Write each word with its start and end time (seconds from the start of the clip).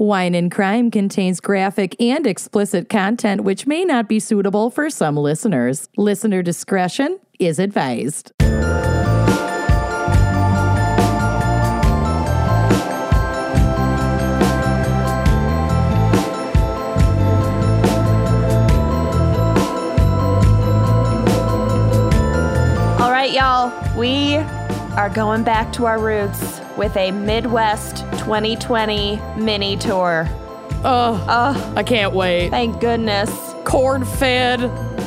Wine 0.00 0.34
and 0.34 0.50
Crime 0.50 0.90
contains 0.90 1.40
graphic 1.40 1.94
and 2.00 2.26
explicit 2.26 2.88
content 2.88 3.42
which 3.42 3.66
may 3.66 3.84
not 3.84 4.08
be 4.08 4.18
suitable 4.18 4.70
for 4.70 4.88
some 4.88 5.14
listeners. 5.14 5.90
Listener 5.98 6.42
discretion 6.42 7.20
is 7.38 7.58
advised. 7.58 8.32
All 22.98 23.10
right, 23.10 23.30
y'all, 23.34 23.98
we 23.98 24.36
are 24.96 25.10
going 25.10 25.44
back 25.44 25.70
to 25.74 25.84
our 25.84 26.00
roots 26.00 26.62
with 26.80 26.96
a 26.96 27.10
Midwest 27.10 27.98
2020 28.20 29.20
mini 29.36 29.76
tour. 29.76 30.26
Oh, 30.82 31.22
Oh, 31.28 31.74
I 31.76 31.82
can't 31.82 32.14
wait. 32.14 32.48
thank 32.48 32.80
goodness. 32.80 33.28
Corn 33.64 34.02
fed 34.06 34.62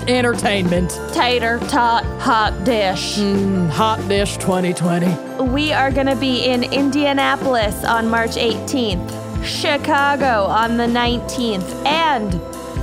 entertainment. 0.08 0.91
Tater 1.14 1.58
tot 1.70 2.04
hot 2.22 2.64
dish. 2.64 3.17
Mm, 3.17 3.70
hot 3.70 4.08
Dish 4.08 4.38
2020. 4.38 5.45
We 5.45 5.73
are 5.73 5.90
going 5.90 6.05
to 6.05 6.16
be 6.16 6.45
in 6.45 6.64
Indianapolis 6.64 7.84
on 7.84 8.08
March 8.08 8.36
18th, 8.36 9.44
Chicago 9.44 10.44
on 10.45 10.78
the 10.78 10.86
19th, 10.86 11.86
and 11.88 12.34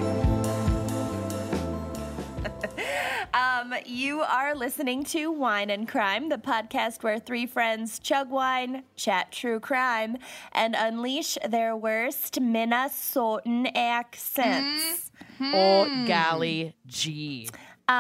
Um, 3.72 3.80
you 3.86 4.22
are 4.22 4.55
listening 4.55 5.03
to 5.05 5.31
Wine 5.31 5.69
and 5.69 5.88
Crime, 5.88 6.30
the 6.30 6.38
podcast 6.38 7.03
where 7.03 7.19
three 7.19 7.45
friends 7.45 8.00
chug 8.00 8.30
wine, 8.30 8.83
chat 8.95 9.31
true 9.31 9.59
crime, 9.59 10.17
and 10.52 10.75
unleash 10.78 11.38
their 11.47 11.75
worst 11.75 12.41
Minnesotan 12.41 13.72
accents. 13.75 15.11
Oh, 15.39 16.05
golly 16.08 16.75
gee, 16.86 17.50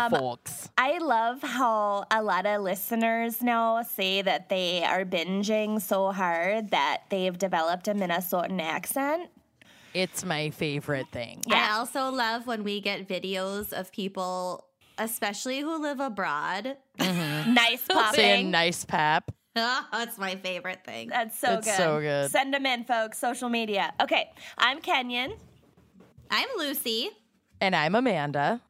folks. 0.09 0.69
I 0.77 0.97
love 0.97 1.41
how 1.41 2.05
a 2.11 2.21
lot 2.21 2.45
of 2.45 2.61
listeners 2.61 3.41
now 3.41 3.81
say 3.83 4.21
that 4.21 4.49
they 4.49 4.83
are 4.83 5.05
binging 5.05 5.81
so 5.81 6.11
hard 6.11 6.71
that 6.71 7.03
they've 7.09 7.37
developed 7.37 7.87
a 7.87 7.93
Minnesotan 7.93 8.61
accent. 8.61 9.29
It's 9.93 10.23
my 10.23 10.51
favorite 10.51 11.07
thing. 11.11 11.43
Yeah. 11.47 11.69
I 11.71 11.77
also 11.77 12.09
love 12.09 12.47
when 12.47 12.63
we 12.63 12.79
get 12.79 13.07
videos 13.07 13.73
of 13.73 13.91
people, 13.91 14.65
especially 15.03 15.59
who 15.61 15.81
live 15.81 15.99
abroad. 15.99 16.77
Nice 16.99 17.85
popping. 17.87 18.15
Saying 18.19 18.51
nice 18.51 18.85
pap. 18.85 19.31
That's 19.55 20.17
my 20.17 20.35
favorite 20.35 20.85
thing. 20.85 21.09
That's 21.09 21.37
so 21.37 21.55
It's 21.55 21.67
good. 21.67 21.75
so 21.75 21.99
good. 21.99 22.31
Send 22.31 22.53
them 22.53 22.65
in, 22.65 22.83
folks. 22.85 23.17
Social 23.17 23.49
media. 23.49 23.93
Okay, 23.99 24.29
I'm 24.57 24.79
Kenyon. 24.79 25.33
I'm 26.29 26.47
Lucy. 26.57 27.09
And 27.59 27.75
I'm 27.75 27.95
Amanda. 27.95 28.61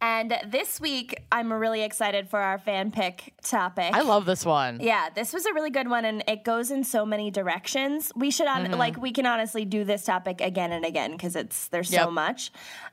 And 0.00 0.36
this 0.48 0.80
week, 0.80 1.14
I'm 1.30 1.52
really 1.52 1.82
excited 1.82 2.28
for 2.28 2.40
our 2.40 2.58
fan 2.58 2.90
pick 2.90 3.34
topic. 3.42 3.94
I 3.94 4.02
love 4.02 4.24
this 4.26 4.44
one. 4.44 4.80
Yeah, 4.80 5.10
this 5.14 5.32
was 5.32 5.46
a 5.46 5.52
really 5.52 5.70
good 5.70 5.88
one, 5.88 6.04
and 6.04 6.24
it 6.26 6.42
goes 6.42 6.70
in 6.72 6.82
so 6.82 7.06
many 7.06 7.30
directions. 7.30 8.10
We 8.16 8.30
should, 8.32 8.48
on, 8.48 8.64
Mm-hmm. 8.64 8.74
like, 8.74 8.96
we 8.96 9.12
can 9.12 9.26
honestly 9.26 9.64
do 9.64 9.84
this 9.84 10.04
topic 10.04 10.40
again 10.40 10.72
and 10.72 10.84
again 10.84 11.12
because 11.12 11.36
it's 11.36 11.68
there's 11.68 11.92
Yep. 11.92 12.02
so 12.04 12.10
much. 12.10 12.50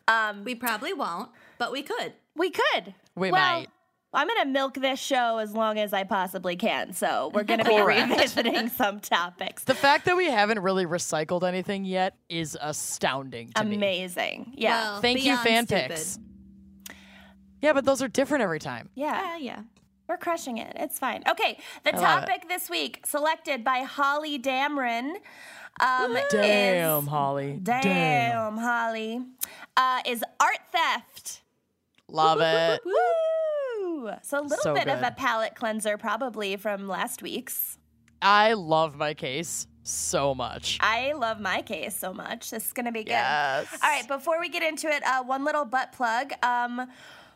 Um, 0.08 0.44
We 0.44 0.54
probably 0.54 0.94
won't, 0.94 1.30
but 1.58 1.72
we 1.72 1.81
could. 1.81 2.14
We 2.40 2.50
could. 2.50 2.96
We 3.16 3.30
well, 3.32 3.60
might. 3.60 3.68
I'm 4.12 4.28
gonna 4.28 4.46
milk 4.50 4.74
this 4.74 5.00
show 5.00 5.38
as 5.38 5.54
long 5.54 5.78
as 5.78 5.94
I 5.94 6.04
possibly 6.04 6.56
can. 6.56 6.94
So 6.94 7.30
we're 7.32 7.44
gonna 7.44 7.64
be 7.64 7.80
revisiting 7.82 8.70
some 8.70 9.00
topics. 9.00 9.66
The 9.66 9.76
fact 9.76 10.06
that 10.06 10.18
we 10.18 10.26
haven't 10.26 10.60
really 10.60 10.88
recycled 10.88 11.48
anything 11.48 11.86
yet 11.86 12.16
is 12.28 12.58
astounding 12.60 13.52
to 13.54 13.64
me. 13.64 13.76
Amazing. 13.76 14.54
Yeah. 14.56 14.94
Well, 14.94 15.02
Thank 15.02 15.20
you, 15.20 15.26
beyond 15.26 15.48
fan 15.48 15.68
stupid. 15.68 15.90
picks. 15.90 16.20
Yeah, 17.62 17.74
but 17.74 17.86
those 17.86 18.02
are 18.02 18.08
different 18.08 18.42
every 18.44 18.60
time. 18.60 18.90
yeah. 18.96 19.22
Yeah, 19.22 19.38
yeah. 19.38 19.62
We're 20.08 20.18
crushing 20.18 20.58
it. 20.58 20.74
It's 20.76 20.98
fine. 20.98 21.22
Okay, 21.30 21.60
the 21.84 21.92
love 21.92 22.24
it. 22.24 22.26
topic 22.26 22.50
this 22.50 22.68
week 22.68 23.06
selected 23.06 23.64
by 23.64 23.82
Holly 23.82 24.40
Damron 24.40 25.12
um, 25.80 26.18
Damn, 26.32 27.04
is 27.04 27.08
Holly. 27.08 27.60
damn, 27.62 28.58
Holly 28.58 29.22
uh, 29.78 30.00
is 30.08 30.24
art 30.40 30.60
theft. 30.72 31.39
Love 32.12 32.40
it. 32.42 32.81
Woo! 32.86 34.12
So 34.22 34.40
a 34.40 34.42
little 34.42 34.58
So 34.58 34.74
bit 34.74 34.88
of 34.88 35.02
a 35.02 35.12
palate 35.12 35.56
cleanser, 35.56 35.97
probably 35.97 36.56
from 36.56 36.88
last 36.88 37.22
week's. 37.22 37.78
I 38.22 38.53
love 38.53 38.97
my 38.97 39.14
case 39.14 39.68
so 39.84 40.36
much. 40.36 40.78
I 40.81 41.14
love 41.14 41.40
my 41.40 41.62
case 41.62 41.96
so 41.96 42.14
much. 42.14 42.52
This 42.52 42.68
is 42.68 42.74
gonna 42.74 42.92
be 42.92 43.03
good. 43.03 43.12
Yes. 43.12 43.68
All 43.81 43.90
right, 43.90 44.08
before 44.08 44.40
we 44.40 44.50
get 44.50 44.64
into 44.64 44.88
it, 44.88 45.03
uh, 45.03 45.24
one 45.24 45.44
little 45.44 45.66
butt 45.66 45.92
plug. 45.92 46.34
Um, 46.44 46.88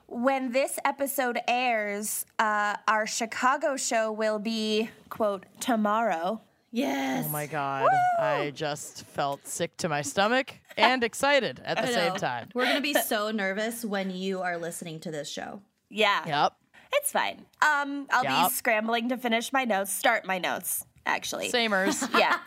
when 0.08 0.52
this 0.52 0.78
episode 0.86 1.40
airs, 1.48 2.26
uh, 2.40 2.76
our 2.88 3.08
Chicago 3.08 3.78
show 3.78 4.12
will 4.12 4.40
be 4.40 4.90
quote 5.10 5.46
tomorrow. 5.60 6.42
Yes. 6.76 7.26
Oh 7.28 7.30
my 7.32 7.46
god. 7.46 7.88
I 8.20 8.52
just 8.54 9.06
felt 9.06 9.48
sick 9.48 9.78
to 9.78 9.88
my 9.90 10.02
stomach 10.02 10.56
and 10.78 11.04
excited 11.04 11.62
at 11.64 11.78
the 11.80 11.88
same 11.88 12.16
time. 12.16 12.50
We're 12.56 12.64
going 12.66 12.76
to 12.78 12.82
be 12.82 12.94
so 13.06 13.30
nervous 13.30 13.86
when 13.86 14.10
you 14.10 14.42
are 14.42 14.58
listening 14.58 15.00
to 15.02 15.12
this 15.12 15.30
show. 15.30 15.62
Yeah, 15.90 16.26
Yep. 16.26 16.54
it's 16.94 17.12
fine. 17.12 17.46
Um, 17.62 18.08
I'll 18.10 18.24
Yup. 18.24 18.50
be 18.50 18.56
scrambling 18.56 19.10
to 19.10 19.18
finish 19.18 19.54
my 19.54 19.66
notes, 19.66 19.94
start 19.94 20.26
my 20.26 20.40
notes 20.40 20.84
actually. 21.06 21.50
Samers. 21.50 22.04
Yeah. 22.18 22.38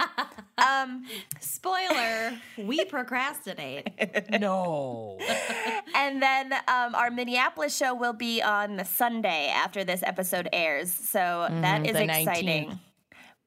um, 0.58 1.04
Spoiler, 1.40 2.32
we 2.58 2.84
procrastinate. 2.86 3.90
no. 4.40 5.18
and 5.94 6.20
then 6.22 6.52
um, 6.66 6.94
our 6.94 7.10
Minneapolis 7.10 7.76
show 7.76 7.94
will 7.94 8.12
be 8.14 8.42
on 8.42 8.76
the 8.76 8.84
Sunday 8.84 9.48
after 9.54 9.84
this 9.84 10.02
episode 10.02 10.48
airs. 10.52 10.90
So 10.92 11.46
that 11.60 11.86
is 11.86 11.94
exciting. 11.96 12.70
19th. 12.70 12.78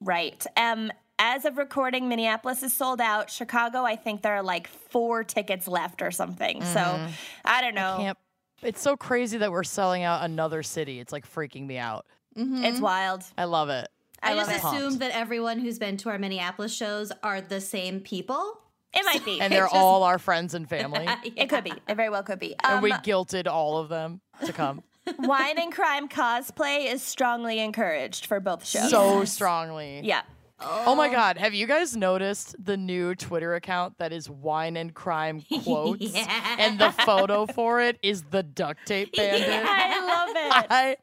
Right. 0.00 0.44
Um, 0.56 0.90
as 1.18 1.44
of 1.44 1.58
recording, 1.58 2.08
Minneapolis 2.08 2.62
is 2.62 2.72
sold 2.72 3.00
out. 3.00 3.30
Chicago, 3.30 3.84
I 3.84 3.96
think 3.96 4.22
there 4.22 4.34
are 4.36 4.42
like 4.42 4.66
four 4.68 5.22
tickets 5.24 5.68
left 5.68 6.00
or 6.00 6.10
something. 6.10 6.64
So 6.64 7.06
I 7.44 7.60
don't 7.60 7.74
know. 7.74 7.96
Can't. 7.98 8.18
It's 8.62 8.80
so 8.80 8.96
crazy 8.96 9.38
that 9.38 9.50
we're 9.50 9.64
selling 9.64 10.02
out 10.02 10.22
another 10.24 10.62
city. 10.62 10.98
It's 11.00 11.12
like 11.12 11.30
freaking 11.30 11.66
me 11.66 11.76
out. 11.78 12.06
It's 12.36 12.80
wild. 12.80 13.24
I 13.36 13.44
love 13.44 13.68
it. 13.68 13.88
I, 14.22 14.32
I, 14.32 14.36
just 14.36 14.50
it. 14.50 14.56
assumed 14.64 15.00
that 15.00 15.10
everyone 15.12 15.58
who's 15.58 15.78
been 15.78 15.96
to 15.98 16.08
our 16.10 16.18
Minneapolis 16.18 16.74
shows 16.74 17.10
are 17.22 17.40
the 17.40 17.60
same 17.60 18.00
people. 18.00 18.58
It 18.94 19.04
might 19.04 19.24
be. 19.24 19.40
And 19.42 19.52
they're 19.52 19.62
just- 19.64 19.74
all 19.74 20.02
our 20.04 20.18
friends 20.18 20.54
and 20.54 20.68
family. 20.68 21.06
It 21.36 21.48
could 21.48 21.64
be. 21.64 21.72
It 21.88 21.94
very 21.94 22.08
well 22.08 22.22
could 22.22 22.38
be. 22.38 22.54
and 22.62 22.76
Um, 22.76 22.82
we 22.82 22.92
guilted 22.92 23.46
all 23.46 23.78
of 23.78 23.88
them 23.90 24.20
to 24.44 24.52
come 24.52 24.82
wine 25.18 25.58
and 25.58 25.72
crime 25.72 26.08
cosplay 26.08 26.92
is 26.92 27.02
strongly 27.02 27.58
encouraged 27.58 28.26
for 28.26 28.40
both 28.40 28.64
shows. 28.66 28.90
so 28.90 29.24
strongly. 29.24 30.00
yeah. 30.04 30.22
Oh 30.62 30.94
my 30.94 31.08
god, 31.08 31.38
have 31.38 31.54
you 31.54 31.66
guys 31.66 31.96
noticed 31.96 32.54
the 32.62 32.76
new 32.76 33.14
Twitter 33.14 33.54
account 33.54 33.96
that 33.98 34.12
is 34.12 34.28
wine 34.28 34.76
and 34.76 34.92
crime 34.92 35.42
quotes? 35.64 36.02
Yeah. 36.14 36.56
And 36.58 36.78
the 36.78 36.90
photo 36.92 37.46
for 37.46 37.80
it 37.80 37.98
is 38.02 38.24
the 38.24 38.42
duct 38.42 38.86
tape 38.86 39.10
bandit. 39.16 39.48
I 39.66 40.06
love 40.06 40.28
it. 40.36 40.66
I 40.70 40.96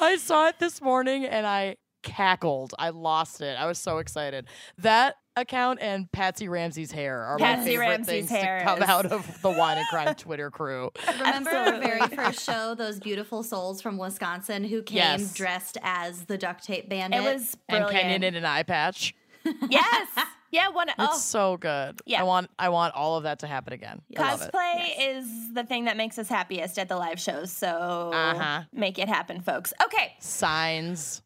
I 0.00 0.16
saw 0.16 0.48
it 0.48 0.58
this 0.58 0.80
morning 0.80 1.26
and 1.26 1.46
I 1.46 1.76
cackled. 2.02 2.72
I 2.78 2.88
lost 2.88 3.42
it. 3.42 3.58
I 3.58 3.66
was 3.66 3.78
so 3.78 3.98
excited. 3.98 4.46
That 4.78 5.16
account 5.36 5.78
and 5.80 6.10
Patsy 6.12 6.48
Ramsey's 6.48 6.90
hair 6.92 7.22
are 7.22 7.38
my 7.38 7.56
favorite 7.64 7.86
Ramsey's 7.86 8.28
things 8.28 8.30
hair 8.30 8.58
to 8.60 8.64
come 8.64 8.82
is- 8.82 8.88
out 8.88 9.06
of 9.06 9.42
the 9.42 9.50
wine 9.58 9.78
and 9.78 9.86
crime 9.88 10.14
Twitter 10.14 10.50
crew. 10.50 10.90
Remember 11.18 11.50
our 11.50 11.78
very 11.80 12.06
first 12.08 12.44
show, 12.44 12.74
those 12.74 12.98
beautiful 13.00 13.42
souls 13.42 13.80
from 13.80 13.96
Wisconsin 13.98 14.64
who 14.64 14.82
came 14.82 14.96
Yes. 14.96 15.32
dressed 15.34 15.78
as 15.82 16.24
the 16.26 16.36
duct 16.36 16.64
tape 16.64 16.88
bandit? 16.88 17.20
It 17.20 17.22
was 17.22 17.56
brilliant. 17.56 17.60
And 17.68 17.84
brilliant. 17.84 17.90
Kenyon 18.02 18.22
in 18.24 18.34
an 18.34 18.44
eye 18.44 18.62
patch. 18.64 19.14
yes. 19.70 20.08
Yeah, 20.52 20.68
one. 20.70 20.88
It's 20.88 20.96
Oh, 20.98 21.16
so 21.16 21.56
good. 21.56 22.00
Yeah. 22.06 22.20
I 22.20 22.24
want 22.24 22.50
I 22.58 22.70
want 22.70 22.94
all 22.96 23.16
of 23.16 23.22
that 23.22 23.38
to 23.38 23.46
happen 23.46 23.72
again. 23.72 24.02
I 24.18 24.32
love 24.32 24.42
it. 24.42 24.52
cosplay 24.52 24.88
is 25.16 25.54
the 25.54 25.62
thing 25.62 25.84
that 25.84 25.96
makes 25.96 26.18
us 26.18 26.28
happiest 26.28 26.76
at 26.78 26.88
the 26.88 26.96
live 26.96 27.20
shows. 27.20 27.52
So 27.52 28.10
Uh-huh. 28.12 28.62
make 28.72 28.98
it 28.98 29.08
happen, 29.08 29.40
folks. 29.42 29.72
Okay, 29.84 30.14
Signs. 30.18 31.22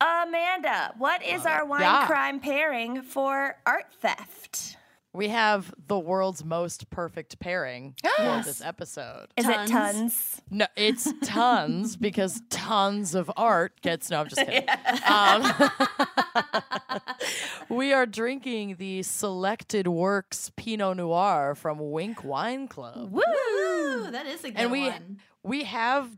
Amanda, 0.00 0.94
what 0.98 1.24
is 1.24 1.44
our 1.44 1.64
wine 1.64 1.80
Yeah. 1.82 2.06
crime 2.06 2.40
pairing 2.40 3.02
for 3.02 3.56
art 3.66 3.86
theft? 4.00 4.76
We 5.14 5.28
have 5.28 5.74
the 5.88 5.98
world's 5.98 6.44
most 6.44 6.90
perfect 6.90 7.40
pairing 7.40 7.96
for 8.16 8.42
this 8.44 8.60
episode. 8.60 9.26
Is 9.36 9.46
Tons. 9.46 9.70
it 9.70 9.72
tons? 9.72 10.42
No, 10.50 10.66
it's 10.76 11.12
tons 11.24 11.96
because 11.96 12.40
tons 12.50 13.14
of 13.16 13.30
art 13.36 13.80
gets. 13.80 14.10
No, 14.10 14.20
I'm 14.20 14.28
just 14.28 14.40
kidding. 14.46 14.68
Um, 15.08 15.70
we 17.68 17.92
are 17.92 18.06
drinking 18.06 18.76
the 18.78 19.02
Selected 19.02 19.88
Works 19.88 20.52
Pinot 20.56 20.98
Noir 20.98 21.54
from 21.54 21.78
Winc 21.90 22.22
Wine 22.22 22.68
Club. 22.68 23.10
Woo! 23.10 24.10
That 24.10 24.26
is 24.26 24.44
a 24.44 24.50
good 24.50 24.58
and 24.60 24.70
we 24.70 24.88
one. 24.88 25.18
we 25.42 25.64
have 25.64 26.08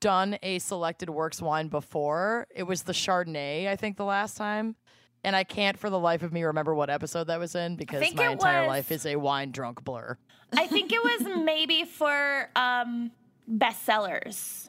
done 0.00 0.38
a 0.42 0.58
Selected 0.58 1.10
Works 1.10 1.40
wine 1.42 1.68
before. 1.68 2.46
It 2.54 2.64
was 2.64 2.82
the 2.82 2.92
Chardonnay, 2.92 3.66
I 3.68 3.76
think, 3.76 3.96
the 3.96 4.04
last 4.04 4.36
time. 4.36 4.76
And 5.24 5.34
I 5.34 5.42
can't 5.44 5.76
for 5.78 5.90
the 5.90 5.98
life 5.98 6.22
of 6.22 6.32
me 6.32 6.44
remember 6.44 6.74
what 6.74 6.88
episode 6.90 7.24
that 7.28 7.40
was 7.40 7.54
in 7.54 7.76
because 7.76 8.00
my 8.14 8.28
entire 8.30 8.62
was- 8.62 8.68
life 8.68 8.92
is 8.92 9.06
a 9.06 9.16
wine 9.16 9.50
drunk 9.50 9.82
blur. 9.84 10.16
I 10.56 10.66
think 10.68 10.92
it 10.92 11.02
was 11.02 11.22
maybe 11.44 11.84
for 11.84 12.48
um, 12.54 13.10
bestsellers. 13.50 14.68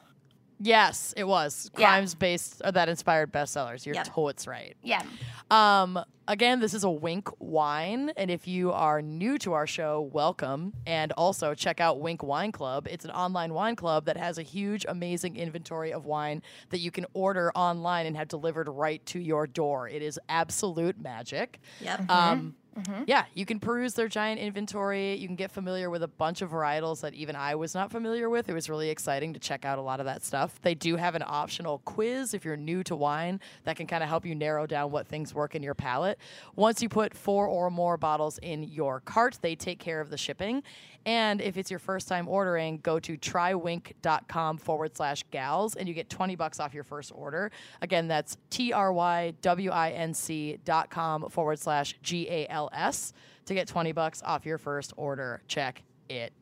Yes, 0.60 1.14
it 1.16 1.26
was 1.26 1.70
Yeah. 1.78 1.90
crimes 1.90 2.16
based 2.16 2.62
or 2.66 2.72
that 2.72 2.90
inspired 2.90 3.32
bestsellers. 3.32 3.86
You're 3.86 3.96
Yep. 3.96 4.08
totes 4.08 4.48
right. 4.48 4.76
Yeah. 4.82 5.04
Um, 5.52 6.00
again, 6.28 6.60
this 6.60 6.74
is 6.74 6.84
a 6.84 6.90
Winc 6.90 7.30
wine, 7.40 8.12
and 8.18 8.30
if 8.30 8.48
you 8.48 8.72
are 8.72 9.02
new 9.02 9.38
to 9.40 9.54
our 9.54 9.68
show, 9.68 10.10
welcome. 10.14 10.74
And 10.86 11.12
also 11.14 11.54
check 11.54 11.80
out 11.80 12.00
Winc 12.00 12.24
Wine 12.24 12.52
Club. 12.52 12.88
It's 12.90 13.06
an 13.06 13.12
online 13.12 13.54
wine 13.54 13.76
club 13.76 14.06
that 14.06 14.18
has 14.18 14.38
a 14.38 14.44
huge, 14.44 14.86
amazing 14.88 15.38
inventory 15.38 15.94
of 15.94 16.06
wine 16.06 16.42
that 16.70 16.80
you 16.80 16.92
can 16.92 17.06
order 17.14 17.52
online 17.56 18.06
and 18.06 18.16
have 18.18 18.28
delivered 18.28 18.68
right 18.68 19.06
to 19.08 19.20
your 19.20 19.48
door. 19.48 19.88
It 19.88 20.02
is 20.02 20.20
absolute 20.30 21.00
magic. 21.00 21.60
Yep. 21.82 22.10
Um, 22.10 22.56
Mm-hmm. 22.78 23.04
Yeah, 23.08 23.26
you 23.34 23.46
can 23.46 23.60
peruse 23.60 23.94
their 23.94 24.08
giant 24.08 24.40
inventory. 24.40 25.16
You 25.16 25.28
can 25.28 25.36
get 25.36 25.52
familiar 25.52 25.90
with 25.90 26.04
a 26.04 26.08
bunch 26.08 26.42
of 26.42 26.52
varietals 26.52 27.02
that 27.02 27.14
even 27.14 27.36
I 27.36 27.56
was 27.56 27.74
not 27.74 27.92
familiar 27.92 28.30
with. 28.30 28.50
It 28.50 28.54
was 28.54 28.70
really 28.70 28.90
exciting 28.90 29.34
to 29.34 29.40
check 29.40 29.66
out 29.66 29.80
a 29.80 29.82
lot 29.82 30.00
of 30.00 30.06
that 30.06 30.24
stuff. 30.24 30.62
They 30.62 30.76
do 30.76 30.96
have 30.96 31.16
an 31.16 31.24
optional 31.26 31.80
quiz 31.86 32.34
if 32.34 32.46
you're 32.46 32.58
new 32.58 32.84
to 32.84 32.96
wine 32.96 33.40
that 33.64 33.78
can 33.78 33.88
kind 33.88 34.04
of 34.04 34.10
help 34.10 34.26
you 34.26 34.36
narrow 34.36 34.68
down 34.68 34.92
what 34.92 35.08
things 35.08 35.34
work 35.34 35.56
in 35.56 35.64
your 35.64 35.74
palate. 35.74 36.20
Once 36.56 36.82
you 36.82 36.90
put 36.90 37.14
four 37.16 37.48
or 37.48 37.70
more 37.72 37.98
bottles 37.98 38.38
in 38.40 38.64
your 38.64 39.00
cart, 39.00 39.40
they 39.42 39.56
take 39.56 39.80
care 39.80 40.00
of 40.00 40.10
the 40.10 40.18
shipping. 40.18 40.62
And 41.08 41.40
if 41.40 41.56
it's 41.56 41.72
your 41.72 41.80
first 41.80 42.10
time 42.10 42.28
ordering, 42.28 42.80
go 42.80 43.00
to 43.00 43.18
trywinc.com 43.18 44.58
forward 44.58 44.98
slash 44.98 45.24
gals 45.32 45.76
and 45.78 45.88
you 45.88 45.94
get 45.94 46.10
20 46.10 46.36
bucks 46.36 46.60
off 46.60 46.74
your 46.74 46.84
first 46.84 47.14
order. 47.16 47.50
Again, 47.82 48.10
that's 48.10 48.36
T 48.50 48.74
R 48.74 48.92
Y 48.92 49.34
W 49.42 49.72
I 49.72 49.92
N 49.92 50.14
C 50.14 50.58
dot 50.66 50.90
com 50.90 51.30
forward 51.30 51.60
slash 51.60 51.96
G 52.04 52.28
A 52.30 52.46
L 52.50 52.70
S 52.74 53.14
to 53.46 53.54
get 53.54 53.70
20 53.70 53.94
bucks 53.94 54.22
off 54.22 54.46
your 54.46 54.58
first 54.58 54.92
order. 54.98 55.42
Check 55.48 55.82
it 56.10 56.34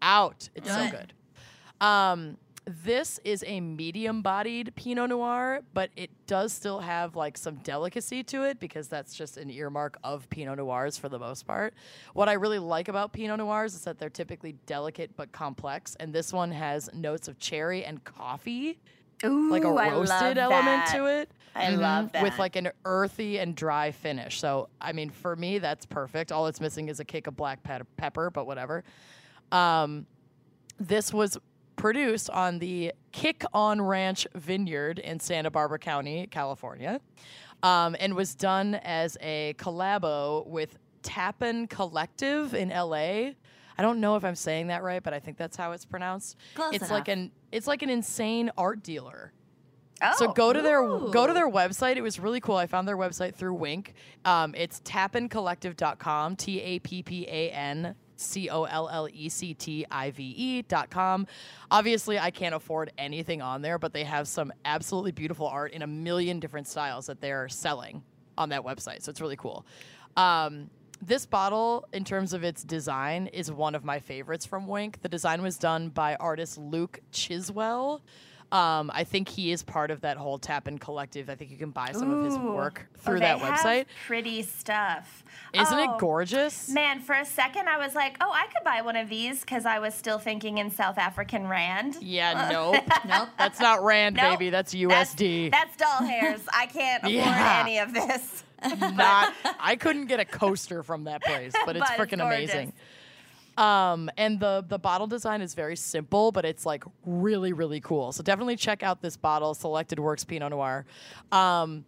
out. 0.00 0.48
It's 0.54 0.70
so 0.70 0.88
Good. 0.90 1.12
good. 1.80 1.86
Um, 1.86 2.38
this 2.84 3.18
is 3.24 3.42
a 3.46 3.60
medium 3.60 4.20
bodied 4.22 4.72
Pinot 4.76 5.08
Noir, 5.10 5.60
but 5.72 5.90
it 5.96 6.10
does 6.26 6.52
still 6.52 6.80
have 6.80 7.16
like 7.16 7.38
some 7.38 7.56
delicacy 7.56 8.22
to 8.24 8.44
it 8.44 8.60
because 8.60 8.88
that's 8.88 9.14
just 9.14 9.36
an 9.38 9.50
earmark 9.50 9.98
of 10.04 10.28
Pinot 10.28 10.58
Noirs 10.58 10.98
for 10.98 11.08
the 11.08 11.18
most 11.18 11.46
part. 11.46 11.74
What 12.12 12.28
I 12.28 12.34
really 12.34 12.58
like 12.58 12.88
about 12.88 13.12
Pinot 13.12 13.38
Noirs 13.38 13.74
is 13.74 13.82
that 13.84 13.98
they're 13.98 14.10
typically 14.10 14.52
delicate 14.66 15.16
but 15.16 15.32
complex, 15.32 15.96
and 15.98 16.12
this 16.12 16.32
one 16.32 16.50
has 16.50 16.90
notes 16.92 17.26
of 17.28 17.38
cherry 17.38 17.84
and 17.84 18.04
coffee, 18.04 18.78
Ooh, 19.24 19.50
like 19.50 19.64
a 19.64 19.72
roasted 19.72 20.36
element 20.38 20.86
to 20.92 21.06
it. 21.06 21.30
I 21.54 21.66
Mhm, 21.72 21.80
love 21.80 22.12
that. 22.12 22.22
With 22.22 22.38
like 22.38 22.54
an 22.56 22.70
earthy 22.84 23.38
and 23.38 23.56
dry 23.56 23.90
finish. 23.90 24.38
So, 24.38 24.68
I 24.80 24.92
mean, 24.92 25.10
for 25.10 25.34
me, 25.34 25.58
that's 25.58 25.86
perfect. 25.86 26.30
All 26.30 26.46
it's 26.46 26.60
missing 26.60 26.88
is 26.88 27.00
a 27.00 27.04
kick 27.04 27.26
of 27.26 27.34
black 27.36 27.62
pe- 27.62 27.80
pepper, 27.96 28.30
but 28.30 28.46
whatever. 28.46 28.84
Um, 29.50 30.06
this 30.78 31.12
was 31.12 31.36
produced 31.78 32.28
on 32.28 32.58
the 32.58 32.92
Kick 33.12 33.44
On 33.54 33.80
Ranch 33.80 34.26
Vineyard 34.34 34.98
in 34.98 35.18
Santa 35.20 35.50
Barbara 35.50 35.78
County, 35.78 36.26
California, 36.26 37.00
um, 37.62 37.96
and 37.98 38.14
was 38.14 38.34
done 38.34 38.74
as 38.74 39.16
a 39.22 39.54
collabo 39.58 40.46
with 40.46 40.78
Tappan 41.02 41.66
Collective 41.68 42.52
in 42.52 42.68
LA. 42.68 43.30
I 43.78 43.82
don't 43.82 44.00
know 44.00 44.16
if 44.16 44.24
I'm 44.24 44.34
saying 44.34 44.66
that 44.66 44.82
right, 44.82 45.02
but 45.02 45.14
I 45.14 45.20
think 45.20 45.38
that's 45.38 45.56
how 45.56 45.72
it's 45.72 45.84
pronounced. 45.84 46.36
Close 46.54 46.74
it's 46.74 46.90
like 46.90 47.08
an 47.08 47.30
it's 47.52 47.66
like 47.66 47.82
an 47.82 47.90
insane 47.90 48.50
art 48.58 48.82
dealer. 48.82 49.32
Oh, 50.02 50.12
So 50.16 50.32
go 50.32 50.52
to 50.52 50.60
their 50.60 50.82
go 50.82 51.26
to 51.26 51.32
their 51.32 51.48
website. 51.48 51.96
It 51.96 52.02
was 52.02 52.18
really 52.18 52.40
cool. 52.40 52.56
I 52.56 52.66
found 52.66 52.86
their 52.88 52.96
website 52.96 53.34
through 53.34 53.54
Winc. 53.54 53.94
Um, 54.24 54.54
it's 54.56 54.80
tappancollective.com, 54.80 56.36
T 56.36 56.60
A 56.60 56.78
P 56.80 57.02
P 57.02 57.26
A 57.28 57.50
N 57.50 57.94
C 58.18 58.50
O 58.50 58.64
L 58.64 58.88
L 58.88 59.08
E 59.12 59.28
C 59.28 59.54
T 59.54 59.86
I 59.90 60.10
V 60.10 60.22
E 60.22 60.62
dot 60.62 60.90
com. 60.90 61.26
Obviously, 61.70 62.18
I 62.18 62.30
can't 62.30 62.54
afford 62.54 62.92
anything 62.98 63.40
on 63.40 63.62
there, 63.62 63.78
but 63.78 63.92
they 63.92 64.04
have 64.04 64.28
some 64.28 64.52
absolutely 64.64 65.12
beautiful 65.12 65.46
art 65.46 65.72
in 65.72 65.82
a 65.82 65.86
million 65.86 66.40
different 66.40 66.66
styles 66.66 67.06
that 67.06 67.20
they're 67.20 67.48
selling 67.48 68.02
on 68.36 68.50
that 68.50 68.62
website. 68.62 69.02
So 69.02 69.10
it's 69.10 69.20
really 69.20 69.36
cool. 69.36 69.64
Um, 70.16 70.70
this 71.00 71.26
bottle, 71.26 71.86
in 71.92 72.04
terms 72.04 72.32
of 72.32 72.42
its 72.42 72.64
design, 72.64 73.28
is 73.28 73.52
one 73.52 73.76
of 73.76 73.84
my 73.84 74.00
favorites 74.00 74.44
from 74.44 74.66
Winc. 74.66 75.00
The 75.00 75.08
design 75.08 75.42
was 75.42 75.56
done 75.56 75.90
by 75.90 76.16
artist 76.16 76.58
Luke 76.58 77.00
Chiswell. 77.12 78.00
Um, 78.50 78.90
I 78.94 79.04
think 79.04 79.28
he 79.28 79.52
is 79.52 79.62
part 79.62 79.90
of 79.90 80.00
that 80.00 80.16
whole 80.16 80.38
Tappan 80.38 80.78
collective. 80.78 81.28
I 81.28 81.34
think 81.34 81.50
you 81.50 81.58
can 81.58 81.70
buy 81.70 81.92
some 81.92 82.10
of 82.10 82.24
his 82.24 82.34
Ooh. 82.34 82.52
work 82.52 82.86
Oh, 82.94 82.98
through 83.02 83.20
they 83.20 83.26
that 83.26 83.38
website. 83.40 83.84
Pretty 84.06 84.42
stuff. 84.42 85.22
Isn't 85.52 85.78
Oh, 85.78 85.94
it 85.94 85.98
gorgeous? 86.00 86.70
Man, 86.70 87.00
for 87.00 87.14
a 87.14 87.26
second 87.26 87.68
I 87.68 87.76
was 87.76 87.94
like, 87.94 88.16
oh, 88.22 88.30
I 88.32 88.46
could 88.46 88.64
buy 88.64 88.80
one 88.80 88.96
of 88.96 89.10
these 89.10 89.40
because 89.40 89.66
I 89.66 89.78
was 89.80 89.94
still 89.94 90.18
thinking 90.18 90.56
in 90.58 90.70
South 90.70 90.96
African 90.96 91.46
Rand. 91.46 91.96
Yeah, 92.00 92.48
nope. 92.52 92.82
Nope. 93.06 93.28
That's 93.38 93.60
not 93.60 93.82
Rand, 93.84 94.16
Nope. 94.16 94.38
baby. 94.38 94.50
That's 94.50 94.72
That's- 94.72 95.14
USD. 95.14 95.50
That's, 95.50 95.76
doll 95.76 96.06
hairs. 96.06 96.40
I 96.52 96.66
can't 96.66 97.02
afford 97.02 97.14
Yeah. 97.14 97.60
any 97.64 97.78
of 97.78 97.92
this. 97.92 98.44
not. 98.96 99.34
I 99.60 99.76
couldn't 99.76 100.06
get 100.06 100.20
a 100.20 100.24
coaster 100.24 100.82
from 100.82 101.04
that 101.04 101.22
place, 101.22 101.52
but 101.66 101.76
it's 101.76 101.88
freaking 101.90 102.24
amazing. 102.24 102.72
Um, 103.58 104.08
and 104.16 104.38
the 104.38 104.64
the 104.66 104.78
bottle 104.78 105.08
design 105.08 105.40
is 105.40 105.54
very 105.54 105.74
simple, 105.74 106.30
but 106.30 106.44
it's 106.44 106.64
like 106.64 106.84
really 107.04 107.52
really 107.52 107.80
cool. 107.80 108.12
So 108.12 108.22
definitely 108.22 108.56
check 108.56 108.84
out 108.84 109.02
this 109.02 109.16
bottle, 109.16 109.52
Selected 109.52 109.98
Works 109.98 110.24
Pinot 110.24 110.50
Noir. 110.50 110.86
Um, 111.32 111.84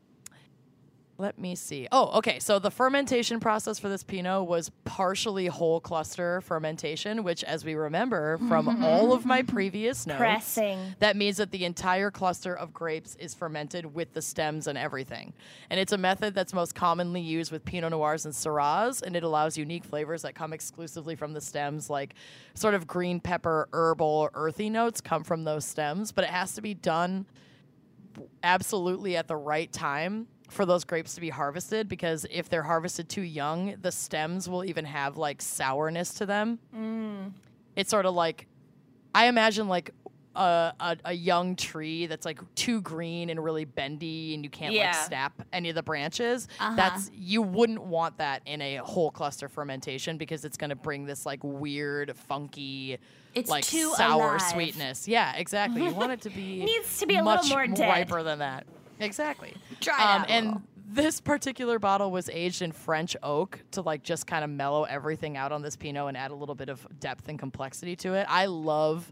let 1.21 1.39
me 1.39 1.55
see. 1.55 1.87
Oh, 1.93 2.19
okay. 2.19 2.39
So 2.39 2.59
the 2.59 2.71
fermentation 2.71 3.41
process 3.41 3.79
for 3.79 3.89
this 3.89 4.03
Pinot 4.03 4.47
was 4.47 4.71
partially 4.85 5.47
whole 5.47 5.79
cluster 5.79 6.41
fermentation, 6.41 7.23
which, 7.23 7.45
as 7.45 7.65
we 7.65 7.75
remember 7.75 8.39
from 8.49 8.67
mm-hmm. 8.67 8.83
all 8.83 9.12
of 9.12 9.27
my 9.27 9.43
previous 9.43 10.07
notes, 10.07 10.19
Pressing. 10.19 10.95
that 10.99 11.17
means 11.17 11.37
that 11.37 11.50
the 11.50 11.67
entire 11.67 12.11
cluster 12.11 12.55
of 12.55 12.73
grapes 12.73 13.17
is 13.17 13.35
fermented 13.35 13.95
with 13.95 14.15
the 14.15 14.23
stems 14.23 14.67
and 14.67 14.79
everything. 14.79 15.35
And 15.69 15.79
it's 15.79 15.93
a 15.93 15.99
method 15.99 16.35
that's 16.35 16.55
most 16.55 16.75
commonly 16.75 17.21
used 17.21 17.53
with 17.53 17.65
Pinot 17.67 17.91
Noirs 17.91 18.25
and 18.25 18.33
Syrahs, 18.33 19.03
and 19.03 19.15
it 19.15 19.23
allows 19.23 19.59
unique 19.59 19.85
flavors 19.85 20.23
that 20.23 20.35
come 20.35 20.55
exclusively 20.55 21.17
from 21.17 21.35
the 21.35 21.41
stems, 21.41 21.91
like 21.91 22.15
sort 22.55 22.73
of 22.73 22.87
green 22.87 23.21
pepper, 23.21 23.69
herbal, 23.75 24.31
earthy 24.33 24.71
notes 24.71 25.03
come 25.03 25.23
from 25.23 25.45
those 25.45 25.67
stems. 25.67 26.12
But 26.12 26.25
it 26.25 26.31
has 26.31 26.55
to 26.55 26.62
be 26.62 26.73
done 26.73 27.27
absolutely 28.43 29.17
at 29.17 29.29
the 29.29 29.37
right 29.37 29.71
time 29.73 30.27
for 30.50 30.66
those 30.66 30.85
grapes 30.85 31.14
to 31.14 31.21
be 31.21 31.30
harvested 31.30 31.88
because 31.88 32.26
if 32.30 32.49
they're 32.49 32.62
harvested 32.62 33.09
too 33.09 33.23
young, 33.23 33.76
the 33.80 33.92
stems 33.92 34.49
will 34.49 34.64
even 34.64 34.85
have 34.85 35.16
like 35.16 35.40
sourness 35.40 36.14
to 36.14 36.26
them. 36.26 36.59
It's 37.76 37.90
sort 37.90 38.07
of 38.07 38.14
like 38.14 38.47
I 39.14 39.26
imagine 39.26 39.69
like 39.69 39.90
a, 40.37 40.73
a, 40.78 40.97
a 41.07 41.12
young 41.12 41.57
tree 41.57 42.07
that's 42.07 42.25
like 42.25 42.38
too 42.54 42.80
green 42.83 43.30
and 43.30 43.42
really 43.42 43.64
bendy 43.64 44.35
and 44.35 44.45
you 44.45 44.50
can't 44.50 44.73
Yeah. 44.73 44.87
like 44.92 44.95
snap 45.07 45.33
any 45.52 45.69
of 45.71 45.75
the 45.75 45.83
branches. 45.83 46.47
Uh-huh. 46.61 46.76
That's 46.76 47.11
you 47.12 47.42
wouldn't 47.42 47.83
want 47.83 48.19
that 48.19 48.42
in 48.47 48.61
a 48.62 48.76
whole 48.76 49.11
cluster 49.11 49.49
fermentation 49.49 50.19
because 50.19 50.45
it's 50.45 50.57
going 50.57 50.71
to 50.71 50.76
bring 50.76 51.04
this 51.04 51.26
like 51.26 51.40
weird, 51.42 52.16
funky, 52.16 52.99
It's 53.35 53.50
like 53.50 53.64
too 53.64 53.92
sour 53.97 54.37
alive. 54.37 54.42
sweetness. 54.42 55.09
Yeah, 55.09 55.35
exactly. 55.35 55.83
You 55.85 55.92
want 55.92 56.12
it 56.12 56.21
to 56.23 56.30
be 56.30 56.64
Needs 56.64 56.99
to 56.99 57.07
be 57.07 57.16
a 57.16 57.25
little 57.25 57.49
more 57.49 57.66
dead. 57.66 57.80
riper 57.88 58.23
than 58.23 58.38
that. 58.38 58.66
Exactly. 59.00 59.54
Dry 59.80 60.16
Um, 60.16 60.25
and 60.28 60.62
this 60.92 61.21
particular 61.21 61.78
bottle 61.78 62.11
was 62.11 62.28
aged 62.28 62.62
in 62.62 62.73
French 62.73 63.16
oak 63.23 63.61
to 63.73 63.83
like 63.83 64.02
just 64.02 64.26
kind 64.26 64.45
of 64.45 64.50
mellow 64.50 64.85
everything 64.85 65.37
out 65.37 65.52
on 65.52 65.62
this 65.62 65.76
Pinot 65.76 66.09
and 66.09 66.16
add 66.16 66.30
a 66.30 66.35
little 66.35 66.54
bit 66.54 66.69
of 66.69 66.87
depth 66.99 67.28
and 67.28 67.38
complexity 67.38 67.97
to 67.97 68.14
it. 68.14 68.26
I 68.28 68.47
love 68.47 69.11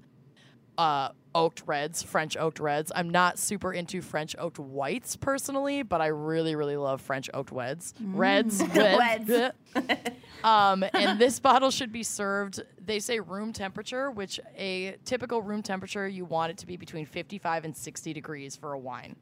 uh, 0.77 1.11
oaked 1.35 1.63
reds, 1.67 2.03
French 2.03 2.37
oaked 2.37 2.61
reds. 2.61 2.91
I'm 2.95 3.11
not 3.11 3.39
super 3.39 3.73
into 3.73 4.01
French 4.01 4.35
oaked 4.39 4.59
whites 4.59 5.17
personally, 5.17 5.83
but 5.83 6.01
I 6.01 6.07
really, 6.07 6.55
really 6.55 6.77
love 6.77 7.01
French 7.01 7.31
oaked 7.35 7.53
weds. 7.53 7.95
Reds, 8.01 8.63
Weds. 8.75 9.53
um, 10.45 10.85
and 10.95 11.19
this 11.19 11.41
bottle 11.41 11.71
should 11.71 11.93
be 11.93 12.03
served, 12.03 12.61
they 12.85 13.01
say 13.01 13.21
room 13.21 13.53
temperature, 13.53 14.11
which 14.11 14.41
a 14.57 14.97
typical 15.05 15.43
room 15.43 15.63
temperature, 15.63 16.09
you 16.09 16.25
want 16.25 16.51
it 16.51 16.59
to 16.59 16.67
be 16.67 16.77
between 16.77 17.07
55 17.07 17.65
and 17.65 17.77
60 17.77 18.13
degrees 18.13 18.57
for 18.57 18.73
a 18.73 18.79
wine. 18.79 19.17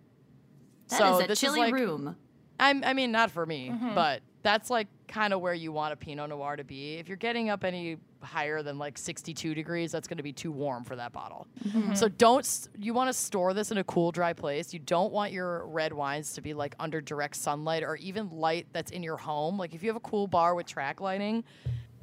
That 0.89 0.95
is 0.95 1.19
so 1.19 1.25
a 1.25 1.27
this 1.27 1.41
chilly 1.41 1.61
like, 1.61 1.75
room. 1.75 2.17
I'm, 2.59 2.83
I 2.85 2.95
mean, 2.95 3.13
not 3.13 3.31
for 3.31 3.45
me, 3.45 3.71
mm-hmm. 3.71 3.95
but 3.95 4.23
that's 4.43 4.71
like 4.71 4.89
kind 5.09 5.33
of 5.33 5.41
where 5.41 5.55
you 5.55 5.73
want 5.73 5.93
a 5.93 5.97
Pinot 5.97 6.31
Noir 6.31 6.57
to 6.57 6.65
be. 6.65 6.95
If 6.95 7.09
you're 7.09 7.17
getting 7.17 7.51
up 7.51 7.65
any 7.65 7.99
higher 8.23 8.63
than 8.63 8.79
like 8.79 8.97
62 8.97 9.55
degrees, 9.55 9.93
that's 9.93 10.09
going 10.09 10.17
to 10.17 10.23
be 10.23 10.33
too 10.33 10.53
warm 10.53 10.85
for 10.85 10.97
that 10.97 11.13
bottle. 11.13 11.47
Mm-hmm. 11.67 11.95
So 11.95 12.09
don't, 12.09 12.69
you 12.79 12.95
want 12.95 13.09
to 13.09 13.13
store 13.13 13.55
this 13.55 13.71
in 13.71 13.79
a 13.79 13.85
cool, 13.85 14.13
dry 14.13 14.33
place. 14.33 14.73
You 14.73 14.81
don't 14.81 15.13
want 15.13 15.33
your 15.33 15.67
red 15.67 15.93
wines 15.93 16.35
to 16.35 16.41
be 16.41 16.55
like 16.55 16.75
under 16.79 17.01
direct 17.01 17.37
sunlight 17.37 17.83
or 17.83 17.97
even 17.97 18.31
light 18.31 18.67
that's 18.73 18.91
in 18.91 19.03
your 19.03 19.17
home. 19.17 19.59
Like 19.59 19.75
if 19.75 19.83
you 19.83 19.89
have 19.89 19.97
a 19.97 20.01
cool 20.01 20.27
bar 20.27 20.55
with 20.55 20.67
track 20.67 21.01
lighting, 21.01 21.45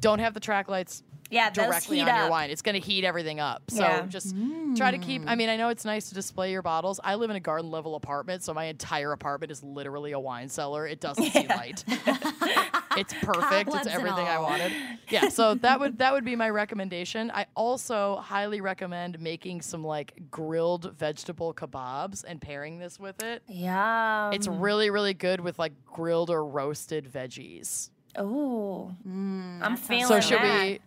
don't 0.01 0.19
have 0.19 0.33
the 0.33 0.39
track 0.39 0.67
lights 0.67 1.03
Yeah, 1.33 1.49
directly 1.49 1.97
heat 1.97 2.07
on 2.07 2.15
your 2.15 2.29
wine. 2.29 2.49
It's 2.49 2.61
going 2.61 2.79
to 2.79 2.85
heat 2.85 3.03
everything 3.03 3.39
up. 3.39 3.63
So 3.69 3.81
Yeah. 3.81 4.05
just 4.05 4.35
try 4.75 4.91
to 4.91 4.97
keep. 4.97 5.23
I 5.25 5.35
mean, 5.35 5.49
I 5.49 5.57
know 5.57 5.69
it's 5.69 5.83
nice 5.85 6.09
to 6.09 6.15
display 6.15 6.51
your 6.51 6.61
bottles. 6.61 6.99
I 7.03 7.15
live 7.15 7.29
in 7.29 7.35
a 7.35 7.39
garden 7.39 7.71
level 7.71 7.95
apartment, 7.95 8.43
so 8.43 8.53
my 8.53 8.65
entire 8.65 9.11
apartment 9.11 9.51
is 9.51 9.63
literally 9.63 10.11
a 10.11 10.19
wine 10.19 10.49
cellar. 10.49 10.85
It 10.87 10.99
doesn't 10.99 11.31
see 11.31 11.47
light. 11.47 11.83
it's 12.97 13.13
perfect. 13.21 13.69
Cobwebs 13.69 13.87
It's 13.87 13.95
everything 13.95 14.27
I 14.27 14.39
wanted. 14.39 14.71
Yeah, 15.09 15.29
so 15.29 15.55
that 15.55 15.79
would 15.79 15.97
that 15.99 16.13
would 16.13 16.25
be 16.25 16.35
my 16.35 16.49
recommendation. 16.49 17.31
I 17.33 17.45
also 17.55 18.17
highly 18.17 18.61
recommend 18.61 19.19
making 19.19 19.61
some 19.61 19.83
like 19.83 20.13
grilled 20.31 20.95
vegetable 20.97 21.53
kebabs 21.53 22.23
and 22.27 22.39
pairing 22.41 22.77
this 22.79 22.99
with 22.99 23.21
it. 23.23 23.43
Yeah. 23.47 24.31
It's 24.33 24.47
really 24.47 24.89
really 24.89 25.13
good 25.13 25.39
with 25.41 25.59
like 25.59 25.73
grilled 25.85 26.29
or 26.29 26.45
roasted 26.45 27.11
veggies. 27.11 27.89
Oh, 28.15 28.93
I'm 29.05 29.75
feeling 29.77 30.05
So 30.05 30.19
should 30.19 30.37
that. 30.39 30.65
we 30.67 30.79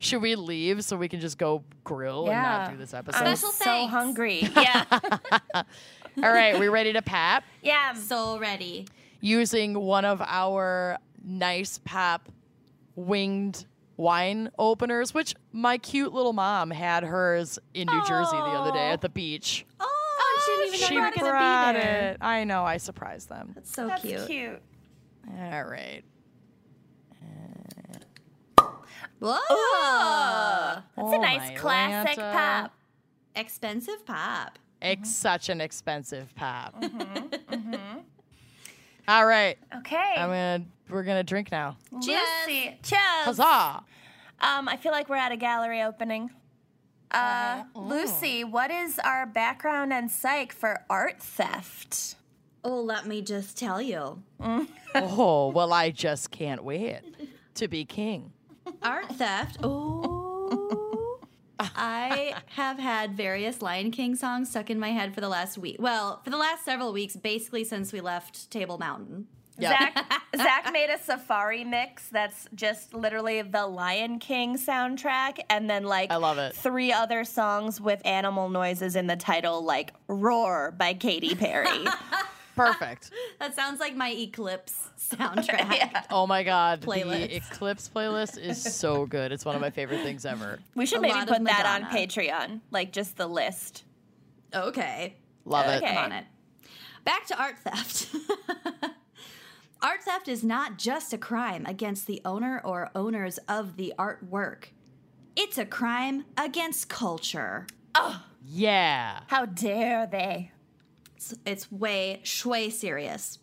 should 0.00 0.20
we 0.22 0.34
leave 0.34 0.82
so 0.84 0.96
we 0.96 1.08
can 1.08 1.20
just 1.20 1.38
go 1.38 1.62
grill 1.84 2.28
and 2.28 2.42
not 2.42 2.70
do 2.72 2.76
this 2.76 2.92
episode? 2.92 3.18
I'm 3.22 3.36
Special 3.36 3.52
so 3.52 3.64
thanks. 3.64 3.92
hungry. 3.92 4.40
Yeah. 4.56 4.84
All 6.22 6.32
right, 6.32 6.58
we 6.58 6.66
ready 6.68 6.92
to 6.94 7.02
pap 7.02 7.44
yeah. 7.62 7.92
So 7.94 8.38
ready. 8.40 8.86
using 9.20 9.78
one 9.78 10.04
of 10.04 10.20
our 10.20 10.98
nice 11.24 11.78
pap 11.84 12.28
winged 12.96 13.64
wine 13.96 14.50
openers, 14.58 15.14
which 15.14 15.34
my 15.52 15.78
cute 15.78 16.12
little 16.12 16.32
mom 16.32 16.70
had 16.70 17.04
hers 17.04 17.58
in 17.74 17.86
New 17.86 18.00
Jersey 18.06 18.36
the 18.36 18.42
other 18.42 18.72
day 18.72 18.90
at 18.90 19.00
the 19.02 19.08
beach. 19.08 19.64
Oh, 19.78 20.42
she 20.46 20.52
didn't 20.52 20.74
even 20.74 20.88
She 20.88 20.94
know 20.96 21.06
you 21.06 21.30
brought 21.30 21.74
be 21.74 21.80
there. 21.80 22.10
it. 22.12 22.16
I 22.20 22.44
know. 22.44 22.64
I 22.64 22.78
surprised 22.78 23.28
them. 23.28 23.52
That's 23.54 23.72
so 23.72 23.86
That's 23.86 24.02
cute. 24.02 24.26
cute. 24.26 24.62
All 25.38 25.64
right. 25.64 26.02
Whoa. 29.20 29.36
That's 30.74 30.86
Oh, 30.98 31.12
a 31.14 31.18
nice 31.18 31.58
classic 31.58 32.18
Lanta. 32.18 32.32
pop. 32.32 32.72
Expensive 33.36 34.04
pop. 34.06 34.58
It's 34.82 35.14
such 35.14 35.48
an 35.50 35.60
expensive 35.60 36.34
pap. 36.34 36.74
All 39.08 39.26
right. 39.26 39.58
Okay. 39.78 40.14
I'm 40.16 40.28
gonna. 40.28 40.64
We're 40.88 41.02
gonna 41.04 41.22
drink 41.24 41.52
now. 41.52 41.76
Lucy. 41.92 42.78
Cheers. 42.82 43.00
Huzzah! 43.24 43.84
Um, 44.40 44.68
I 44.68 44.76
feel 44.80 44.92
like 44.92 45.08
we're 45.08 45.16
at 45.16 45.32
a 45.32 45.36
gallery 45.36 45.82
opening. 45.82 46.30
Uh, 47.10 47.64
Oh. 47.74 47.80
Lucy, 47.82 48.42
what 48.44 48.70
is 48.70 48.98
our 49.00 49.26
background 49.26 49.92
and 49.92 50.10
psych 50.10 50.52
for 50.52 50.84
art 50.88 51.20
theft? 51.22 52.16
Oh, 52.64 52.80
let 52.80 53.06
me 53.06 53.20
just 53.22 53.56
tell 53.58 53.80
you. 53.82 54.22
Oh 54.92 55.48
well, 55.50 55.72
I 55.72 55.90
just 55.90 56.32
can't 56.32 56.64
wait 56.64 57.00
to 57.54 57.68
be 57.68 57.84
king. 57.84 58.32
Art 58.82 59.12
theft. 59.16 59.58
Oh. 59.62 61.18
I 61.58 62.34
have 62.46 62.78
had 62.78 63.16
various 63.16 63.60
Lion 63.60 63.90
King 63.90 64.14
songs 64.14 64.50
stuck 64.50 64.70
in 64.70 64.78
my 64.78 64.90
head 64.90 65.14
for 65.14 65.20
the 65.20 65.28
last 65.28 65.58
week. 65.58 65.76
Well, 65.78 66.20
for 66.24 66.30
the 66.30 66.38
last 66.38 66.64
several 66.64 66.92
weeks, 66.92 67.16
basically 67.16 67.64
since 67.64 67.92
we 67.92 68.00
left 68.00 68.50
Table 68.50 68.78
Mountain. 68.78 69.26
Yeah. 69.58 69.70
Zach, 69.70 70.22
Zach 70.36 70.72
made 70.72 70.88
a 70.88 70.98
safari 70.98 71.64
mix 71.64 72.08
that's 72.08 72.48
just 72.54 72.94
literally 72.94 73.42
the 73.42 73.66
Lion 73.66 74.18
King 74.18 74.56
soundtrack, 74.56 75.38
and 75.50 75.68
then 75.68 75.84
like 75.84 76.10
I 76.10 76.16
love 76.16 76.38
it. 76.38 76.54
three 76.54 76.92
other 76.92 77.24
songs 77.24 77.78
with 77.78 78.00
animal 78.06 78.48
noises 78.48 78.96
in 78.96 79.06
the 79.06 79.16
title, 79.16 79.62
like 79.62 79.92
"Roar" 80.08 80.70
by 80.70 80.94
Katy 80.94 81.34
Perry. 81.34 81.66
Perfect. 82.56 83.10
That 83.38 83.54
sounds 83.56 83.80
like 83.80 83.96
my 83.96 84.10
Eclipse 84.10 84.74
soundtrack. 84.98 86.04
Oh 86.10 86.26
my 86.26 86.42
god, 86.42 86.82
Playlist. 86.82 87.28
the 87.28 87.36
Eclipse 87.36 87.88
playlist 87.94 88.38
is 88.38 88.62
so 88.62 89.06
good. 89.06 89.32
It's 89.32 89.46
one 89.46 89.54
of 89.54 89.62
my 89.62 89.70
favorite 89.70 90.02
things 90.02 90.26
ever. 90.26 90.58
we 90.74 90.84
should 90.84 90.98
A 90.98 91.02
maybe 91.02 91.24
put 91.26 91.42
that 91.44 91.64
on 91.64 91.90
Patreon, 91.90 92.60
like 92.70 92.92
just 92.92 93.16
the 93.16 93.26
list. 93.26 93.84
Okay. 94.54 95.14
Love 95.46 95.66
it. 95.66 95.82
Okay. 95.82 95.96
I'm 95.96 96.04
on 96.04 96.12
it. 96.12 96.26
Back 97.04 97.24
to 97.28 97.38
art 97.40 97.58
theft. 97.60 98.14
art 99.82 100.02
theft 100.02 100.28
is 100.28 100.44
not 100.44 100.76
just 100.76 101.12
a 101.14 101.18
crime 101.18 101.64
against 101.66 102.06
the 102.06 102.20
owner 102.26 102.60
or 102.62 102.90
owners 102.94 103.38
of 103.48 103.76
the 103.76 103.94
artwork. 103.98 104.64
It's 105.34 105.56
a 105.56 105.64
crime 105.64 106.24
against 106.36 106.90
culture. 106.90 107.66
Oh, 107.94 108.22
yeah. 108.46 109.20
How 109.28 109.46
dare 109.46 110.06
they? 110.06 110.52
It's, 111.20 111.34
it's 111.44 111.70
way, 111.70 112.20
shway 112.24 112.70
serious. 112.70 113.38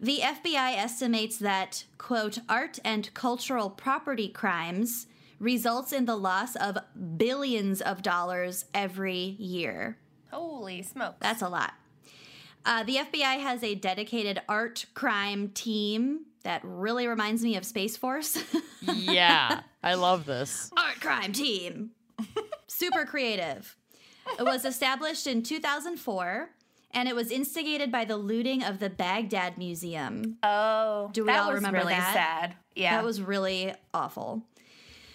The 0.00 0.18
FBI 0.22 0.76
estimates 0.76 1.36
that, 1.38 1.84
quote, 1.98 2.38
art 2.48 2.78
and 2.84 3.12
cultural 3.14 3.70
property 3.70 4.28
crimes 4.28 5.06
results 5.40 5.92
in 5.92 6.04
the 6.04 6.16
loss 6.16 6.54
of 6.56 6.78
billions 7.16 7.80
of 7.80 8.02
dollars 8.02 8.64
every 8.74 9.18
year. 9.38 9.98
Holy 10.32 10.82
smokes! 10.82 11.16
That's 11.20 11.42
a 11.42 11.48
lot. 11.48 11.74
Uh, 12.64 12.82
the 12.84 12.96
FBI 12.96 13.40
has 13.40 13.62
a 13.64 13.74
dedicated 13.74 14.40
art 14.48 14.84
crime 14.94 15.48
team 15.50 16.26
that 16.44 16.60
really 16.64 17.06
reminds 17.08 17.42
me 17.42 17.56
of 17.56 17.64
Space 17.64 17.96
Force. 17.96 18.38
Yeah. 18.84 19.60
I 19.84 19.94
love 19.94 20.24
this. 20.26 20.68
art 20.76 21.00
crime 21.00 21.32
team. 21.32 21.90
Super 22.66 23.04
creative. 23.04 23.76
It 24.38 24.42
was 24.42 24.64
established 24.64 25.28
in 25.28 25.44
2004 25.44 26.50
and 26.94 27.08
it 27.08 27.14
was 27.14 27.30
instigated 27.30 27.90
by 27.90 28.04
the 28.04 28.16
looting 28.16 28.62
of 28.62 28.78
the 28.78 28.90
Baghdad 28.90 29.58
Museum. 29.58 30.36
oh, 30.42 31.10
Do 31.12 31.22
we 31.22 31.26
that 31.28 31.40
all 31.40 31.48
was 31.48 31.56
remember 31.56 31.78
really 31.78 31.94
that? 31.94 32.12
sad. 32.14 32.54
Yeah, 32.74 32.96
That 32.96 33.04
was 33.04 33.20
really 33.20 33.74
awful. 33.94 34.42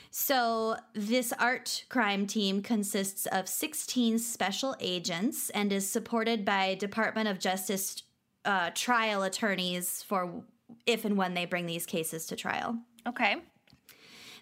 So, 0.10 0.77
this 0.93 1.31
art 1.34 1.86
crime 1.89 2.25
team 2.25 2.62
consists 2.63 3.27
of 3.27 3.48
16 3.48 4.17
special 4.19 4.75
agents 4.79 5.50
and 5.51 5.72
is 5.72 5.88
supported 5.88 6.43
by 6.43 6.74
Department 6.75 7.27
of 7.27 7.38
Justice 7.39 8.01
uh, 8.46 8.72
trial 8.74 9.22
attorneys 9.24 10.01
for 10.03 10.43
if 10.86 11.05
and 11.05 11.17
when 11.17 11.34
they 11.34 11.46
bring 11.46 11.65
these 11.65 11.86
cases 11.86 12.25
to 12.27 12.36
trial. 12.36 12.77
okay. 13.07 13.38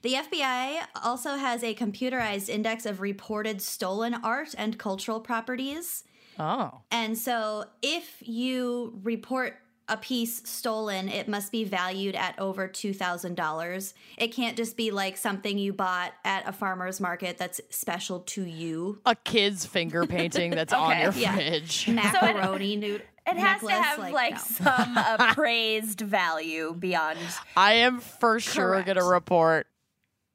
The 0.02 0.14
FBI 0.14 0.82
also 1.04 1.36
has 1.36 1.64
a 1.64 1.74
computerized 1.74 2.48
index 2.48 2.86
of 2.86 3.02
reported 3.02 3.60
stolen 3.60 4.14
art 4.14 4.54
and 4.56 4.78
cultural 4.78 5.20
properties. 5.20 6.04
Oh. 6.40 6.82
And 6.92 7.18
so 7.18 7.66
if 7.82 8.18
you 8.22 9.00
report 9.04 9.58
a 9.88 9.98
piece 9.98 10.48
stolen, 10.50 11.10
it 11.10 11.28
must 11.28 11.52
be 11.52 11.64
valued 11.64 12.16
at 12.16 12.38
over 12.40 12.68
$2,000. 12.68 13.94
It 14.18 14.30
can't 14.30 14.58
just 14.58 14.76
be 14.76 14.92
like 14.92 15.16
something 15.16 15.58
you 15.58 15.74
bought 15.74 16.14
at 16.24 16.48
a 16.48 16.52
farmer's 16.52 17.00
market 17.00 17.38
that's 17.38 17.62
special 17.70 18.22
to 18.22 18.44
you. 18.44 19.00
A 19.06 19.16
kid's 19.16 19.66
finger 19.66 20.06
painting 20.06 20.52
that's 20.52 20.74
on 20.74 21.00
your 21.00 21.12
yeah. 21.12 21.36
fridge. 21.36 21.88
Macaroni 21.90 22.76
nood- 22.78 23.04
It 23.28 23.38
has 23.38 23.62
to 23.62 23.70
have 23.70 24.00
like, 24.12 24.34
no. 24.34 24.40
some 24.44 24.98
appraised 24.98 26.02
value 26.02 26.74
beyond. 26.74 27.20
I 27.56 27.74
am 27.74 28.00
for 28.00 28.40
sure 28.40 28.82
going 28.82 28.98
to 28.98 29.04
report 29.04 29.68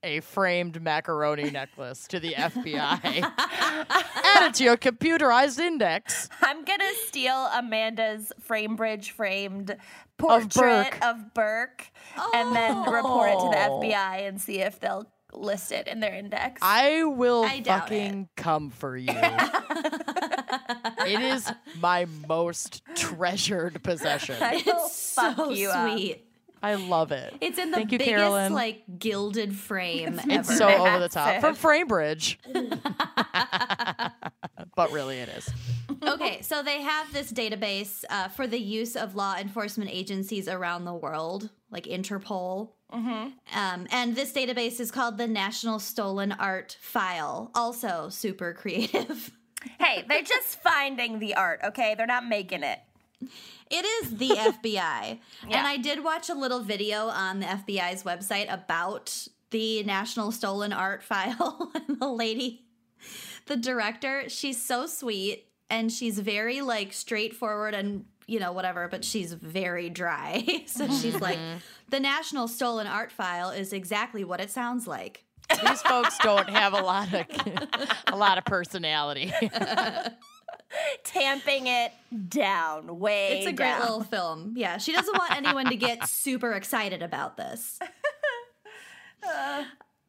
a 0.02 0.20
framed 0.20 0.80
macaroni 0.82 1.50
necklace 1.50 2.06
to 2.08 2.18
the 2.20 2.32
FBI. 2.34 3.32
Add 3.38 4.48
it 4.48 4.54
to 4.54 4.64
your 4.64 4.76
computerized 4.76 5.58
index. 5.58 6.28
I'm 6.42 6.64
gonna 6.64 6.84
steal 7.06 7.48
Amanda's 7.54 8.32
Framebridge 8.48 9.10
framed 9.10 9.76
portrait 10.16 10.92
Burke. 10.92 10.98
of 11.04 11.34
Burke, 11.34 11.90
and 12.34 12.54
then 12.56 12.82
report 12.90 13.30
it 13.30 13.38
to 13.40 13.48
the 13.50 13.58
Oh. 13.68 13.80
FBI 13.82 14.26
and 14.28 14.40
see 14.40 14.60
if 14.60 14.80
they'll 14.80 15.06
list 15.32 15.70
it 15.70 15.86
in 15.86 16.00
their 16.00 16.14
index. 16.14 16.60
I 16.62 17.04
will 17.04 17.44
I 17.44 17.60
doubt 17.60 17.82
fucking 17.82 18.28
come 18.36 18.70
for 18.70 18.96
you. 18.96 19.12
it 21.06 21.20
is 21.20 21.50
my 21.78 22.06
most 22.28 22.82
treasured 22.96 23.82
possession. 23.82 24.36
I 24.40 24.62
will 24.66 24.86
It's 24.86 25.14
fuck 25.14 25.36
so 25.36 25.50
you 25.50 25.68
up. 25.70 26.18
Sweet. 26.60 26.68
I 26.68 26.74
love 26.76 27.12
it. 27.12 27.34
It's 27.40 27.58
in 27.58 27.70
the 27.70 27.78
Thank 27.78 27.92
you, 27.92 27.98
biggest 27.98 28.16
Carolyn. 28.16 28.52
like 28.52 28.82
gilded 28.98 29.54
frame 29.56 30.20
It's 30.24 30.50
ever. 30.50 30.52
so 30.58 30.68
over 30.68 30.98
the 31.00 31.08
top 31.08 31.26
Massive. 31.42 31.58
from 31.58 31.70
Framebridge. 31.88 32.36
but 34.76 34.92
really 34.92 35.18
it 35.18 35.28
is. 35.30 35.48
okay, 36.06 36.42
so 36.42 36.62
they 36.62 36.82
have 36.82 37.12
this 37.12 37.32
database 37.32 38.04
uh, 38.10 38.28
for 38.28 38.46
the 38.46 38.58
use 38.58 38.96
of 38.96 39.14
law 39.14 39.36
enforcement 39.36 39.90
agencies 39.92 40.48
around 40.48 40.84
the 40.84 40.94
world, 40.94 41.50
like 41.70 41.84
Interpol. 41.84 42.70
Um, 42.92 43.86
and 43.92 44.16
this 44.16 44.32
database 44.32 44.80
is 44.80 44.90
called 44.90 45.16
the 45.16 45.28
National 45.28 45.78
Stolen 45.78 46.32
Art 46.32 46.76
File. 46.80 47.50
Also, 47.54 48.08
super 48.10 48.52
creative. 48.52 49.30
Hey, 49.78 50.04
they're 50.08 50.22
just 50.22 50.60
finding 50.62 51.18
the 51.20 51.34
art, 51.34 51.60
okay? 51.64 51.94
They're 51.96 52.06
not 52.06 52.26
making 52.26 52.62
it. 52.64 52.78
It 53.70 53.84
is 53.84 54.16
the 54.16 54.28
FBI. 54.62 55.18
And 55.44 55.66
I 55.66 55.76
did 55.76 56.02
watch 56.02 56.28
a 56.28 56.34
little 56.34 56.60
video 56.60 57.08
on 57.08 57.40
the 57.40 57.46
FBI's 57.46 58.02
website 58.02 58.52
about 58.52 59.28
the 59.50 59.82
National 59.84 60.32
Stolen 60.32 60.72
Art 60.72 61.02
File. 61.02 61.70
and 61.74 62.00
the 62.00 62.08
lady, 62.08 62.64
the 63.46 63.56
director, 63.56 64.28
she's 64.28 64.62
so 64.62 64.86
sweet 64.86 65.46
and 65.68 65.92
she's 65.92 66.18
very 66.18 66.60
like 66.60 66.92
straightforward 66.92 67.74
and 67.74 68.04
you 68.26 68.38
know 68.38 68.52
whatever, 68.52 68.88
but 68.88 69.04
she's 69.04 69.32
very 69.32 69.90
dry. 69.90 70.44
so 70.66 70.84
mm-hmm. 70.84 70.94
she's 71.00 71.20
like, 71.20 71.38
mm-hmm. 71.38 71.58
the 71.88 72.00
National 72.00 72.48
Stolen 72.48 72.86
Art 72.86 73.12
File 73.12 73.50
is 73.50 73.72
exactly 73.72 74.24
what 74.24 74.40
it 74.40 74.50
sounds 74.50 74.86
like. 74.86 75.24
These 75.66 75.82
folks 75.82 76.16
don't 76.18 76.48
have 76.48 76.74
a 76.74 76.80
lot 76.80 77.12
of 77.12 77.26
a 78.06 78.16
lot 78.16 78.38
of 78.38 78.44
personality. 78.44 79.32
Tamping 81.04 81.66
it 81.66 81.92
down, 82.28 82.98
way 82.98 83.38
It's 83.38 83.46
a 83.46 83.52
great 83.52 83.78
little 83.80 84.02
film. 84.04 84.54
Yeah, 84.56 84.78
she 84.78 84.92
doesn't 84.92 85.16
want 85.18 85.34
anyone 85.36 85.66
to 85.66 85.76
get 85.76 86.06
super 86.08 86.52
excited 86.52 87.02
about 87.02 87.36
this. 87.36 87.78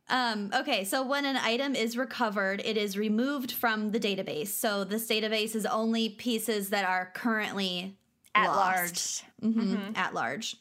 Um, 0.09 0.51
okay, 0.53 0.83
so 0.83 1.03
when 1.05 1.25
an 1.25 1.37
item 1.37 1.73
is 1.73 1.95
recovered, 1.97 2.61
it 2.65 2.75
is 2.77 2.97
removed 2.97 3.51
from 3.53 3.91
the 3.91 3.99
database. 3.99 4.49
So 4.49 4.83
this 4.83 5.07
database 5.07 5.55
is 5.55 5.65
only 5.65 6.09
pieces 6.09 6.69
that 6.69 6.83
are 6.83 7.11
currently 7.13 7.95
At 8.35 8.47
lost. 8.47 9.23
large. 9.41 9.55
Mhm, 9.55 9.97
at 9.97 10.13
large. 10.13 10.57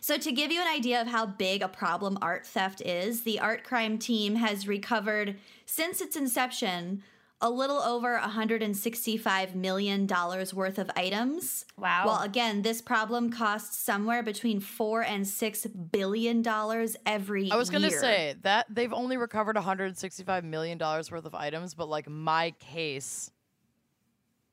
So 0.00 0.18
to 0.18 0.32
give 0.32 0.52
you 0.52 0.60
an 0.60 0.68
idea 0.68 1.00
of 1.00 1.06
how 1.08 1.24
big 1.24 1.62
a 1.62 1.68
problem 1.68 2.18
art 2.20 2.46
theft 2.46 2.82
is, 2.82 3.22
the 3.22 3.40
art 3.40 3.64
crime 3.64 3.96
team 3.98 4.36
has 4.36 4.68
recovered 4.68 5.36
since 5.64 6.02
its 6.02 6.14
inception 6.14 7.02
a 7.42 7.50
little 7.50 7.78
over 7.78 8.14
165 8.18 9.54
million 9.54 10.06
dollars 10.06 10.54
worth 10.54 10.78
of 10.78 10.90
items. 10.96 11.66
Wow. 11.78 12.04
Well, 12.06 12.22
again, 12.22 12.62
this 12.62 12.80
problem 12.80 13.30
costs 13.30 13.76
somewhere 13.76 14.22
between 14.22 14.58
4 14.60 15.02
and 15.02 15.26
6 15.28 15.66
billion 15.66 16.40
dollars 16.42 16.96
every 17.04 17.44
year. 17.44 17.52
I 17.54 17.56
was 17.56 17.68
gonna 17.68 17.88
year. 17.88 18.00
say 18.00 18.34
that 18.42 18.66
they've 18.70 18.92
only 18.92 19.16
recovered 19.18 19.56
165 19.56 20.44
million 20.44 20.78
dollars 20.78 21.10
worth 21.10 21.26
of 21.26 21.34
items, 21.34 21.74
but 21.74 21.88
like 21.88 22.08
my 22.08 22.52
case, 22.58 23.30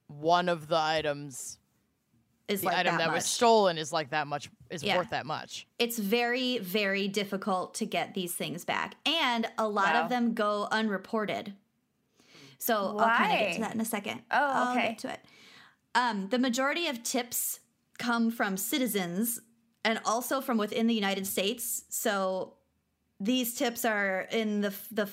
one 0.08 0.50
of 0.50 0.68
the 0.68 0.78
items, 0.78 1.58
is 2.50 2.60
the 2.60 2.68
like 2.68 2.78
item 2.80 2.98
that, 2.98 3.06
that, 3.08 3.14
was 3.14 3.26
stolen, 3.26 3.78
is 3.78 3.94
like 3.94 4.10
that 4.10 4.28
much, 4.28 4.50
is 4.70 4.84
Yeah. 4.84 4.98
worth 4.98 5.10
that 5.12 5.26
much. 5.26 5.66
it's 5.80 5.98
very 5.98 6.58
very 6.58 7.08
difficult 7.08 7.74
to 7.76 7.86
get 7.86 8.14
these 8.14 8.34
things 8.36 8.66
back 8.66 8.96
and 9.06 9.48
a 9.58 9.68
lot 9.68 9.94
Wow. 9.94 10.04
of 10.04 10.10
them 10.10 10.34
go 10.34 10.68
unreported 10.72 11.54
so 12.66 12.76
i'll 13.00 13.18
kind 13.18 13.32
of 13.34 13.40
get 13.40 13.54
to 13.56 13.62
that 13.62 13.74
in 13.76 13.82
a 13.82 13.86
second 13.86 14.22
Oh, 14.32 14.38
I'll 14.58 14.72
okay. 14.78 14.90
get 14.90 14.98
to 15.00 15.10
it 15.14 15.20
um, 15.96 16.30
the 16.30 16.40
majority 16.40 16.88
of 16.88 17.04
tips 17.04 17.60
come 18.00 18.32
from 18.32 18.58
citizens 18.58 19.40
and 19.86 20.00
also 20.06 20.42
from 20.42 20.58
within 20.58 20.88
the 20.88 20.94
united 20.96 21.26
states 21.28 21.84
so 21.90 22.54
these 23.20 23.54
tips 23.54 23.86
are 23.86 24.28
in 24.32 24.62
the 24.62 24.74
the 24.92 25.08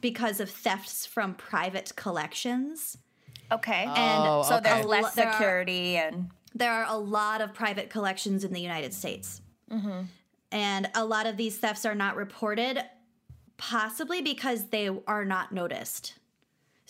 because 0.00 0.38
of 0.40 0.48
thefts 0.50 1.06
from 1.06 1.34
private 1.34 1.92
collections 1.96 2.98
Okay. 3.50 3.84
and 3.84 4.22
Oh, 4.26 4.42
so 4.42 4.60
there's 4.60 4.80
okay. 4.80 4.84
less 4.84 5.14
There 5.14 5.26
are- 5.26 5.32
security 5.32 5.96
and 5.96 6.28
there 6.54 6.70
are 6.72 6.84
a 6.86 6.98
lot 6.98 7.40
of 7.40 7.54
private 7.54 7.88
collections 7.88 8.44
in 8.44 8.52
the 8.52 8.60
United 8.60 8.92
States. 8.92 9.40
And 10.50 10.90
a 10.94 11.04
lot 11.04 11.26
of 11.26 11.36
these 11.36 11.56
thefts 11.58 11.84
are 11.86 11.94
not 11.94 12.16
reported, 12.16 12.82
possibly 13.56 14.20
because 14.22 14.68
they 14.68 14.88
are 15.06 15.24
not 15.24 15.52
noticed. 15.52 16.14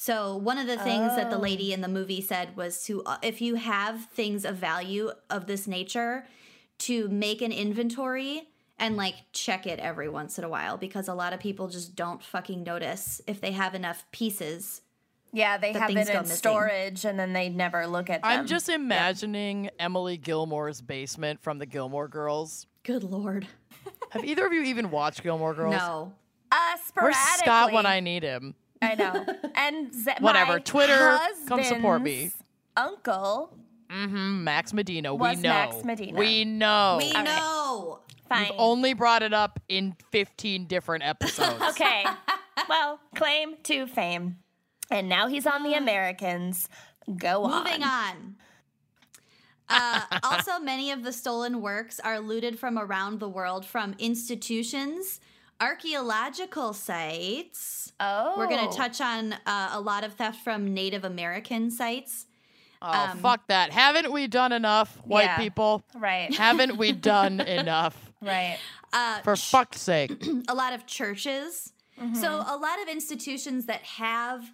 So, 0.00 0.37
one 0.37 0.59
of 0.59 0.69
the 0.69 0.76
things 0.76 1.17
that 1.17 1.28
the 1.28 1.38
lady 1.38 1.73
in 1.73 1.81
the 1.81 1.88
movie 1.88 2.21
said 2.21 2.57
was 2.57 2.85
to, 2.85 3.02
uh, 3.02 3.17
if 3.21 3.40
you 3.40 3.57
have 3.57 4.05
things 4.05 4.45
of 4.45 4.55
value 4.55 5.11
of 5.28 5.49
this 5.49 5.67
nature, 5.67 6.25
to 6.78 7.08
make 7.08 7.43
an 7.43 7.50
inventory 7.50 8.49
and 8.78 8.97
like 8.97 9.17
check 9.32 9.67
it 9.67 9.80
every 9.80 10.08
once 10.08 10.39
in 10.39 10.45
a 10.45 10.49
while 10.49 10.76
because 10.76 11.08
a 11.08 11.15
lot 11.15 11.32
of 11.32 11.41
people 11.41 11.67
just 11.67 11.97
don't 11.97 12.23
fucking 12.23 12.63
notice 12.63 13.21
if 13.26 13.41
they 13.41 13.50
have 13.50 13.75
enough 13.75 14.04
pieces. 14.13 14.82
yeah, 15.32 15.58
they 15.58 15.73
have 15.73 15.91
things 15.91 16.08
it 16.08 16.15
in 16.15 16.26
storage 16.26 17.04
and 17.04 17.19
then 17.19 17.32
they 17.32 17.49
never 17.49 17.84
look 17.89 18.08
at 18.08 18.23
them. 18.23 18.30
I'm 18.30 18.47
just 18.47 18.69
imagining 18.69 19.69
Emily 19.80 20.17
Gilmore's 20.17 20.80
basement 20.80 21.43
from 21.43 21.58
the 21.58 21.67
Gilmore 21.67 22.06
Girls. 22.06 22.69
Good 22.84 23.02
lord. 23.02 23.49
Have 24.11 24.25
either 24.25 24.47
of 24.47 24.52
you 24.52 24.63
even 24.63 24.93
watched 24.93 25.25
Gilmore 25.25 25.54
Girls? 25.54 25.75
No. 25.75 26.13
uh, 26.52 26.76
Where's. 26.95 27.17
Scott 27.17 27.73
when 27.73 27.84
I 27.84 27.99
need 27.99 28.23
him? 28.23 28.54
I 28.82 28.95
know. 28.95 29.26
And 29.54 29.93
Z- 29.93 30.12
Whatever, 30.21 30.52
my 30.54 30.58
Twitter, 30.60 31.19
come 31.47 31.62
support 31.64 32.02
me. 32.02 32.30
Uncle, 32.76 33.52
Mm-hmm. 33.91 34.45
Max 34.45 34.73
Medina. 34.75 35.14
Was 35.14 35.36
we 35.36 35.43
know. 35.43 35.49
Max 35.49 35.82
Medina. 35.84 36.19
We 36.19 36.45
know. 36.45 36.99
We 37.00 37.10
right. 37.14 37.25
know. 37.25 38.00
fine. 38.28 38.50
Only 38.58 38.93
brought 38.93 39.23
it 39.23 39.32
up 39.32 39.58
in 39.69 39.97
15 40.12 40.67
different 40.67 41.04
episodes. 41.04 41.62
Okay. 41.71 42.04
well, 42.69 43.00
claim 43.17 43.54
to 43.62 43.86
fame. 43.86 44.36
And 44.91 45.08
now 45.08 45.26
he's 45.28 45.47
on 45.47 45.62
the 45.62 45.73
Americans. 45.84 46.69
Go 47.17 47.45
on. 47.45 47.64
Moving 47.64 47.82
on. 47.82 48.36
Uh, 49.71 50.00
also, 50.23 50.58
many 50.58 50.91
of 50.93 51.02
the 51.04 51.12
stolen 51.12 51.60
works 51.60 52.00
are 52.00 52.21
looted 52.21 52.58
from 52.58 52.78
around 52.78 53.21
the 53.21 53.28
world 53.28 53.67
from 53.67 53.95
institutions, 53.99 55.21
archaeological 55.60 56.73
sites. 56.73 57.92
Oh. 58.00 58.34
We're 58.36 58.47
going 58.49 58.68
to 58.71 58.76
touch 58.76 59.00
on 59.00 59.32
uh, 59.47 59.71
a 59.73 59.80
lot 59.80 60.04
of 60.04 60.14
theft 60.14 60.42
from 60.44 60.73
Native 60.73 61.04
American 61.04 61.71
sites. 61.71 62.26
Oh, 62.80 62.90
Um, 63.10 63.18
fuck 63.18 63.47
that. 63.49 63.71
Haven't 63.73 64.12
we 64.12 64.28
done 64.28 64.52
enough, 64.52 64.97
white 65.04 65.25
Yeah. 65.25 65.36
people? 65.38 65.82
Right. 65.94 66.32
Haven't 66.34 66.76
we 66.76 66.92
done 67.12 67.40
enough? 67.40 68.12
Right. 68.21 68.58
Uh, 68.92 69.21
For 69.23 69.34
fuck's 69.36 69.80
sake. 69.80 70.25
a 70.49 70.54
lot 70.54 70.73
of 70.73 70.86
churches. 70.86 71.73
So, 72.14 72.44
a 72.47 72.56
lot 72.56 72.80
of 72.80 72.86
institutions 72.88 73.66
that 73.66 73.82
have 73.82 74.52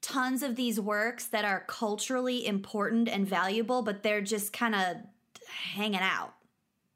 tons 0.00 0.42
of 0.42 0.56
these 0.56 0.80
works 0.80 1.26
that 1.26 1.44
are 1.44 1.62
culturally 1.68 2.44
important 2.44 3.08
and 3.08 3.28
valuable, 3.28 3.82
but 3.82 4.02
they're 4.02 4.20
just 4.20 4.52
kind 4.52 4.74
of 4.74 4.96
hanging 5.74 6.00
out. 6.00 6.34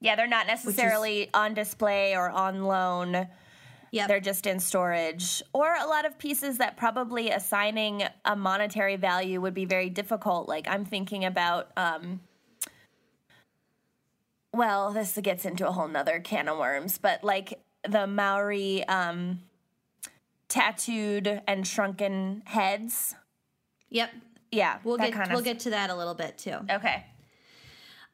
Yeah, 0.00 0.16
they're 0.16 0.26
not 0.26 0.48
necessarily 0.48 1.30
on 1.32 1.54
display 1.54 2.16
or 2.16 2.28
on 2.28 2.64
loan. 2.64 3.28
Yep. 3.94 4.08
They're 4.08 4.18
just 4.18 4.48
in 4.48 4.58
storage. 4.58 5.40
Or 5.52 5.72
a 5.72 5.86
lot 5.86 6.04
of 6.04 6.18
pieces 6.18 6.58
that 6.58 6.76
probably 6.76 7.30
assigning 7.30 8.02
a 8.24 8.34
monetary 8.34 8.96
value 8.96 9.40
would 9.40 9.54
be 9.54 9.66
very 9.66 9.88
difficult. 9.88 10.48
Like 10.48 10.66
I'm 10.68 10.84
thinking 10.84 11.24
about 11.24 11.70
um 11.76 12.20
well, 14.52 14.92
this 14.92 15.16
gets 15.22 15.44
into 15.44 15.68
a 15.68 15.70
whole 15.70 15.86
nother 15.86 16.18
can 16.18 16.48
of 16.48 16.58
worms, 16.58 16.98
but 16.98 17.22
like 17.22 17.62
the 17.88 18.08
Maori 18.08 18.82
um 18.88 19.42
tattooed 20.48 21.42
and 21.46 21.64
shrunken 21.64 22.42
heads. 22.46 23.14
Yep. 23.90 24.10
Yeah, 24.50 24.78
We'll 24.82 24.98
get 24.98 25.14
we'll 25.30 25.38
of 25.38 25.44
get 25.44 25.60
to 25.60 25.70
that 25.70 25.90
a 25.90 25.94
little 25.94 26.14
bit 26.14 26.36
too. 26.38 26.58
Okay. 26.68 27.06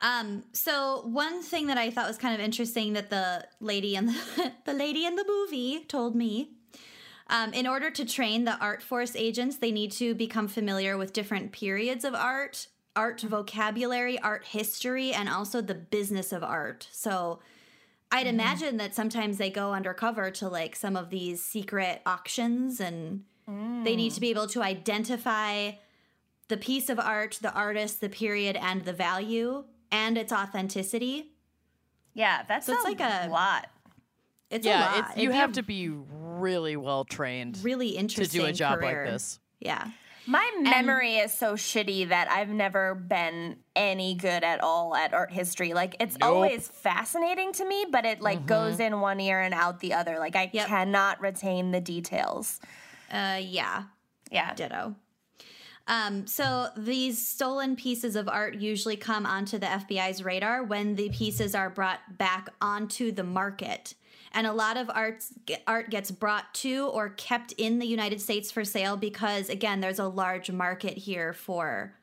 Um, 0.02 0.44
so 0.52 1.02
one 1.04 1.42
thing 1.42 1.66
that 1.66 1.76
I 1.76 1.90
thought 1.90 2.08
was 2.08 2.16
kind 2.16 2.34
of 2.34 2.40
interesting 2.40 2.94
that 2.94 3.10
the 3.10 3.46
lady 3.60 3.96
in 3.96 4.06
the, 4.06 4.52
the 4.64 4.72
lady 4.72 5.04
in 5.04 5.16
the 5.16 5.24
movie 5.26 5.84
told 5.84 6.14
me. 6.14 6.52
Um, 7.28 7.52
in 7.52 7.66
order 7.66 7.90
to 7.92 8.04
train 8.04 8.44
the 8.44 8.58
art 8.58 8.82
force 8.82 9.14
agents, 9.14 9.58
they 9.58 9.70
need 9.70 9.92
to 9.92 10.14
become 10.14 10.48
familiar 10.48 10.96
with 10.96 11.12
different 11.12 11.52
periods 11.52 12.04
of 12.04 12.12
art, 12.12 12.66
art 12.96 13.20
vocabulary, 13.20 14.18
art 14.18 14.46
history, 14.46 15.12
and 15.12 15.28
also 15.28 15.60
the 15.60 15.74
business 15.74 16.32
of 16.32 16.42
art. 16.42 16.88
So 16.90 17.38
I'd 18.10 18.26
imagine 18.26 18.78
that 18.78 18.96
sometimes 18.96 19.38
they 19.38 19.50
go 19.50 19.72
undercover 19.72 20.32
to 20.32 20.48
like 20.48 20.74
some 20.74 20.96
of 20.96 21.10
these 21.10 21.40
secret 21.40 22.02
auctions 22.04 22.80
and 22.80 23.22
they 23.84 23.96
need 23.96 24.12
to 24.12 24.20
be 24.20 24.30
able 24.30 24.46
to 24.48 24.62
identify 24.62 25.72
the 26.48 26.56
piece 26.56 26.88
of 26.88 26.98
art, 26.98 27.38
the 27.40 27.52
artist, 27.52 28.00
the 28.00 28.08
period, 28.08 28.56
and 28.56 28.84
the 28.84 28.92
value 28.92 29.64
and 29.92 30.16
its 30.18 30.32
authenticity. 30.32 31.32
Yeah, 32.14 32.42
that's 32.48 32.66
So 32.66 32.74
it's 32.74 32.84
like 32.84 33.00
a- 33.00 33.28
lot. 33.28 33.68
It's 34.50 34.66
a 34.66 34.68
yeah, 34.68 34.80
lot. 34.80 34.98
it's, 35.10 35.16
you 35.16 35.24
It'd 35.30 35.34
have 35.36 35.52
to 35.52 35.62
be 35.62 35.88
really 35.88 36.76
well 36.76 37.04
trained 37.04 37.58
really 37.62 37.90
interesting 37.90 38.40
to 38.40 38.46
interesting 38.46 38.46
do 38.46 38.46
a 38.46 38.52
job 38.52 38.80
career. 38.80 39.04
like 39.04 39.12
this. 39.12 39.38
Yeah. 39.60 39.86
My 40.26 40.48
memory 40.60 41.14
is 41.16 41.32
so 41.32 41.54
shitty 41.54 42.08
that 42.10 42.30
I've 42.30 42.48
never 42.50 42.94
been 42.94 43.58
any 43.74 44.14
good 44.14 44.44
at 44.44 44.60
all 44.60 44.94
at 44.94 45.14
art 45.14 45.32
history. 45.32 45.72
Like 45.72 45.96
it's 46.00 46.18
Nope. 46.18 46.28
always 46.34 46.66
fascinating 46.68 47.52
to 47.54 47.64
me, 47.64 47.86
but 47.90 48.04
it 48.04 48.20
like 48.20 48.44
goes 48.44 48.80
in 48.80 49.00
one 49.00 49.18
ear 49.20 49.40
and 49.40 49.54
out 49.54 49.78
the 49.80 49.94
other. 49.94 50.18
Like 50.18 50.34
I 50.36 50.50
Yep. 50.52 50.66
cannot 50.66 51.20
retain 51.20 51.70
the 51.70 51.80
details. 51.80 52.60
Uh, 53.10 53.38
yeah. 53.40 53.84
Yeah. 54.32 54.52
Ditto. 54.54 54.94
Um, 55.88 56.26
so 56.26 56.68
these 56.76 57.24
stolen 57.26 57.74
pieces 57.74 58.14
of 58.16 58.28
art 58.28 58.54
usually 58.56 58.96
come 58.96 59.26
onto 59.26 59.58
the 59.58 59.66
FBI's 59.66 60.22
radar 60.22 60.62
when 60.62 60.94
the 60.94 61.08
pieces 61.10 61.54
are 61.54 61.68
brought 61.70 62.00
back 62.16 62.48
onto 62.60 63.10
the 63.10 63.24
market. 63.24 63.94
And 64.32 64.46
a 64.46 64.52
lot 64.52 64.76
of 64.76 64.88
arts, 64.88 65.32
art 65.66 65.90
gets 65.90 66.12
brought 66.12 66.54
to 66.54 66.86
or 66.86 67.08
kept 67.10 67.50
in 67.52 67.80
the 67.80 67.86
United 67.86 68.20
States 68.20 68.52
for 68.52 68.64
sale 68.64 68.96
because, 68.96 69.48
again, 69.48 69.80
there's 69.80 69.98
a 69.98 70.06
large 70.06 70.50
market 70.52 70.96
here 70.98 71.32
for 71.32 71.94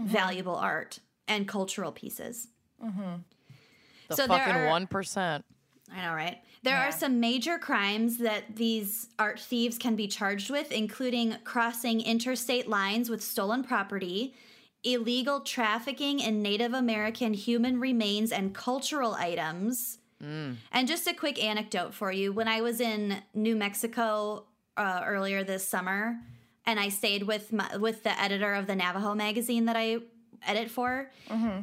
valuable 0.00 0.56
art 0.56 0.98
and 1.28 1.46
cultural 1.46 1.92
pieces. 1.92 2.48
The 2.80 4.16
So 4.16 4.26
there 4.26 4.38
fucking 4.38 4.54
are- 4.56 4.68
one 4.68 4.88
percent. 4.88 5.44
I 5.94 6.02
know, 6.02 6.14
right? 6.14 6.38
There 6.62 6.74
Yeah. 6.74 6.88
are 6.88 6.92
some 6.92 7.20
major 7.20 7.58
crimes 7.58 8.18
that 8.18 8.56
these 8.56 9.08
art 9.18 9.38
thieves 9.38 9.78
can 9.78 9.96
be 9.96 10.08
charged 10.08 10.50
with, 10.50 10.72
including 10.72 11.36
crossing 11.44 12.00
interstate 12.00 12.68
lines 12.68 13.08
with 13.10 13.22
stolen 13.22 13.62
property, 13.62 14.34
illegal 14.82 15.40
trafficking 15.40 16.20
in 16.20 16.42
Native 16.42 16.74
American 16.74 17.32
human 17.34 17.78
remains 17.80 18.32
and 18.32 18.54
cultural 18.54 19.14
items. 19.14 19.98
And 20.20 20.88
just 20.88 21.06
a 21.06 21.12
quick 21.12 21.42
anecdote 21.42 21.92
for 21.92 22.10
you 22.10 22.32
when 22.32 22.48
I 22.48 22.62
was 22.62 22.80
in 22.80 23.22
New 23.34 23.54
Mexico 23.56 24.46
uh, 24.74 25.02
earlier 25.04 25.44
this 25.44 25.68
summer, 25.68 26.16
and 26.64 26.80
I 26.80 26.88
stayed 26.88 27.24
with 27.24 27.52
my, 27.52 27.76
with 27.76 28.04
the 28.04 28.18
editor 28.18 28.54
of 28.54 28.66
the 28.66 28.74
Navajo 28.74 29.14
magazine 29.14 29.66
that 29.66 29.76
I 29.76 29.98
edit 30.46 30.70
for, 30.70 31.10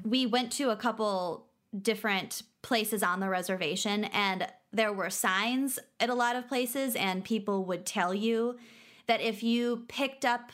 we 0.06 0.28
went 0.28 0.52
to 0.54 0.70
a 0.70 0.76
couple 0.76 1.48
different 1.82 2.44
places 2.62 3.02
on 3.04 3.20
the 3.20 3.30
reservation 3.30 4.06
and 4.06 4.48
there 4.74 4.94
were 4.94 5.10
signs 5.10 5.80
at 6.00 6.10
a 6.10 6.14
lot 6.14 6.36
of 6.36 6.48
places 6.48 6.96
and 6.96 7.24
people 7.24 7.66
would 7.66 7.86
tell 7.86 8.14
you 8.14 8.58
that 9.08 9.22
if 9.22 9.44
you 9.44 9.84
picked 9.88 10.26
up 10.26 10.52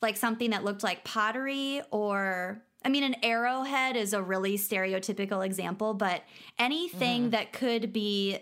like 0.00 0.16
something 0.16 0.50
that 0.50 0.64
looked 0.64 0.82
like 0.82 1.02
pottery 1.04 1.82
or 1.90 2.62
I 2.84 2.88
mean 2.88 3.02
an 3.02 3.16
arrowhead 3.22 3.96
is 3.96 4.12
a 4.12 4.22
really 4.22 4.56
stereotypical 4.56 5.44
example 5.44 5.94
but 5.94 6.22
anything 6.58 7.22
mm-hmm. 7.22 7.30
that 7.30 7.52
could 7.52 7.92
be 7.92 8.38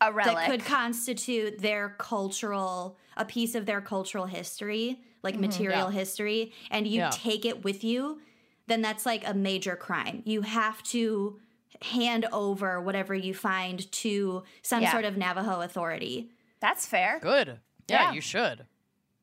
A 0.00 0.12
relic. 0.12 0.36
that 0.36 0.50
could 0.50 0.64
constitute 0.64 1.58
their 1.60 1.96
cultural 1.98 2.96
a 3.16 3.24
piece 3.24 3.54
of 3.54 3.66
their 3.66 3.80
cultural 3.80 4.26
history 4.26 5.00
like 5.22 5.34
mm-hmm. 5.34 5.42
material 5.42 5.90
Yeah. 5.90 5.98
history 5.98 6.52
and 6.70 6.86
you 6.86 7.00
Yeah. 7.00 7.10
take 7.12 7.44
it 7.44 7.64
with 7.64 7.82
you 7.82 8.20
then 8.68 8.80
that's 8.80 9.04
like 9.04 9.26
a 9.26 9.34
major 9.34 9.74
crime 9.76 10.22
you 10.24 10.42
have 10.42 10.82
to 10.84 11.40
hand 11.82 12.26
over 12.32 12.80
whatever 12.80 13.14
you 13.14 13.34
find 13.34 13.90
to 13.92 14.42
some 14.62 14.82
Yeah. 14.82 14.92
sort 14.92 15.04
of 15.04 15.16
navajo 15.16 15.60
authority 15.60 16.30
That's 16.60 16.86
fair. 16.86 17.18
Good. 17.20 17.60
Yeah, 17.88 18.08
Yeah. 18.08 18.12
you 18.12 18.20
should. 18.20 18.66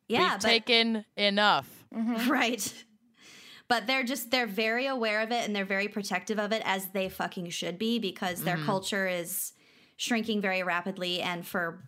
yeah 0.08 0.20
We've 0.34 0.42
but 0.42 0.42
taken 0.42 1.06
enough. 1.18 1.68
Mm-hmm. 1.94 2.30
right 2.40 2.74
but 3.68 3.88
they're 3.88 4.04
just 4.04 4.30
they're 4.30 4.46
very 4.46 4.86
aware 4.88 5.22
of 5.22 5.32
it 5.32 5.46
and 5.46 5.56
they're 5.56 5.66
very 5.66 5.88
protective 5.88 6.38
of 6.38 6.52
it 6.52 6.62
as 6.66 6.90
they 6.90 7.10
fucking 7.10 7.50
should 7.50 7.78
be 7.80 7.98
because 7.98 8.44
their 8.44 8.56
mm-hmm. 8.58 8.66
culture 8.66 9.08
is 9.08 9.54
shrinking 9.98 10.42
very 10.42 10.62
rapidly 10.64 11.22
and 11.22 11.48
for 11.48 11.84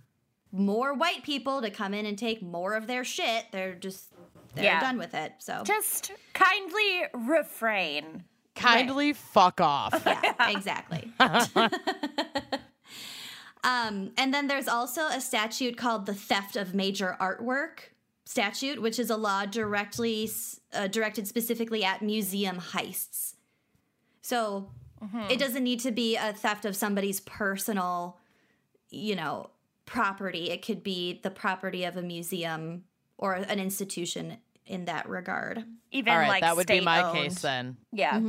more 0.52 0.94
white 0.94 1.22
people 1.24 1.62
to 1.62 1.70
come 1.70 1.94
in 1.94 2.06
and 2.06 2.18
take 2.18 2.41
more 2.41 2.74
of 2.76 2.88
their 2.88 3.04
shit 3.04 3.46
they're 3.52 3.76
just 3.76 4.10
they're 4.56 4.63
Yeah. 4.63 4.80
done 4.80 4.98
with 4.98 5.13
it 5.13 5.34
so 5.39 5.63
Just 5.65 6.12
kindly 6.34 7.04
refrain. 7.13 8.24
Kindly 8.56 9.13
fuck 9.13 9.62
off. 9.62 10.02
yeah 10.06 10.50
exactly. 10.50 11.12
Um 13.65 14.12
and 14.15 14.32
then 14.32 14.46
there's 14.46 14.68
also 14.68 15.08
a 15.08 15.20
statute 15.20 15.76
called 15.76 16.06
the 16.06 16.13
theft 16.13 16.56
of 16.56 16.76
major 16.76 17.18
artwork 17.20 17.89
statute 18.24 18.80
which 18.80 19.00
is 19.00 19.10
a 19.10 19.18
law 19.18 19.48
directly 19.48 20.30
uh, 20.72 20.86
directed 20.86 21.28
specifically 21.28 21.84
at 21.84 22.04
museum 22.04 22.58
heists. 22.58 23.34
So 24.22 24.70
it 25.30 25.39
doesn't 25.39 25.63
need 25.63 25.80
to 25.80 25.91
be 25.91 26.15
a 26.15 26.32
theft 26.32 26.65
of 26.65 26.76
somebody's 26.76 27.20
personal 27.22 28.20
you 28.91 29.15
know 29.15 29.50
property. 29.88 30.52
It 30.52 30.63
could 30.63 30.84
be 30.84 31.20
the 31.24 31.32
property 31.32 31.86
of 31.86 31.98
a 31.98 32.04
museum 32.04 32.84
or 33.18 33.34
an 33.34 33.60
institution 33.60 34.38
in 34.65 34.86
that 34.86 35.08
regard 35.08 35.63
Even 35.91 36.13
All 36.13 36.19
right, 36.19 36.28
like 36.28 36.41
that 36.41 36.56
would 36.56 36.67
be 36.67 36.82
my 36.82 36.99
state-owned. 36.99 37.17
case 37.17 37.41
then. 37.41 37.78
Yeah. 37.91 38.21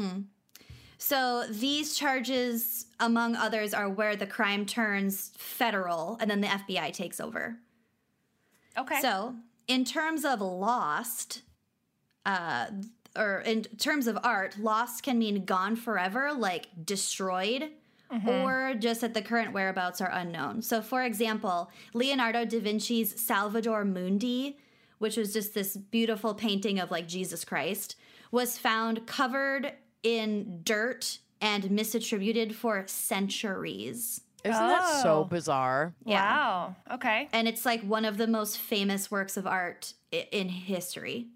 So 0.99 1.44
these 1.51 1.96
charges, 1.96 2.87
among 3.01 3.37
others, 3.37 3.75
are 3.75 3.88
where 3.88 4.16
the 4.16 4.27
crime 4.27 4.64
turns 4.66 5.33
federal 5.37 6.16
and 6.20 6.31
then 6.31 6.40
the 6.40 6.49
FBI 6.49 6.92
takes 6.92 7.20
over. 7.20 7.57
Okay. 8.79 9.01
So, 9.01 9.35
in 9.68 9.85
terms 9.85 10.25
of 10.25 10.40
lost, 10.40 11.42
uh, 12.25 12.66
or 13.16 13.40
in 13.40 13.62
terms 13.62 14.07
of 14.07 14.18
art, 14.22 14.59
lost 14.59 15.03
can 15.03 15.18
mean 15.18 15.44
gone 15.44 15.77
forever, 15.77 16.33
like 16.33 16.68
destroyed, 16.85 17.70
or 18.27 18.75
just 18.79 19.01
that 19.01 19.14
the 19.14 19.22
current 19.22 19.53
whereabouts 19.53 20.01
are 20.01 20.11
unknown. 20.11 20.62
So, 20.62 20.81
for 20.81 21.03
example, 21.03 21.70
Leonardo 21.92 22.44
da 22.44 22.61
Vinci's 22.61 23.20
Salvador 23.20 23.85
Mundi, 23.85 24.59
which 24.99 25.17
was 25.17 25.33
just 25.33 25.55
this 25.55 25.77
beautiful 25.77 26.35
painting 26.35 26.79
of 26.79 26.91
like 26.91 27.07
Jesus 27.09 27.45
Christ, 27.45 27.97
was 28.31 28.59
found 28.59 29.07
covered 29.07 29.73
in 30.03 30.61
dirt 30.65 31.19
and 31.41 31.65
misattributed 31.65 32.53
for 32.55 32.85
centuries. 32.87 34.21
Isn't 34.45 34.69
that 34.69 35.03
so 35.03 35.21
Oh. 35.21 35.25
bizarre? 35.25 35.93
Wow. 36.05 36.77
Okay. 36.93 37.29
and 37.33 37.49
it's 37.49 37.67
like 37.67 37.83
one 37.83 38.05
of 38.05 38.17
the 38.17 38.27
most 38.29 38.59
famous 38.59 39.11
works 39.11 39.37
of 39.37 39.47
art 39.47 39.93
i- 40.13 40.29
in 40.31 40.49
history. 40.49 41.27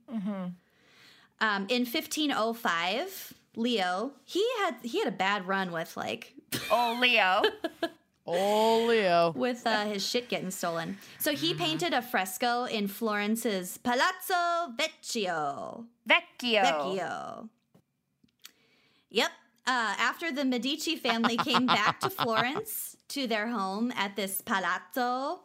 Um, 1.42 1.66
in 1.70 1.84
1505, 1.86 3.34
Leo 3.56 4.12
he 4.24 4.46
had 4.58 4.76
he 4.82 4.98
had 5.00 5.08
a 5.08 5.16
bad 5.16 5.46
run 5.48 5.72
with 5.72 5.96
like 5.96 6.34
Oh, 6.70 6.96
Leo. 7.00 7.42
Oh, 8.26 8.86
Leo. 8.86 9.32
with 9.34 9.66
uh, 9.66 9.86
his 9.86 10.06
shit 10.06 10.28
getting 10.28 10.50
stolen. 10.50 10.98
So 11.18 11.32
he 11.32 11.54
painted 11.54 11.92
a 11.92 12.02
fresco 12.02 12.64
in 12.64 12.86
Florence's 12.86 13.78
Palazzo 13.78 14.72
Vecchio. 14.76 15.86
Vecchio. 16.08 16.62
Vecchio. 16.62 17.48
Yep. 19.10 19.30
Uh, 19.66 19.94
after 19.98 20.32
the 20.32 20.44
Medici 20.44 20.96
family 20.96 21.36
came 21.36 21.66
back 21.66 22.00
to 22.00 22.10
Florence 22.22 22.96
to 23.08 23.26
their 23.26 23.48
home 23.48 23.92
at 23.96 24.16
this 24.16 24.40
palazzo, 24.40 25.40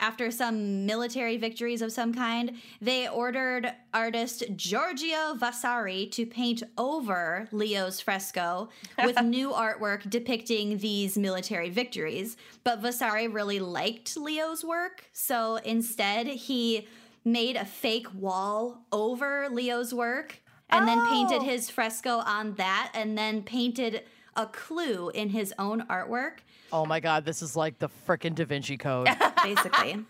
after 0.00 0.30
some 0.30 0.86
military 0.86 1.36
victories 1.36 1.82
of 1.82 1.92
some 1.92 2.14
kind, 2.14 2.52
they 2.80 3.08
ordered 3.08 3.72
artist 3.92 4.44
Giorgio 4.56 5.34
Vasari 5.34 6.06
to 6.06 6.24
paint 6.26 6.62
over 6.76 7.48
Leo's 7.52 8.00
fresco 8.00 8.68
with 9.04 9.20
new 9.22 9.50
artwork 9.50 10.08
depicting 10.08 10.78
these 10.78 11.18
military 11.18 11.70
victories. 11.70 12.36
But 12.64 12.80
Vasari 12.80 13.28
really 13.28 13.58
liked 13.58 14.16
Leo's 14.16 14.64
work, 14.64 15.04
so 15.12 15.56
instead 15.56 16.26
he 16.26 16.86
made 17.24 17.56
a 17.56 17.64
fake 17.64 18.06
wall 18.14 18.84
over 18.92 19.48
Leo's 19.50 19.92
work 19.92 20.40
and 20.70 20.86
then 20.86 20.98
painted 21.08 21.40
Oh. 21.40 21.44
his 21.44 21.70
fresco 21.70 22.18
on 22.18 22.54
that 22.54 22.90
and 22.94 23.16
then 23.18 23.42
painted 23.42 24.02
a 24.38 24.46
clue 24.46 25.10
in 25.10 25.28
his 25.28 25.52
own 25.58 25.82
artwork 25.88 26.38
Oh 26.70 26.84
my 26.84 27.00
God, 27.00 27.24
this 27.24 27.40
is 27.40 27.56
like 27.56 27.78
the 27.78 27.88
freaking 28.06 28.34
Da 28.34 28.44
Vinci 28.44 28.76
Code. 28.76 29.08
basically 29.42 30.04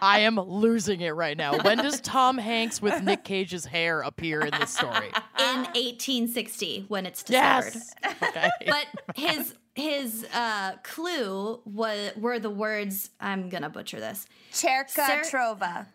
I 0.00 0.20
am 0.20 0.36
losing 0.38 1.00
it 1.00 1.10
right 1.14 1.36
now. 1.36 1.56
When 1.58 1.78
does 1.78 2.00
Tom 2.02 2.36
Hanks 2.36 2.82
with 2.82 3.02
Nick 3.02 3.24
Cage's 3.24 3.64
hair 3.64 4.00
appear 4.02 4.40
in 4.42 4.50
this 4.60 4.70
story? 4.74 5.08
in 5.38 5.58
1860 5.74 6.84
when 6.88 7.06
it's 7.06 7.22
discovered 7.22 7.74
Yes. 7.74 7.94
Okay. 8.22 8.50
but 8.66 8.86
his 9.16 9.54
his 9.74 10.26
uh 10.34 10.72
clue 10.82 11.60
was 11.64 12.10
were 12.16 12.38
the 12.38 12.50
words 12.50 13.08
i'm 13.20 13.48
gonna 13.48 13.70
butcher 13.70 13.98
this 14.00 14.26
Cerca 14.52 14.90
Cer- 14.90 15.22
Trova. 15.22 15.86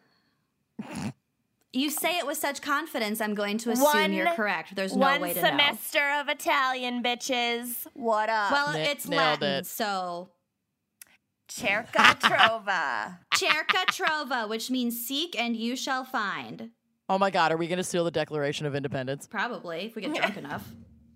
You 1.78 1.90
say 1.90 2.18
it 2.18 2.26
with 2.26 2.38
such 2.38 2.62
confidence 2.62 3.22
i'm 3.22 3.34
going 3.36 3.58
to 3.60 3.72
assume 3.72 3.84
One- 3.86 4.14
you're 4.14 4.34
correct 4.34 4.76
there's 4.76 4.96
no 4.96 5.06
way 5.20 5.34
to 5.34 5.42
know 5.42 5.50
One 5.50 5.60
semester 5.60 6.04
of 6.20 6.28
Italian, 6.30 7.02
bitches. 7.04 7.86
What 7.94 8.30
up? 8.30 8.52
well 8.52 8.74
Na- 8.74 8.80
it's 8.80 9.08
nailed 9.08 9.42
latin 9.42 9.50
it. 9.60 9.66
so 9.68 10.30
Cerca 11.50 12.20
Trova. 12.20 13.18
cerca 13.34 13.86
trova 13.88 14.50
which 14.50 14.70
means 14.70 15.00
seek 15.08 15.40
and 15.40 15.56
you 15.56 15.76
shall 15.76 16.04
find 16.04 16.72
Oh 17.10 17.18
my 17.18 17.30
God, 17.32 17.54
are 17.54 17.58
we 17.58 17.68
going 17.68 17.78
to 17.78 17.86
steal 17.86 18.04
the 18.04 18.12
Declaration 18.12 18.66
of 18.66 18.76
Independence? 18.76 19.28
probably 19.28 19.86
if 19.86 19.96
we 19.96 20.02
get 20.02 20.14
drunk 20.16 20.36
enough 20.38 20.68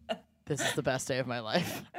This 0.46 0.62
is 0.62 0.74
the 0.74 0.84
best 0.84 1.08
day 1.08 1.20
of 1.20 1.28
my 1.28 1.40
life. 1.40 1.84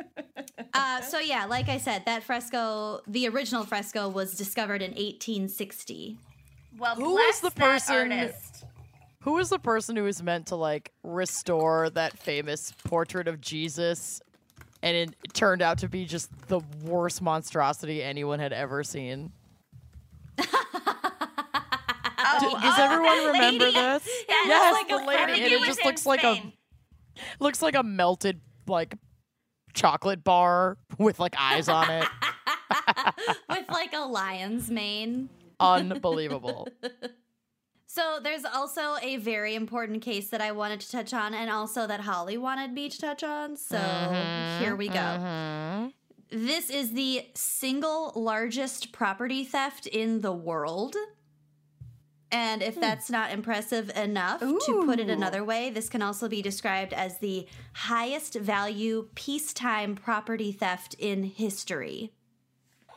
Uh, 0.74 1.02
so 1.02 1.18
yeah, 1.18 1.44
like 1.44 1.68
I 1.68 1.76
said, 1.76 2.04
that 2.06 2.22
fresco, 2.22 3.00
the 3.06 3.28
original 3.28 3.64
fresco, 3.64 4.08
was 4.08 4.34
discovered 4.36 4.80
in 4.80 4.90
1860. 4.92 6.18
Well, 6.78 6.94
Who 6.94 7.12
bless 7.12 7.36
is 7.36 7.40
the 7.42 7.50
person- 7.50 8.12
artist. 8.12 8.51
Who 9.22 9.38
is 9.38 9.50
the 9.50 9.58
person 9.58 9.96
who 9.96 10.06
is 10.06 10.22
meant 10.22 10.46
to 10.48 10.56
like 10.56 10.92
restore 11.02 11.90
that 11.90 12.18
famous 12.18 12.72
portrait 12.84 13.28
of 13.28 13.40
Jesus? 13.40 14.20
And 14.82 14.96
it, 14.96 15.14
turned 15.32 15.62
out 15.62 15.78
to 15.78 15.88
be 15.88 16.04
just 16.06 16.30
the 16.48 16.60
worst 16.82 17.22
monstrosity 17.22 18.02
anyone 18.02 18.40
had 18.40 18.52
ever 18.52 18.82
seen. 18.84 19.32
Oh, 22.34 22.58
Does 22.60 22.74
oh, 22.78 22.82
everyone 22.82 23.26
remember 23.26 23.64
lady. 23.66 23.74
this? 23.76 24.08
Yeah, 24.28 24.34
yes, 24.46 24.86
the 24.88 24.94
like 24.94 25.02
a- 25.02 25.06
lady, 25.06 25.42
and 25.44 25.52
it 25.52 25.66
just 25.66 25.84
looks 25.84 26.06
like 26.06 26.24
a 26.24 26.40
looks 27.40 27.60
like 27.60 27.74
a 27.74 27.82
melted 27.82 28.40
like 28.66 28.96
chocolate 29.74 30.24
bar 30.24 30.78
with 30.98 31.20
like 31.20 31.34
eyes 31.38 31.68
on 31.68 31.90
it. 31.90 32.08
with 33.50 33.68
like 33.68 33.92
a 33.92 34.06
lion's 34.06 34.70
mane. 34.70 35.28
Unbelievable. 35.60 36.68
So 37.94 38.20
there's 38.22 38.46
also 38.46 38.96
a 39.02 39.18
very 39.18 39.54
important 39.54 40.00
case 40.00 40.30
that 40.30 40.40
I 40.40 40.52
wanted 40.52 40.80
to 40.80 40.90
touch 40.90 41.12
on, 41.12 41.34
and 41.34 41.50
also 41.50 41.86
that 41.86 42.00
Holly 42.00 42.38
wanted 42.38 42.72
me 42.72 42.88
to 42.88 42.98
touch 42.98 43.22
on. 43.22 43.54
So 43.54 43.76
mm-hmm. 43.76 44.64
here 44.64 44.74
we 44.74 44.88
go. 44.88 44.94
Mm-hmm. 44.94 45.88
This 46.30 46.70
is 46.70 46.92
the 46.92 47.26
single 47.34 48.12
largest 48.16 48.92
property 48.92 49.44
theft 49.44 49.86
in 49.86 50.22
the 50.22 50.32
world. 50.32 50.96
And 52.30 52.62
if 52.62 52.76
hmm. 52.76 52.80
that's 52.80 53.10
not 53.10 53.30
impressive 53.30 53.90
enough, 53.94 54.40
to 54.40 54.84
put 54.86 54.98
it 54.98 55.10
another 55.10 55.44
way, 55.44 55.68
this 55.68 55.90
can 55.90 56.00
also 56.00 56.30
be 56.30 56.40
described 56.40 56.94
as 56.94 57.18
the 57.18 57.46
highest 57.74 58.36
value 58.36 59.10
peacetime 59.14 59.96
property 59.96 60.50
theft 60.50 60.96
in 60.98 61.24
history. 61.24 62.14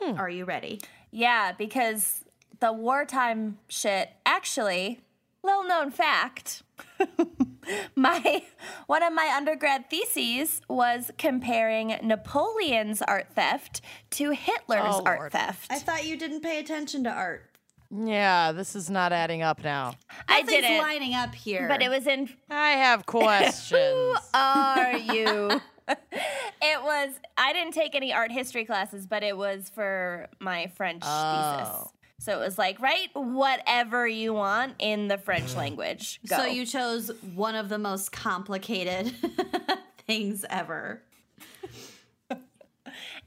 Hmm. 0.00 0.18
Are 0.18 0.30
you 0.30 0.46
ready? 0.46 0.80
Yeah, 1.10 1.52
because 1.52 2.24
the 2.60 2.72
wartime 2.72 3.58
shit, 3.68 4.10
actually, 4.24 5.00
little 5.42 5.64
known 5.64 5.90
fact. 5.90 6.62
my 7.96 8.42
one 8.86 9.02
of 9.02 9.12
my 9.12 9.32
undergrad 9.36 9.88
theses 9.90 10.60
was 10.68 11.10
comparing 11.18 11.88
Napoleon's 12.02 13.02
art 13.02 13.28
theft 13.34 13.80
to 14.10 14.30
Hitler's 14.30 14.80
Oh, 14.84 15.02
art 15.04 15.18
Lord. 15.20 15.32
theft. 15.32 15.66
I 15.70 15.78
thought 15.78 16.06
you 16.06 16.16
didn't 16.16 16.42
pay 16.42 16.58
attention 16.58 17.04
to 17.04 17.10
art. 17.10 17.50
Yeah, 17.90 18.52
this 18.52 18.74
is 18.74 18.90
not 18.90 19.12
adding 19.12 19.42
up 19.42 19.62
now. 19.62 19.94
I 20.28 20.42
didn't, 20.42 20.78
lining 20.78 21.14
up 21.14 21.34
here. 21.34 21.68
but 21.68 21.82
it 21.82 21.88
was 21.88 22.06
in 22.06 22.28
I 22.50 22.70
have 22.72 23.06
questions. 23.06 23.64
Who 23.70 24.14
are 24.34 24.96
you? 24.96 25.60
it 25.88 26.82
was. 26.82 27.10
I 27.38 27.52
didn't 27.52 27.72
take 27.74 27.94
any 27.94 28.12
art 28.12 28.32
history 28.32 28.64
classes, 28.64 29.06
but 29.06 29.22
it 29.22 29.36
was 29.36 29.70
for 29.72 30.26
my 30.40 30.66
French 30.76 31.02
Oh. 31.06 31.58
thesis. 31.58 31.92
So 32.18 32.32
it 32.40 32.44
was 32.44 32.58
like, 32.58 32.80
write 32.80 33.10
whatever 33.12 34.06
you 34.08 34.32
want 34.32 34.74
in 34.78 35.08
the 35.08 35.18
French 35.18 35.54
language. 35.54 36.20
Go. 36.28 36.38
So 36.38 36.44
you 36.46 36.64
chose 36.64 37.10
one 37.34 37.54
of 37.54 37.68
the 37.68 37.78
most 37.78 38.10
complicated 38.10 39.12
things 40.06 40.44
ever. 40.48 41.02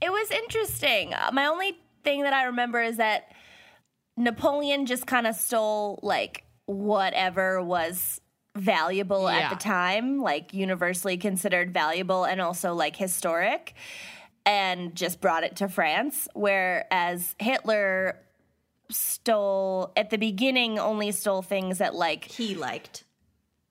It 0.02 0.10
was 0.12 0.32
interesting. 0.32 1.13
Uh, 1.13 1.30
My 1.34 1.45
only 1.45 1.78
thing 2.04 2.23
that 2.23 2.34
I 2.34 2.45
remember 2.45 2.82
is 2.82 2.97
that 2.97 3.32
Napoleon 4.17 4.86
just 4.86 5.06
kind 5.06 5.28
of 5.28 5.36
stole 5.36 5.99
like 6.02 6.43
whatever 6.65 7.62
was 7.62 8.21
valuable 8.56 9.28
at 9.28 9.49
the 9.49 9.56
time, 9.56 10.19
like 10.21 10.54
universally 10.54 11.17
considered 11.17 11.73
valuable 11.73 12.23
and 12.23 12.41
also 12.41 12.73
like 12.73 12.95
historic, 12.95 13.73
and 14.45 14.95
just 14.95 15.21
brought 15.21 15.43
it 15.43 15.58
to 15.58 15.67
France. 15.67 16.28
Whereas 16.34 17.36
Hitler 17.39 18.19
stole 18.89 19.91
at 19.95 20.10
the 20.10 20.17
beginning 20.17 20.80
only 20.80 21.12
stole 21.12 21.41
things 21.41 21.78
that 21.78 21.93
like 21.95 22.25
He 22.25 22.56
liked. 22.56 23.04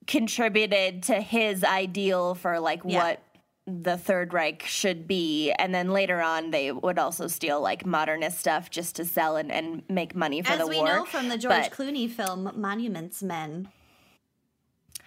contributed 0.07 1.03
to 1.05 1.21
his 1.21 1.65
ideal 1.65 2.35
for 2.35 2.61
like 2.61 2.81
Yeah. 2.85 3.03
what 3.05 3.23
the 3.67 3.99
Third 3.99 4.33
Reich 4.33 4.63
should 4.63 5.07
be. 5.07 5.53
And 5.53 5.75
then 5.75 5.91
later 5.93 6.23
on, 6.23 6.53
they 6.53 6.73
would 6.73 6.99
also 6.99 7.27
steal 7.27 7.61
like 7.61 7.85
modernist 7.85 8.39
stuff 8.39 8.71
just 8.71 8.97
to 8.97 9.05
sell 9.05 9.37
and, 9.37 9.53
and 9.53 9.83
make 9.91 10.15
money 10.15 10.41
for 10.41 10.53
As 10.53 10.61
the 10.61 10.67
we 10.67 10.77
war. 10.79 10.87
know 10.87 11.05
from 11.05 11.29
the 11.29 11.37
George 11.37 11.69
But- 11.69 11.73
Clooney 11.73 12.09
film 12.11 12.51
Monuments 12.57 13.23
Men. 13.23 13.69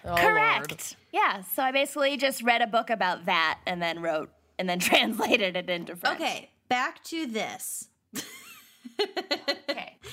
Oh, 0.04 0.08
Lord. 0.10 0.20
Correct. 0.20 0.96
Yeah. 1.12 1.42
So 1.42 1.62
I 1.62 1.72
basically 1.72 2.16
just 2.16 2.42
read 2.42 2.60
a 2.62 2.66
book 2.66 2.90
about 2.90 3.24
that 3.26 3.58
and 3.66 3.80
then 3.82 4.00
wrote 4.00 4.30
and 4.58 4.68
then 4.68 4.78
translated 4.90 5.56
it 5.56 5.68
into 5.70 5.96
French. 5.96 6.20
Okay, 6.20 6.50
back 6.68 7.02
to 7.04 7.26
this. 7.26 7.88
Okay. 9.70 9.96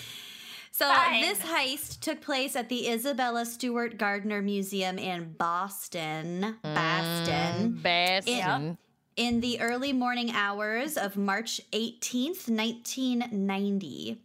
So 0.72 0.88
Fine. 0.88 1.22
this 1.24 1.40
heist 1.40 2.00
took 2.00 2.22
place 2.22 2.56
at 2.56 2.70
the 2.70 2.88
Isabella 2.88 3.46
Stewart 3.46 3.98
Gardner 3.98 4.42
Museum 4.42 4.98
in 4.98 5.34
Boston. 5.34 6.56
Mm, 6.64 6.74
Boston. 6.74 7.80
Bastion. 7.84 8.78
in 9.18 9.42
the 9.42 9.60
early 9.60 9.92
morning 9.92 10.32
hours 10.32 10.96
of 10.96 11.18
March 11.18 11.60
18th, 11.74 12.48
1990. 12.48 14.22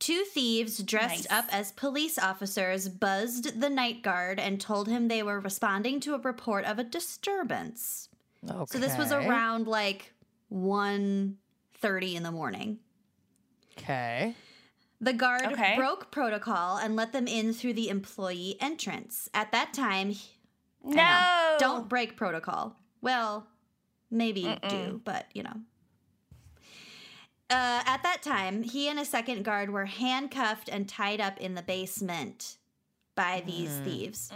Two 0.00 0.24
thieves 0.24 0.78
dressed 0.78 1.30
Nice. 1.30 1.38
up 1.38 1.44
as 1.54 1.70
police 1.70 2.18
officers 2.18 2.88
buzzed 2.88 3.60
the 3.60 3.70
night 3.70 4.02
guard 4.02 4.40
and 4.40 4.60
told 4.60 4.88
him 4.88 5.06
they 5.06 5.22
were 5.22 5.38
responding 5.38 6.00
to 6.00 6.14
a 6.14 6.18
report 6.18 6.64
of 6.64 6.80
a 6.80 6.84
disturbance. 6.84 8.08
Okay. 8.50 8.64
So 8.66 8.78
this 8.78 8.98
was 8.98 9.12
around 9.12 9.68
like 9.68 10.12
1:30 10.52 12.16
in 12.16 12.24
the 12.24 12.32
morning. 12.32 12.80
Okay. 13.78 14.34
The 15.00 15.12
guard 15.12 15.46
Okay. 15.52 15.76
broke 15.76 16.10
protocol 16.10 16.76
and 16.76 16.96
let 16.96 17.12
them 17.12 17.26
in 17.28 17.52
through 17.52 17.74
the 17.74 17.88
employee 17.88 18.56
entrance. 18.60 19.28
At 19.32 19.52
that 19.52 19.72
time, 19.72 20.16
No. 20.82 21.56
don't 21.58 21.88
break 21.88 22.16
protocol. 22.16 22.76
Well, 23.00 23.46
maybe 24.10 24.58
do, 24.68 25.00
but 25.04 25.26
you 25.32 25.44
know. 25.44 25.60
Uh, 27.50 27.82
at 27.86 28.02
that 28.02 28.22
time, 28.22 28.62
he 28.62 28.88
and 28.88 28.98
a 28.98 29.04
second 29.04 29.42
guard 29.44 29.70
were 29.70 29.86
handcuffed 29.86 30.68
and 30.68 30.88
tied 30.88 31.20
up 31.20 31.38
in 31.38 31.54
the 31.54 31.62
basement 31.62 32.58
by 33.14 33.42
these 33.46 33.78
thieves. 33.78 34.30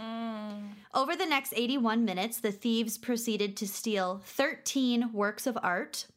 Over 0.93 1.15
the 1.15 1.25
next 1.25 1.53
81 1.55 2.05
minutes, 2.05 2.39
the 2.39 2.51
thieves 2.51 2.97
proceeded 2.97 3.55
to 3.57 3.67
steal 3.67 4.21
13 4.25 5.11
works 5.13 5.45
of 5.45 5.57
art 5.61 6.07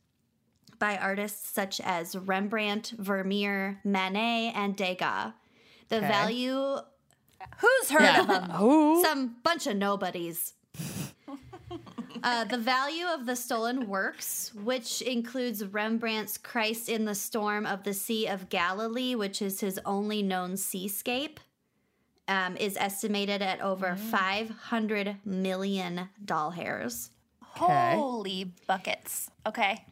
by 0.78 0.96
artists 0.96 1.48
such 1.50 1.80
as 1.80 2.16
Rembrandt, 2.16 2.92
Vermeer, 2.98 3.80
Manet, 3.84 4.52
and 4.54 4.76
Degas. 4.76 5.32
The 5.88 5.96
Okay. 5.98 6.08
value 6.08 6.76
Who's 7.58 7.90
heard 7.90 8.02
Yeah. 8.02 8.20
of 8.22 8.26
them? 8.28 8.50
Who? 8.56 9.02
some 9.04 9.36
bunch 9.44 9.66
of 9.66 9.76
nobodies. 9.76 10.54
Uh, 12.22 12.44
the 12.44 12.58
value 12.58 13.04
of 13.06 13.26
the 13.26 13.36
stolen 13.36 13.86
works, 13.86 14.50
which 14.54 15.00
includes 15.02 15.64
Rembrandt's 15.64 16.38
Christ 16.38 16.88
in 16.88 17.04
the 17.04 17.14
Storm 17.14 17.66
of 17.66 17.84
the 17.84 17.92
Sea 17.92 18.26
of 18.26 18.48
Galilee, 18.48 19.14
which 19.14 19.40
is 19.42 19.60
his 19.60 19.78
only 19.84 20.22
known 20.22 20.56
seascape, 20.56 21.38
um, 22.26 22.56
is 22.56 22.76
estimated 22.78 23.42
at 23.42 23.60
over 23.60 23.94
500 23.94 25.16
million 25.24 26.08
doll 26.24 26.50
hairs. 26.50 27.10
Okay. 27.62 27.94
Holy 27.94 28.52
buckets. 28.66 29.30
Okay. 29.46 29.84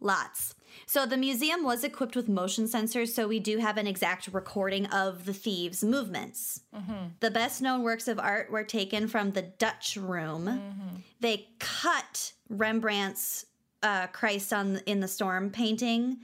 Lots. 0.00 0.54
So 0.86 1.04
the 1.04 1.16
museum 1.16 1.62
was 1.62 1.84
equipped 1.84 2.16
with 2.16 2.28
motion 2.28 2.64
sensors, 2.64 3.08
so 3.08 3.28
we 3.28 3.40
do 3.40 3.58
have 3.58 3.76
an 3.76 3.86
exact 3.86 4.28
recording 4.32 4.86
of 4.86 5.26
the 5.26 5.34
thieves' 5.34 5.84
movements. 5.84 6.60
Mm-hmm. 6.74 7.08
The 7.20 7.30
best 7.30 7.60
known 7.60 7.82
works 7.82 8.08
of 8.08 8.18
art 8.18 8.50
were 8.50 8.64
taken 8.64 9.08
from 9.08 9.32
the 9.32 9.42
Dutch 9.42 9.96
Room. 9.96 10.46
Mm-hmm. 10.46 10.96
They 11.20 11.48
cut 11.58 12.32
Rembrandt's 12.48 13.46
uh, 13.82 14.06
Christ 14.08 14.52
on 14.52 14.80
in 14.86 15.00
the 15.00 15.08
Storm 15.08 15.50
painting 15.50 16.18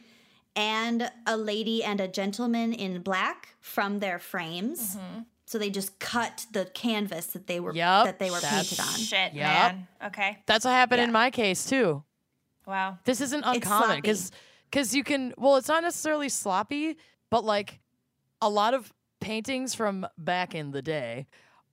and 0.55 1.11
a 1.27 1.37
lady 1.37 1.85
and 1.85 2.01
a 2.01 2.09
gentleman 2.09 2.73
in 2.73 3.03
black 3.03 3.55
from 3.61 3.99
their 4.01 4.19
frames. 4.19 4.97
Mm-hmm. 4.97 5.21
So 5.45 5.59
they 5.59 5.71
just 5.71 6.01
cut 6.01 6.47
the 6.51 6.65
canvas 6.65 7.27
that 7.27 7.47
they 7.47 7.61
were 7.61 7.73
Yup, 7.73 8.07
that 8.07 8.19
they 8.19 8.31
were 8.31 8.41
painted 8.41 8.81
on. 8.81 8.87
Shit, 8.99 9.33
Yup. 9.33 9.47
man. 9.47 9.89
Okay. 10.07 10.39
That's 10.47 10.65
what 10.65 10.73
happened 10.73 11.03
in 11.03 11.13
my 11.13 11.31
case 11.31 11.67
too. 11.67 12.03
Wow. 12.67 12.99
This 13.05 13.21
isn't 13.21 13.45
uncommon 13.45 14.01
because 14.01 14.33
because 14.71 14.95
you 14.95 15.05
can 15.05 15.33
well, 15.39 15.57
it's 15.57 15.69
not 15.69 15.83
necessarily 15.83 16.29
sloppy, 16.29 16.97
but 17.31 17.45
like 17.45 17.81
a 18.43 18.49
lot 18.51 18.75
of 18.75 18.93
paintings 19.21 19.75
from 19.75 20.07
back 20.19 20.55
in 20.55 20.73
the 20.73 20.83
day 20.83 21.27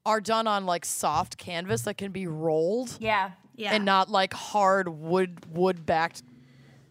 are 0.06 0.22
done 0.22 0.48
on 0.48 0.66
like 0.66 0.86
soft 0.86 1.38
canvas 1.38 1.82
that 1.84 1.98
can 1.98 2.12
be 2.12 2.28
rolled 2.28 2.98
Yeah. 3.00 3.32
Yeah. 3.56 3.74
and 3.74 3.86
not 3.86 4.10
like 4.10 4.34
hard 4.34 4.88
wood 4.90 5.46
wood 5.50 5.86
backed 5.86 6.24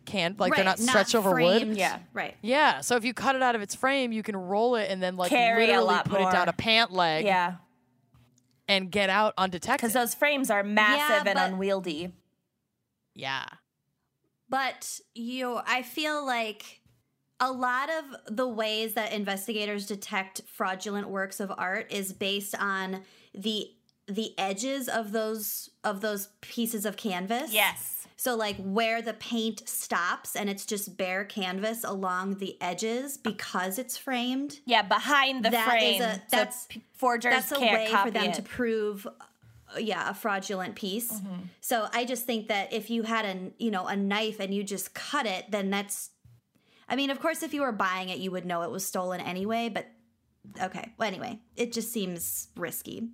can 0.04 0.34
like 0.38 0.54
they're 0.54 0.64
Right, 0.64 0.78
not 0.78 0.78
stretched 0.80 1.14
over 1.14 1.32
wood. 1.40 1.76
Yeah. 1.76 2.00
Right. 2.12 2.34
Yeah, 2.42 2.80
so 2.80 2.96
if 2.96 3.04
you 3.04 3.14
cut 3.14 3.36
it 3.36 3.42
out 3.42 3.54
of 3.54 3.62
its 3.62 3.74
frame, 3.74 4.10
you 4.12 4.22
can 4.24 4.36
roll 4.36 4.74
it 4.76 4.90
and 4.90 5.00
then 5.02 5.16
like 5.16 5.30
Carry 5.30 5.66
literally 5.68 5.94
put 6.04 6.20
it 6.20 6.30
down 6.32 6.48
a 6.48 6.52
pant 6.52 6.92
leg 6.92 7.24
Yeah. 7.24 7.54
and 8.68 8.90
get 8.90 9.10
out 9.10 9.32
undetected. 9.38 9.78
Because 9.80 9.92
those 9.94 10.14
frames 10.14 10.50
are 10.50 10.62
massive 10.64 11.26
and 11.26 11.36
but- 11.36 11.50
unwieldy. 11.50 12.12
yeah. 13.14 13.44
But 14.52 15.00
you, 15.14 15.58
I 15.66 15.82
feel 15.82 16.24
like 16.24 16.80
a 17.40 17.50
lot 17.50 17.88
of 17.90 18.36
the 18.36 18.46
ways 18.46 18.92
that 18.94 19.12
investigators 19.12 19.86
detect 19.86 20.42
fraudulent 20.46 21.08
works 21.08 21.40
of 21.40 21.50
art 21.56 21.90
is 21.90 22.12
based 22.12 22.54
on 22.56 23.02
the 23.34 23.66
the 24.08 24.38
edges 24.38 24.88
of 24.88 25.12
those 25.12 25.70
of 25.84 26.02
those 26.02 26.28
pieces 26.42 26.84
of 26.84 26.96
canvas. 26.96 27.52
Yes. 27.52 28.06
So 28.16 28.36
like 28.36 28.56
where 28.58 29.00
the 29.00 29.14
paint 29.14 29.66
stops 29.68 30.36
and 30.36 30.50
it's 30.50 30.66
just 30.66 30.96
bare 30.98 31.24
canvas 31.24 31.82
along 31.82 32.36
the 32.36 32.60
edges 32.60 33.16
because 33.16 33.78
it's 33.78 33.96
framed. 33.96 34.60
Yeah, 34.66 34.82
behind 34.82 35.44
the 35.44 35.50
That 35.50 35.66
frame. 35.68 36.02
is 36.02 36.06
a- 36.06 36.22
that's- 36.30 36.66
p- 36.68 36.82
forgers 36.92 37.32
That's 37.32 37.52
a 37.52 37.56
can't 37.56 37.72
way 37.80 37.90
copy 37.90 38.10
for 38.10 38.12
them 38.12 38.24
it. 38.30 38.34
to 38.34 38.42
prove 38.42 39.06
yeah, 39.78 40.10
a 40.10 40.14
fraudulent 40.14 40.74
piece. 40.74 41.12
Mm-hmm. 41.12 41.42
So 41.60 41.88
I 41.92 42.04
just 42.04 42.24
think 42.24 42.48
that 42.48 42.72
if 42.72 42.90
you 42.90 43.02
had 43.02 43.24
a, 43.24 43.52
you 43.58 43.70
know, 43.70 43.86
a 43.86 43.96
knife 43.96 44.40
and 44.40 44.54
you 44.54 44.62
just 44.62 44.94
cut 44.94 45.26
it, 45.26 45.50
then 45.50 45.70
that's 45.70 46.10
I 46.88 46.96
mean, 46.96 47.10
of 47.10 47.20
course 47.20 47.42
if 47.42 47.54
you 47.54 47.62
were 47.62 47.72
buying 47.72 48.08
it, 48.08 48.18
you 48.18 48.30
would 48.30 48.44
know 48.44 48.62
it 48.62 48.70
was 48.70 48.84
stolen 48.84 49.20
anyway, 49.20 49.68
but 49.68 49.86
okay. 50.60 50.92
Well, 50.98 51.08
anyway, 51.08 51.40
it 51.56 51.72
just 51.72 51.92
seems 51.92 52.48
risky. 52.56 53.08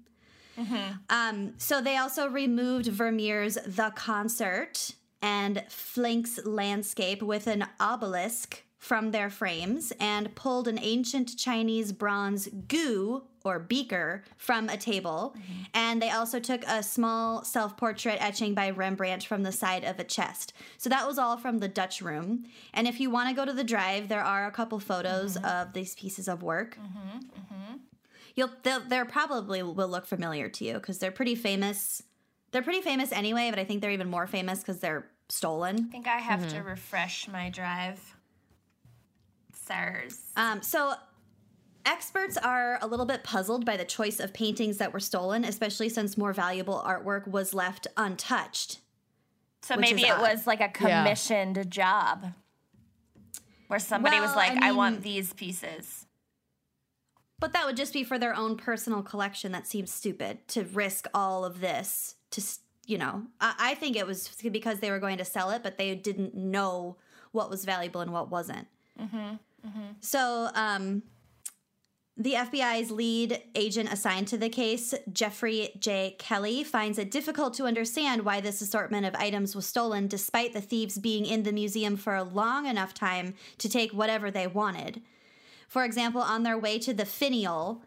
Um, 1.08 1.54
so 1.58 1.80
they 1.80 1.96
also 1.96 2.28
removed 2.28 2.86
Vermeer's 2.86 3.54
The 3.64 3.92
Concert 3.94 4.94
and 5.22 5.64
Flinck's 5.68 6.44
Landscape 6.44 7.22
with 7.22 7.46
an 7.46 7.66
obelisk 7.78 8.64
from 8.78 9.10
their 9.10 9.28
frames 9.28 9.92
and 9.98 10.34
pulled 10.34 10.68
an 10.68 10.78
ancient 10.80 11.36
Chinese 11.36 11.92
bronze 11.92 12.48
gu 12.68 13.22
or 13.44 13.58
beaker 13.58 14.24
from 14.36 14.68
a 14.68 14.76
table. 14.76 15.34
Mm-hmm. 15.36 15.62
And 15.74 16.00
they 16.00 16.10
also 16.10 16.38
took 16.38 16.64
a 16.66 16.82
small 16.82 17.44
self 17.44 17.76
portrait 17.76 18.18
etching 18.20 18.54
by 18.54 18.70
Rembrandt 18.70 19.24
from 19.24 19.42
the 19.42 19.52
side 19.52 19.84
of 19.84 19.98
a 19.98 20.04
chest. 20.04 20.52
So 20.76 20.88
that 20.90 21.06
was 21.06 21.18
all 21.18 21.36
from 21.36 21.58
the 21.58 21.68
Dutch 21.68 22.00
room. 22.00 22.44
And 22.72 22.86
if 22.86 23.00
you 23.00 23.10
want 23.10 23.28
to 23.28 23.34
go 23.34 23.44
to 23.44 23.52
the 23.52 23.64
drive, 23.64 24.08
there 24.08 24.22
are 24.22 24.46
a 24.46 24.52
couple 24.52 24.78
photos 24.78 25.36
mm-hmm. 25.36 25.44
of 25.44 25.72
these 25.72 25.94
pieces 25.94 26.28
of 26.28 26.42
work. 26.42 26.78
Mm-hmm, 26.78 27.18
You'll 28.36 28.50
they'll, 28.62 28.78
they're 28.78 29.04
probably 29.04 29.64
will 29.64 29.88
look 29.88 30.06
familiar 30.06 30.48
to 30.48 30.64
you 30.64 30.74
because 30.74 31.00
they're 31.00 31.10
pretty 31.10 31.34
famous. 31.34 32.04
They're 32.52 32.62
pretty 32.62 32.82
famous 32.82 33.10
anyway, 33.10 33.50
but 33.50 33.58
I 33.58 33.64
think 33.64 33.82
they're 33.82 33.90
even 33.90 34.08
more 34.08 34.28
famous 34.28 34.60
because 34.60 34.78
they're 34.78 35.06
stolen. 35.28 35.86
I 35.88 35.90
think 35.90 36.06
I 36.06 36.18
have 36.18 36.48
to 36.52 36.60
refresh 36.62 37.26
my 37.26 37.50
drive. 37.50 38.14
Sirs. 39.68 40.20
Um, 40.36 40.62
so 40.62 40.94
experts 41.84 42.36
are 42.36 42.78
a 42.82 42.86
little 42.86 43.06
bit 43.06 43.22
puzzled 43.24 43.64
by 43.64 43.76
the 43.76 43.84
choice 43.84 44.18
of 44.20 44.32
paintings 44.34 44.78
that 44.78 44.92
were 44.92 45.00
stolen, 45.00 45.44
especially 45.44 45.88
since 45.88 46.18
more 46.18 46.32
valuable 46.32 46.82
artwork 46.86 47.28
was 47.28 47.54
left 47.54 47.86
untouched. 47.96 48.80
So 49.62 49.76
maybe 49.76 50.02
it 50.02 50.12
odd. 50.12 50.20
was 50.20 50.46
like 50.46 50.60
a 50.60 50.68
commissioned 50.68 51.70
job 51.70 52.32
where 53.68 53.78
somebody 53.78 54.18
was 54.20 54.34
like, 54.34 54.56
I 54.62 54.68
I, 54.68 54.72
want 54.72 55.02
these 55.02 55.32
pieces. 55.32 56.06
But 57.40 57.52
that 57.52 57.66
would 57.66 57.76
just 57.76 57.92
be 57.92 58.02
for 58.02 58.18
their 58.18 58.34
own 58.34 58.56
personal 58.56 59.02
collection. 59.02 59.52
That 59.52 59.66
seems 59.66 59.92
stupid 59.92 60.46
to 60.48 60.64
risk 60.64 61.06
all 61.14 61.44
of 61.44 61.60
this 61.60 62.16
to, 62.30 62.40
s- 62.40 62.60
you 62.86 62.98
know. 62.98 63.24
I, 63.40 63.54
I 63.58 63.74
think 63.74 63.96
it 63.96 64.06
was 64.06 64.28
because 64.50 64.80
they 64.80 64.90
were 64.90 64.98
going 64.98 65.18
to 65.18 65.24
sell 65.24 65.50
it, 65.50 65.62
but 65.62 65.78
they 65.78 65.94
didn't 65.94 66.34
know 66.34 66.96
what 67.32 67.50
was 67.50 67.64
valuable 67.64 68.00
and 68.00 68.12
what 68.12 68.30
wasn't. 68.30 68.66
So, 70.00 70.50
um, 70.54 71.02
the 72.20 72.32
FBI's 72.32 72.90
lead 72.90 73.40
agent 73.54 73.92
assigned 73.92 74.26
to 74.28 74.36
the 74.36 74.48
case, 74.48 74.92
Jeffrey 75.12 75.70
J. 75.78 76.16
Kelly, 76.18 76.64
finds 76.64 76.98
it 76.98 77.12
difficult 77.12 77.54
to 77.54 77.64
understand 77.64 78.24
why 78.24 78.40
this 78.40 78.60
assortment 78.60 79.06
of 79.06 79.14
items 79.14 79.54
was 79.54 79.66
stolen 79.66 80.08
despite 80.08 80.52
the 80.52 80.60
thieves 80.60 80.98
being 80.98 81.24
in 81.24 81.44
the 81.44 81.52
museum 81.52 81.96
for 81.96 82.16
a 82.16 82.24
long 82.24 82.66
enough 82.66 82.92
time 82.92 83.34
to 83.58 83.68
take 83.68 83.92
whatever 83.92 84.32
they 84.32 84.48
wanted. 84.48 85.00
For 85.68 85.84
example, 85.84 86.20
on 86.20 86.42
their 86.42 86.58
way 86.58 86.80
to 86.80 86.92
the 86.92 87.04
finial, 87.04 87.82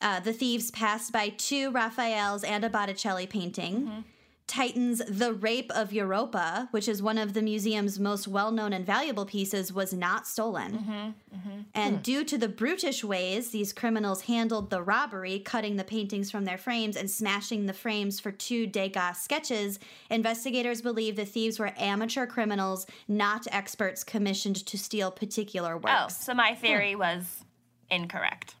uh, 0.00 0.20
the 0.20 0.32
thieves 0.32 0.70
passed 0.70 1.12
by 1.12 1.30
two 1.30 1.72
Raphaels 1.72 2.44
and 2.44 2.64
a 2.64 2.70
Botticelli 2.70 3.26
painting. 3.26 4.04
Titian's 4.46 5.02
The 5.08 5.32
Rape 5.32 5.72
of 5.74 5.92
Europa, 5.92 6.68
which 6.70 6.86
is 6.86 7.02
one 7.02 7.18
of 7.18 7.34
the 7.34 7.42
museum's 7.42 7.98
most 7.98 8.28
well 8.28 8.52
known 8.52 8.72
and 8.72 8.86
valuable 8.86 9.26
pieces, 9.26 9.72
was 9.72 9.92
not 9.92 10.26
stolen. 10.26 10.72
Mm-hmm, 10.72 10.90
mm-hmm. 10.90 11.60
And 11.74 11.96
hmm. 11.96 12.02
due 12.02 12.24
to 12.24 12.38
the 12.38 12.48
brutish 12.48 13.02
ways 13.02 13.50
these 13.50 13.72
criminals 13.72 14.22
handled 14.22 14.70
the 14.70 14.82
robbery, 14.82 15.40
cutting 15.40 15.76
the 15.76 15.84
paintings 15.84 16.30
from 16.30 16.44
their 16.44 16.58
frames 16.58 16.96
and 16.96 17.10
smashing 17.10 17.66
the 17.66 17.72
frames 17.72 18.20
for 18.20 18.30
two 18.30 18.68
Degas 18.68 19.20
sketches, 19.20 19.80
investigators 20.10 20.80
believe 20.80 21.16
the 21.16 21.24
thieves 21.24 21.58
were 21.58 21.72
amateur 21.76 22.26
criminals, 22.26 22.86
not 23.08 23.48
experts 23.50 24.04
commissioned 24.04 24.64
to 24.66 24.78
steal 24.78 25.10
particular 25.10 25.76
works. 25.76 25.92
Oh, 25.98 26.08
so 26.08 26.34
my 26.34 26.52
hmm. 26.52 26.60
theory 26.60 26.94
was 26.94 27.44
incorrect. 27.90 28.54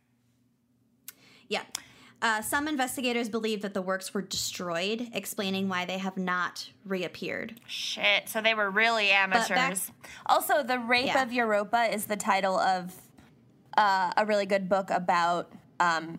Yeah. 1.48 1.62
Uh, 2.22 2.40
some 2.40 2.66
investigators 2.66 3.28
believe 3.28 3.60
that 3.62 3.74
the 3.74 3.82
works 3.82 4.14
were 4.14 4.22
destroyed, 4.22 5.08
explaining 5.12 5.68
why 5.68 5.84
they 5.84 5.98
have 5.98 6.16
not 6.16 6.70
reappeared. 6.84 7.60
Shit. 7.66 8.28
So 8.28 8.40
they 8.40 8.54
were 8.54 8.70
really 8.70 9.08
back- 9.08 9.50
amateurs. 9.50 9.90
also, 10.24 10.62
The 10.62 10.78
Rape 10.78 11.06
Yeah. 11.06 11.22
of 11.22 11.32
Europa 11.32 11.92
is 11.92 12.06
the 12.06 12.16
title 12.16 12.58
of 12.58 12.94
uh, 13.76 14.12
a 14.16 14.24
really 14.24 14.46
good 14.46 14.68
book 14.68 14.88
about 14.90 15.52
um, 15.78 16.18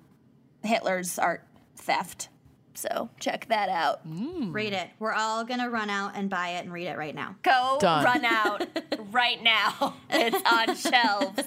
Hitler's 0.64 1.18
art 1.18 1.44
theft. 1.76 2.30
So 2.76 3.10
check 3.20 3.48
that 3.48 3.70
out. 3.70 4.02
Read 4.06 4.74
it. 4.74 4.90
We're 5.00 5.14
all 5.14 5.44
going 5.46 5.62
to 5.62 5.68
run 5.70 5.90
out 5.90 6.12
and 6.14 6.30
buy 6.30 6.50
it 6.50 6.64
and 6.64 6.72
read 6.72 6.86
it 6.86 6.96
right 6.96 7.16
now. 7.16 7.36
Go 7.42 7.78
Done. 7.82 8.04
run 8.06 8.24
out 8.24 8.68
right 9.12 9.42
now. 9.42 9.96
It's 10.12 10.36
on 10.46 10.76
shelves. 10.92 11.42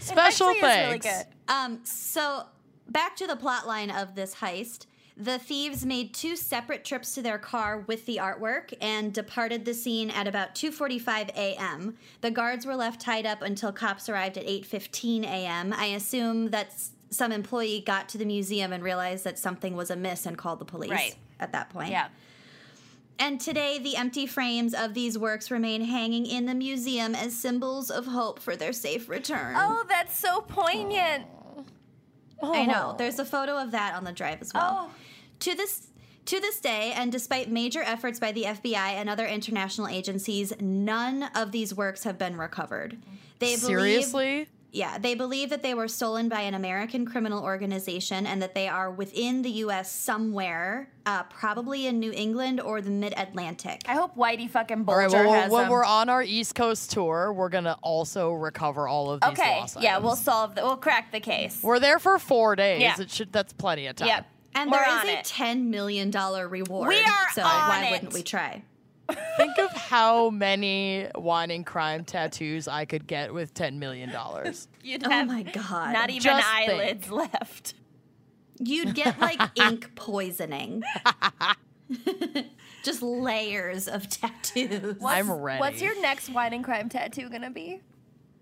Special 0.00 0.48
Actually, 0.48 0.58
it's 0.58 0.62
really 0.62 0.98
thanks. 0.98 1.06
good. 1.06 1.26
Um, 1.48 1.80
so 1.84 2.46
back 2.88 3.16
to 3.16 3.26
the 3.26 3.36
plot 3.36 3.66
line 3.66 3.90
of 3.90 4.14
this 4.14 4.36
heist. 4.36 4.86
The 5.16 5.38
thieves 5.38 5.84
made 5.84 6.14
two 6.14 6.36
separate 6.36 6.84
trips 6.84 7.12
to 7.16 7.22
their 7.22 7.38
car 7.38 7.80
with 7.88 8.06
the 8.06 8.18
artwork 8.18 8.72
and 8.80 9.12
departed 9.12 9.64
the 9.64 9.74
scene 9.74 10.10
at 10.10 10.28
about 10.28 10.54
2:45 10.54 11.30
a.m. 11.30 11.96
The 12.20 12.30
guards 12.30 12.64
were 12.64 12.76
left 12.76 13.00
tied 13.00 13.26
up 13.26 13.42
until 13.42 13.72
cops 13.72 14.08
arrived 14.08 14.38
at 14.38 14.46
8:15 14.46 15.24
a.m. 15.24 15.72
I 15.72 15.86
assume 15.86 16.50
that 16.50 16.72
some 17.10 17.32
employee 17.32 17.82
got 17.84 18.08
to 18.10 18.18
the 18.18 18.24
museum 18.26 18.72
and 18.72 18.84
realized 18.84 19.24
that 19.24 19.38
something 19.40 19.74
was 19.74 19.90
amiss 19.90 20.24
and 20.24 20.38
called 20.38 20.60
the 20.60 20.64
police 20.64 20.90
Right. 20.90 21.16
at 21.40 21.50
that 21.52 21.70
point. 21.70 21.90
Yeah. 21.90 22.08
And 23.18 23.40
today, 23.40 23.80
the 23.80 23.96
empty 23.96 24.26
frames 24.28 24.72
of 24.74 24.94
these 24.94 25.18
works 25.18 25.50
remain 25.50 25.80
hanging 25.82 26.24
in 26.26 26.46
the 26.46 26.54
museum 26.54 27.16
as 27.16 27.34
symbols 27.34 27.90
of 27.90 28.06
hope 28.06 28.38
for 28.38 28.54
their 28.54 28.72
safe 28.72 29.08
return. 29.08 29.56
Oh, 29.58 29.84
that's 29.88 30.16
so 30.16 30.42
poignant. 30.42 31.24
I 32.42 32.66
know. 32.66 32.90
Oh. 32.92 32.96
There's 32.96 33.18
a 33.18 33.24
photo 33.24 33.56
of 33.56 33.72
that 33.72 33.94
on 33.94 34.04
the 34.04 34.12
drive 34.12 34.40
as 34.40 34.52
well. 34.52 34.90
Oh. 34.90 34.94
To 35.40 35.54
this 35.54 35.88
to 36.26 36.40
this 36.40 36.60
day, 36.60 36.92
and 36.94 37.10
despite 37.10 37.50
major 37.50 37.80
efforts 37.80 38.20
by 38.20 38.32
the 38.32 38.42
FBI 38.42 38.74
and 38.74 39.08
other 39.08 39.26
international 39.26 39.88
agencies, 39.88 40.52
none 40.60 41.30
of 41.34 41.52
these 41.52 41.74
works 41.74 42.04
have 42.04 42.18
been 42.18 42.36
recovered. 42.36 42.98
They 43.38 43.56
believe 43.56 43.60
Seriously? 43.60 44.48
Yeah, 44.70 44.98
they 44.98 45.14
believe 45.14 45.48
that 45.50 45.62
they 45.62 45.72
were 45.74 45.88
stolen 45.88 46.28
by 46.28 46.42
an 46.42 46.52
American 46.54 47.06
criminal 47.06 47.42
organization 47.42 48.26
and 48.26 48.42
that 48.42 48.54
they 48.54 48.68
are 48.68 48.90
within 48.90 49.40
the 49.42 49.50
U.S. 49.50 49.90
somewhere, 49.90 50.90
uh, 51.06 51.22
probably 51.24 51.86
in 51.86 51.98
New 51.98 52.12
England 52.12 52.60
or 52.60 52.82
the 52.82 52.90
Mid 52.90 53.14
Atlantic. 53.16 53.80
I 53.86 53.94
hope 53.94 54.14
Whitey 54.14 54.48
fucking 54.50 54.78
All 54.80 54.84
Bulger 54.84 55.16
right, 55.16 55.26
well, 55.26 55.32
has 55.32 55.50
when 55.50 55.62
them. 55.62 55.70
we're 55.70 55.84
on 55.84 56.08
our 56.10 56.22
East 56.22 56.54
Coast 56.54 56.90
tour, 56.90 57.32
we're 57.32 57.48
going 57.48 57.64
to 57.64 57.74
also 57.82 58.32
recover 58.32 58.86
all 58.86 59.10
of 59.10 59.20
these 59.22 59.30
Okay, 59.30 59.58
lost 59.60 59.80
yeah, 59.80 59.92
items. 59.92 60.04
we'll 60.04 60.16
solve 60.16 60.54
the, 60.54 60.62
we'll 60.62 60.76
crack 60.76 61.12
the 61.12 61.20
case. 61.20 61.62
We're 61.62 61.78
there 61.80 61.98
for 61.98 62.18
four 62.18 62.54
days. 62.54 62.82
Yeah. 62.82 63.00
It 63.00 63.10
should, 63.10 63.32
that's 63.32 63.52
plenty 63.54 63.86
of 63.86 63.96
time. 63.96 64.08
Yep. 64.08 64.26
And 64.54 64.70
we're 64.70 64.78
there 64.78 64.88
on 65.00 65.08
a 65.08 65.12
it. 65.12 65.24
ten 65.24 65.70
million 65.70 66.10
dollar 66.10 66.48
reward. 66.48 66.88
We 66.88 66.96
are 67.00 67.26
so 67.32 67.42
on 67.42 67.68
why 67.68 67.84
it. 67.86 67.90
wouldn't 67.92 68.12
we 68.12 68.22
try? 68.22 68.62
Think 69.36 69.56
of 69.58 69.70
how 69.72 70.30
many 70.30 71.06
wine 71.14 71.50
and 71.50 71.64
crime 71.64 72.04
tattoos 72.04 72.68
I 72.68 72.84
could 72.84 73.06
get 73.06 73.32
with 73.32 73.54
$10 73.54 73.76
million. 73.78 74.10
You'd 74.82 75.06
Oh 75.06 75.10
have 75.10 75.26
my 75.26 75.42
god! 75.44 75.92
not 75.92 76.10
even 76.10 76.22
Just 76.22 76.46
think. 76.46 76.70
eyelids 76.70 77.10
left. 77.10 77.74
You'd 78.60 78.94
get 78.94 79.18
like 79.20 79.40
ink 79.56 79.94
poisoning. 79.94 80.82
Just 82.84 83.02
layers 83.02 83.88
of 83.88 84.08
tattoos. 84.08 84.96
I'm 85.04 85.30
ready. 85.30 85.60
What's 85.60 85.80
your 85.80 86.00
next 86.02 86.28
wine 86.30 86.52
and 86.52 86.64
crime 86.64 86.88
tattoo 86.88 87.28
gonna 87.30 87.50
be? 87.50 87.80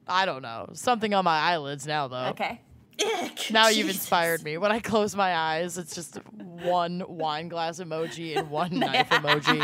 I 0.09 0.25
don't 0.27 0.43
know. 0.43 0.71
Something 0.73 1.15
on 1.15 1.25
my 1.25 1.39
eyelids 1.39 1.87
now, 1.87 2.09
though. 2.09 2.27
Okay. 2.31 2.61
Ick, 3.01 3.51
Now 3.51 3.69
you've 3.69 3.89
inspired 3.91 4.43
me. 4.43 4.57
When 4.59 4.73
I 4.73 4.81
close 4.81 5.15
my 5.15 5.35
eyes, 5.35 5.77
it's 5.79 5.95
just 5.95 6.19
one 6.33 7.05
wine 7.09 7.49
glass 7.49 7.79
emoji 7.81 8.37
and 8.37 8.51
one 8.51 8.79
knife 8.79 9.09
emoji. 9.11 9.59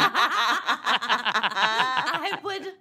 I 1.55 2.39
would 2.43 2.73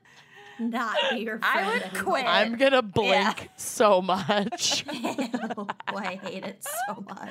not 0.70 0.96
be 1.12 1.20
your 1.20 1.40
friend. 1.40 1.44
I 1.66 1.74
would 1.74 1.82
anymore. 1.84 2.04
quit. 2.04 2.26
I'm 2.26 2.56
gonna 2.58 2.82
blink 2.82 3.12
Yeah. 3.42 3.48
so 3.58 4.02
much. 4.02 4.86
Oh, 5.58 5.68
I 5.98 6.16
hate 6.24 6.44
it 6.46 6.66
so 6.88 7.04
much. 7.10 7.30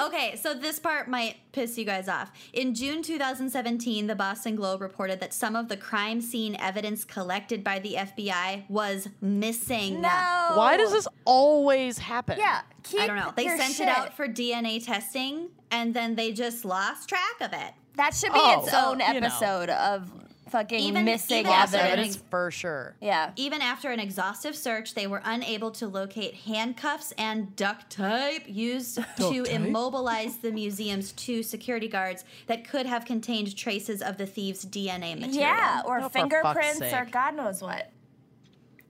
Okay, 0.00 0.36
so 0.36 0.54
this 0.54 0.78
part 0.78 1.08
might 1.08 1.36
piss 1.52 1.76
you 1.76 1.84
guys 1.84 2.08
off. 2.08 2.30
In 2.52 2.74
June 2.74 3.02
2017, 3.02 4.06
the 4.06 4.14
Boston 4.14 4.54
Globe 4.56 4.80
reported 4.80 5.20
that 5.20 5.34
some 5.34 5.56
of 5.56 5.68
the 5.68 5.76
crime 5.76 6.20
scene 6.20 6.56
evidence 6.58 7.04
collected 7.04 7.62
by 7.64 7.78
the 7.80 7.94
FBI 7.94 8.68
was 8.70 9.08
missing. 9.20 10.00
No. 10.00 10.52
Why 10.54 10.76
does 10.76 10.92
this 10.92 11.08
always 11.24 11.98
happen? 11.98 12.38
Yeah. 12.38 12.60
Keep 12.84 13.00
I 13.00 13.06
don't 13.08 13.16
know. 13.16 13.32
They 13.36 13.48
sent 13.48 13.74
shit. 13.74 13.88
it 13.88 13.96
out 13.96 14.14
for 14.16 14.26
DNA 14.28 14.84
testing, 14.84 15.48
and 15.70 15.92
then 15.94 16.14
they 16.14 16.32
just 16.32 16.64
lost 16.64 17.08
track 17.08 17.40
of 17.40 17.52
it. 17.52 17.72
That 17.96 18.14
should 18.14 18.32
be 18.32 18.38
Oh, 18.40 18.62
its 18.62 18.70
so, 18.70 18.90
own 18.92 19.00
you 19.00 19.20
know. 19.20 19.26
episode 19.26 19.68
of 19.68 20.10
fucking 20.52 20.78
Even- 20.78 21.04
missing 21.04 21.40
even 21.40 21.50
after 21.52 21.76
evidence. 21.78 21.92
Evidence 22.16 22.16
for 22.30 22.50
sure. 22.50 22.94
Yeah. 23.00 23.32
Even 23.36 23.60
after 23.62 23.90
an 23.90 23.98
exhaustive 23.98 24.54
search, 24.54 24.94
they 24.94 25.06
were 25.06 25.22
unable 25.24 25.70
to 25.72 25.88
locate 25.88 26.34
handcuffs 26.34 27.12
and 27.18 27.56
duct 27.56 27.90
tape 27.90 28.44
used 28.46 28.96
to 28.96 29.04
tape? 29.44 29.46
immobilize 29.48 30.36
the 30.36 30.52
museum's 30.52 31.12
two 31.12 31.42
security 31.42 31.88
guards 31.88 32.24
that 32.46 32.68
could 32.68 32.86
have 32.86 33.04
contained 33.04 33.56
traces 33.56 34.02
of 34.02 34.18
the 34.18 34.26
thieves' 34.26 34.64
DNA 34.64 35.14
material. 35.18 35.40
Yeah, 35.40 35.82
or 35.86 36.00
Oh, 36.02 36.08
fingerprints 36.10 36.80
or. 36.82 37.06
God 37.10 37.34
knows 37.34 37.62
what. 37.62 37.90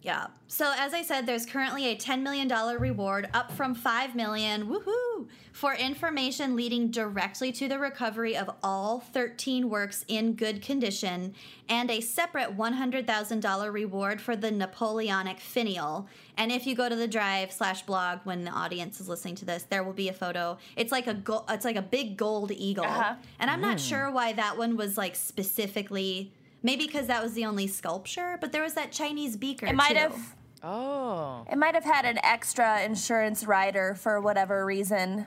Yeah. 0.03 0.27
So 0.49 0.73
as 0.77 0.93
I 0.93 1.03
said, 1.03 1.27
there's 1.27 1.47
currently 1.47 1.87
a 1.87 1.97
$10 1.97 2.23
million 2.23 2.49
reward, 2.79 3.29
up 3.33 3.53
from 3.53 3.73
5 3.75 4.17
million, 4.17 4.67
woohoo, 4.67 5.29
for 5.53 5.75
information 5.75 6.57
leading 6.57 6.91
directly 6.91 7.53
to 7.53 7.69
the 7.69 7.79
recovery 7.79 8.37
of 8.37 8.51
all 8.65 8.99
13 8.99 9.71
works 9.71 10.05
in 10.09 10.35
good 10.35 10.61
condition, 10.61 11.35
and 11.69 11.89
a 11.89 12.01
separate 12.01 12.57
$100,000 12.59 13.73
reward 13.73 14.21
for 14.21 14.35
the 14.35 14.51
Napoleonic 14.51 15.39
finial. 15.39 16.09
And 16.37 16.51
if 16.51 16.67
you 16.67 16.75
go 16.75 16.89
to 16.89 16.97
the 16.97 17.07
drive 17.09 17.53
slash 17.53 17.83
blog 17.83 18.19
when 18.25 18.45
the 18.45 18.51
audience 18.51 19.01
is 19.01 19.09
listening 19.09 19.37
to 19.37 19.45
this, 19.45 19.63
there 19.65 19.85
will 19.85 19.93
be 19.93 20.09
a 20.09 20.13
photo. 20.13 20.59
It's 20.77 20.91
like 20.91 21.07
a 21.07 21.15
go- 21.15 21.45
it's 21.49 21.65
like 21.65 21.77
a 21.77 21.83
big 21.83 22.17
gold 22.17 22.51
eagle, 22.51 22.85
Uh-huh. 22.87 23.15
and 23.39 23.49
I'm 23.51 23.61
not 23.61 23.79
sure 23.79 24.11
why 24.11 24.33
that 24.33 24.59
one 24.59 24.77
was 24.77 24.99
like 24.99 25.15
specifically. 25.15 26.33
Maybe 26.63 26.87
because 26.87 27.07
that 27.09 27.23
was 27.23 27.33
the 27.35 27.45
only 27.45 27.67
sculpture, 27.67 28.39
but 28.41 28.53
there 28.53 28.63
was 28.63 28.75
that 28.75 28.93
Chinese 28.93 29.37
beaker. 29.37 29.67
It 29.67 29.75
might 29.75 29.91
too. 29.91 29.97
have 29.99 30.37
Oh. 30.65 31.45
it 31.51 31.57
might 31.59 31.75
have 31.75 31.85
had 31.85 32.05
an 32.05 32.19
extra 32.23 32.83
insurance 32.83 33.45
rider 33.45 33.95
for 33.97 34.21
whatever 34.21 34.65
reason. 34.65 35.27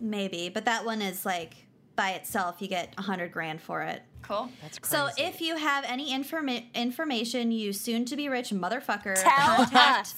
maybe, 0.00 0.48
but 0.48 0.64
that 0.64 0.84
one 0.84 1.00
is 1.00 1.24
like 1.24 1.54
by 1.94 2.10
itself. 2.10 2.56
You 2.60 2.66
get 2.68 2.92
a 2.98 3.02
hundred 3.02 3.30
grand 3.30 3.60
for 3.62 3.82
it. 3.82 4.02
Cool. 4.22 4.48
That's 4.60 4.78
crazy. 4.80 4.96
So 4.96 5.08
if 5.16 5.40
you 5.40 5.56
have 5.56 5.84
any 5.86 6.10
informa- 6.12 6.72
information, 6.74 7.52
you 7.52 7.72
soon 7.72 8.04
to 8.06 8.16
be 8.16 8.28
rich 8.28 8.50
motherfucker, 8.50 9.14
Tell 9.14 9.56
contact 9.56 10.00
us. 10.08 10.14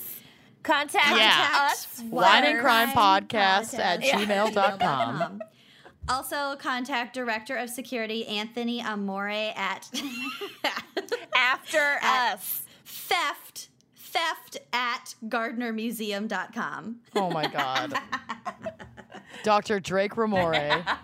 Contact 0.62 1.16
Yeah. 1.18 1.68
us. 1.70 2.02
Wine 2.10 2.44
and 2.44 2.56
for- 2.56 2.62
Crime 2.62 2.88
Podcast 2.90 3.78
at 3.78 4.02
Yeah. 4.02 4.18
gmail.com. 4.24 5.42
Also, 6.08 6.56
contact 6.56 7.14
Director 7.14 7.56
of 7.56 7.70
Security 7.70 8.26
Anthony 8.26 8.82
Amore 8.82 9.28
at 9.30 9.88
after 11.36 11.78
At- 12.02 12.34
us. 12.34 12.62
theft 12.84 13.68
theft 13.96 14.58
at 14.72 15.14
gardnermuseum.com. 15.26 16.96
Oh 17.16 17.30
my 17.30 17.46
God. 17.48 17.94
Dr. 19.42 19.80
Drake 19.80 20.12
Ramore. 20.14 20.84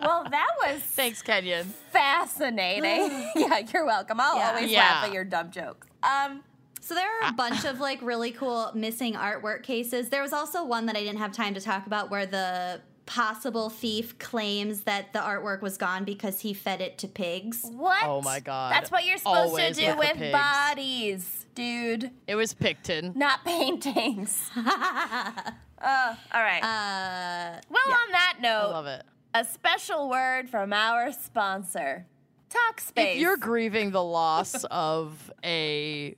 Well, 0.00 0.24
that 0.30 0.48
was 0.62 0.82
Thanks, 0.82 1.22
Kenyon. 1.22 1.72
fascinating. 1.90 3.30
yeah, 3.34 3.60
you're 3.72 3.86
welcome. 3.86 4.20
I'll 4.20 4.36
Yeah. 4.36 4.48
always 4.50 4.70
Yeah. 4.70 4.80
laugh 4.80 5.04
at 5.06 5.12
your 5.14 5.24
dumb 5.24 5.50
jokes. 5.50 5.86
Um, 6.02 6.42
So 6.84 6.94
there 6.94 7.08
are 7.22 7.30
a 7.30 7.32
bunch 7.32 7.64
of 7.64 7.80
like 7.80 8.02
really 8.02 8.30
cool 8.30 8.70
missing 8.74 9.14
artwork 9.14 9.62
cases. 9.62 10.10
There 10.10 10.20
was 10.20 10.34
also 10.34 10.66
one 10.66 10.84
that 10.84 10.96
I 10.96 11.00
didn't 11.00 11.16
have 11.18 11.32
time 11.32 11.54
to 11.54 11.60
talk 11.60 11.86
about 11.86 12.10
where 12.10 12.26
the 12.26 12.82
possible 13.06 13.70
thief 13.70 14.18
claims 14.18 14.82
that 14.82 15.14
the 15.14 15.18
artwork 15.18 15.62
was 15.62 15.78
gone 15.78 16.04
because 16.04 16.40
he 16.40 16.52
fed 16.52 16.82
it 16.82 16.98
to 16.98 17.08
pigs. 17.08 17.62
what? 17.72 18.04
Oh 18.04 18.20
my 18.20 18.38
God. 18.38 18.70
That's 18.70 18.90
what 18.90 19.06
you're 19.06 19.16
supposed 19.16 19.48
Always 19.48 19.78
to 19.78 19.92
do 19.92 19.96
with 19.96 20.18
with 20.18 20.30
bodies, 20.32 21.46
dude. 21.54 22.10
It 22.26 22.34
was 22.34 22.52
Pickton. 22.52 23.16
Not 23.16 23.42
paintings. 23.46 24.50
uh, 24.54 24.62
all 25.82 26.16
right. 26.34 26.62
Uh, 26.62 27.60
well, 27.70 27.94
on 27.94 28.12
that 28.12 28.34
I 28.38 28.42
note, 28.42 28.70
love 28.72 28.86
it. 28.86 29.04
a 29.32 29.42
special 29.42 30.10
word 30.10 30.50
from 30.50 30.74
our 30.74 31.12
sponsor, 31.12 32.04
Talkspace. 32.50 33.14
If 33.14 33.16
you're 33.16 33.38
grieving 33.38 33.90
the 33.90 34.04
loss 34.04 34.64
of 34.70 35.30
a 35.42 36.14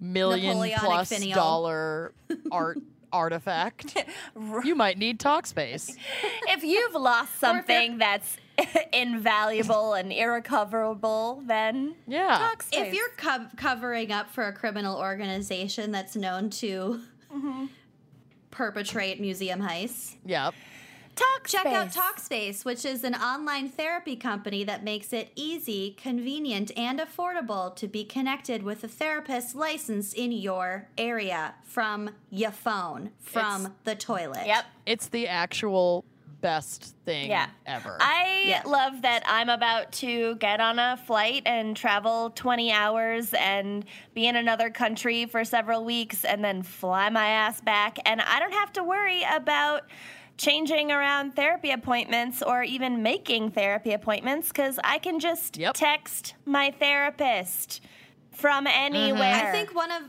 million 0.00 0.56
Napoleonic 0.56 0.78
plus 0.84 1.08
finial. 1.10 1.34
dollar 1.34 2.12
art 2.52 2.78
artifact, 3.10 3.96
you 4.64 4.74
might 4.74 4.98
need 4.98 5.18
talk 5.18 5.46
space. 5.46 5.96
if 6.48 6.62
you've 6.62 6.94
lost 6.94 7.42
Or 7.42 7.48
if 7.58 7.66
you're- 7.68 7.78
something 7.88 7.98
that's 7.98 8.36
invaluable 8.92 9.94
and 9.94 10.12
irrecoverable, 10.12 11.42
then 11.46 11.94
Yeah. 12.06 12.50
Talkspace. 12.54 12.86
if 12.88 12.92
you're 12.94 13.08
co- 13.16 13.46
covering 13.56 14.12
up 14.12 14.28
for 14.30 14.46
a 14.46 14.52
criminal 14.52 14.98
organization 14.98 15.90
that's 15.90 16.16
known 16.16 16.50
to 16.50 17.00
mm-hmm. 17.34 17.66
perpetrate 18.50 19.20
museum 19.20 19.60
heists, 19.60 20.16
Yep. 20.26 20.54
Talkspace. 21.18 21.46
check 21.50 21.66
out 21.66 21.88
Talkspace, 21.88 22.64
which 22.64 22.84
is 22.84 23.04
an 23.04 23.14
online 23.14 23.68
therapy 23.68 24.16
company 24.16 24.64
that 24.64 24.84
makes 24.84 25.12
it 25.12 25.30
easy, 25.34 25.96
convenient, 26.00 26.70
and 26.76 26.98
affordable 27.00 27.74
to 27.76 27.88
be 27.88 28.04
connected 28.04 28.62
with 28.62 28.84
a 28.84 28.88
therapist 28.88 29.54
licensed 29.54 30.14
in 30.14 30.32
your 30.32 30.88
area 30.96 31.54
from 31.64 32.10
your 32.30 32.50
phone, 32.50 33.10
from 33.20 33.62
It's- 33.66 33.70
the 33.84 33.94
toilet. 33.94 34.46
Yep. 34.46 34.64
It's 34.86 35.08
the 35.08 35.28
actual 35.28 36.04
best 36.40 36.94
thing 37.04 37.30
Yeah. 37.30 37.48
ever. 37.66 37.98
I 38.00 38.44
Yeah. 38.46 38.62
love 38.64 39.02
that 39.02 39.24
I'm 39.26 39.48
about 39.48 39.90
to 39.94 40.36
get 40.36 40.60
on 40.60 40.78
a 40.78 40.96
flight 40.96 41.42
and 41.46 41.76
travel 41.76 42.30
20 42.30 42.70
hours 42.70 43.34
and 43.34 43.84
be 44.14 44.24
in 44.28 44.36
another 44.36 44.70
country 44.70 45.26
for 45.26 45.44
several 45.44 45.84
weeks 45.84 46.24
and 46.24 46.44
then 46.44 46.62
fly 46.62 47.08
my 47.10 47.26
ass 47.26 47.60
back. 47.60 47.98
And 48.06 48.20
I 48.20 48.38
don't 48.38 48.52
have 48.54 48.72
to 48.74 48.84
worry 48.84 49.24
about 49.24 49.82
changing 50.38 50.90
around 50.90 51.34
therapy 51.34 51.70
appointments 51.70 52.42
or 52.42 52.62
even 52.62 53.02
making 53.02 53.50
therapy 53.50 53.92
appointments 53.92 54.48
because 54.48 54.78
I 54.82 54.98
can 54.98 55.18
just 55.20 55.58
Yep. 55.58 55.74
text 55.74 56.34
my 56.46 56.70
therapist 56.70 57.80
from 58.32 58.66
anywhere. 58.66 59.34
I 59.48 59.52
think 59.52 59.74
one 59.74 59.90
of 59.92 60.02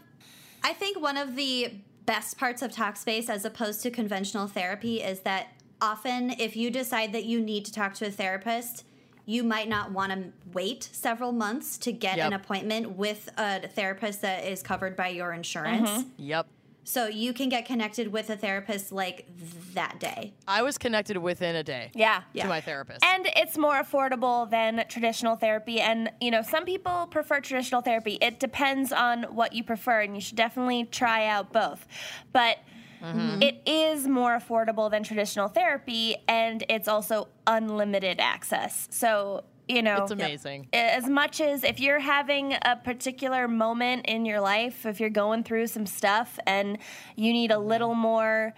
I 0.64 0.74
think 0.74 1.02
one 1.02 1.18
of 1.18 1.36
the 1.36 1.74
best 2.06 2.38
parts 2.38 2.62
of 2.62 2.72
Talkspace 2.72 3.30
as 3.30 3.46
opposed 3.46 3.82
to 3.84 3.92
conventional 3.92 4.48
therapy 4.48 5.02
is 5.02 5.22
that 5.22 5.48
often 5.82 6.32
if 6.32 6.56
you 6.56 6.70
decide 6.70 7.14
that 7.14 7.26
you 7.26 7.40
need 7.42 7.66
to 7.66 7.72
talk 7.72 7.94
to 7.96 8.08
a 8.08 8.12
therapist, 8.12 8.84
you 9.26 9.44
might 9.44 9.70
not 9.70 9.92
want 9.92 10.12
to 10.12 10.32
wait 10.54 10.90
several 10.92 11.32
months 11.32 11.78
to 11.78 11.92
get 11.92 12.18
an 12.20 12.34
appointment 12.34 12.98
with 12.98 13.30
a 13.38 13.68
therapist 13.68 14.22
that 14.22 14.44
is 14.44 14.62
covered 14.62 14.96
by 14.96 15.08
your 15.08 15.32
insurance. 15.32 15.90
Mm-hmm. 15.90 16.10
yep. 16.18 16.48
So 16.90 17.06
you 17.06 17.34
can 17.34 17.50
get 17.50 17.66
connected 17.66 18.12
with 18.12 18.32
a 18.32 18.36
therapist 18.36 18.92
like 18.92 19.28
that 19.76 20.00
day. 20.00 20.34
I 20.48 20.64
was 20.64 20.80
connected 20.80 21.18
within 21.18 21.56
a 21.56 21.62
day 21.62 21.92
yeah. 21.94 22.24
Yeah. 22.34 22.44
to 22.44 22.50
my 22.50 22.62
therapist. 22.62 23.06
And 23.06 23.30
it's 23.36 23.60
more 23.60 23.76
affordable 23.76 24.50
than 24.50 24.84
traditional 24.90 25.36
therapy. 25.36 25.80
And, 25.80 26.10
you 26.20 26.32
know, 26.32 26.42
some 26.42 26.66
people 26.66 27.06
prefer 27.12 27.42
traditional 27.42 27.82
therapy. 27.82 28.18
It 28.20 28.40
depends 28.40 28.92
on 28.92 29.26
what 29.26 29.54
you 29.54 29.64
prefer, 29.64 30.02
and 30.02 30.16
you 30.16 30.22
should 30.22 30.36
definitely 30.36 30.86
try 30.86 31.28
out 31.28 31.54
both. 31.54 31.86
But 32.34 32.58
mm-hmm. 33.04 33.40
it 33.44 33.62
is 33.68 34.08
more 34.08 34.40
affordable 34.40 34.90
than 34.90 35.04
traditional 35.04 35.48
therapy, 35.48 36.16
and 36.28 36.64
it's 36.70 36.88
also 36.88 37.28
unlimited 37.46 38.20
access. 38.20 38.88
So, 38.90 39.44
you 39.70 39.84
know, 39.84 40.04
it's 40.04 40.12
amazing. 40.12 40.68
as 40.74 41.08
much 41.08 41.40
as 41.40 41.64
if 41.64 41.80
you're 41.80 42.00
having 42.00 42.56
a 42.64 42.76
particular 42.76 43.48
moment 43.48 44.08
in 44.08 44.26
your 44.26 44.42
life, 44.42 44.86
if 44.86 45.00
you're 45.00 45.10
going 45.10 45.44
through 45.44 45.68
some 45.68 45.86
stuff 45.86 46.40
and 46.48 46.80
you 47.16 47.32
need 47.32 47.52
a 47.52 47.56
mm-hmm. 47.56 47.68
little 47.68 47.94
more 47.94 48.54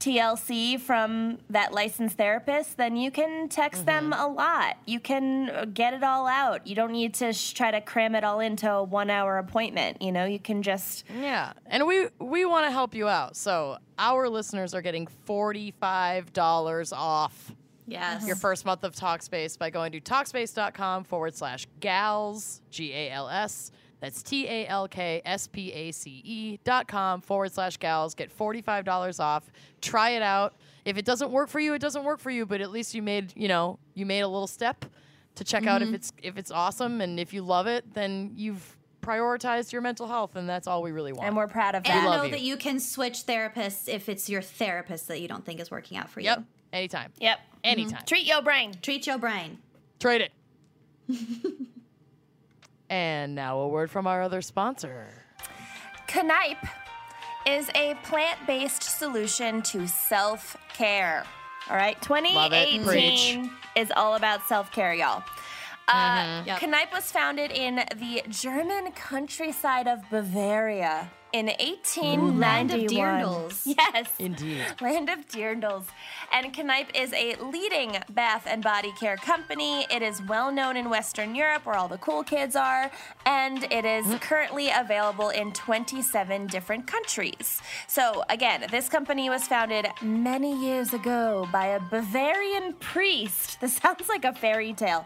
TLC 0.00 0.78
from 0.78 1.38
that 1.48 1.72
licensed 1.72 2.18
therapist, 2.18 2.76
then 2.76 2.96
you 2.96 3.10
can 3.10 3.48
text 3.48 3.86
them 3.86 4.10
mm-hmm. 4.10 4.20
a 4.20 4.28
lot. 4.28 4.76
You 4.86 5.00
can 5.00 5.70
get 5.72 5.94
it 5.94 6.02
all 6.02 6.26
out. 6.26 6.66
You 6.66 6.74
don't 6.74 6.92
need 6.92 7.14
to 7.14 7.32
sh- 7.32 7.52
try 7.52 7.70
to 7.70 7.80
cram 7.80 8.14
it 8.14 8.22
all 8.22 8.40
into 8.40 8.70
a 8.70 8.82
one 8.82 9.08
hour 9.08 9.38
appointment. 9.38 10.02
You 10.02 10.12
know, 10.12 10.24
you 10.24 10.38
can 10.38 10.62
just. 10.62 11.04
Yeah, 11.18 11.52
and 11.66 11.86
we 11.86 12.08
we 12.18 12.44
want 12.44 12.66
to 12.66 12.70
help 12.70 12.94
you 12.94 13.08
out. 13.08 13.36
So 13.36 13.78
our 13.98 14.28
listeners 14.28 14.74
are 14.74 14.82
getting 14.82 15.06
forty 15.06 15.72
five 15.80 16.32
dollars 16.32 16.92
off 16.92 17.52
Yes. 17.86 18.26
your 18.26 18.36
first 18.36 18.64
month 18.64 18.84
of 18.84 18.94
Talkspace 18.94 19.58
by 19.58 19.70
going 19.70 19.92
to 19.92 20.00
talkspace.com 20.00 21.04
forward 21.04 21.34
slash 21.34 21.66
gals 21.80 22.60
G 22.70 22.92
A 22.92 23.10
L 23.10 23.28
S. 23.28 23.70
That's 24.00 24.22
T 24.22 24.46
A 24.46 24.66
L 24.66 24.88
K 24.88 25.22
S 25.24 25.46
P 25.46 25.72
A 25.72 25.92
C 25.92 26.22
E 26.24 26.58
dot 26.64 26.86
com 26.88 27.20
forward 27.20 27.52
slash 27.52 27.76
gals. 27.78 28.14
Get 28.14 28.30
forty 28.30 28.60
five 28.60 28.84
dollars 28.84 29.20
off. 29.20 29.50
Try 29.80 30.10
it 30.10 30.22
out. 30.22 30.54
If 30.84 30.98
it 30.98 31.04
doesn't 31.04 31.30
work 31.30 31.48
for 31.48 31.60
you, 31.60 31.74
it 31.74 31.80
doesn't 31.80 32.04
work 32.04 32.20
for 32.20 32.30
you. 32.30 32.44
But 32.46 32.60
at 32.60 32.70
least 32.70 32.94
you 32.94 33.02
made 33.02 33.32
you 33.36 33.48
know 33.48 33.78
you 33.94 34.04
made 34.04 34.20
a 34.20 34.28
little 34.28 34.46
step 34.46 34.84
to 35.36 35.44
check 35.44 35.66
out 35.66 35.82
if 35.82 35.88
mm-hmm. 35.88 35.94
it's 35.94 36.12
if 36.22 36.36
it's 36.36 36.50
awesome 36.50 37.00
and 37.00 37.18
if 37.18 37.32
you 37.32 37.42
love 37.42 37.66
it, 37.66 37.94
then 37.94 38.32
you've 38.34 38.76
prioritized 39.06 39.72
your 39.72 39.82
mental 39.82 40.06
health, 40.06 40.36
and 40.36 40.48
that's 40.48 40.66
all 40.66 40.82
we 40.82 40.90
really 40.90 41.12
want. 41.12 41.28
And 41.28 41.36
we're 41.36 41.46
proud 41.46 41.74
of 41.74 41.84
and 41.86 42.04
that. 42.04 42.08
love 42.08 42.18
know 42.18 42.24
you. 42.24 42.30
that 42.32 42.40
you 42.40 42.56
can 42.56 42.80
switch 42.80 43.24
therapists 43.26 43.88
if 43.88 44.08
it's 44.08 44.28
your 44.28 44.42
therapist 44.42 45.08
that 45.08 45.20
you 45.20 45.28
don't 45.28 45.44
think 45.44 45.60
is 45.60 45.70
working 45.70 45.96
out 45.96 46.10
for 46.10 46.20
Yep. 46.20 46.38
you. 46.38 46.42
Yep. 46.42 46.46
Anytime. 46.72 47.12
Yep. 47.20 47.38
Anytime. 47.66 48.02
Treat 48.06 48.26
your 48.26 48.42
brain. 48.42 48.74
Treat 48.82 49.06
your 49.06 49.18
brain. 49.18 49.58
Trade 49.98 50.22
it. 50.22 50.32
and 52.90 53.34
now 53.34 53.58
a 53.58 53.68
word 53.68 53.90
from 53.90 54.06
our 54.06 54.22
other 54.22 54.42
sponsor. 54.42 55.08
Kneipp 56.08 56.68
is 57.46 57.68
a 57.74 57.94
plant 58.04 58.38
based 58.46 58.82
solution 58.82 59.62
to 59.62 59.86
self 59.86 60.56
care. 60.74 61.24
All 61.68 61.76
right, 61.76 61.96
Love 62.10 62.52
it. 62.52 62.68
2018 62.70 63.50
is 63.76 63.92
all 63.96 64.14
about 64.14 64.46
self 64.46 64.70
care, 64.70 64.94
y'all. 64.94 65.22
Uh, 65.88 66.42
Yep. 66.46 66.60
Kneipp 66.60 66.92
was 66.92 67.10
founded 67.12 67.52
in 67.52 67.76
the 67.96 68.22
German 68.28 68.90
countryside 68.92 69.86
of 69.86 70.00
Bavaria 70.10 71.10
in 71.32 71.46
1891. 71.46 72.40
Land 72.40 72.70
of 72.72 72.80
Dirndls. 72.80 73.62
Yes. 73.64 74.10
Indeed. 74.18 74.64
Land 74.80 75.08
of 75.10 75.26
Dirndls. 75.28 75.84
And 76.32 76.52
Kneipp 76.52 76.88
is 76.94 77.12
a 77.12 77.34
leading 77.36 77.96
bath 78.10 78.46
and 78.46 78.62
body 78.62 78.92
care 79.00 79.16
company. 79.16 79.86
It 79.90 80.02
is 80.02 80.20
well 80.22 80.52
known 80.52 80.76
in 80.76 80.90
Western 80.90 81.34
Europe, 81.34 81.64
where 81.66 81.76
all 81.76 81.88
the 81.88 81.98
cool 81.98 82.22
kids 82.22 82.54
are, 82.56 82.90
and 83.24 83.64
it 83.70 83.84
is 83.84 84.06
currently 84.20 84.68
available 84.74 85.30
in 85.30 85.52
27 85.52 86.46
different 86.48 86.86
countries. 86.86 87.60
So, 87.86 88.22
again, 88.28 88.66
this 88.70 88.88
company 88.88 89.30
was 89.30 89.46
founded 89.46 89.86
many 90.02 90.54
years 90.62 90.92
ago 90.92 91.48
by 91.52 91.66
a 91.66 91.80
Bavarian 91.80 92.74
priest. 92.74 93.58
This 93.66 93.76
sounds 93.76 94.08
like 94.08 94.24
a 94.24 94.32
fairy 94.32 94.72
tale. 94.74 95.04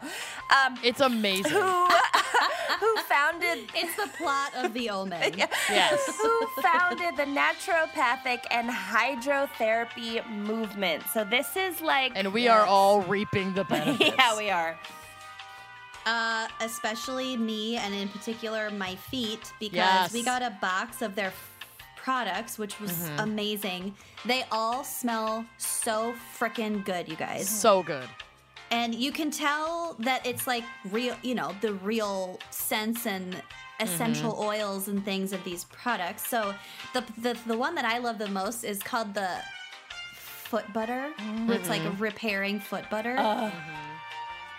Um, 0.55 0.77
It's 0.83 1.01
amazing. 1.01 1.53
who, 1.53 1.61
who 2.81 2.97
founded 3.09 3.59
It's 3.75 3.97
the 3.97 4.09
plot 4.19 4.53
of 4.57 4.75
The 4.75 4.91
Omen. 4.91 5.35
Yes. 5.39 6.19
who 6.21 6.47
founded 6.63 7.17
the 7.17 7.25
naturopathic 7.25 8.41
and 8.51 8.69
hydrotherapy 8.69 10.29
movement. 10.31 11.03
So 11.13 11.25
this 11.25 11.57
is 11.57 11.81
like 11.81 12.13
And 12.15 12.33
we 12.33 12.49
are 12.49 12.65
all 12.65 13.03
reaping 13.03 13.55
the 13.55 13.65
benefits. 13.75 14.15
Yeah, 14.17 14.37
we 14.37 14.51
are. 14.51 14.79
Uh, 16.07 16.49
especially 16.61 17.37
me, 17.37 17.77
and 17.77 17.95
in 17.95 18.09
particular 18.09 18.71
my 18.71 18.95
feet, 18.97 19.53
because 19.61 19.75
Yes. 19.77 20.13
we 20.13 20.23
got 20.23 20.43
a 20.43 20.51
box 20.61 21.03
of 21.03 21.15
their 21.15 21.29
f- 21.29 21.51
products, 21.97 22.59
which 22.59 22.81
was 22.81 22.91
Mm-hmm. 22.93 23.21
amazing. 23.21 23.95
They 24.25 24.45
all 24.51 24.83
smell 24.83 25.45
so 25.59 26.15
freaking 26.39 26.85
good, 26.85 27.09
you 27.09 27.17
guys. 27.17 27.49
So 27.49 27.83
good. 27.83 28.09
and 28.73 28.95
you 28.95 29.11
can 29.11 29.31
tell 29.33 29.97
that 29.99 30.25
it's 30.25 30.47
like 30.47 30.63
real 30.93 31.17
you 31.23 31.35
know 31.35 31.51
the 31.61 31.73
real 31.75 32.39
scents 32.51 33.05
and 33.05 33.35
essential 33.81 34.33
Mm-hmm. 34.33 34.49
oils 34.53 34.87
and 34.87 35.05
things 35.05 35.33
of 35.33 35.43
these 35.43 35.65
products 35.65 36.25
so 36.29 36.55
the, 36.95 37.03
the 37.19 37.37
the 37.49 37.57
one 37.59 37.75
that 37.75 37.85
i 37.85 37.99
love 37.99 38.17
the 38.19 38.29
most 38.29 38.63
is 38.63 38.79
called 38.81 39.13
the 39.15 39.29
foot 40.51 40.71
butter 40.73 41.11
where 41.47 41.57
it's 41.59 41.69
like 41.69 41.81
Mm-hmm. 41.83 42.03
repairing 42.03 42.61
foot 42.61 42.85
butter 42.91 43.17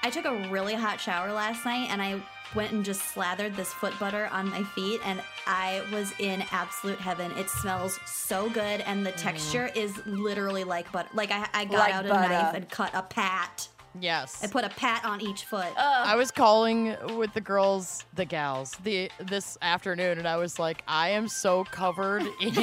i 0.04 0.10
took 0.10 0.26
a 0.26 0.48
really 0.50 0.74
hot 0.74 1.00
shower 1.00 1.32
last 1.32 1.66
night 1.66 1.88
and 1.92 2.02
i 2.02 2.20
went 2.56 2.72
and 2.72 2.84
just 2.84 3.02
slathered 3.14 3.56
this 3.56 3.72
foot 3.74 3.94
butter 4.00 4.28
on 4.32 4.50
my 4.50 4.64
feet 4.76 5.00
and 5.06 5.22
i 5.48 5.82
was 5.92 6.14
in 6.20 6.44
absolute 6.52 7.00
heaven 7.00 7.32
it 7.38 7.50
smells 7.50 8.00
so 8.06 8.50
good 8.50 8.82
and 8.82 9.00
Mm-hmm. 9.02 9.04
the 9.04 9.12
texture 9.12 9.70
is 9.76 9.94
literally 10.06 10.64
like 10.64 10.92
butter 10.92 11.10
like 11.14 11.32
i, 11.32 11.48
I 11.54 11.66
got 11.66 11.74
Like 11.80 11.94
out 11.94 12.06
a 12.06 12.10
butter. 12.10 12.30
knife 12.34 12.54
and 12.56 12.70
cut 12.70 12.92
a 12.94 13.04
pat 13.04 13.68
Yes. 14.00 14.44
I 14.44 14.48
put 14.48 14.64
a 14.64 14.70
pat 14.70 15.04
on 15.06 15.22
each 15.22 15.46
foot. 15.46 15.68
I 15.78 16.16
was 16.16 16.32
calling 16.32 16.96
with 17.18 17.34
the 17.34 17.42
girls, 17.42 18.06
the 18.16 18.26
gals, 18.26 18.72
the 18.84 19.12
this 19.20 19.58
afternoon, 19.62 20.18
and 20.18 20.28
I 20.28 20.38
was 20.38 20.58
like, 20.60 20.84
I 20.88 21.10
am 21.10 21.28
so 21.28 21.64
covered 21.66 22.24
in 22.42 22.54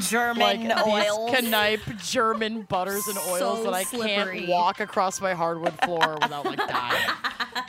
German 0.00 0.68
like 0.68 0.86
oils. 0.86 1.32
these 1.32 1.50
Kneipp 1.50 2.02
German 2.10 2.62
butters 2.62 3.06
and 3.08 3.18
oils 3.18 3.38
So 3.38 3.64
that 3.64 3.74
I 3.74 3.82
slippery. 3.82 4.38
can't 4.40 4.48
walk 4.48 4.80
across 4.80 5.20
my 5.20 5.34
hardwood 5.34 5.74
floor 5.84 6.18
without 6.22 6.44
like 6.44 6.58
dying. 6.58 7.10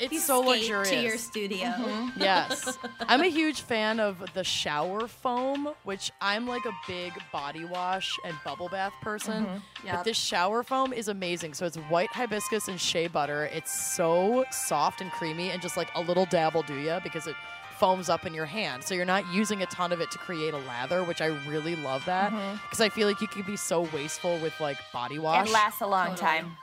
It's 0.00 0.12
You 0.12 0.18
so 0.18 0.42
skate 0.42 0.62
luxurious. 0.62 0.90
to 0.90 1.00
your 1.00 1.16
studio. 1.16 1.66
Mm-hmm. 1.68 2.20
Yes. 2.20 2.76
I'm 3.02 3.20
a 3.20 3.28
huge 3.28 3.60
fan 3.60 4.00
of 4.00 4.20
the 4.34 4.42
shower 4.42 5.06
foam, 5.06 5.68
which 5.84 6.10
I'm 6.20 6.48
like 6.48 6.64
a 6.64 6.72
big 6.88 7.12
body 7.30 7.64
wash 7.64 8.18
and 8.24 8.34
bubble 8.44 8.68
bath 8.68 8.94
person. 9.00 9.44
Mm-hmm. 9.44 9.58
But 9.82 9.84
Yep. 9.84 10.04
this 10.04 10.16
shower 10.16 10.64
foam 10.64 10.92
is 10.92 11.06
amazing. 11.06 11.54
So 11.54 11.66
it's 11.66 11.76
white 11.76 12.10
hibiscus 12.10 12.51
and 12.52 12.80
shea 12.80 13.06
butter. 13.06 13.48
It's 13.52 13.72
so 13.72 14.44
soft 14.50 15.00
and 15.00 15.10
creamy 15.12 15.50
and 15.50 15.60
just 15.62 15.76
like 15.76 15.88
a 15.94 16.00
little 16.00 16.26
dab 16.26 16.54
will 16.54 16.62
do 16.62 16.76
ya 16.76 17.00
because 17.00 17.26
it 17.26 17.36
foams 17.78 18.08
up 18.08 18.26
in 18.26 18.34
your 18.34 18.46
hand. 18.46 18.84
So 18.84 18.94
you're 18.94 19.04
not 19.04 19.26
using 19.32 19.62
a 19.62 19.66
ton 19.66 19.90
of 19.92 20.00
it 20.00 20.10
to 20.12 20.18
create 20.18 20.54
a 20.54 20.58
lather, 20.58 21.02
which 21.02 21.20
I 21.20 21.26
really 21.48 21.74
love 21.76 22.04
that 22.04 22.30
mm-hmm. 22.30 22.56
because 22.62 22.80
I 22.80 22.88
feel 22.88 23.08
like 23.08 23.20
you 23.20 23.26
can 23.26 23.42
be 23.42 23.56
so 23.56 23.88
wasteful 23.92 24.38
with 24.38 24.52
like 24.60 24.76
body 24.92 25.18
wash 25.18 25.48
It 25.48 25.52
lasts 25.52 25.80
a 25.80 25.86
long 25.86 26.10
Totally. 26.10 26.20
time. 26.20 26.56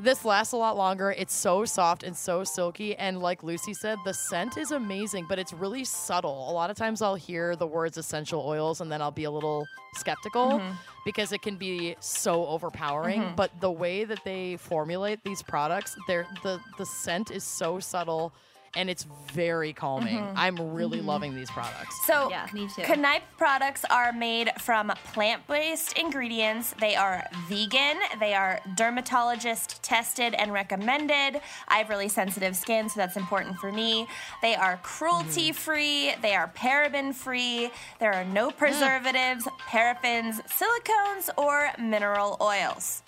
This 0.00 0.24
lasts 0.24 0.52
a 0.52 0.56
lot 0.56 0.76
longer. 0.76 1.10
It's 1.10 1.34
so 1.34 1.64
soft 1.64 2.02
and 2.04 2.16
so 2.16 2.44
silky. 2.44 2.94
And 2.96 3.20
like 3.20 3.42
Lucy 3.42 3.74
said, 3.74 3.98
the 4.04 4.14
scent 4.14 4.56
is 4.56 4.70
amazing, 4.70 5.26
but 5.28 5.38
it's 5.38 5.52
really 5.52 5.84
subtle. 5.84 6.50
A 6.50 6.52
lot 6.52 6.70
of 6.70 6.76
times 6.76 7.02
I'll 7.02 7.16
hear 7.16 7.56
the 7.56 7.66
words 7.66 7.98
essential 7.98 8.40
oils 8.40 8.80
and 8.80 8.90
then 8.90 9.02
I'll 9.02 9.10
be 9.10 9.24
a 9.24 9.30
little 9.30 9.66
skeptical 9.94 10.52
mm-hmm. 10.52 10.72
because 11.04 11.32
it 11.32 11.42
can 11.42 11.56
be 11.56 11.96
so 12.00 12.46
overpowering. 12.46 13.22
Mm-hmm. 13.22 13.34
But 13.34 13.60
the 13.60 13.72
way 13.72 14.04
that 14.04 14.22
they 14.24 14.56
formulate 14.56 15.24
these 15.24 15.42
products, 15.42 15.96
they're, 16.06 16.26
the, 16.42 16.60
the 16.78 16.86
scent 16.86 17.30
is 17.30 17.42
so 17.42 17.80
subtle 17.80 18.32
and 18.76 18.90
it's 18.90 19.06
very 19.32 19.72
calming. 19.72 20.18
Mm-hmm. 20.18 20.38
I'm 20.38 20.74
really 20.74 20.98
mm-hmm. 20.98 21.08
loving 21.08 21.34
these 21.34 21.50
products. 21.50 21.94
So, 22.06 22.30
Yeah, 22.30 22.46
me 22.52 22.68
too. 22.74 22.82
Kneipp 22.82 23.22
products 23.36 23.84
are 23.90 24.12
made 24.12 24.50
from 24.58 24.92
plant 25.12 25.46
based 25.46 25.98
ingredients. 25.98 26.74
They 26.80 26.96
are 26.96 27.24
vegan, 27.48 27.98
they 28.20 28.34
are 28.34 28.60
dermatologist 28.76 29.82
tested 29.82 30.34
and 30.34 30.52
recommended. 30.52 31.40
I 31.68 31.78
have 31.78 31.88
really 31.88 32.08
sensitive 32.08 32.56
skin, 32.56 32.88
so 32.88 33.00
that's 33.00 33.16
important 33.16 33.56
for 33.58 33.72
me. 33.72 34.06
They 34.42 34.54
are 34.54 34.78
cruelty 34.82 35.52
free, 35.52 36.10
mm-hmm. 36.10 36.22
they 36.22 36.34
are 36.34 36.52
paraben 36.56 37.14
free, 37.14 37.70
there 38.00 38.12
are 38.12 38.24
no 38.24 38.50
preservatives, 38.50 39.46
paraffins, 39.68 40.40
silicones, 40.46 41.30
or 41.36 41.70
mineral 41.78 42.36
oils. 42.40 43.02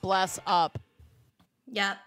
Bless 0.00 0.38
up. 0.46 0.78
Yep. 1.70 1.98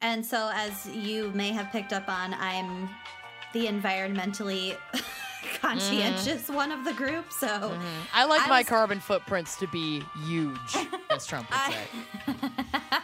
And 0.00 0.24
so, 0.24 0.50
as 0.54 0.86
you 0.88 1.30
may 1.34 1.50
have 1.50 1.70
picked 1.72 1.92
up 1.92 2.08
on, 2.08 2.34
I'm 2.34 2.88
the 3.52 3.66
environmentally 3.66 4.76
conscientious 5.60 6.48
mm. 6.50 6.54
one 6.54 6.70
of 6.70 6.84
the 6.84 6.92
group. 6.92 7.32
So, 7.32 7.46
mm-hmm. 7.48 7.84
I 8.14 8.24
like 8.24 8.42
I 8.42 8.48
my 8.48 8.58
was- 8.60 8.68
carbon 8.68 9.00
footprints 9.00 9.56
to 9.58 9.66
be 9.68 10.02
huge, 10.26 10.76
as 11.10 11.26
Trump 11.26 11.48
would 11.50 11.74
say. 11.74 12.98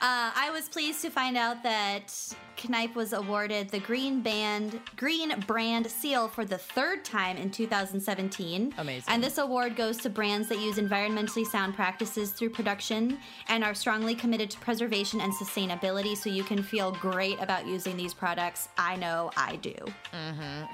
Uh, 0.00 0.30
I 0.34 0.50
was 0.52 0.68
pleased 0.68 1.00
to 1.02 1.10
find 1.10 1.36
out 1.36 1.62
that 1.62 2.08
Kneipp 2.56 2.94
was 2.94 3.12
awarded 3.12 3.70
the 3.70 3.78
Green 3.78 4.20
Band 4.20 4.80
Green 4.96 5.38
Brand 5.46 5.90
Seal 5.90 6.28
for 6.28 6.44
the 6.44 6.58
third 6.58 7.04
time 7.04 7.36
in 7.36 7.50
2017. 7.50 8.74
Amazing. 8.76 9.04
And 9.08 9.22
this 9.22 9.38
award 9.38 9.76
goes 9.76 9.96
to 9.98 10.10
brands 10.10 10.48
that 10.48 10.58
use 10.58 10.76
environmentally 10.76 11.46
sound 11.46 11.74
practices 11.74 12.32
through 12.32 12.50
production 12.50 13.18
and 13.48 13.64
are 13.64 13.74
strongly 13.74 14.14
committed 14.14 14.50
to 14.50 14.58
preservation 14.60 15.20
and 15.20 15.32
sustainability. 15.32 16.16
So 16.16 16.28
you 16.28 16.44
can 16.44 16.62
feel 16.62 16.92
great 16.92 17.40
about 17.40 17.66
using 17.66 17.96
these 17.96 18.14
products. 18.14 18.68
I 18.76 18.96
know 18.96 19.30
I 19.36 19.56
do. 19.56 19.74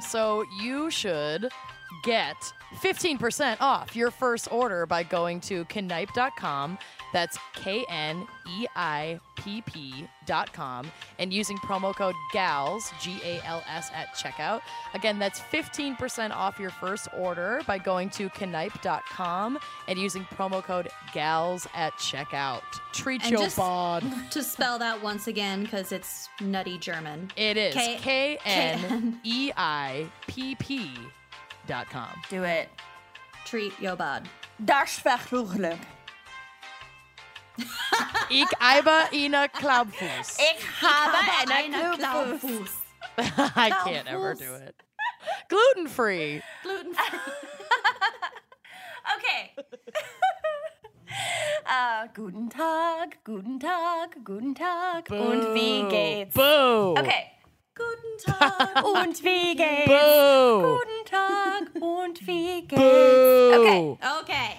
So 0.00 0.44
you 0.60 0.90
should 0.90 1.50
get 2.02 2.36
15% 2.76 3.56
off 3.60 3.96
your 3.96 4.10
first 4.10 4.50
order 4.52 4.86
by 4.86 5.02
going 5.02 5.40
to 5.42 5.64
kneipp.com. 5.64 6.78
That's 7.12 7.36
K 7.54 7.84
N 7.88 8.26
E 8.58 8.66
I 8.76 9.18
P 9.36 9.62
P 9.62 10.06
dot 10.26 10.52
com, 10.52 10.90
and 11.18 11.32
using 11.32 11.56
promo 11.58 11.94
code 11.94 12.14
GALS, 12.32 12.92
G 13.00 13.18
A 13.24 13.40
L 13.44 13.62
S, 13.68 13.90
at 13.94 14.14
checkout. 14.14 14.60
Again, 14.94 15.18
that's 15.18 15.40
15% 15.40 16.30
off 16.30 16.58
your 16.60 16.70
first 16.70 17.08
order 17.16 17.62
by 17.66 17.78
going 17.78 18.10
to 18.10 18.28
kneipp.com 18.30 19.58
and 19.88 19.98
using 19.98 20.24
promo 20.36 20.62
code 20.62 20.88
GALS 21.12 21.66
at 21.74 21.92
checkout. 21.94 22.62
Treat 22.92 23.22
And 23.22 23.32
your 23.32 23.42
just- 23.42 23.56
bod. 23.56 24.04
To 24.30 24.42
spell 24.44 24.78
that 24.78 25.02
once 25.02 25.26
again, 25.26 25.64
because 25.64 25.90
it's 25.92 26.28
nutty 26.40 26.78
German. 26.78 27.30
It 27.36 27.56
is 27.56 27.74
K 27.74 28.38
N 28.44 29.18
E 29.24 29.50
I 29.56 30.06
P 30.28 30.54
P 30.54 30.90
dot 31.66 31.88
com. 31.90 32.08
Do 32.28 32.44
it. 32.44 32.68
Treat 33.44 33.72
your 33.80 33.96
bod. 33.96 34.28
Das 34.64 35.00
Verfluchung. 35.00 35.76
Ich 38.28 38.46
habe 38.60 38.90
eine 39.12 39.48
Klaubfuß. 39.48 40.38
Ich 40.38 40.82
habe 40.82 41.18
Eine 41.40 41.54
eine 41.54 41.96
Klaubfuß. 41.96 42.40
Klaufuß. 42.40 42.70
I 43.56 43.70
can't 43.70 44.06
ever 44.06 44.34
do 44.34 44.54
it. 44.56 44.74
Gluten 45.48 45.88
free. 45.88 46.40
Gluten 46.62 46.94
free. 46.94 47.18
Okay. 49.16 49.50
uh, 51.66 52.06
guten 52.14 52.48
Tag, 52.48 53.18
guten 53.24 53.58
Tag, 53.58 54.16
guten 54.24 54.54
Tag. 54.54 55.10
Und 55.10 55.54
wie 55.54 55.82
geht's? 55.88 56.34
Boo. 56.34 56.92
Okay. 56.92 57.32
Guten 57.74 58.38
Tag. 58.38 58.84
Und 58.84 59.24
wie 59.24 59.56
geht's? 59.56 59.86
Boo. 59.86 60.78
Guten 60.78 61.04
Tag 61.06 61.82
und 61.82 62.26
wie 62.26 62.62
geht's? 62.62 62.80
Boo. 62.80 63.60
Okay. 63.60 63.98
Okay. 64.20 64.56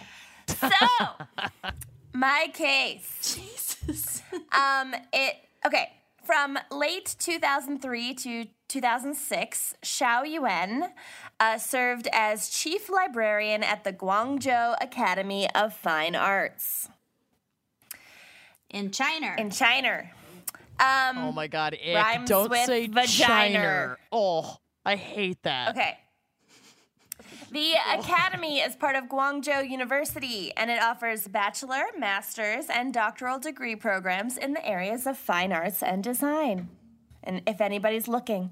So, 0.60 1.78
my 2.14 2.48
case. 2.54 3.36
Jesus. 3.36 4.22
Um, 4.54 4.94
it 5.12 5.36
okay. 5.66 5.90
From 6.24 6.58
late 6.72 7.16
2003 7.20 8.14
to 8.14 8.46
2006, 8.70 9.76
Xiao 9.84 10.30
Yuan 10.30 10.90
uh, 11.40 11.58
served 11.58 12.08
as 12.14 12.48
chief 12.48 12.90
librarian 12.90 13.62
at 13.64 13.84
the 13.84 13.92
Guangzhou 13.92 14.76
Academy 14.80 15.50
of 15.54 15.74
Fine 15.74 16.16
Arts 16.16 16.88
In 18.70 18.92
China. 18.92 19.36
in 19.38 19.50
China. 19.50 20.04
Um, 20.80 21.18
Oh 21.18 21.32
my 21.34 21.48
god, 21.48 21.74
ick. 21.74 21.94
Rhymes 21.96 22.30
Don't 22.30 22.50
with 22.50 22.66
say 22.66 22.88
vagina. 22.88 23.08
China. 23.08 23.98
Oh, 24.12 24.58
I 24.86 24.96
hate 24.96 25.44
that. 25.44 25.70
Okay. 25.76 25.98
The 27.52 27.74
Academy 28.00 28.60
is 28.62 28.78
part 28.78 28.96
of 28.96 29.10
Guangzhou 29.10 29.70
University 29.70 30.54
and 30.56 30.72
it 30.72 30.82
offers 30.82 31.28
bachelor, 31.28 31.84
master's, 31.98 32.68
and 32.70 32.94
doctoral 32.94 33.40
degree 33.40 33.76
programs 33.76 34.38
in 34.38 34.54
the 34.54 34.66
areas 34.66 35.06
of 35.06 35.18
fine 35.18 35.52
arts 35.52 35.84
and 35.84 36.02
design. 36.02 36.70
And 37.22 37.42
if 37.46 37.60
anybody's 37.60 38.08
looking, 38.08 38.52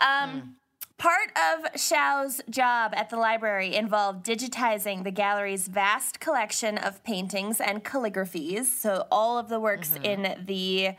um, 0.00 0.56
part 0.96 1.28
of 1.36 1.70
Xiao's 1.74 2.40
job 2.48 2.94
at 2.96 3.10
the 3.10 3.18
library 3.18 3.74
involved 3.74 4.24
digitizing 4.24 5.04
the 5.04 5.10
gallery's 5.10 5.68
vast 5.68 6.20
collection 6.20 6.78
of 6.78 7.04
paintings 7.04 7.60
and 7.60 7.84
calligraphies. 7.84 8.64
So 8.64 9.06
all 9.10 9.36
of 9.36 9.50
the 9.50 9.60
works 9.60 9.94
in 10.02 10.42
the 10.46 10.92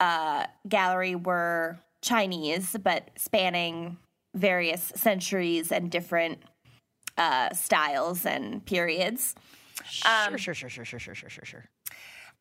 uh, 0.00 0.46
gallery 0.68 1.14
were 1.14 1.78
Chinese, 2.02 2.76
but 2.82 3.10
spanning 3.16 3.98
various 4.34 4.92
centuries 4.96 5.72
and 5.72 5.90
different 5.90 6.38
uh, 7.18 7.52
styles 7.52 8.24
and 8.24 8.64
periods. 8.64 9.34
Sure, 9.84 10.38
sure, 10.38 10.54
sure, 10.54 10.68
sure, 10.68 10.84
sure, 10.84 10.98
sure, 10.98 11.14
sure, 11.14 11.30
sure, 11.30 11.44
sure. 11.44 11.64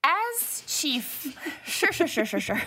As 0.03 0.63
chief, 0.67 1.37
sure, 1.65 1.91
sure, 1.91 2.07
sure, 2.07 2.25
sure, 2.25 2.39
sure. 2.39 2.61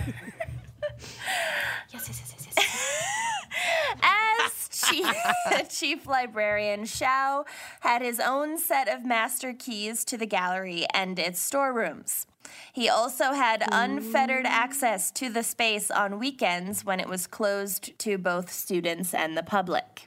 yes, 1.90 2.08
yes, 2.08 2.08
yes, 2.08 2.34
yes, 2.34 2.54
yes. 2.56 2.92
As 4.02 4.68
chief, 4.68 5.14
chief 5.70 6.06
librarian, 6.06 6.82
Xiao 6.82 7.44
had 7.80 8.02
his 8.02 8.20
own 8.20 8.58
set 8.58 8.88
of 8.88 9.04
master 9.04 9.52
keys 9.54 10.04
to 10.06 10.18
the 10.18 10.26
gallery 10.26 10.86
and 10.92 11.18
its 11.18 11.40
storerooms. 11.40 12.26
He 12.72 12.88
also 12.88 13.32
had 13.32 13.64
unfettered 13.70 14.46
access 14.46 15.10
to 15.12 15.28
the 15.28 15.42
space 15.42 15.90
on 15.90 16.18
weekends 16.18 16.84
when 16.84 17.00
it 17.00 17.08
was 17.08 17.26
closed 17.26 17.98
to 18.00 18.18
both 18.18 18.50
students 18.50 19.12
and 19.14 19.36
the 19.36 19.42
public. 19.42 20.06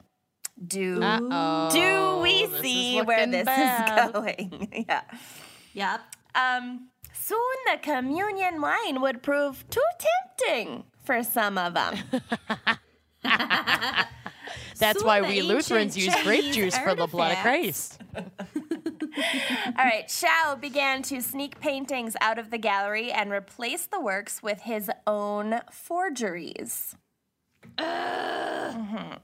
Do 0.66 1.02
Uh-oh. 1.02 1.70
do 1.70 2.22
we 2.22 2.46
This 2.46 2.60
see 2.62 3.00
where 3.02 3.26
this 3.26 3.44
bad. 3.44 4.06
is 4.06 4.12
going? 4.12 4.84
yeah. 4.88 5.02
Yep. 5.74 6.00
Um, 6.34 6.88
soon 7.12 7.38
the 7.70 7.78
communion 7.82 8.60
wine 8.60 9.00
would 9.02 9.22
prove 9.22 9.64
too 9.68 9.80
tempting 10.38 10.84
for 11.04 11.22
some 11.22 11.58
of 11.58 11.74
them. 11.74 11.96
That's 14.78 14.98
Soon 15.00 15.06
why 15.06 15.20
we 15.22 15.40
Lutherans 15.42 15.96
use 15.96 16.14
grape 16.22 16.52
juice 16.52 16.76
for 16.78 16.94
the 16.94 17.06
blood 17.06 17.32
of. 17.32 17.38
Christ. 17.38 18.00
All 19.66 19.84
right, 19.84 20.06
Xiao 20.08 20.60
began 20.60 21.02
to 21.02 21.20
sneak 21.22 21.58
paintings 21.60 22.16
out 22.20 22.38
of 22.38 22.50
the 22.50 22.58
gallery 22.58 23.10
and 23.10 23.32
replace 23.32 23.86
the 23.86 24.00
works 24.00 24.42
with 24.42 24.62
his 24.62 24.90
own 25.06 25.60
forgeries. 25.70 26.94
Mm-hmm. 27.78 29.14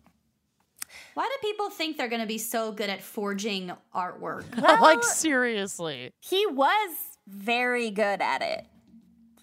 Why 1.14 1.28
do 1.28 1.48
people 1.48 1.68
think 1.70 1.98
they're 1.98 2.08
going 2.08 2.22
to 2.22 2.26
be 2.26 2.38
so 2.38 2.72
good 2.72 2.88
at 2.88 3.02
forging 3.02 3.72
artwork? 3.94 4.44
like 4.60 5.02
seriously, 5.04 6.12
He 6.20 6.46
was 6.46 6.90
very 7.26 7.90
good 7.90 8.22
at 8.22 8.40
it. 8.42 8.64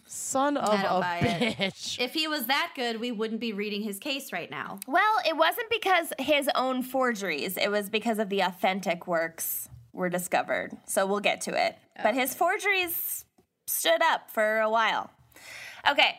son 0.07 0.57
of 0.57 0.79
a 0.79 0.99
buy 0.99 1.19
it. 1.19 1.57
bitch. 1.57 1.99
if 1.99 2.13
he 2.13 2.27
was 2.27 2.47
that 2.47 2.71
good, 2.75 2.99
we 2.99 3.11
wouldn't 3.11 3.39
be 3.39 3.53
reading 3.53 3.83
his 3.83 3.99
case 3.99 4.33
right 4.33 4.49
now. 4.49 4.79
Well, 4.87 5.19
it 5.27 5.37
wasn't 5.37 5.69
because 5.69 6.11
his 6.17 6.49
own 6.55 6.81
forgeries, 6.81 7.55
it 7.55 7.69
was 7.69 7.89
because 7.89 8.17
of 8.17 8.29
the 8.29 8.39
authentic 8.41 9.05
works 9.07 9.69
were 9.99 10.09
discovered. 10.09 10.71
So 10.87 11.05
we'll 11.05 11.19
get 11.19 11.41
to 11.41 11.65
it. 11.65 11.77
But 12.01 12.15
his 12.15 12.33
forgeries 12.33 13.25
stood 13.67 14.01
up 14.01 14.31
for 14.31 14.59
a 14.59 14.69
while. 14.69 15.11
Okay. 15.87 16.17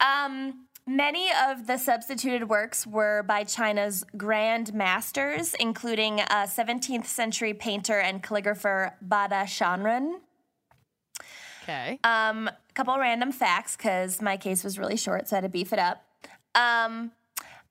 Um, 0.00 0.66
many 0.86 1.28
of 1.48 1.66
the 1.66 1.78
substituted 1.78 2.48
works 2.48 2.86
were 2.86 3.22
by 3.22 3.44
China's 3.44 4.04
grand 4.16 4.74
masters, 4.74 5.54
including 5.54 6.20
uh, 6.20 6.46
17th 6.46 7.06
century 7.06 7.54
painter 7.54 7.98
and 8.00 8.22
calligrapher 8.22 8.92
Bada 9.06 9.44
Shanren. 9.44 10.16
Okay. 11.62 11.98
Um, 12.04 12.48
a 12.48 12.72
couple 12.74 12.98
random 12.98 13.32
facts 13.32 13.76
because 13.76 14.20
my 14.20 14.36
case 14.36 14.62
was 14.62 14.78
really 14.78 14.96
short, 14.96 15.28
so 15.28 15.36
I 15.36 15.38
had 15.38 15.42
to 15.42 15.48
beef 15.48 15.72
it 15.72 15.78
up. 15.78 16.04
Um, 16.54 17.12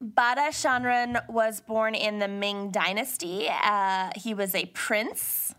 Bada 0.03 0.49
Shanren 0.49 1.27
was 1.29 1.61
born 1.61 1.95
in 1.95 2.19
the 2.19 2.27
Ming 2.27 2.71
Dynasty. 2.71 3.47
Uh, 3.49 4.09
he 4.17 4.33
was 4.33 4.53
a 4.53 4.65
prince 4.67 5.55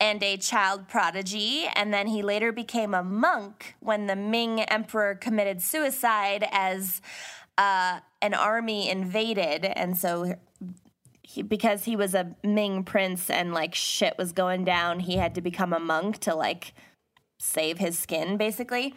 and 0.00 0.22
a 0.22 0.38
child 0.38 0.88
prodigy, 0.88 1.66
and 1.74 1.92
then 1.92 2.06
he 2.06 2.22
later 2.22 2.50
became 2.50 2.94
a 2.94 3.02
monk 3.02 3.74
when 3.80 4.06
the 4.06 4.16
Ming 4.16 4.62
emperor 4.62 5.14
committed 5.14 5.60
suicide 5.60 6.48
as 6.50 7.02
uh, 7.58 8.00
an 8.22 8.32
army 8.32 8.88
invaded, 8.88 9.64
and 9.66 9.96
so. 9.96 10.36
He, 11.26 11.40
because 11.40 11.84
he 11.84 11.96
was 11.96 12.14
a 12.14 12.36
Ming 12.44 12.84
prince 12.84 13.30
and 13.30 13.54
like 13.54 13.74
shit 13.74 14.16
was 14.18 14.32
going 14.32 14.64
down, 14.64 15.00
he 15.00 15.16
had 15.16 15.34
to 15.34 15.40
become 15.40 15.72
a 15.72 15.80
monk 15.80 16.18
to 16.20 16.34
like 16.34 16.74
save 17.38 17.78
his 17.78 17.98
skin 17.98 18.36
basically. 18.36 18.94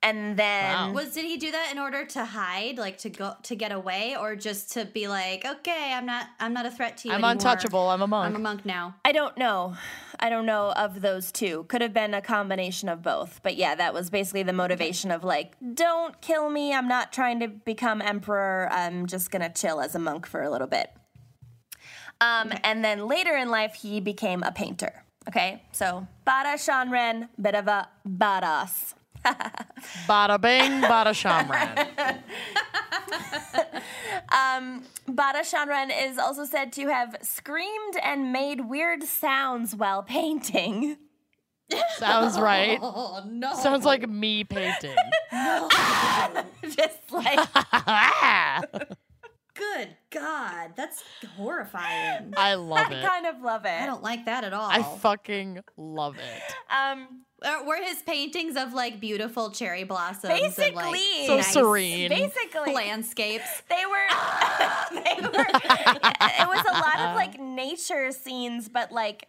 And 0.00 0.36
then 0.36 0.72
Wow. 0.72 0.92
Was 0.92 1.12
did 1.14 1.24
he 1.24 1.36
do 1.38 1.50
that 1.50 1.70
in 1.72 1.78
order 1.78 2.04
to 2.06 2.24
hide, 2.24 2.78
like 2.78 2.98
to 2.98 3.10
go 3.10 3.34
to 3.42 3.56
get 3.56 3.72
away, 3.72 4.14
or 4.18 4.36
just 4.36 4.72
to 4.74 4.84
be 4.84 5.08
like, 5.08 5.44
okay, 5.44 5.92
I'm 5.92 6.06
not, 6.06 6.28
I'm 6.38 6.52
not 6.52 6.66
a 6.66 6.70
threat 6.70 6.98
to 6.98 7.08
you. 7.08 7.14
I'm 7.14 7.18
anymore. 7.18 7.32
untouchable. 7.32 7.88
I'm 7.88 8.02
a 8.02 8.06
monk. 8.06 8.26
I'm 8.26 8.36
a 8.36 8.38
monk 8.38 8.64
now. 8.64 8.94
I 9.04 9.10
don't 9.10 9.36
know. 9.36 9.74
I 10.20 10.28
don't 10.30 10.46
know 10.46 10.70
of 10.72 11.00
those 11.00 11.32
two. 11.32 11.64
Could 11.68 11.82
have 11.82 11.92
been 11.92 12.14
a 12.14 12.22
combination 12.22 12.88
of 12.88 13.02
both. 13.02 13.40
But 13.42 13.56
yeah, 13.56 13.74
that 13.74 13.92
was 13.92 14.08
basically 14.08 14.44
the 14.44 14.52
motivation 14.52 15.10
of 15.10 15.24
like, 15.24 15.56
don't 15.74 16.20
kill 16.20 16.48
me. 16.48 16.72
I'm 16.72 16.86
not 16.88 17.12
trying 17.12 17.40
to 17.40 17.48
become 17.48 18.00
emperor. 18.00 18.68
I'm 18.70 19.06
just 19.06 19.32
going 19.32 19.42
to 19.42 19.50
chill 19.50 19.80
as 19.80 19.96
a 19.96 19.98
monk 19.98 20.26
for 20.26 20.42
a 20.42 20.50
little 20.50 20.68
bit. 20.68 20.92
Um, 22.20 22.52
And 22.62 22.84
then 22.84 23.06
later 23.08 23.36
in 23.36 23.48
life, 23.48 23.74
he 23.74 24.00
became 24.00 24.42
a 24.42 24.52
painter. 24.52 25.04
Okay, 25.28 25.62
so 25.72 26.06
Bada 26.26 26.54
Shanren, 26.54 27.28
bit 27.40 27.54
of 27.54 27.66
a 27.68 27.88
badass. 28.08 28.94
Bada 30.06 30.40
bing, 30.40 30.82
bada 30.82 31.12
shamran. 31.12 32.22
Um, 34.30 34.82
bada 35.08 35.40
Shanren 35.40 35.90
is 35.90 36.18
also 36.18 36.44
said 36.44 36.72
to 36.74 36.88
have 36.88 37.16
screamed 37.22 37.96
and 38.02 38.32
made 38.32 38.68
weird 38.68 39.02
sounds 39.02 39.74
while 39.74 40.02
painting. 40.02 40.98
Sounds 41.96 42.38
right. 42.38 42.78
Oh 42.82 43.22
no! 43.26 43.54
Sounds 43.54 43.84
like 43.84 44.08
me 44.08 44.44
painting. 44.44 44.96
Just 46.62 47.10
like 47.10 47.48
Good 49.54 49.96
God, 50.10 50.70
that's 50.76 51.04
horrifying. 51.36 52.32
I 52.36 52.54
love 52.54 52.86
I 52.90 52.94
it. 52.94 53.04
I 53.04 53.06
kind 53.08 53.26
of 53.26 53.42
love 53.42 53.64
it. 53.66 53.80
I 53.82 53.86
don't 53.86 54.02
like 54.02 54.24
that 54.24 54.44
at 54.44 54.52
all. 54.52 54.68
I 54.70 54.82
fucking 54.82 55.60
love 55.76 56.16
it. 56.16 56.42
um, 56.74 57.24
were 57.66 57.76
his 57.82 58.02
paintings 58.02 58.56
of 58.56 58.72
like 58.72 59.00
beautiful 59.00 59.50
cherry 59.50 59.84
blossoms 59.84 60.32
and 60.32 60.40
basically, 60.42 60.74
like 60.74 61.26
So 61.26 61.36
nice 61.36 61.52
serene. 61.52 62.08
basically, 62.08 62.74
landscapes? 62.74 63.62
they 63.68 63.84
were, 63.84 64.06
they 64.90 65.22
were. 65.22 65.44
It 65.44 66.48
was 66.48 66.64
a 66.66 66.72
lot 66.72 67.00
of 67.00 67.14
like 67.16 67.38
nature 67.38 68.10
scenes, 68.12 68.68
but 68.68 68.90
like 68.92 69.28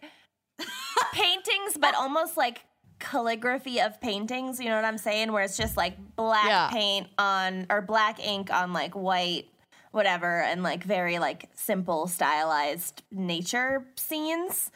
paintings, 1.13 1.77
but 1.79 1.93
almost 1.95 2.37
like 2.37 2.61
calligraphy 2.99 3.79
of 3.81 3.99
paintings. 4.01 4.59
You 4.59 4.69
know 4.69 4.75
what 4.75 4.85
I'm 4.85 4.97
saying? 4.97 5.31
Where 5.31 5.43
it's 5.43 5.57
just 5.57 5.77
like 5.77 5.97
black 6.15 6.47
Yeah. 6.47 6.69
paint 6.71 7.07
on 7.17 7.67
or 7.69 7.81
black 7.81 8.19
ink 8.25 8.51
on 8.51 8.73
like 8.73 8.95
white. 8.95 9.47
Whatever, 9.91 10.41
and 10.41 10.61
like 10.61 10.83
very 10.83 11.17
like 11.19 11.49
simple 11.55 12.07
stylized 12.07 13.01
nature 13.11 13.85
scenes. 13.95 14.71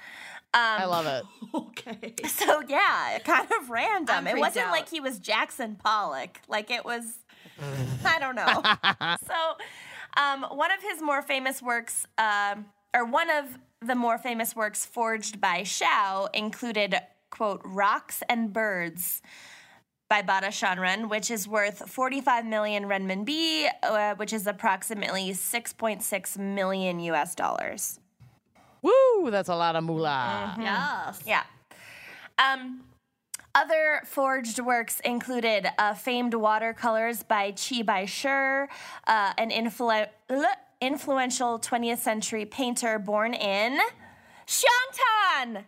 Um, 0.55 0.61
I 0.61 0.85
love 0.85 1.05
it. 1.07 1.23
Okay. 1.55 2.13
So 2.27 2.63
yeah, 2.67 3.19
kind 3.23 3.47
of 3.59 3.69
random. 3.69 4.15
I'm 4.15 4.27
it 4.27 4.37
wasn't 4.37 4.67
out. 4.67 4.71
like 4.71 4.89
he 4.89 4.99
was 4.99 5.19
Jackson 5.19 5.75
Pollock. 5.75 6.39
Like 6.47 6.71
it 6.71 6.85
was, 6.85 7.03
I 8.05 8.19
don't 8.19 8.35
know. 8.35 8.47
so, 9.27 10.21
um, 10.21 10.43
one 10.57 10.71
of 10.71 10.81
his 10.81 11.01
more 11.01 11.21
famous 11.21 11.61
works, 11.61 12.07
um, 12.17 12.65
or 12.93 13.05
one 13.05 13.29
of 13.29 13.57
the 13.81 13.95
more 13.95 14.17
famous 14.17 14.55
works 14.55 14.85
forged 14.85 15.41
by 15.41 15.61
Xiao, 15.61 16.29
included 16.33 16.95
quote 17.29 17.61
rocks 17.63 18.23
and 18.29 18.53
birds. 18.53 19.21
By 20.13 20.21
Bada 20.21 20.49
Shanren, 20.49 21.09
which 21.09 21.31
is 21.31 21.47
worth 21.47 21.89
45 21.89 22.45
million 22.45 22.83
renminbi, 22.83 23.65
uh, 23.81 24.13
which 24.13 24.31
is 24.31 24.45
approximately 24.45 25.31
6.6 25.31 26.37
million 26.37 26.99
US 26.99 27.33
dollars. 27.33 27.99
Woo, 28.83 29.31
that's 29.31 29.49
a 29.49 29.55
lot 29.55 29.75
of 29.75 29.83
moolah. 29.83 30.55
Yes. 30.59 31.23
Yeah. 31.25 31.41
Um, 32.37 32.81
other 33.55 34.03
forged 34.05 34.59
works 34.59 34.99
included 34.99 35.65
uh, 35.79 35.95
famed 35.95 36.35
watercolors 36.35 37.23
by 37.23 37.51
Qi 37.51 37.83
Baishi, 37.83 38.67
uh, 39.07 39.33
an 39.39 39.49
influ- 39.49 40.09
influential 40.79 41.57
20th 41.57 41.97
century 41.97 42.45
painter 42.45 42.99
born 42.99 43.33
in 43.33 43.79
Xiangtan. 44.45 45.63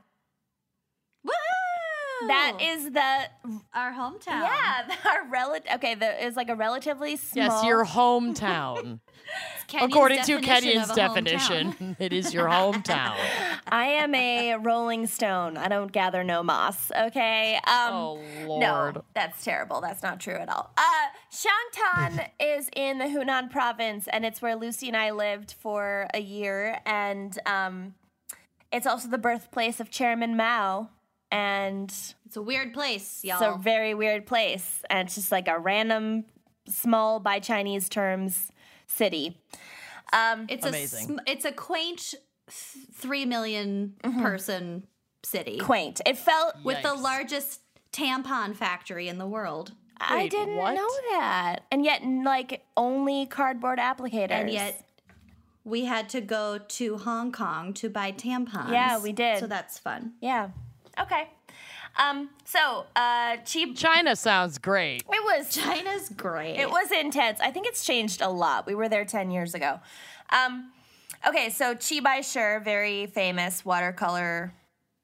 Woo! 2.21 2.27
That 2.27 2.57
is 2.61 2.91
the 2.91 3.57
our 3.73 3.91
hometown. 3.93 4.41
yeah, 4.41 4.95
our 5.05 5.27
relative. 5.29 5.71
Okay, 5.75 5.95
the 5.95 6.25
is 6.25 6.35
like 6.35 6.49
a 6.49 6.55
relatively 6.55 7.15
small. 7.17 7.45
Yes, 7.45 7.63
your 7.65 7.85
hometown. 7.85 8.99
According 9.81 10.21
to 10.23 10.39
definition 10.39 10.71
Kenyon's 10.81 10.89
of 10.91 10.97
a 10.97 11.01
hometown. 11.01 11.07
definition, 11.15 11.95
it 11.99 12.13
is 12.13 12.33
your 12.33 12.47
hometown. 12.47 13.15
I 13.67 13.85
am 13.87 14.13
a 14.13 14.55
Rolling 14.55 15.07
Stone. 15.07 15.57
I 15.57 15.67
don't 15.67 15.91
gather 15.91 16.23
no 16.23 16.43
moss. 16.43 16.91
Okay. 16.95 17.55
Um, 17.55 17.93
Oh, 17.93 18.19
No, 18.45 18.57
Lord. 18.59 19.01
that's 19.15 19.43
terrible. 19.43 19.81
That's 19.81 20.03
not 20.03 20.19
true 20.19 20.35
at 20.35 20.47
all. 20.49 20.71
Uh, 20.77 20.83
Xiangtan 21.31 22.29
is 22.39 22.69
in 22.75 22.99
the 22.99 23.05
Hunan 23.05 23.49
province, 23.49 24.07
and 24.07 24.23
it's 24.25 24.41
where 24.41 24.55
Lucy 24.55 24.87
and 24.87 24.95
I 24.97 25.09
lived 25.11 25.53
for 25.59 26.07
a 26.13 26.19
year. 26.21 26.79
And 26.85 27.37
um, 27.47 27.95
it's 28.71 28.85
also 28.85 29.07
the 29.07 29.17
birthplace 29.17 29.79
of 29.79 29.89
Chairman 29.89 30.37
Mao. 30.37 30.89
And 31.35 31.91
It's 32.25 32.37
a 32.37 32.41
weird 32.41 32.73
place, 32.73 33.19
y'all. 33.23 33.35
it's 33.41 33.55
a 33.55 33.59
very 33.61 33.93
weird 33.93 34.25
place. 34.25 34.81
And 34.89 35.05
it's 35.07 35.15
just 35.15 35.31
like 35.31 35.47
a 35.47 35.59
random, 35.59 36.25
small, 36.67 37.19
by 37.19 37.39
Chinese 37.39 37.89
terms, 37.89 38.51
city. 38.87 39.37
Um, 40.13 40.45
it's 40.49 40.65
Amazing. 40.65 40.99
a 40.99 41.13
sm- 41.13 41.19
it's 41.27 41.45
a 41.45 41.51
quaint 41.51 42.13
th- 42.47 42.85
three 42.93 43.25
million 43.25 43.95
person 44.21 44.87
city 45.23 45.57
quaint. 45.57 45.99
It 46.05 46.17
felt. 46.17 46.55
with 46.63 46.81
the 46.83 46.93
largest 46.93 47.61
tampon 47.91 48.55
factory 48.55 49.07
in 49.09 49.17
the 49.17 49.27
world, 49.27 49.73
I 49.99 50.27
didn't 50.27 50.55
what? 50.57 50.73
know 50.75 50.89
that. 51.11 51.61
And 51.71 51.83
yet, 51.83 52.01
like, 52.05 52.63
only 52.77 53.25
cardboard 53.25 53.79
applicators. 53.79 54.31
and 54.31 54.49
yet 54.49 54.87
we 55.63 55.85
had 55.85 56.07
to 56.09 56.21
go 56.21 56.59
to 56.59 56.97
Hong 56.97 57.31
Kong 57.31 57.73
to 57.73 57.89
buy 57.89 58.11
tampons. 58.11 58.71
Yeah, 58.71 58.99
we 58.99 59.11
did. 59.11 59.39
So 59.39 59.47
that's 59.47 59.79
fun. 59.79 60.13
Yeah. 60.21 60.49
Okay. 60.99 61.29
Um, 61.97 62.29
so, 62.43 62.85
uh, 62.95 63.37
cheap. 63.45 63.77
China 63.77 64.15
sounds 64.15 64.57
great. 64.57 65.03
It 65.11 65.23
was 65.23 65.49
China's 65.49 66.09
great. 66.09 66.57
It 66.57 66.69
was 66.69 66.91
intense. 66.91 67.39
I 67.39 67.51
think 67.51 67.67
it's 67.67 67.85
changed 67.85 68.21
a 68.21 68.29
lot. 68.29 68.65
We 68.65 68.75
were 68.75 68.89
there 68.89 69.05
10 69.05 69.31
years 69.31 69.53
ago. 69.53 69.79
Um, 70.29 70.71
okay, 71.25 71.49
so 71.49 71.75
Qi 71.75 72.01
Baishi, 72.01 72.63
very 72.63 73.05
famous 73.05 73.63
watercolor 73.63 74.53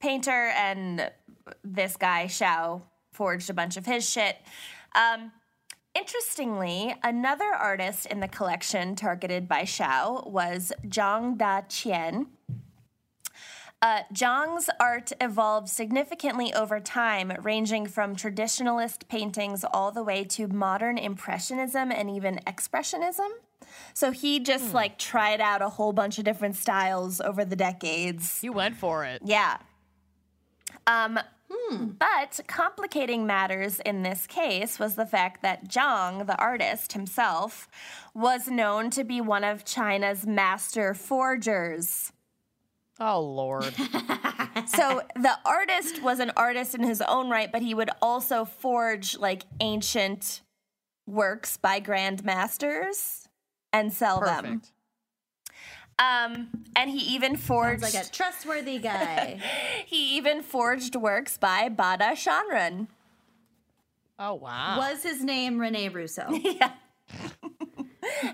painter, 0.01 0.51
and 0.57 1.09
this 1.63 1.95
guy, 1.95 2.25
Xiao, 2.25 2.81
forged 3.13 3.49
a 3.49 3.53
bunch 3.53 3.77
of 3.77 3.85
his 3.85 4.07
shit. 4.09 4.37
Um, 4.95 5.31
interestingly, 5.95 6.95
another 7.03 7.53
artist 7.53 8.05
in 8.07 8.19
the 8.19 8.27
collection 8.27 8.95
targeted 8.95 9.47
by 9.47 9.61
Xiao 9.61 10.29
was 10.29 10.73
Zhang 10.87 11.37
Da 11.37 11.61
Qian. 11.61 12.27
Uh, 13.81 14.01
Zhang's 14.13 14.69
art 14.79 15.11
evolved 15.19 15.67
significantly 15.67 16.53
over 16.53 16.79
time, 16.79 17.31
ranging 17.41 17.87
from 17.87 18.15
traditionalist 18.15 19.07
paintings 19.07 19.65
all 19.73 19.91
the 19.91 20.03
way 20.03 20.23
to 20.25 20.47
modern 20.47 20.99
impressionism 20.99 21.91
and 21.91 22.09
even 22.09 22.39
expressionism. 22.45 23.29
So 23.93 24.11
he 24.11 24.39
just 24.39 24.73
like 24.73 24.99
tried 24.99 25.41
out 25.41 25.61
a 25.61 25.69
whole 25.69 25.93
bunch 25.93 26.19
of 26.19 26.25
different 26.25 26.55
styles 26.55 27.21
over 27.21 27.43
the 27.43 27.55
decades. 27.55 28.39
You 28.43 28.53
went 28.53 28.75
for 28.75 29.05
it. 29.05 29.21
Yeah. 29.25 29.57
Um, 30.85 31.19
But 31.99 32.39
complicating 32.47 33.25
matters 33.25 33.79
in 33.79 34.03
this 34.03 34.27
case 34.27 34.79
was 34.79 34.95
the 34.95 35.05
fact 35.05 35.41
that 35.41 35.67
Zhang, 35.67 36.27
the 36.27 36.37
artist 36.37 36.93
himself, 36.93 37.67
was 38.13 38.47
known 38.47 38.89
to 38.91 39.03
be 39.03 39.21
one 39.21 39.43
of 39.43 39.65
China's 39.65 40.25
master 40.25 40.93
forgers. 40.93 42.11
Oh 43.03 43.19
Lord. 43.19 43.73
so 44.67 45.01
the 45.15 45.33
artist 45.43 46.03
was 46.03 46.19
an 46.19 46.31
artist 46.37 46.75
in 46.75 46.83
his 46.83 47.01
own 47.01 47.31
right, 47.31 47.51
but 47.51 47.63
he 47.63 47.73
would 47.73 47.89
also 47.99 48.45
forge 48.45 49.17
like 49.17 49.43
ancient 49.59 50.41
works 51.07 51.57
by 51.57 51.81
grandmasters 51.81 53.27
and 53.73 53.91
sell 53.91 54.21
them. 54.21 54.43
Perfect. 54.43 54.71
Um, 55.97 56.49
and 56.75 56.91
he 56.91 56.99
even 57.15 57.37
forged 57.37 57.81
Sounds 57.81 57.95
like 57.95 58.05
a 58.05 58.09
trustworthy 58.11 58.77
guy. 58.77 59.39
he 59.87 60.15
even 60.17 60.43
forged 60.43 60.95
works 60.95 61.37
by 61.37 61.69
Bada 61.69 62.11
Shanren. 62.11 62.87
Oh 64.19 64.35
wow. 64.35 64.77
was 64.77 65.01
his 65.01 65.23
name 65.23 65.59
Rene 65.59 65.89
Russo? 65.89 66.29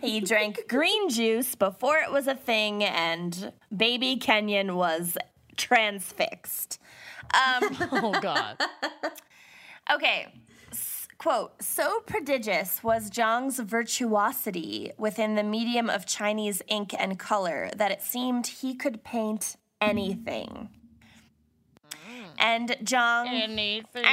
He 0.02 0.20
drank 0.20 0.68
green 0.68 1.10
juice 1.10 1.56
before 1.56 1.98
it 1.98 2.12
was 2.12 2.28
a 2.28 2.36
thing, 2.36 2.84
and 2.84 3.52
baby 3.76 4.16
Kenyon 4.18 4.76
was 4.76 5.18
transfixed. 5.56 6.80
Um, 7.34 7.78
Oh 7.92 8.20
God. 8.22 8.58
Okay. 9.94 10.28
S- 10.72 11.08
Quote, 11.18 11.64
so 11.64 12.02
prodigious 12.06 12.84
was 12.84 13.10
Zhang's 13.10 13.58
virtuosity 13.60 14.92
within 14.98 15.36
the 15.36 15.44
medium 15.44 15.90
of 15.90 16.06
Chinese 16.06 16.62
ink 16.68 16.94
and 16.98 17.18
color 17.18 17.72
that 17.76 17.90
it 17.92 18.02
seemed 18.02 18.48
he 18.48 18.76
could 18.76 19.04
paint 19.04 19.56
anything. 19.82 20.70
And 22.38 22.70
Zhang. 22.84 23.28
Anything. 23.28 24.06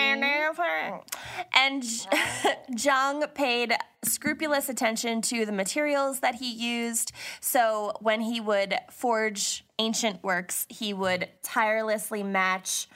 And 1.54 1.82
Zhang 2.72 3.34
paid 3.34 3.74
scrupulous 4.04 4.68
attention 4.68 5.22
to 5.22 5.46
the 5.46 5.52
materials 5.52 6.20
that 6.20 6.36
he 6.36 6.52
used. 6.52 7.12
So 7.40 7.92
when 8.00 8.20
he 8.20 8.40
would 8.40 8.74
forge 8.90 9.64
ancient 9.78 10.22
works, 10.22 10.66
he 10.68 10.92
would 10.92 11.28
tirelessly 11.42 12.22
match 12.22 12.88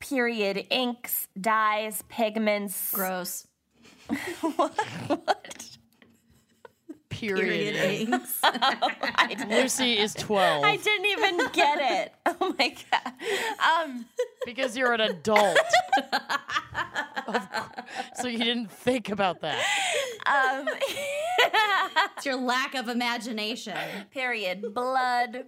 period 0.00 0.66
inks, 0.70 1.28
dyes, 1.40 2.02
pigments. 2.08 2.92
Gross. 2.92 3.46
Period. 7.18 7.74
Period 7.74 8.08
inks. 8.12 8.40
Lucy 9.48 9.98
is 9.98 10.14
twelve 10.14 10.64
I 10.64 10.76
didn't 10.76 11.06
even 11.06 11.38
get 11.52 11.78
it. 11.80 12.12
Oh 12.40 12.54
my 12.58 12.74
god. 12.90 13.12
Um, 13.86 14.06
because 14.46 14.76
you're 14.76 14.92
an 14.92 15.00
adult. 15.00 15.58
So 18.20 18.26
you 18.28 18.38
didn't 18.38 18.70
think 18.70 19.08
about 19.10 19.40
that. 19.42 19.62
um, 20.26 20.66
it's 22.16 22.26
your 22.26 22.36
lack 22.36 22.74
of 22.74 22.88
imagination. 22.88 23.76
period 24.10 24.74
blood 24.74 25.44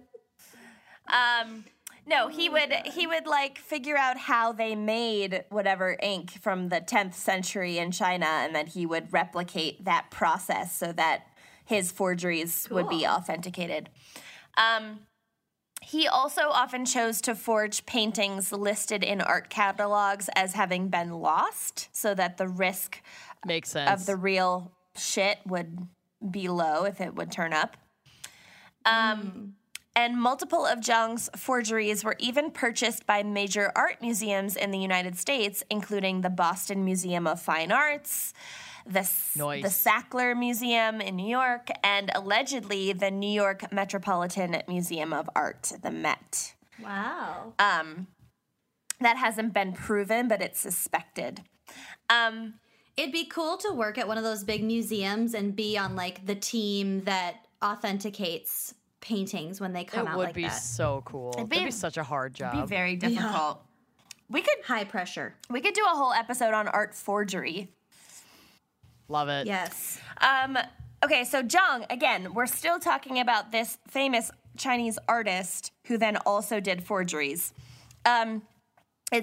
um 1.07 1.65
no 2.07 2.27
he 2.29 2.49
would 2.49 2.71
he 2.85 3.07
would 3.07 3.27
like 3.27 3.57
figure 3.57 3.97
out 3.97 4.17
how 4.17 4.51
they 4.53 4.75
made 4.75 5.43
whatever 5.49 5.97
ink 6.01 6.31
from 6.41 6.69
the 6.69 6.79
10th 6.81 7.13
century 7.15 7.77
in 7.77 7.91
china 7.91 8.25
and 8.25 8.55
then 8.55 8.67
he 8.67 8.85
would 8.85 9.11
replicate 9.11 9.83
that 9.85 10.09
process 10.11 10.75
so 10.75 10.91
that 10.93 11.25
his 11.71 11.91
forgeries 11.91 12.67
would 12.69 12.89
be 12.89 13.05
authenticated 13.07 13.89
um 14.57 14.99
he 15.83 16.07
also 16.07 16.43
often 16.61 16.85
chose 16.85 17.21
to 17.21 17.33
forge 17.33 17.85
paintings 17.87 18.51
listed 18.51 19.03
in 19.03 19.19
art 19.19 19.49
catalogs 19.49 20.29
as 20.35 20.53
having 20.53 20.89
been 20.89 21.11
lost 21.29 21.89
so 21.91 22.13
that 22.13 22.37
the 22.37 22.47
risk 22.47 23.01
Makes 23.45 23.71
sense. 23.71 23.89
of 23.89 24.05
the 24.05 24.15
real 24.15 24.71
shit 24.95 25.39
would 25.47 25.87
be 26.29 26.47
low 26.47 26.83
if 26.85 27.01
it 27.01 27.15
would 27.15 27.31
turn 27.31 27.51
up. 27.51 27.77
Um, 28.85 29.55
And 29.95 30.21
multiple 30.21 30.65
of 30.65 30.79
Zhang's 30.79 31.29
forgeries 31.35 32.03
were 32.03 32.15
even 32.19 32.51
purchased 32.51 33.05
by 33.05 33.23
major 33.23 33.71
art 33.75 33.97
museums 34.01 34.55
in 34.55 34.69
the 34.71 34.77
United 34.89 35.17
States, 35.17 35.63
including 35.69 36.21
the 36.21 36.29
Boston 36.29 36.85
Museum 36.85 37.25
of 37.27 37.41
Fine 37.41 37.71
Arts, 37.71 38.33
the, 38.85 39.09
Nice. 39.35 39.63
the 39.63 39.89
Sackler 39.89 40.37
Museum 40.37 41.01
in 41.01 41.15
New 41.15 41.29
York, 41.29 41.69
and 41.83 42.11
allegedly 42.15 42.93
the 42.93 43.11
New 43.11 43.29
York 43.31 43.71
Metropolitan 43.71 44.61
Museum 44.67 45.13
of 45.13 45.29
Art, 45.35 45.71
the 45.81 45.91
Met. 45.91 46.55
Wow. 46.83 47.53
Um, 47.59 48.07
that 48.99 49.17
hasn't 49.17 49.53
been 49.53 49.73
proven, 49.73 50.27
but 50.27 50.41
it's 50.41 50.59
suspected. 50.59 51.41
Um, 52.09 52.55
It'd 52.97 53.13
be 53.13 53.25
cool 53.25 53.57
to 53.57 53.71
work 53.73 53.97
at 53.97 54.07
one 54.07 54.17
of 54.17 54.23
those 54.23 54.43
big 54.43 54.63
museums 54.63 55.33
and 55.33 55.55
be 55.55 55.77
on 55.77 55.95
like 55.95 56.25
the 56.25 56.35
team 56.35 57.03
that 57.05 57.35
authenticates 57.63 58.73
paintings 58.99 59.59
when 59.61 59.73
they 59.73 59.83
come 59.83 60.07
it 60.07 60.09
out 60.11 60.17
would 60.17 60.25
like 60.27 60.35
be 60.35 60.43
that. 60.43 60.49
so 60.51 61.01
cool. 61.05 61.33
It'd 61.37 61.49
be- 61.49 61.63
be, 61.65 61.71
such 61.71 61.97
a 61.97 62.03
hard 62.03 62.33
job. 62.33 62.53
It'd 62.53 62.65
be 62.65 62.69
very 62.75 62.95
difficult. 62.97 63.61
We 64.29 64.41
could 64.41 64.57
High 64.65 64.83
pressure. 64.83 65.35
we 65.49 65.61
could 65.61 65.73
do 65.73 65.83
a 65.85 65.95
whole 65.95 66.13
episode 66.13 66.53
on 66.53 66.67
art 66.67 66.93
forgery. 66.93 67.69
Love 69.11 69.29
it. 69.29 69.45
Yes. 69.45 69.99
Um, 70.21 70.57
okay, 71.03 71.23
so 71.23 71.43
Zhang, 71.43 71.85
again, 71.89 72.33
we're 72.33 72.45
still 72.45 72.79
talking 72.79 73.19
about 73.19 73.51
this 73.51 73.77
famous 73.87 74.31
Chinese 74.57 74.97
artist 75.07 75.71
who 75.87 75.97
then 75.97 76.17
also 76.25 76.59
did 76.59 76.83
forgeries. 76.83 77.53
Um, 78.05 78.43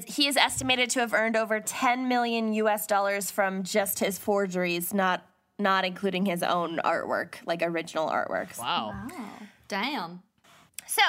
he 0.07 0.27
is 0.27 0.37
estimated 0.37 0.91
to 0.91 1.01
have 1.01 1.15
earned 1.15 1.37
over 1.37 1.61
10 1.61 2.09
million 2.09 2.53
US 2.53 2.87
dollars 2.87 3.31
from 3.31 3.63
just 3.63 4.01
his 4.01 4.19
forgeries, 4.19 4.93
not 4.93 5.25
not 5.59 5.85
including 5.85 6.25
his 6.27 6.45
own 6.45 6.79
artwork, 6.85 7.35
like 7.45 7.63
original 7.63 8.09
artworks. 8.09 8.61
Wow. 8.61 8.95
Oh, 9.11 9.31
damn. 9.67 10.23
So, 10.87 11.03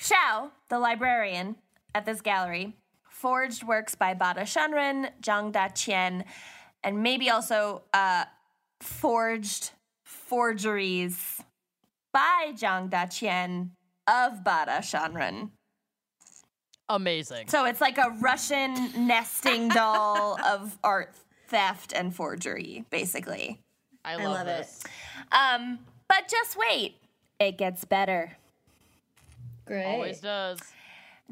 Xiao, 0.00 0.50
the 0.68 0.80
librarian 0.80 1.54
at 1.94 2.04
this 2.04 2.20
gallery, 2.20 2.74
forged 3.08 3.62
works 3.62 3.94
by 3.94 4.12
Bada 4.14 4.40
Shanren, 4.40 5.10
Zhang 5.22 5.52
Daqian, 5.52 6.24
and 6.88 7.02
maybe 7.02 7.28
also 7.28 7.82
uh, 7.92 8.24
forged 8.80 9.72
forgeries 10.04 11.42
by 12.14 12.52
Zhang 12.54 12.88
Daqian 12.88 13.72
of 14.06 14.42
Bada 14.42 14.78
Shanren. 14.78 15.50
Amazing. 16.88 17.48
So 17.48 17.66
it's 17.66 17.82
like 17.82 17.98
a 17.98 18.16
Russian 18.20 19.06
nesting 19.06 19.68
doll 19.80 20.40
of 20.40 20.78
art 20.82 21.14
theft 21.48 21.92
and 21.94 22.14
forgery, 22.16 22.86
basically. 22.88 23.60
I 24.02 24.16
love, 24.16 24.46
love 24.46 24.48
it. 24.48 24.66
Um, 25.30 25.80
but 26.08 26.26
just 26.26 26.56
wait, 26.56 26.94
it 27.38 27.58
gets 27.58 27.84
better. 27.84 28.32
Great. 29.66 29.84
Always 29.84 30.20
does. 30.20 30.58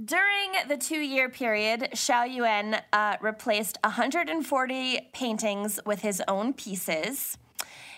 During 0.03 0.69
the 0.69 0.77
two 0.77 0.99
year 1.01 1.31
period, 1.31 1.89
Xiao 1.95 2.31
Yuan 2.31 2.77
uh, 2.93 3.17
replaced 3.23 3.79
140 3.83 5.09
paintings 5.15 5.81
with 5.87 6.01
his 6.03 6.23
own 6.29 6.53
pieces. 6.53 7.39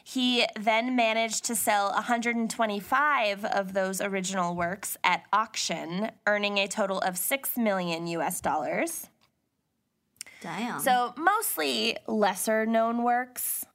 He 0.04 0.46
then 0.58 0.94
managed 0.94 1.44
to 1.46 1.56
sell 1.56 1.90
125 1.92 3.44
of 3.44 3.72
those 3.72 4.00
original 4.00 4.54
works 4.54 4.96
at 5.02 5.24
auction, 5.32 6.12
earning 6.26 6.56
a 6.58 6.68
total 6.68 7.00
of 7.00 7.18
6 7.18 7.58
million 7.58 8.06
US 8.06 8.40
dollars. 8.40 9.08
Damn. 10.40 10.78
So, 10.80 11.14
mostly 11.16 11.96
lesser 12.06 12.64
known 12.64 13.02
works 13.02 13.66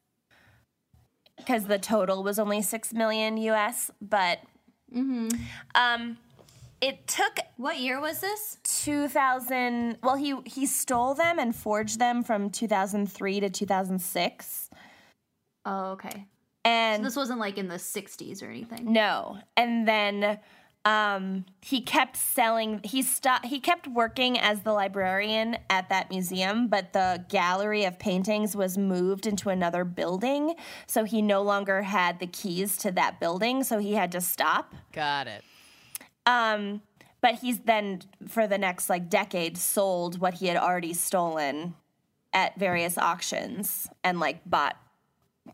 because 1.37 1.65
the 1.65 1.77
total 1.77 2.23
was 2.23 2.39
only 2.39 2.61
6 2.61 2.93
million 2.93 3.35
US, 3.37 3.91
but 4.01 4.39
Hmm. 4.93 5.27
um, 5.75 6.17
it 6.87 7.07
took 7.07 7.37
what 7.57 7.79
year 7.79 7.99
was 8.01 8.19
this? 8.19 8.57
2000 8.63 9.97
well 10.03 10.15
he 10.15 10.35
he 10.45 10.65
stole 10.65 11.13
them 11.13 11.39
and 11.39 11.55
forged 11.55 11.99
them 11.99 12.23
from 12.23 12.49
2003 12.49 13.39
to 13.39 13.49
2006 13.49 14.69
Oh, 15.65 15.91
okay. 15.91 16.25
and 16.65 17.05
This 17.05 17.15
wasn't 17.15 17.39
like 17.39 17.57
in 17.57 17.67
the 17.69 17.75
60s 17.75 18.43
or 18.43 18.47
anything. 18.47 18.91
no 18.91 19.37
and 19.55 19.87
then 19.87 20.39
um 20.85 21.45
he 21.61 21.79
kept 21.79 22.17
selling 22.17 22.81
he 22.83 23.01
stopped 23.01 23.45
he 23.45 23.59
kept 23.61 23.87
working 23.87 24.37
as 24.37 24.61
the 24.63 24.73
librarian 24.73 25.55
at 25.69 25.87
that 25.87 26.09
museum 26.09 26.67
but 26.67 26.91
the 26.91 27.23
gallery 27.29 27.85
of 27.85 27.97
paintings 27.97 28.53
was 28.55 28.77
moved 28.77 29.25
into 29.25 29.49
another 29.49 29.85
building 29.85 30.53
so 30.85 31.05
he 31.05 31.21
no 31.21 31.41
longer 31.41 31.81
had 31.83 32.19
the 32.19 32.27
keys 32.27 32.75
to 32.77 32.91
that 32.91 33.17
building 33.21 33.63
so 33.63 33.77
he 33.79 33.93
had 33.93 34.11
to 34.11 34.19
stop 34.19 34.73
Got 34.91 35.27
it. 35.27 35.41
Um, 36.25 36.81
but 37.21 37.35
he's 37.35 37.59
then 37.59 38.01
for 38.27 38.47
the 38.47 38.57
next 38.57 38.89
like 38.89 39.09
decade 39.09 39.57
sold 39.57 40.19
what 40.19 40.35
he 40.35 40.47
had 40.47 40.57
already 40.57 40.93
stolen 40.93 41.75
at 42.33 42.57
various 42.59 42.97
auctions 42.97 43.87
and 44.03 44.19
like 44.19 44.41
bought 44.45 44.75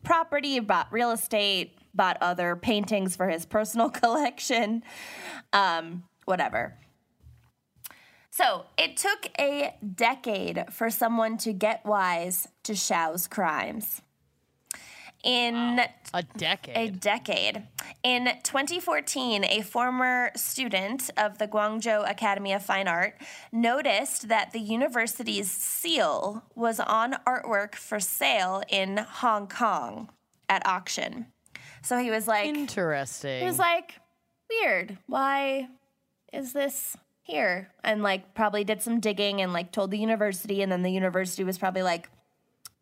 property, 0.02 0.58
bought 0.60 0.88
real 0.90 1.10
estate, 1.10 1.78
bought 1.94 2.16
other 2.20 2.56
paintings 2.56 3.16
for 3.16 3.28
his 3.28 3.44
personal 3.46 3.88
collection, 3.90 4.82
um, 5.52 6.04
whatever. 6.24 6.76
So 8.30 8.66
it 8.78 8.96
took 8.96 9.28
a 9.38 9.74
decade 9.94 10.64
for 10.70 10.88
someone 10.88 11.36
to 11.38 11.52
get 11.52 11.84
wise 11.84 12.48
to 12.62 12.72
Xiao's 12.72 13.26
crimes. 13.26 14.02
In 15.22 15.80
A 16.14 16.22
decade. 16.36 16.76
a 16.76 16.90
decade. 16.90 17.62
In 18.02 18.24
2014, 18.42 19.44
a 19.44 19.60
former 19.60 20.30
student 20.34 21.10
of 21.18 21.36
the 21.38 21.46
Guangzhou 21.46 22.08
Academy 22.10 22.52
of 22.54 22.62
Fine 22.62 22.88
Art 22.88 23.14
noticed 23.52 24.28
that 24.28 24.52
the 24.52 24.60
university's 24.60 25.50
seal 25.50 26.44
was 26.54 26.80
on 26.80 27.14
artwork 27.26 27.74
for 27.74 28.00
sale 28.00 28.62
in 28.68 28.96
Hong 28.96 29.46
Kong 29.46 30.08
at 30.48 30.66
auction. 30.66 31.26
So 31.82 31.98
he 31.98 32.10
was 32.10 32.26
like, 32.26 32.46
Interesting. 32.46 33.40
he 33.40 33.46
was 33.46 33.58
like, 33.58 33.96
weird. 34.48 34.96
Why 35.06 35.68
is 36.32 36.52
this 36.54 36.96
here? 37.22 37.70
And 37.84 38.02
like 38.02 38.34
probably 38.34 38.64
did 38.64 38.80
some 38.82 39.00
digging 39.00 39.42
and 39.42 39.52
like 39.52 39.70
told 39.70 39.90
the 39.90 39.98
university, 39.98 40.62
and 40.62 40.72
then 40.72 40.82
the 40.82 40.90
university 40.90 41.44
was 41.44 41.58
probably 41.58 41.82
like, 41.82 42.08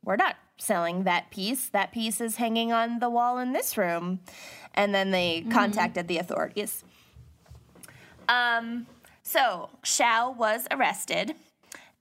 we're 0.04 0.16
not 0.16 0.36
selling 0.58 1.04
that 1.04 1.30
piece. 1.30 1.68
That 1.68 1.92
piece 1.92 2.20
is 2.20 2.36
hanging 2.36 2.72
on 2.72 2.98
the 2.98 3.08
wall 3.08 3.38
in 3.38 3.52
this 3.52 3.76
room. 3.78 4.20
And 4.74 4.94
then 4.94 5.10
they 5.10 5.44
contacted 5.50 6.08
the 6.08 6.18
authorities. 6.18 6.84
Um, 8.28 8.86
so 9.22 9.70
Xiao 9.82 10.36
was 10.36 10.66
arrested. 10.70 11.34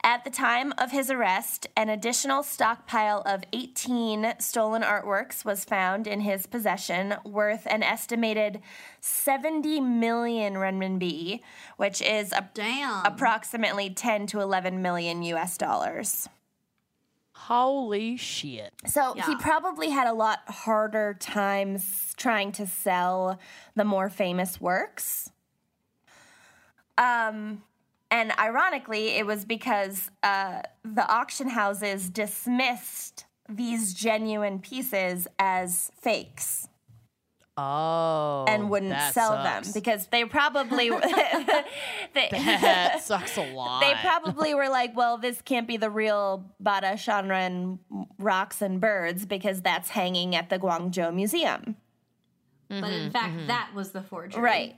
At 0.04 0.24
the 0.24 0.30
time 0.30 0.74
of 0.78 0.92
his 0.92 1.10
arrest, 1.10 1.68
an 1.76 1.90
additional 1.90 2.44
stockpile 2.44 3.24
of 3.26 3.44
18 3.52 4.36
stolen 4.40 4.84
artworks 4.84 5.44
was 5.44 5.66
found 5.66 6.08
in 6.08 6.22
his 6.22 6.46
possession, 6.46 7.16
worth 7.26 7.66
an 7.66 7.84
estimated 7.84 8.62
70 9.02 9.82
million 9.82 10.54
renminbi, 10.54 11.42
which 11.78 12.02
is 12.02 12.32
a- 12.32 12.48
Damn. 12.54 13.06
approximately 13.06 13.90
10 13.90 14.28
to 14.28 14.40
11 14.40 14.82
million 14.82 15.24
US 15.24 15.58
dollars. 15.58 16.30
Holy 17.46 18.18
shit. 18.18 18.74
So 18.88 19.14
he 19.26 19.36
probably 19.38 19.90
had 19.90 20.08
a 20.08 20.14
lot 20.14 20.40
harder 20.48 21.16
times 21.18 22.14
trying 22.18 22.52
to 22.54 22.68
sell 22.68 23.40
the 23.76 23.86
more 23.86 24.10
famous 24.10 24.60
works. 24.60 25.32
Um, 26.98 27.64
and 28.12 28.34
ironically, 28.38 29.10
it 29.10 29.26
was 29.26 29.46
because 29.46 30.12
uh, 30.24 30.64
the 30.84 31.10
auction 31.10 31.50
houses 31.50 32.10
dismissed 32.10 33.26
these 33.48 33.94
genuine 33.94 34.60
pieces 34.60 35.28
as 35.40 35.92
fakes 36.02 36.67
Oh. 37.60 38.46
and 38.48 38.70
wouldn't 38.70 38.92
that 38.92 39.14
sell 39.16 39.32
sucks. 39.32 39.68
them 39.68 39.74
because 39.74 40.08
they 40.08 40.26
probably 40.26 40.90
they, 42.14 42.30
that 42.32 43.02
sucks 43.02 43.36
a 43.38 43.52
lot. 43.56 43.80
they 43.82 43.94
probably 44.02 44.54
were 44.54 44.70
like, 44.70 44.96
well, 44.96 45.18
this 45.18 45.42
can't 45.42 45.68
be 45.68 45.78
the 45.78 45.90
real 45.90 46.46
Bada 46.64 46.94
Shanren 46.94 47.80
rocks 48.20 48.62
and 48.62 48.80
birds 48.80 49.26
because 49.26 49.62
that's 49.62 49.90
hanging 49.90 50.36
at 50.36 50.50
the 50.50 50.60
Guangzhou 50.60 51.14
Museum. 51.14 51.76
but 52.70 52.92
in 52.92 53.10
fact, 53.12 53.48
that 53.48 53.72
was 53.74 53.92
the 53.92 54.04
forgery. 54.04 54.42
Right. 54.42 54.76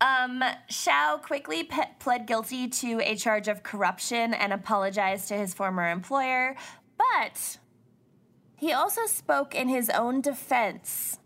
Um, 0.00 0.44
Xiao 0.70 1.20
quickly 1.22 1.64
pe- 1.64 1.90
pled 1.98 2.26
guilty 2.26 2.68
to 2.68 3.00
a 3.02 3.16
charge 3.16 3.48
of 3.48 3.64
corruption 3.64 4.32
and 4.32 4.52
apologized 4.52 5.26
to 5.28 5.34
his 5.34 5.54
former 5.54 5.90
employer, 5.90 6.54
but 6.96 7.58
he 8.58 8.72
also 8.72 9.06
spoke 9.06 9.54
in 9.54 9.68
his 9.68 9.88
own 9.90 10.20
defense, 10.20 11.18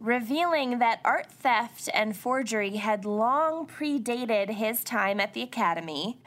revealing 0.00 0.78
that 0.78 1.00
art 1.04 1.30
theft 1.30 1.88
and 1.94 2.16
forgery 2.16 2.76
had 2.76 3.04
long 3.04 3.66
predated 3.66 4.50
his 4.50 4.82
time 4.82 5.20
at 5.20 5.34
the 5.34 5.42
academy. 5.42 6.20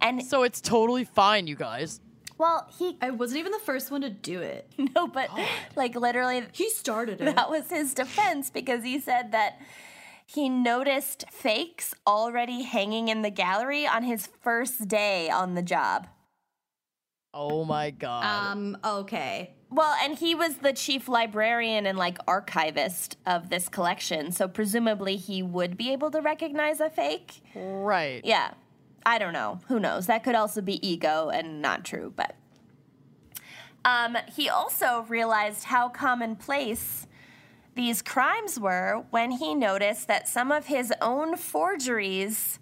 And 0.00 0.24
so 0.24 0.42
it's 0.42 0.60
totally 0.60 1.04
fine, 1.04 1.46
you 1.46 1.56
guys. 1.56 2.00
well, 2.38 2.68
he 2.78 2.96
I 3.00 3.10
wasn't 3.10 3.38
even 3.40 3.52
the 3.52 3.58
first 3.58 3.90
one 3.90 4.02
to 4.02 4.10
do 4.10 4.40
it. 4.40 4.70
no, 4.94 5.06
but 5.06 5.30
like 5.74 5.94
literally 5.96 6.44
He 6.52 6.68
started 6.70 7.20
it. 7.20 7.34
that 7.34 7.50
was 7.50 7.70
his 7.70 7.94
defense 7.94 8.50
because 8.50 8.84
he 8.84 9.00
said 9.00 9.32
that 9.32 9.58
he 10.26 10.48
noticed 10.48 11.24
fakes 11.30 11.94
already 12.06 12.62
hanging 12.62 13.08
in 13.08 13.22
the 13.22 13.30
gallery 13.30 13.86
on 13.86 14.02
his 14.02 14.28
first 14.42 14.86
day 14.88 15.30
on 15.30 15.54
the 15.54 15.62
job. 15.62 16.08
Oh 17.38 17.64
my 17.64 17.90
god. 17.90 18.24
Um, 18.24 18.78
okay. 18.82 19.52
Well, 19.68 19.94
and 20.02 20.16
he 20.16 20.34
was 20.34 20.56
the 20.56 20.72
chief 20.72 21.06
librarian 21.06 21.84
and 21.84 21.98
like 21.98 22.16
archivist 22.26 23.18
of 23.26 23.50
this 23.50 23.68
collection, 23.68 24.32
so 24.32 24.48
presumably 24.48 25.16
he 25.16 25.42
would 25.42 25.76
be 25.76 25.92
able 25.92 26.10
to 26.12 26.22
recognize 26.22 26.80
a 26.80 26.88
fake. 26.88 27.42
right. 27.54 28.22
Yeah. 28.24 28.54
I 29.04 29.18
don't 29.18 29.34
know. 29.34 29.60
Who 29.68 29.78
knows? 29.78 30.06
That 30.06 30.24
could 30.24 30.34
also 30.34 30.60
be 30.60 30.84
ego 30.86 31.28
and 31.28 31.62
not 31.62 31.84
true, 31.84 32.12
but 32.16 32.34
um, 33.84 34.16
he 34.34 34.48
also 34.48 35.04
realized 35.08 35.64
how 35.64 35.88
commonplace 35.88 37.06
these 37.76 38.02
crimes 38.02 38.58
were 38.58 39.04
when 39.10 39.30
he 39.30 39.54
noticed 39.54 40.08
that 40.08 40.26
some 40.26 40.50
of 40.50 40.66
his 40.66 40.92
own 41.00 41.36
forgeries 41.36 42.58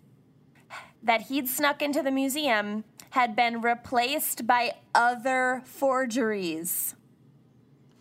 that 1.02 1.22
he'd 1.22 1.48
snuck 1.48 1.80
into 1.80 2.02
the 2.02 2.10
museum 2.10 2.84
had 3.14 3.36
been 3.36 3.60
replaced 3.60 4.44
by 4.44 4.72
other 4.92 5.62
forgeries. 5.66 6.96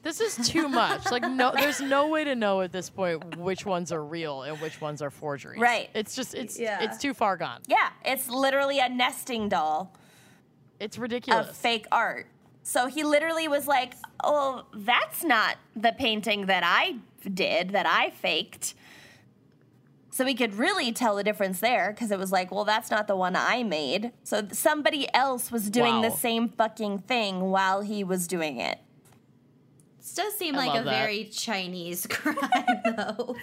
This 0.01 0.19
is 0.19 0.49
too 0.49 0.67
much. 0.67 1.11
Like 1.11 1.21
no 1.21 1.51
there's 1.55 1.79
no 1.79 2.07
way 2.07 2.23
to 2.23 2.33
know 2.35 2.61
at 2.61 2.71
this 2.71 2.89
point 2.89 3.37
which 3.37 3.63
ones 3.63 3.91
are 3.91 4.03
real 4.03 4.41
and 4.41 4.59
which 4.59 4.81
ones 4.81 5.03
are 5.03 5.11
forgeries. 5.11 5.61
Right. 5.61 5.91
It's 5.93 6.15
just 6.15 6.33
it's 6.33 6.59
Yeah. 6.59 6.81
it's 6.81 6.97
too 6.97 7.13
far 7.13 7.37
gone. 7.37 7.61
Yeah, 7.67 7.89
it's 8.03 8.27
literally 8.27 8.79
a 8.79 8.89
nesting 8.89 9.49
doll 9.49 9.95
It's 10.79 10.97
of 10.97 11.03
ridiculous. 11.03 11.55
fake 11.61 11.85
art. 11.91 12.25
So 12.63 12.87
he 12.87 13.03
literally 13.03 13.47
was 13.47 13.67
like, 13.67 13.93
"Oh, 14.23 14.65
that's 14.73 15.23
not 15.23 15.57
the 15.75 15.91
painting 15.91 16.47
that 16.47 16.63
I 16.65 16.95
did, 17.31 17.69
that 17.69 17.85
I 17.85 18.09
faked." 18.09 18.73
So 20.13 20.23
we 20.23 20.35
could 20.35 20.53
really 20.53 20.91
tell 20.91 21.15
the 21.15 21.23
difference 21.23 21.59
there 21.59 21.89
because 21.91 22.11
it 22.11 22.19
was 22.19 22.31
like, 22.31 22.51
well, 22.51 22.65
that's 22.65 22.91
not 22.91 23.07
the 23.07 23.15
one 23.15 23.35
I 23.35 23.63
made. 23.63 24.11
So 24.23 24.47
somebody 24.51 25.11
else 25.11 25.51
was 25.51 25.71
doing 25.71 26.01
the 26.01 26.11
same 26.11 26.49
fucking 26.49 26.99
thing 26.99 27.41
while 27.49 27.81
he 27.81 28.03
was 28.03 28.27
doing 28.27 28.59
it. 28.59 28.77
This 29.97 30.13
does 30.13 30.35
seem 30.35 30.53
I 30.53 30.67
like 30.67 30.79
a 30.79 30.83
that. 30.83 30.99
very 30.99 31.23
Chinese 31.25 32.05
crime, 32.09 32.37
though. 32.95 33.35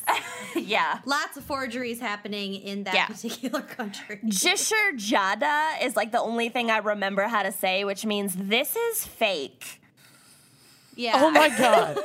yeah. 0.56 1.00
Lots 1.04 1.36
of 1.36 1.44
forgeries 1.44 2.00
happening 2.00 2.54
in 2.54 2.84
that 2.84 2.94
Yeah. 2.94 3.06
particular 3.06 3.60
country. 3.76 4.20
Jisher 4.24 4.92
Jada 4.94 5.84
is 5.84 5.94
like 5.94 6.10
the 6.10 6.20
only 6.22 6.48
thing 6.48 6.70
I 6.70 6.78
remember 6.78 7.24
how 7.24 7.42
to 7.42 7.52
say, 7.52 7.84
which 7.84 8.06
means 8.06 8.34
this 8.34 8.74
is 8.76 9.04
fake. 9.04 9.82
Yeah. 10.96 11.12
Oh 11.16 11.30
my 11.30 11.48
god. 11.48 11.98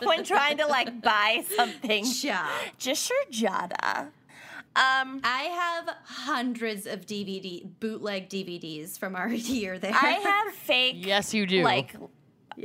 when 0.02 0.24
trying 0.24 0.58
to 0.58 0.66
like 0.66 1.00
buy 1.00 1.44
something. 1.56 2.04
Yeah. 2.22 2.48
Jisher 2.78 3.10
Jada. 3.30 4.08
Um, 4.76 5.22
I 5.24 5.44
have 5.44 5.96
hundreds 6.04 6.86
of 6.86 7.06
DVD 7.06 7.66
bootleg 7.80 8.28
DVDs 8.28 8.98
from 8.98 9.16
our 9.16 9.28
year 9.28 9.78
there. 9.78 9.94
I 9.94 10.10
have 10.10 10.52
fake, 10.52 10.96
yes, 10.98 11.32
you 11.32 11.46
do. 11.46 11.62
like, 11.62 11.96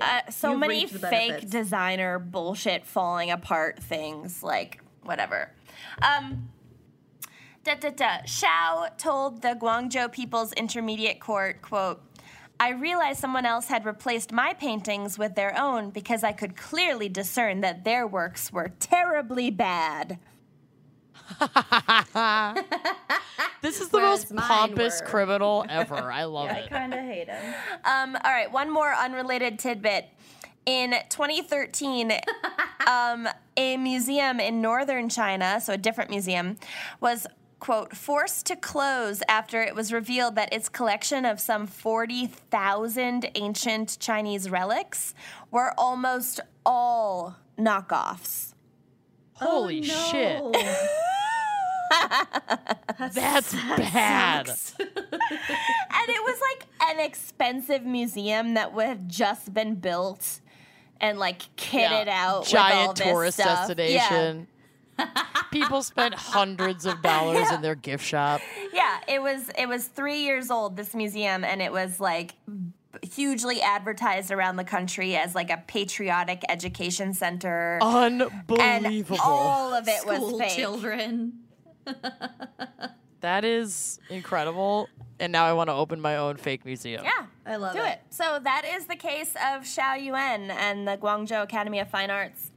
uh, 0.01 0.19
so 0.29 0.51
You've 0.51 0.59
many 0.59 0.85
fake 0.87 1.49
designer 1.49 2.19
bullshit 2.19 2.85
falling 2.85 3.31
apart 3.31 3.81
things, 3.81 4.43
like, 4.43 4.81
whatever. 5.03 5.51
Um, 6.01 6.49
da 7.63 7.75
da 7.75 7.91
da. 7.91 8.17
Xiao 8.25 8.97
told 8.97 9.41
the 9.41 9.55
Guangzhou 9.55 10.11
People's 10.11 10.51
Intermediate 10.51 11.21
Court, 11.21 11.61
quote, 11.61 12.01
I 12.61 12.69
realized 12.69 13.19
someone 13.19 13.47
else 13.47 13.69
had 13.69 13.85
replaced 13.85 14.31
my 14.31 14.53
paintings 14.53 15.17
with 15.17 15.33
their 15.33 15.59
own 15.59 15.89
because 15.89 16.23
I 16.23 16.31
could 16.31 16.55
clearly 16.55 17.09
discern 17.09 17.61
that 17.61 17.83
their 17.83 18.05
works 18.05 18.53
were 18.53 18.69
terribly 18.79 19.49
bad. 19.49 20.19
this 23.63 23.81
is 23.81 23.89
the 23.89 23.97
Whereas 23.97 24.31
most 24.31 24.35
pompous 24.35 25.01
were. 25.01 25.07
criminal 25.07 25.65
ever. 25.69 26.11
I 26.11 26.25
love 26.25 26.49
I 26.49 26.59
it. 26.59 26.65
I 26.65 26.67
kind 26.67 26.93
of 26.93 26.99
hate 26.99 27.29
him. 27.29 27.53
Um, 27.83 28.15
all 28.23 28.31
right, 28.31 28.51
one 28.51 28.69
more 28.71 28.93
unrelated 28.93 29.57
tidbit. 29.57 30.05
In 30.67 30.93
2013, 31.09 32.11
um, 32.87 33.27
a 33.57 33.75
museum 33.77 34.39
in 34.39 34.61
northern 34.61 35.09
China, 35.09 35.59
so 35.59 35.73
a 35.73 35.77
different 35.77 36.11
museum, 36.11 36.57
was, 36.99 37.25
quote, 37.61 37.95
forced 37.95 38.47
to 38.47 38.57
close 38.57 39.23
after 39.29 39.61
it 39.61 39.73
was 39.73 39.93
revealed 39.93 40.35
that 40.35 40.51
its 40.51 40.67
collection 40.67 41.23
of 41.23 41.39
some 41.39 41.65
40,000 41.65 43.31
ancient 43.35 43.97
Chinese 43.99 44.49
relics 44.49 45.13
were 45.51 45.73
almost 45.77 46.41
all 46.65 47.37
knockoffs. 47.57 48.53
Holy 49.33 49.83
oh, 49.89 50.11
shit. 50.11 50.43
That's 53.13 53.53
bad. 53.53 54.49
And 55.93 56.09
it 56.09 56.23
was 56.23 56.39
like 56.41 56.65
an 56.89 56.99
expensive 57.05 57.85
museum 57.85 58.55
that 58.55 58.73
would 58.73 58.87
have 58.87 59.07
just 59.07 59.53
been 59.53 59.75
built 59.75 60.41
and 60.99 61.19
like 61.19 61.41
kitted 61.57 62.07
Yeah. 62.07 62.25
out 62.27 62.45
Giant 62.47 62.73
with 62.75 62.87
all 62.87 62.93
this 62.93 63.05
tourist 63.05 63.37
destination. 63.37 64.39
Yeah. 64.39 64.60
Destination. 65.05 65.45
People 65.51 65.83
spent 65.83 66.13
hundreds 66.13 66.85
of 66.85 67.01
dollars 67.01 67.51
in 67.51 67.61
their 67.61 67.75
gift 67.75 68.05
shop. 68.05 68.41
Yeah, 68.73 68.99
it 69.07 69.21
was 69.21 69.49
it 69.57 69.67
was 69.67 69.87
three 69.87 70.19
years 70.23 70.49
old. 70.49 70.77
This 70.77 70.93
museum, 70.95 71.43
and 71.43 71.61
it 71.61 71.71
was 71.71 71.99
like 71.99 72.35
hugely 73.03 73.61
advertised 73.61 74.31
around 74.31 74.57
the 74.57 74.63
country 74.63 75.15
as 75.15 75.33
like 75.35 75.49
a 75.49 75.63
patriotic 75.67 76.43
education 76.49 77.13
center, 77.13 77.79
Unbelievable. 77.81 78.61
and 78.61 78.85
Unbelievable. 78.85 79.19
all 79.23 79.73
of 79.73 79.87
it 79.87 79.99
School 80.01 80.31
was 80.33 80.41
fake. 80.41 80.51
children. 80.57 81.33
that 83.21 83.45
is 83.45 83.99
incredible. 84.09 84.87
And 85.19 85.31
now 85.31 85.45
I 85.45 85.53
want 85.53 85.69
to 85.69 85.73
open 85.73 86.01
my 86.01 86.17
own 86.17 86.37
fake 86.37 86.65
museum. 86.65 87.03
Yeah, 87.03 87.25
I 87.45 87.55
love 87.57 87.73
do 87.75 87.81
it. 87.81 87.85
it. 87.89 88.01
So 88.09 88.39
that 88.43 88.63
is 88.65 88.87
the 88.87 88.95
case 88.95 89.33
of 89.35 89.63
Xiao 89.63 90.03
Yuan 90.03 90.49
and 90.49 90.87
the 90.87 90.97
Guangzhou 90.97 91.43
Academy 91.43 91.79
of 91.79 91.89
Fine 91.89 92.09
Arts. 92.09 92.50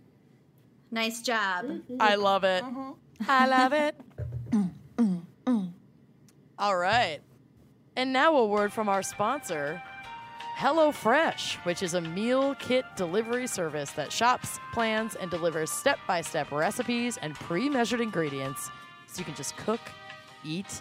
Nice 0.95 1.23
job. 1.23 1.65
Mm-hmm. 1.65 1.97
I 1.99 2.15
love 2.15 2.45
it. 2.45 2.63
Mm-hmm. 2.63 2.93
I 3.29 3.47
love 3.49 3.73
it. 3.73 3.97
All 6.57 6.77
right. 6.77 7.19
And 7.97 8.13
now 8.13 8.37
a 8.37 8.47
word 8.47 8.73
from 8.73 8.89
our 8.89 9.03
sponsor, 9.03 9.83
HelloFresh, 10.57 11.57
which 11.67 11.83
is 11.83 11.95
a 11.95 12.01
meal 12.01 12.55
kit 12.55 12.85
delivery 12.97 13.49
service 13.49 13.91
that 13.91 14.13
shops, 14.13 14.61
plans, 14.73 15.17
and 15.17 15.33
delivers 15.33 15.73
step 15.73 15.99
by 16.07 16.21
step 16.21 16.53
recipes 16.53 17.17
and 17.21 17.35
pre 17.35 17.69
measured 17.69 18.01
ingredients 18.01 18.71
so 19.09 19.19
you 19.19 19.25
can 19.25 19.35
just 19.35 19.57
cook, 19.57 19.81
eat, 20.45 20.81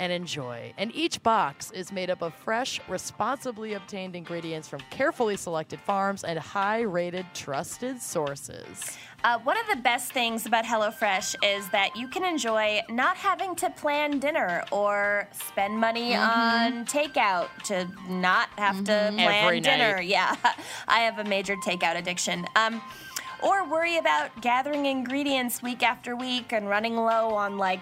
and 0.00 0.10
enjoy. 0.10 0.72
And 0.78 0.92
each 0.96 1.22
box 1.22 1.70
is 1.70 1.92
made 1.92 2.08
up 2.10 2.22
of 2.22 2.32
fresh, 2.34 2.80
responsibly 2.88 3.74
obtained 3.74 4.16
ingredients 4.16 4.66
from 4.66 4.80
carefully 4.90 5.36
selected 5.36 5.78
farms 5.78 6.24
and 6.24 6.38
high 6.38 6.80
rated, 6.80 7.26
trusted 7.34 8.00
sources. 8.00 8.96
Uh, 9.22 9.38
one 9.40 9.58
of 9.58 9.66
the 9.68 9.76
best 9.76 10.10
things 10.12 10.46
about 10.46 10.64
HelloFresh 10.64 11.34
is 11.44 11.68
that 11.68 11.94
you 11.94 12.08
can 12.08 12.24
enjoy 12.24 12.80
not 12.88 13.18
having 13.18 13.54
to 13.56 13.68
plan 13.68 14.18
dinner 14.18 14.64
or 14.72 15.28
spend 15.32 15.78
money 15.78 16.16
on 16.16 16.86
takeout 16.86 17.48
to 17.64 17.86
not 18.08 18.48
have 18.56 18.78
to 18.78 18.84
plan 19.14 19.18
Every 19.20 19.60
dinner. 19.60 19.96
night. 19.96 20.06
Yeah, 20.10 20.34
I 20.88 21.00
have 21.00 21.18
a 21.18 21.24
major 21.24 21.54
takeout 21.56 21.98
addiction. 21.98 22.46
Um, 22.56 22.80
or 23.42 23.68
worry 23.68 23.98
about 23.98 24.40
gathering 24.40 24.86
ingredients 24.86 25.62
week 25.62 25.82
after 25.82 26.16
week 26.16 26.52
and 26.52 26.68
running 26.68 26.96
low 26.96 27.28
on 27.34 27.58
like 27.58 27.80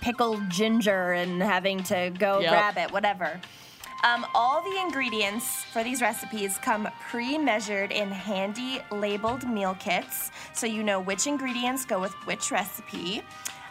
pickled 0.00 0.48
ginger 0.50 1.12
and 1.12 1.42
having 1.42 1.82
to 1.84 2.10
go 2.18 2.40
Yep. 2.40 2.50
grab 2.50 2.78
it, 2.78 2.92
whatever. 2.92 3.40
Um, 4.02 4.26
all 4.34 4.62
the 4.62 4.80
ingredients 4.80 5.62
for 5.72 5.84
these 5.84 6.00
recipes 6.00 6.58
come 6.62 6.88
pre 7.10 7.36
measured 7.36 7.92
in 7.92 8.10
handy 8.10 8.80
labeled 8.90 9.46
meal 9.46 9.76
kits, 9.78 10.30
so 10.54 10.66
you 10.66 10.82
know 10.82 11.00
which 11.00 11.26
ingredients 11.26 11.84
go 11.84 12.00
with 12.00 12.12
which 12.26 12.50
recipe. 12.50 13.22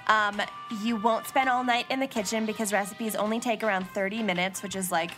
Um, 0.07 0.39
you 0.83 0.97
won't 0.97 1.27
spend 1.27 1.49
all 1.49 1.63
night 1.63 1.85
in 1.89 1.99
the 1.99 2.07
kitchen 2.07 2.45
because 2.45 2.71
recipes 2.73 3.15
only 3.15 3.39
take 3.39 3.63
around 3.63 3.87
30 3.89 4.21
minutes, 4.23 4.61
which 4.63 4.75
is 4.75 4.91
like 4.91 5.11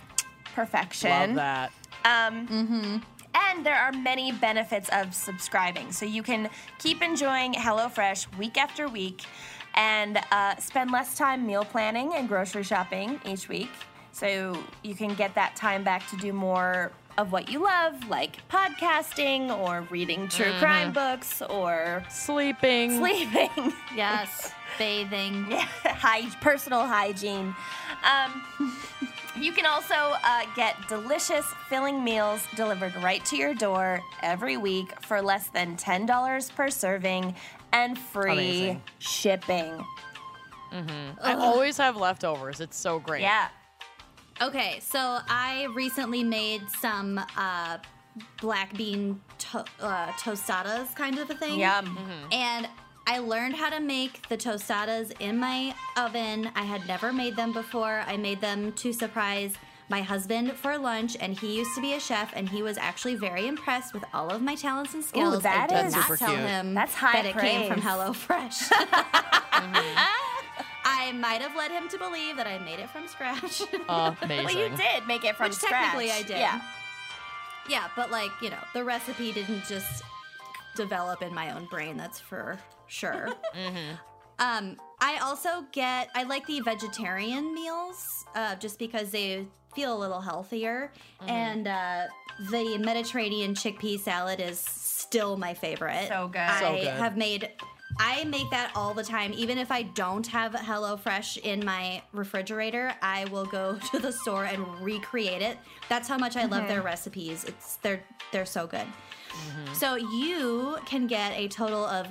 perfection. 0.56 1.10
Love 1.10 1.36
that. 1.36 1.72
Um, 2.06 3.02
And 3.34 3.66
there 3.66 3.76
are 3.78 3.94
many 3.94 4.34
benefits 4.34 4.90
of 4.92 5.14
subscribing. 5.16 5.94
So 5.94 6.06
you 6.06 6.22
can 6.24 6.50
keep 6.80 7.02
enjoying 7.02 7.54
HelloFresh 7.54 8.38
week 8.38 8.58
after 8.58 8.90
week 8.90 9.24
and 9.76 10.20
uh, 10.32 10.56
spend 10.58 10.92
less 10.92 11.18
time 11.18 11.46
meal 11.46 11.64
planning 11.66 12.14
and 12.16 12.28
grocery 12.28 12.64
shopping 12.64 13.20
each 13.26 13.48
week. 13.48 13.70
So 14.12 14.58
you 14.84 14.96
can 14.96 15.14
get 15.16 15.36
that 15.36 15.56
time 15.56 15.84
back 15.84 16.08
to 16.10 16.18
do 16.18 16.34
more 16.34 16.92
of 17.18 17.32
what 17.32 17.50
you 17.50 17.60
love, 17.64 18.08
like 18.10 18.38
podcasting 18.50 19.56
or 19.58 19.82
reading 19.90 20.28
true 20.28 20.52
crime 20.60 20.92
books 20.92 21.42
or 21.42 22.04
Sleeping. 22.10 22.98
sleeping. 22.98 23.74
Yes. 23.96 24.54
Bathing. 24.78 25.46
Hy- 25.52 26.30
personal 26.40 26.88
hygiene. 26.88 27.54
Um, 28.04 28.44
you 29.40 29.52
can 29.52 29.66
also 29.66 29.94
uh, 29.94 30.44
get 30.56 30.76
delicious, 30.88 31.46
filling 31.70 32.04
meals 32.04 32.42
delivered 32.56 32.96
right 33.04 33.24
to 33.26 33.36
your 33.38 33.54
door 33.54 34.02
every 34.24 34.56
week 34.58 34.94
for 35.06 35.22
less 35.22 35.48
than 35.48 35.76
$10 35.76 36.56
per 36.56 36.70
serving 36.70 37.36
and 37.74 37.98
free 37.98 38.32
Amazing. 38.32 38.82
shipping. 39.00 39.86
I 40.72 41.34
always 41.38 41.78
have 41.78 41.98
leftovers. 41.98 42.62
It's 42.62 42.78
so 42.78 43.00
great. 43.00 43.22
Yeah. 43.22 43.50
Okay, 44.42 44.80
so 44.82 45.20
I 45.28 45.68
recently 45.76 46.24
made 46.24 46.62
some 46.80 47.20
uh, 47.38 47.78
black 48.40 48.76
bean 48.76 49.22
to- 49.38 49.66
uh, 49.80 50.08
tostadas, 50.14 50.96
kind 50.96 51.20
of 51.20 51.30
a 51.30 51.36
thing. 51.36 51.60
Yum. 51.60 51.98
And 52.32 52.68
I 53.06 53.20
learned 53.20 53.56
how 53.56 53.70
to 53.70 53.80
make 53.80 54.28
the 54.30 54.38
tostadas 54.38 55.12
in 55.20 55.38
my 55.38 55.76
oven. 55.98 56.50
I 56.56 56.64
had 56.64 56.88
never 56.88 57.12
made 57.12 57.36
them 57.36 57.52
before. 57.52 58.04
I 58.08 58.16
made 58.18 58.42
them 58.42 58.72
to 58.74 58.94
surprise 58.94 59.54
my 59.92 60.02
husband 60.02 60.54
for 60.54 60.78
lunch, 60.78 61.16
and 61.20 61.38
he 61.38 61.58
used 61.58 61.76
to 61.76 61.82
be 61.82 61.94
a 61.94 62.00
chef, 62.00 62.32
and 62.36 62.50
he 62.50 62.64
was 62.64 62.78
actually 62.80 63.16
very 63.16 63.46
impressed 63.46 63.94
with 63.94 64.04
all 64.14 64.30
of 64.32 64.42
my 64.42 64.56
talents 64.56 64.94
and 64.96 65.04
skills. 65.04 65.44
that 65.44 65.70
I 65.70 65.76
did 65.76 65.86
is- 65.88 65.94
not 65.94 66.04
Super 66.06 66.18
tell 66.18 66.30
cute. 66.30 66.40
him 66.40 66.74
That's 66.74 66.96
high 66.96 67.22
that 67.22 67.26
it 67.28 67.38
came 67.38 67.68
from 67.70 67.82
praise. 67.82 67.92
HelloFresh. 67.94 68.72
I 70.84 71.12
might 71.14 71.42
have 71.42 71.56
led 71.56 71.72
him 71.72 71.90
to 71.90 71.98
believe 71.98 72.38
that 72.38 72.48
I 72.48 72.58
made 72.60 72.80
it 72.80 72.90
from 72.90 73.08
scratch. 73.08 73.62
Amazing. 73.90 74.46
Well, 74.46 74.56
you 74.56 74.70
did 74.76 75.06
make 75.08 75.24
it 75.26 75.36
from 75.36 75.50
Which 75.50 75.58
scratch. 75.60 75.72
technically 75.72 76.12
I 76.12 76.22
did. 76.24 76.38
Yeah. 76.38 76.62
Yeah, 77.70 77.88
but 77.96 78.10
like, 78.12 78.32
you 78.42 78.50
know, 78.50 78.58
the 78.74 78.84
recipe 78.84 79.32
didn't 79.32 79.66
just 79.66 80.04
develop 80.76 81.22
in 81.22 81.34
my 81.34 81.52
own 81.56 81.66
brain, 81.66 81.98
that's 81.98 82.20
for 82.20 82.58
sure. 82.88 83.30
Mm-hmm. 83.56 83.96
Um, 84.42 84.76
I 85.00 85.18
also 85.22 85.64
get 85.72 86.10
I 86.16 86.24
like 86.24 86.46
the 86.48 86.60
vegetarian 86.62 87.54
meals 87.54 88.26
uh, 88.36 88.56
just 88.56 88.78
because 88.80 89.12
they 89.12 89.46
feel 89.76 89.96
a 89.96 90.00
little 90.00 90.22
healthier, 90.22 90.92
Mm-hmm. 91.22 91.30
and 91.30 91.68
uh, 91.68 92.04
the 92.50 92.78
Mediterranean 92.80 93.54
chickpea 93.54 94.00
salad 94.00 94.40
is 94.40 94.60
still 94.60 95.38
my 95.38 95.54
favorite. 95.54 96.08
So 96.10 96.28
good. 96.28 96.40
I 96.42 96.60
So 96.60 96.76
good. 96.78 96.88
have 97.00 97.16
made. 97.18 97.50
I 98.00 98.24
make 98.24 98.50
that 98.52 98.72
all 98.74 98.94
the 98.94 99.04
time. 99.04 99.34
Even 99.34 99.58
if 99.58 99.70
I 99.72 99.82
don't 99.84 100.26
have 100.28 100.54
HelloFresh 100.54 101.40
in 101.40 101.64
my 101.66 102.02
refrigerator, 102.14 102.94
I 103.02 103.26
will 103.26 103.46
go 103.46 103.78
to 103.92 104.00
the 104.00 104.12
store 104.14 104.46
and 104.46 104.66
recreate 104.80 105.42
it. 105.42 105.58
That's 105.90 106.08
how 106.08 106.18
much 106.18 106.36
I 106.38 106.46
love 106.46 106.62
Mm-hmm. 106.62 106.68
their 106.70 106.82
recipes. 106.82 107.44
It's 107.44 107.76
they're 107.78 108.02
they're 108.32 108.46
so 108.46 108.66
good. 108.66 108.88
So 109.74 109.96
you 109.96 110.78
can 110.86 111.08
get 111.08 111.32
a 111.38 111.48
total 111.48 111.86
of 111.86 112.08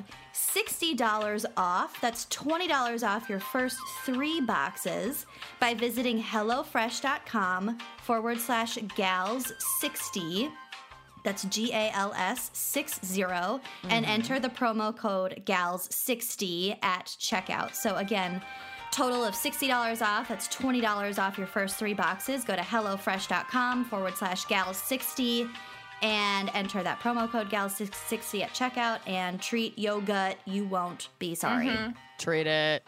$60 0.54 1.44
off. 1.56 2.00
That's 2.00 2.26
$20 2.26 3.06
off 3.06 3.28
your 3.28 3.40
first 3.40 3.78
three 4.04 4.40
boxes 4.40 5.26
by 5.60 5.74
visiting 5.74 6.22
HelloFresh.com 6.22 7.78
forward 8.02 8.38
slash 8.40 8.76
gals60. 8.76 10.50
That's 11.22 11.44
G 11.44 11.72
A 11.72 11.90
L 11.94 12.12
S 12.16 12.50
60 12.54 13.22
and 13.22 13.32
mm-hmm. 13.32 14.04
enter 14.04 14.40
the 14.40 14.48
promo 14.48 14.96
code 14.96 15.42
GALS60 15.44 16.78
at 16.82 17.06
checkout. 17.20 17.74
So 17.74 17.96
again, 17.96 18.40
total 18.90 19.24
of 19.24 19.34
$60 19.34 20.02
off. 20.02 20.28
That's 20.28 20.48
$20 20.48 21.18
off 21.18 21.38
your 21.38 21.46
first 21.46 21.76
three 21.76 21.94
boxes. 21.94 22.44
Go 22.44 22.56
to 22.56 22.62
HelloFresh.com 22.62 23.84
forward 23.84 24.16
slash 24.16 24.46
GALS60 24.46 25.50
and 26.02 26.50
enter 26.54 26.82
that 26.82 27.00
promo 27.00 27.30
code 27.30 27.50
GALS60 27.50 28.42
at 28.42 28.50
checkout 28.50 29.00
and 29.06 29.40
treat 29.40 29.78
yo 29.78 30.00
gut. 30.00 30.38
You 30.44 30.64
won't 30.64 31.08
be 31.18 31.34
sorry. 31.34 31.66
Mm-hmm. 31.66 31.92
Treat 32.18 32.46
it. 32.46 32.84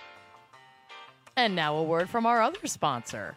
And 1.37 1.55
now 1.57 1.77
a 1.77 1.83
word 1.83 2.09
from 2.11 2.27
our 2.27 2.43
other 2.43 2.67
sponsor. 2.67 3.37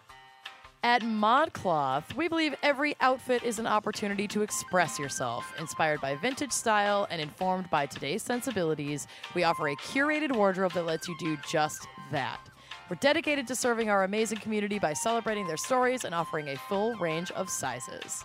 At 0.84 1.02
ModCloth, 1.02 2.16
we 2.16 2.28
believe 2.28 2.54
every 2.62 2.96
outfit 3.02 3.42
is 3.44 3.58
an 3.58 3.66
opportunity 3.66 4.28
to 4.28 4.44
express 4.44 5.00
yourself. 5.00 5.52
Inspired 5.58 6.00
by 6.00 6.16
vintage 6.16 6.52
style 6.52 7.08
and 7.10 7.20
informed 7.20 7.70
by 7.72 7.88
today's 7.88 8.22
sensibilities, 8.22 9.08
we 9.34 9.44
offer 9.44 9.70
a 9.70 9.76
curated 9.78 10.36
wardrobe 10.36 10.74
that 10.74 10.86
lets 10.86 11.08
you 11.08 11.16
do 11.18 11.38
just 11.48 11.88
that. 12.12 12.40
We're 12.88 12.98
dedicated 12.98 13.48
to 13.48 13.56
serving 13.56 13.90
our 13.90 14.04
amazing 14.04 14.38
community 14.38 14.78
by 14.78 14.94
celebrating 14.94 15.48
their 15.48 15.58
stories 15.58 16.06
and 16.06 16.14
offering 16.14 16.50
a 16.50 16.56
full 16.56 16.94
range 16.98 17.32
of 17.32 17.50
sizes. 17.50 18.24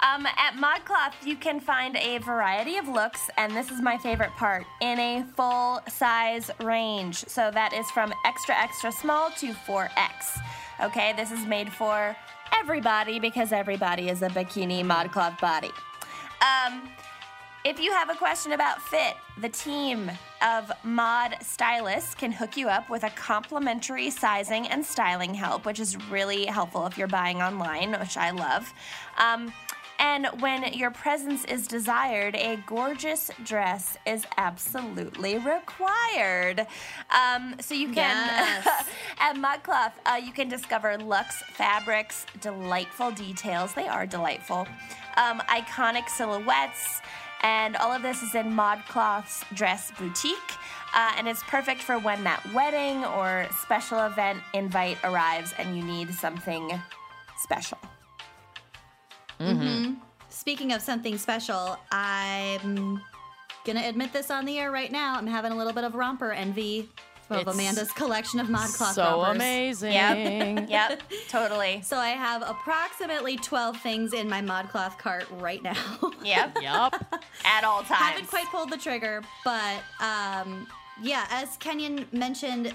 Um, 0.00 0.26
at 0.26 0.54
ModCloth, 0.54 1.14
you 1.24 1.36
can 1.36 1.60
find 1.60 1.96
a 1.96 2.18
variety 2.18 2.76
of 2.76 2.88
looks, 2.88 3.30
and 3.38 3.54
this 3.54 3.70
is 3.70 3.80
my 3.80 3.96
favorite 3.96 4.32
part, 4.32 4.64
in 4.82 4.98
a 4.98 5.24
full 5.36 5.80
size 5.88 6.50
range. 6.62 7.24
So 7.26 7.50
that 7.52 7.72
is 7.72 7.90
from 7.90 8.12
extra, 8.26 8.54
extra 8.54 8.92
small 8.92 9.30
to 9.38 9.52
4X. 9.52 10.38
Okay, 10.82 11.14
this 11.16 11.30
is 11.30 11.46
made 11.46 11.72
for 11.72 12.16
everybody 12.58 13.18
because 13.18 13.52
everybody 13.52 14.08
is 14.08 14.22
a 14.22 14.28
bikini 14.28 14.84
ModCloth 14.84 15.40
body. 15.40 15.70
Um, 16.40 16.82
if 17.64 17.80
you 17.80 17.92
have 17.92 18.10
a 18.10 18.14
question 18.14 18.52
about 18.52 18.82
fit, 18.82 19.14
the 19.40 19.48
team 19.48 20.10
of 20.46 20.70
mod 20.84 21.36
stylists 21.40 22.14
can 22.14 22.30
hook 22.30 22.58
you 22.58 22.68
up 22.68 22.90
with 22.90 23.04
a 23.04 23.10
complimentary 23.10 24.10
sizing 24.10 24.66
and 24.68 24.84
styling 24.84 25.32
help, 25.32 25.64
which 25.64 25.80
is 25.80 25.96
really 26.10 26.44
helpful 26.44 26.86
if 26.86 26.98
you're 26.98 27.08
buying 27.08 27.40
online, 27.40 27.92
which 27.92 28.18
I 28.18 28.32
love. 28.32 28.70
Um, 29.16 29.50
and 29.98 30.26
when 30.40 30.72
your 30.72 30.90
presence 30.90 31.44
is 31.44 31.66
desired, 31.66 32.34
a 32.34 32.56
gorgeous 32.66 33.30
dress 33.44 33.96
is 34.06 34.26
absolutely 34.36 35.38
required. 35.38 36.66
Um, 37.10 37.54
so 37.60 37.74
you 37.74 37.86
can, 37.86 37.94
Yes. 37.94 38.88
at 39.20 39.36
ModCloth, 39.36 39.92
uh, 40.06 40.16
you 40.16 40.32
can 40.32 40.48
discover 40.48 40.96
luxe 40.98 41.42
fabrics, 41.52 42.26
delightful 42.40 43.10
details. 43.12 43.72
They 43.74 43.88
are 43.88 44.06
delightful. 44.06 44.66
Um, 45.16 45.40
iconic 45.48 46.08
silhouettes. 46.08 47.00
And 47.42 47.76
all 47.76 47.92
of 47.92 48.02
this 48.02 48.22
is 48.22 48.34
in 48.34 48.52
ModCloth's 48.52 49.44
dress 49.52 49.92
boutique. 49.98 50.38
Uh, 50.94 51.12
and 51.18 51.28
it's 51.28 51.42
perfect 51.44 51.82
for 51.82 51.98
when 51.98 52.24
that 52.24 52.42
wedding 52.54 53.04
or 53.04 53.46
special 53.62 54.06
event 54.06 54.38
invite 54.54 54.96
arrives 55.04 55.52
and 55.58 55.76
you 55.76 55.84
need 55.84 56.14
something 56.14 56.80
special. 57.38 57.78
Speaking 60.28 60.72
of 60.72 60.82
something 60.82 61.16
special, 61.18 61.78
I'm 61.92 63.00
gonna 63.64 63.86
admit 63.86 64.12
this 64.12 64.30
on 64.30 64.44
the 64.44 64.58
air 64.58 64.70
right 64.70 64.90
now. 64.90 65.16
I'm 65.16 65.26
having 65.26 65.52
a 65.52 65.56
little 65.56 65.72
bit 65.72 65.84
of 65.84 65.94
romper 65.94 66.32
envy 66.32 66.88
of 67.30 67.46
It's 67.48 67.54
Amanda's 67.54 67.90
collection 67.92 68.38
of 68.40 68.48
ModCloth 68.48 68.92
so 68.92 69.22
rompers. 69.22 69.36
amazing. 69.36 69.92
Yep. 69.92 70.68
yep. 70.68 71.02
Totally. 71.28 71.80
So 71.82 71.96
I 71.96 72.10
have 72.10 72.42
approximately 72.42 73.36
12 73.36 73.80
things 73.80 74.12
in 74.12 74.28
my 74.28 74.42
ModCloth 74.42 74.98
cart 74.98 75.26
right 75.30 75.62
now. 75.62 75.74
Yep. 76.22 76.58
Yup. 76.62 76.94
At 77.44 77.64
all 77.64 77.82
times. 77.82 78.00
Haven't 78.00 78.28
quite 78.28 78.46
pulled 78.46 78.70
the 78.70 78.78
trigger, 78.78 79.22
but 79.44 79.82
um, 80.00 80.66
yeah, 81.02 81.26
as 81.30 81.56
Kenyon 81.58 82.06
mentioned, 82.12 82.72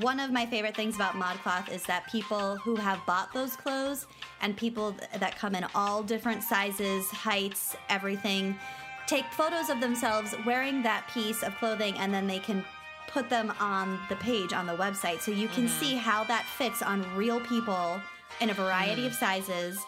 one 0.00 0.20
of 0.20 0.30
my 0.30 0.44
favorite 0.44 0.76
things 0.76 0.96
about 0.96 1.14
ModCloth 1.14 1.72
is 1.72 1.84
that 1.84 2.10
people 2.10 2.56
who 2.56 2.76
have 2.76 3.04
bought 3.06 3.32
those 3.32 3.56
clothes 3.56 4.06
and 4.42 4.56
people 4.56 4.94
that 5.18 5.38
come 5.38 5.54
in 5.54 5.64
all 5.74 6.02
different 6.02 6.42
sizes, 6.42 7.06
heights, 7.10 7.76
everything, 7.88 8.58
take 9.06 9.24
photos 9.32 9.70
of 9.70 9.80
themselves 9.80 10.34
wearing 10.44 10.82
that 10.82 11.08
piece 11.12 11.42
of 11.42 11.56
clothing 11.56 11.96
and 11.98 12.12
then 12.12 12.26
they 12.26 12.38
can 12.38 12.64
put 13.08 13.28
them 13.28 13.52
on 13.58 13.98
the 14.08 14.16
page 14.16 14.52
on 14.52 14.66
the 14.66 14.76
website. 14.76 15.20
So 15.20 15.32
you 15.32 15.48
can 15.48 15.66
mm-hmm. 15.66 15.80
see 15.80 15.94
how 15.96 16.24
that 16.24 16.44
fits 16.44 16.82
on 16.82 17.04
real 17.16 17.40
people 17.40 18.00
in 18.40 18.50
a 18.50 18.54
variety 18.54 19.02
mm-hmm. 19.02 19.10
of 19.10 19.14
sizes 19.14 19.78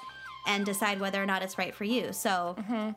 and 0.47 0.67
decide 0.67 1.01
whether 1.01 1.23
or 1.23 1.27
not 1.27 1.43
it's 1.43 1.59
right 1.59 1.75
for 1.75 1.85
you. 1.85 2.13
So 2.13 2.57
mm-hmm. 2.59 2.91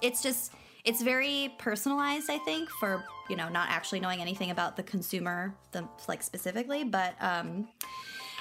it's 0.00 0.22
just 0.22 0.52
it's 0.84 1.00
very 1.02 1.52
personalized 1.58 2.28
i 2.30 2.38
think 2.38 2.68
for 2.68 3.04
you 3.30 3.36
know 3.36 3.48
not 3.48 3.68
actually 3.70 4.00
knowing 4.00 4.20
anything 4.20 4.50
about 4.50 4.76
the 4.76 4.82
consumer 4.82 5.54
the 5.72 5.86
like 6.08 6.22
specifically 6.22 6.82
but 6.84 7.14
um 7.20 7.68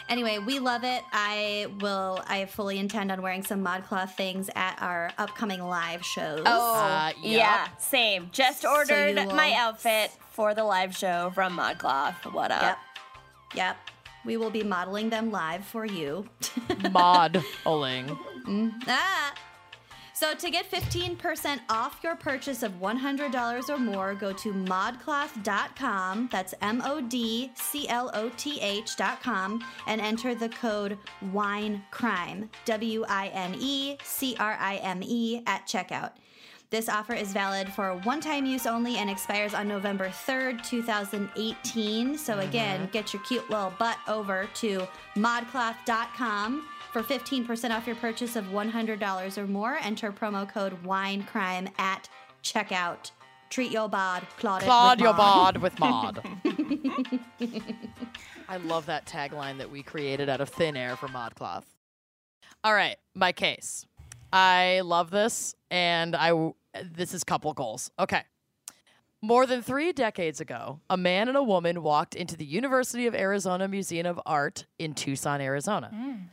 anyway 0.10 0.39
we 0.39 0.58
love 0.60 0.84
it 0.84 1.04
i 1.14 1.68
will 1.82 2.20
i 2.28 2.46
fully 2.46 2.80
intend 2.80 3.12
on 3.12 3.22
wearing 3.22 3.44
some 3.44 3.64
modcloth 3.64 4.12
things 4.16 4.50
at 4.56 4.76
our 4.82 5.12
upcoming 5.18 5.62
live 5.62 6.04
shows 6.06 6.42
Oh, 6.46 6.76
Uh, 6.76 7.12
yep. 7.22 7.38
yeah, 7.38 7.68
same. 7.78 8.30
Just 8.32 8.66
ordered 8.66 9.20
you 9.20 9.28
will- 9.28 9.36
my 9.36 9.54
outfit 9.54 10.12
for 10.32 10.54
the 10.56 10.64
live 10.64 10.96
show 10.98 11.32
from 11.36 11.58
ModCloth. 11.58 12.32
What 12.34 12.52
up? 12.52 12.62
yep 12.64 12.78
yep 13.54 13.78
we 14.26 14.38
will 14.38 14.50
be 14.50 14.64
modeling 14.64 15.10
them 15.10 15.30
live 15.32 15.64
for 15.66 15.86
you 15.86 16.26
Modeling. 16.92 18.18
Ah. 18.88 19.34
So 20.22 20.36
to 20.36 20.51
get 20.51 20.69
15% 20.69 21.61
off 21.67 21.99
your 22.03 22.15
purchase 22.15 22.61
of 22.61 22.74
$100 22.74 23.69
or 23.69 23.78
more, 23.80 24.13
go 24.13 24.32
to 24.32 24.53
modcloth.com. 24.53 26.30
That's 26.32 26.53
M 26.61 26.80
O 26.86 27.01
D 27.01 27.49
C 27.55 27.89
L 27.89 28.11
O 28.13 28.30
T 28.38 28.61
H.com 28.61 29.65
and 29.88 29.99
enter 29.99 30.36
the 30.36 30.49
code 30.49 30.99
WINECRIME, 31.34 32.51
W 32.65 33.03
I 33.09 33.30
N 33.30 33.55
E 33.59 33.97
C 34.03 34.36
R 34.39 34.55
I 34.59 34.76
M 34.84 35.01
E, 35.01 35.41
at 35.47 35.65
checkout. 35.65 36.11
This 36.69 36.88
offer 36.88 37.13
is 37.13 37.34
valid 37.34 37.74
for 37.74 37.95
one 38.03 38.22
time 38.22 38.45
use 38.45 38.67
only 38.67 38.97
and 38.97 39.09
expires 39.09 39.55
on 39.55 39.67
November 39.67 40.09
3rd, 40.09 40.63
2018. 40.63 42.15
So, 42.19 42.34
mm-hmm. 42.34 42.41
again, 42.47 42.89
get 42.91 43.11
your 43.11 43.24
cute 43.24 43.49
little 43.49 43.74
butt 43.80 43.97
over 44.07 44.47
to 44.53 44.88
modcloth.com 45.15 46.67
for 46.92 47.02
15% 47.02 47.72
off 47.72 47.88
your 47.88 47.96
purchase 47.96 48.36
of 48.36 48.46
$100 48.46 49.38
or 49.38 49.47
more. 49.47 49.78
Enter 49.82 50.12
promo 50.12 50.47
code 50.51 50.84
WINECRIME 50.84 51.70
at 51.78 52.09
checkout. 52.43 53.12
Treat 53.50 53.72
your 53.72 53.89
bod, 53.89 54.26
Claude, 54.38 54.62
it 54.62 54.66
Claude 54.66 55.00
your 55.01 55.13
bod 55.13 55.58
with 55.58 55.78
mod. 55.80 56.24
I 58.47 58.58
love 58.58 58.86
that 58.86 59.05
tagline 59.05 59.58
that 59.58 59.70
we 59.70 59.84
created 59.84 60.30
out 60.30 60.39
of 60.42 60.50
thin 60.50 60.78
air 60.78 60.96
for 60.96 61.08
ModCloth. 61.08 61.63
All 62.63 62.74
right, 62.74 62.96
my 63.13 63.32
case. 63.32 63.86
I 64.32 64.82
love 64.86 65.09
this, 65.09 65.55
and 65.70 66.16
I 66.16 66.30
w- 66.30 66.54
this 66.93 67.13
is 67.13 67.24
couple 67.26 67.54
goals. 67.54 67.92
Okay. 68.00 68.22
More 69.22 69.46
than 69.46 69.62
three 69.62 69.92
decades 69.92 70.39
ago, 70.42 70.80
a 70.89 70.97
man 70.97 71.28
and 71.28 71.38
a 71.38 71.43
woman 71.43 71.84
walked 71.84 72.16
into 72.16 72.36
the 72.38 72.46
University 72.46 73.05
of 73.05 73.13
Arizona 73.13 73.68
Museum 73.68 74.08
of 74.08 74.20
Art 74.26 74.66
in 74.80 74.93
Tucson, 74.93 75.42
Arizona. 75.42 75.92
Mm. 75.93 76.24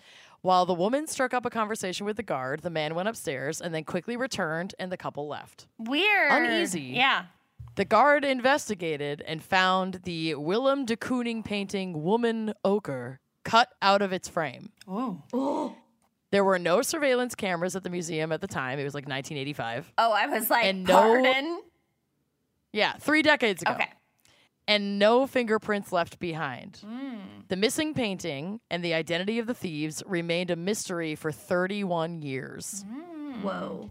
While 0.48 0.64
the 0.64 0.72
woman 0.72 1.06
struck 1.06 1.34
up 1.34 1.44
a 1.44 1.50
conversation 1.50 2.06
with 2.06 2.16
the 2.16 2.22
guard, 2.22 2.60
the 2.62 2.70
man 2.70 2.94
went 2.94 3.06
upstairs 3.06 3.60
and 3.60 3.74
then 3.74 3.84
quickly 3.84 4.16
returned, 4.16 4.74
and 4.78 4.90
the 4.90 4.96
couple 4.96 5.28
left. 5.28 5.66
Weird. 5.76 6.32
Uneasy. 6.32 6.80
Yeah. 6.96 7.26
The 7.74 7.84
guard 7.84 8.24
investigated 8.24 9.22
and 9.26 9.42
found 9.42 10.00
the 10.04 10.36
Willem 10.36 10.86
de 10.86 10.96
Kooning 10.96 11.44
painting 11.44 12.02
Woman 12.02 12.54
Ochre 12.64 13.20
cut 13.44 13.68
out 13.82 14.00
of 14.00 14.14
its 14.14 14.26
frame. 14.26 14.70
Oh, 14.88 15.76
There 16.30 16.44
were 16.44 16.58
no 16.58 16.80
surveillance 16.80 17.34
cameras 17.34 17.76
at 17.76 17.82
the 17.84 17.90
museum 17.90 18.32
at 18.32 18.40
the 18.40 18.48
time. 18.48 18.78
It 18.78 18.84
was 18.84 18.94
like 18.94 19.04
1985. 19.06 19.92
Oh, 19.98 20.12
I 20.12 20.28
was 20.28 20.48
like, 20.48 20.64
And 20.64 20.84
no- 20.84 20.94
pardon? 20.94 21.60
Yeah, 22.72 22.94
three 22.94 23.20
decades 23.20 23.60
ago. 23.60 23.72
Okay. 23.72 23.88
And 24.68 24.98
no 24.98 25.26
fingerprints 25.26 25.90
left 25.90 26.20
behind. 26.20 26.80
The 27.48 27.56
missing 27.56 27.94
painting 27.94 28.60
and 28.70 28.84
the 28.84 28.92
identity 28.92 29.38
of 29.38 29.46
the 29.46 29.54
thieves 29.54 30.02
remained 30.06 30.50
a 30.50 30.56
mystery 30.56 31.14
for 31.14 31.32
31 31.32 32.20
years. 32.20 32.84
Mm. 32.86 33.42
Whoa. 33.42 33.90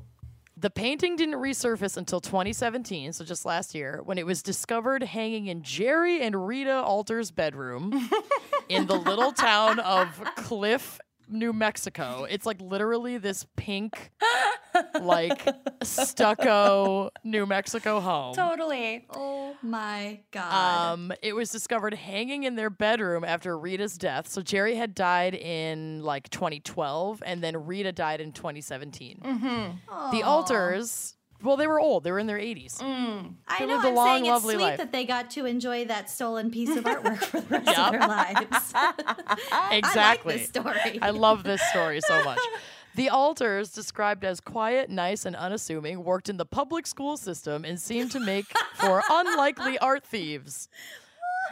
The 0.56 0.70
painting 0.70 1.16
didn't 1.16 1.36
resurface 1.36 1.98
until 1.98 2.20
2017, 2.20 3.14
so 3.14 3.26
just 3.26 3.46
last 3.46 3.76
year, 3.76 4.02
when 4.04 4.18
it 4.18 4.26
was 4.26 4.42
discovered 4.42 5.04
hanging 5.04 5.48
in 5.48 5.62
Jerry 5.64 6.22
and 6.22 6.48
Rita 6.48 6.82
Alter's 6.82 7.32
bedroom 7.32 8.10
in 8.70 8.88
the 8.88 8.96
little 8.96 9.32
town 9.32 9.80
of 9.80 10.10
Cliff, 10.36 11.00
New 11.30 11.54
Mexico. 11.54 12.26
It's 12.30 12.46
like 12.46 12.62
literally 12.62 13.18
this 13.18 13.46
pink, 13.56 14.12
like 15.02 15.48
stucco 15.84 17.10
New 17.24 17.46
Mexico 17.46 18.00
home. 18.00 18.36
Totally. 18.36 19.06
Oh 19.10 19.56
my 19.62 20.20
god. 20.32 20.94
Um, 20.94 21.12
it 21.22 21.34
was 21.36 21.50
discovered 21.52 21.94
hanging 21.94 22.44
in 22.44 22.56
their 22.56 22.70
bedroom 22.70 23.24
after 23.24 23.58
Rita's 23.58 23.98
death. 23.98 24.28
So 24.30 24.42
Jerry 24.42 24.76
had 24.76 24.96
died 24.96 25.34
in 25.36 26.04
like 26.04 26.30
2012, 26.30 27.22
and 27.26 27.44
then 27.44 27.66
Rita 27.66 27.92
died 27.92 28.22
in 28.22 28.32
2017. 28.32 29.22
The 30.12 30.24
Alters, 30.24 31.16
well, 31.44 31.56
they 31.58 31.68
were 31.68 31.80
old; 31.80 32.04
they 32.04 32.12
were 32.12 32.20
in 32.20 32.28
their 32.28 32.40
80s. 32.40 32.78
Mm. 32.80 33.34
I 33.48 33.60
they 33.60 33.66
know. 33.66 33.74
lived 33.76 33.86
a 33.86 33.90
I'm 33.90 33.96
long, 33.96 34.08
saying 34.08 34.26
it's 34.36 34.44
sweet 34.44 34.58
life. 34.60 34.78
that 34.78 34.92
they 34.92 35.06
got 35.06 35.30
to 35.32 35.46
enjoy 35.46 35.86
that 35.86 36.10
stolen 36.10 36.50
piece 36.52 36.76
of 36.76 36.84
artwork 36.86 37.20
for 37.24 37.42
the 37.42 37.48
rest 37.60 37.68
Yep. 37.68 37.78
of 37.78 37.92
their 37.92 38.08
lives. 38.08 38.74
Exactly. 39.72 39.74
I 39.84 40.06
like 40.12 40.24
this 40.24 40.48
story. 40.50 41.00
I 41.02 41.10
love 41.12 41.44
this 41.44 41.62
story 41.70 42.02
so 42.02 42.24
much. 42.24 42.40
The 42.96 43.10
Alters, 43.10 43.72
described 43.72 44.26
as 44.26 44.40
quiet, 44.40 44.90
nice, 44.90 45.26
and 45.26 45.36
unassuming, 45.36 46.04
worked 46.04 46.30
in 46.30 46.38
the 46.38 46.46
public 46.48 46.88
school 46.88 47.16
system 47.16 47.64
and 47.64 47.80
seemed 47.80 48.10
to 48.12 48.20
make 48.20 48.46
for 48.74 49.04
unlikely 49.10 49.78
art 49.78 50.04
thieves. 50.04 50.68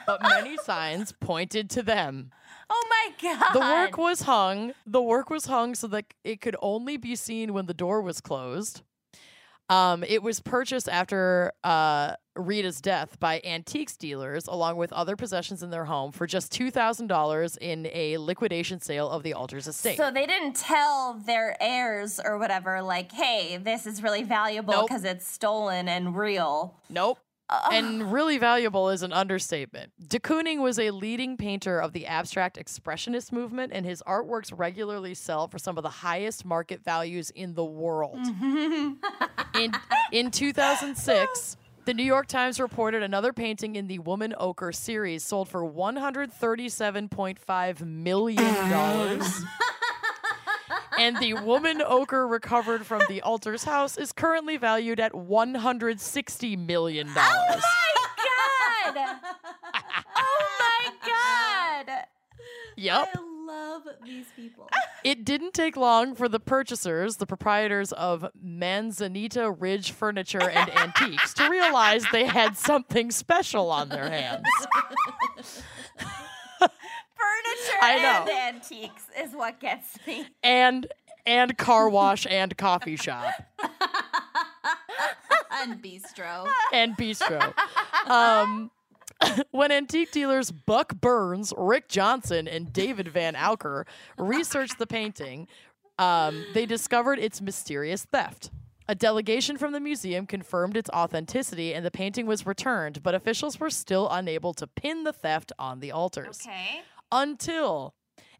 But 0.08 0.24
many 0.24 0.58
signs 0.58 1.12
pointed 1.12 1.70
to 1.72 1.84
them. 1.84 2.32
Oh 2.68 2.84
my 2.90 3.12
god. 3.22 3.54
The 3.54 3.60
work 3.60 3.98
was 3.98 4.24
hung. 4.24 4.74
The 4.88 5.02
work 5.04 5.30
was 5.30 5.46
hung 5.46 5.76
so 5.76 5.86
that 5.88 6.06
it 6.24 6.42
could 6.42 6.56
only 6.64 6.98
be 6.98 7.16
seen 7.16 7.54
when 7.54 7.68
the 7.68 7.74
door 7.76 8.02
was 8.02 8.22
closed. 8.22 8.82
Um, 9.70 10.04
it 10.04 10.22
was 10.22 10.40
purchased 10.40 10.88
after 10.88 11.52
uh, 11.64 12.14
Rita's 12.36 12.82
death 12.82 13.20
by 13.20 13.42
antiques 13.44 13.98
dealers, 13.98 14.46
along 14.48 14.78
with 14.78 14.94
other 14.94 15.16
possessions 15.16 15.64
in 15.64 15.72
their 15.72 15.86
home, 15.86 16.12
for 16.12 16.28
just 16.28 16.52
two 16.52 16.70
thousand 16.70 17.08
dollars 17.08 17.58
in 17.58 17.88
a 17.92 18.18
liquidation 18.18 18.80
sale 18.80 19.10
of 19.10 19.24
the 19.24 19.34
Alters' 19.34 19.68
estate. 19.68 19.98
So 19.98 20.12
they 20.12 20.28
didn't 20.28 20.56
tell 20.56 21.16
their 21.26 21.58
heirs 21.60 22.20
or 22.24 22.38
whatever, 22.38 22.82
like, 22.84 23.12
hey, 23.12 23.58
this 23.58 23.88
is 23.88 24.04
really 24.04 24.22
valuable 24.22 24.74
Nope. 24.74 24.88
because 24.88 25.04
it's 25.04 25.28
stolen 25.28 25.88
and 25.88 26.16
real. 26.16 26.76
Nope. 26.90 27.18
And 27.50 28.12
really 28.12 28.38
valuable 28.38 28.90
is 28.90 29.02
an 29.04 29.14
understatement. 29.14 29.94
De 30.08 30.20
Kooning 30.20 30.62
was 30.62 30.78
a 30.80 30.92
leading 30.92 31.38
painter 31.38 31.80
of 31.80 31.94
the 31.94 32.06
abstract 32.08 32.58
expressionist 32.58 33.32
movement, 33.32 33.72
and 33.74 33.86
his 33.86 34.04
artworks 34.08 34.52
regularly 34.56 35.14
sell 35.14 35.48
for 35.48 35.60
some 35.60 35.78
of 35.78 35.84
the 35.84 35.90
highest 35.90 36.44
market 36.44 36.84
values 36.84 37.30
in 37.30 37.54
the 37.54 37.64
world. 37.64 38.18
Mm-hmm. 38.18 38.94
in, 39.60 39.72
in 40.12 40.32
2006, 40.32 41.58
the 41.86 41.94
New 41.94 42.04
York 42.04 42.26
Times 42.26 42.60
reported 42.60 43.04
another 43.04 43.32
painting 43.32 43.76
in 43.76 43.86
the 43.86 44.00
Woman 44.00 44.34
Ochre 44.40 44.72
series 44.72 45.24
sold 45.24 45.50
for 45.50 45.62
$137.5 45.62 47.86
million. 47.86 49.22
and 51.00 51.18
the 51.18 51.34
woman 51.34 51.82
ochre 51.82 52.28
recovered 52.28 52.86
from 52.86 53.02
the 53.08 53.22
Alters' 53.22 53.64
house 53.64 53.98
is 53.98 54.12
currently 54.12 54.58
valued 54.58 55.00
at 55.00 55.14
$160 55.14 56.58
million. 56.66 57.08
Oh 57.10 57.14
my 57.14 57.62
god! 58.94 59.18
oh 60.16 60.48
my 60.60 60.92
god! 61.06 62.06
Yep. 62.78 63.10
I 63.16 63.20
love 63.46 63.84
these 64.04 64.26
people. 64.36 64.70
It 65.04 65.24
didn't 65.24 65.54
take 65.54 65.78
long 65.78 66.16
for 66.16 66.28
the 66.28 66.40
purchasers, 66.40 67.18
the 67.18 67.26
proprietors 67.26 67.92
of 67.92 68.26
Manzanita 68.42 69.52
Ridge 69.52 69.92
Furniture 69.92 70.50
and 70.50 70.70
Antiques, 70.76 71.34
to 71.36 71.50
realize 71.50 72.04
they 72.12 72.26
had 72.26 72.58
something 72.58 73.12
special 73.12 73.70
on 73.70 73.90
their 73.90 74.10
hands. 74.10 74.48
Furniture 77.16 77.80
I 77.82 78.00
know. 78.02 78.32
and 78.32 78.56
antiques 78.56 79.04
is 79.20 79.32
what 79.34 79.60
gets 79.60 79.98
me. 80.06 80.28
And 80.44 80.88
and 81.26 81.58
car 81.58 81.90
wash 81.90 82.28
and 82.30 82.56
coffee 82.58 82.96
shop 82.96 83.34
and 85.52 85.82
bistro. 85.82 86.48
and 86.72 86.96
bistro. 86.96 87.54
Um, 88.10 88.70
when 89.52 89.72
antique 89.72 90.12
dealers 90.12 90.52
Buck 90.52 90.94
Burns, 91.02 91.54
Rick 91.58 91.88
Johnson, 91.90 92.48
and 92.48 92.72
David 92.72 93.08
Van 93.08 93.34
Auker 93.34 93.86
researched 94.18 94.78
the 94.78 94.86
painting, 94.88 95.48
um, 95.98 96.46
they 96.54 96.66
discovered 96.66 97.18
its 97.20 97.42
mysterious 97.42 98.04
theft. 98.06 98.52
A 98.88 98.94
delegation 98.94 99.58
from 99.58 99.72
the 99.72 99.80
museum 99.80 100.28
confirmed 100.28 100.78
its 100.78 100.92
authenticity 100.92 101.74
and 101.74 101.84
the 101.84 101.90
painting 101.90 102.28
was 102.28 102.46
returned, 102.46 103.02
but 103.02 103.16
officials 103.16 103.60
were 103.60 103.72
still 103.72 104.08
unable 104.12 104.54
to 104.54 104.68
pin 104.68 105.04
the 105.06 105.14
theft 105.14 105.52
on 105.58 105.80
the 105.80 105.92
Alters 105.92 106.42
Okay. 106.46 106.82
Until 107.12 107.94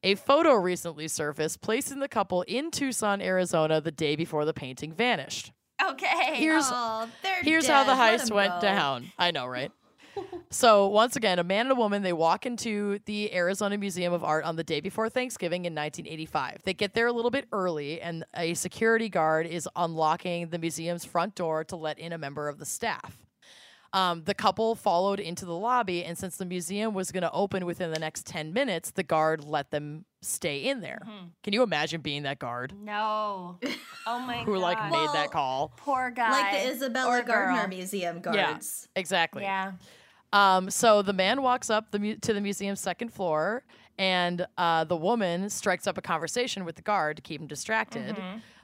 a 0.04 0.16
photo 0.16 0.54
recently 0.54 1.08
surfaced 1.08 1.62
placing 1.62 2.00
the 2.00 2.08
couple 2.08 2.44
in 2.44 2.72
Tucson, 2.72 3.22
Arizona 3.22 3.82
the 3.82 3.92
day 3.92 4.16
before 4.16 4.46
the 4.46 4.54
painting 4.54 4.94
vanished. 4.94 5.52
Okay. 5.84 6.36
Here's 6.36 6.66
Oh, 6.68 7.10
Here's 7.42 7.68
how 7.68 7.84
the 7.84 7.94
heist 7.94 8.32
went 8.32 8.54
go. 8.56 8.62
down. 8.62 9.12
I 9.18 9.32
know, 9.32 9.46
right? 9.48 9.72
so 10.50 10.88
once 10.88 11.16
again, 11.18 11.40
a 11.40 11.44
man 11.44 11.66
and 11.66 11.72
a 11.74 11.76
woman 11.76 12.02
they 12.02 12.14
walk 12.14 12.46
into 12.46 13.00
the 13.06 13.34
Arizona 13.36 13.78
Museum 13.78 14.14
of 14.14 14.24
Art 14.24 14.46
on 14.46 14.56
the 14.56 14.64
day 14.64 14.80
before 14.80 15.10
Thanksgiving 15.10 15.66
in 15.66 15.74
1985. 15.76 16.60
They 16.64 16.74
get 16.74 16.94
there 16.94 17.08
a 17.08 17.12
little 17.12 17.32
bit 17.32 17.48
early, 17.52 18.00
and 18.00 18.24
a 18.34 18.54
security 18.54 19.10
guard 19.10 19.46
is 19.46 19.68
unlocking 19.76 20.50
the 20.50 20.58
museum's 20.60 21.04
front 21.04 21.36
door 21.36 21.66
to 21.66 21.76
let 21.76 22.00
in 22.00 22.14
a 22.14 22.18
member 22.18 22.48
of 22.48 22.60
the 22.60 22.66
staff. 22.66 23.18
Um, 23.96 24.24
the 24.26 24.34
couple 24.34 24.76
followed 24.76 25.22
into 25.22 25.46
the 25.46 25.56
lobby, 25.56 26.04
and 26.04 26.18
since 26.18 26.36
the 26.36 26.44
museum 26.46 26.94
was 26.94 27.12
going 27.14 27.24
to 27.24 27.32
open 27.32 27.66
within 27.66 27.92
the 27.92 28.00
next 28.00 28.26
10 28.28 28.52
minutes, 28.52 28.92
the 28.92 29.04
guard 29.04 29.46
let 29.46 29.72
them 29.72 30.04
stay 30.22 30.58
in 30.66 30.82
there. 30.82 31.00
Can 31.44 31.54
you 31.54 31.64
imagine 31.64 32.02
being 32.02 32.24
that 32.24 32.38
guard 32.40 32.74
no. 32.78 33.58
Oh 34.08 34.20
my 34.20 34.38
god. 34.40 34.46
who 34.46 34.58
like 34.58 34.84
made 34.84 34.92
Well, 34.92 35.14
that 35.14 35.32
call? 35.32 35.72
Poor 35.78 36.12
guy. 36.12 36.30
Like 36.30 36.52
the 36.52 36.72
Isabella 36.74 37.10
or 37.10 37.22
girl. 37.24 37.54
Gardner 37.56 37.68
Museum 37.70 38.20
guards. 38.20 38.88
Yeah, 38.96 39.00
Exactly. 39.00 39.44
Yeah. 39.44 39.72
Um, 40.34 40.70
so 40.70 41.02
the 41.02 41.14
man 41.14 41.42
walks 41.42 41.70
up 41.70 41.92
the 41.92 42.00
mu- 42.00 42.18
to 42.18 42.34
the 42.34 42.42
museum's 42.42 42.82
second 42.82 43.14
floor, 43.14 43.64
and 43.98 44.46
uh, 44.58 44.84
the 44.84 44.98
woman 44.98 45.50
strikes 45.50 45.88
up 45.88 45.98
a 45.98 46.02
conversation 46.02 46.66
with 46.66 46.76
the 46.76 46.82
guard 46.82 47.16
to 47.16 47.22
keep 47.22 47.40
him 47.40 47.48
distracted. 47.48 48.18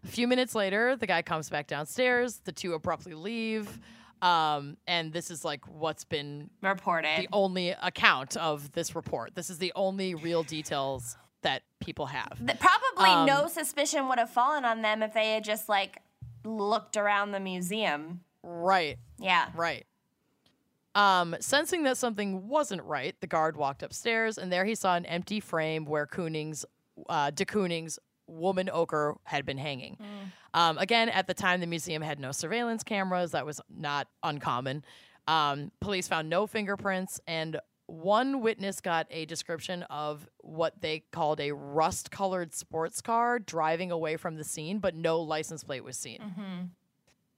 A 0.03 0.07
few 0.07 0.27
minutes 0.27 0.53
later, 0.55 0.97
the 0.97 1.07
guy 1.07 1.21
comes 1.21 1.49
back 1.49 1.67
downstairs. 1.67 2.41
The 2.43 2.51
two 2.51 2.73
abruptly 2.73 3.13
leave. 3.13 3.79
Um, 4.21 4.77
and 4.87 5.11
this 5.11 5.31
is 5.31 5.43
like 5.43 5.67
what's 5.67 6.03
been 6.03 6.49
Reported. 6.61 7.17
the 7.21 7.29
only 7.33 7.69
account 7.69 8.37
of 8.37 8.71
this 8.73 8.95
report. 8.95 9.33
This 9.35 9.49
is 9.49 9.57
the 9.57 9.71
only 9.75 10.13
real 10.15 10.43
details 10.43 11.17
that 11.41 11.63
people 11.79 12.05
have. 12.05 12.37
Th- 12.45 12.59
Probably 12.59 13.09
Um, 13.09 13.25
no 13.25 13.47
suspicion 13.47 14.07
would 14.09 14.19
have 14.19 14.29
fallen 14.29 14.63
on 14.63 14.81
them 14.83 15.01
if 15.01 15.13
they 15.15 15.33
had 15.33 15.43
just 15.43 15.67
like 15.67 15.97
looked 16.43 16.97
around 16.97 17.31
the 17.31 17.39
museum. 17.39 18.21
Right. 18.43 18.97
Yeah. 19.19 19.47
Right. 19.55 19.85
Um, 20.93 21.35
sensing 21.39 21.83
that 21.83 21.97
something 21.97 22.47
wasn't 22.49 22.83
right, 22.83 23.15
the 23.21 23.27
guard 23.27 23.55
walked 23.55 23.81
upstairs, 23.81 24.37
and 24.37 24.51
there 24.51 24.65
he 24.65 24.75
saw 24.75 24.95
an 24.95 25.05
empty 25.05 25.39
frame 25.39 25.85
where 25.85 26.05
Kooning's, 26.05 26.65
uh, 27.07 27.31
de 27.31 27.45
Kooning's 27.45 27.97
woman 28.31 28.69
ochre 28.71 29.15
had 29.23 29.45
been 29.45 29.57
hanging. 29.57 29.97
Um, 30.53 30.77
again, 30.77 31.09
at 31.09 31.27
the 31.27 31.33
time, 31.33 31.59
the 31.59 31.67
museum 31.67 32.01
had 32.01 32.19
no 32.19 32.31
surveillance 32.31 32.83
cameras. 32.83 33.31
That 33.31 33.45
was 33.45 33.61
not 33.69 34.07
uncommon. 34.23 34.83
Um, 35.27 35.71
police 35.79 36.07
found 36.07 36.29
no 36.29 36.47
fingerprints, 36.47 37.19
and 37.27 37.59
one 37.87 38.41
witness 38.41 38.79
got 38.81 39.05
a 39.11 39.25
description 39.25 39.83
of 39.83 40.27
what 40.39 40.81
they 40.81 41.03
called 41.11 41.39
a 41.39 41.51
rust 41.51 42.09
colored 42.09 42.53
sports 42.53 43.01
car 43.01 43.37
driving 43.37 43.91
away 43.91 44.15
from 44.17 44.37
the 44.37 44.43
scene, 44.43 44.79
but 44.79 44.95
no 44.95 45.19
license 45.19 45.63
plate 45.63 45.83
was 45.83 45.97
seen. 45.97 46.19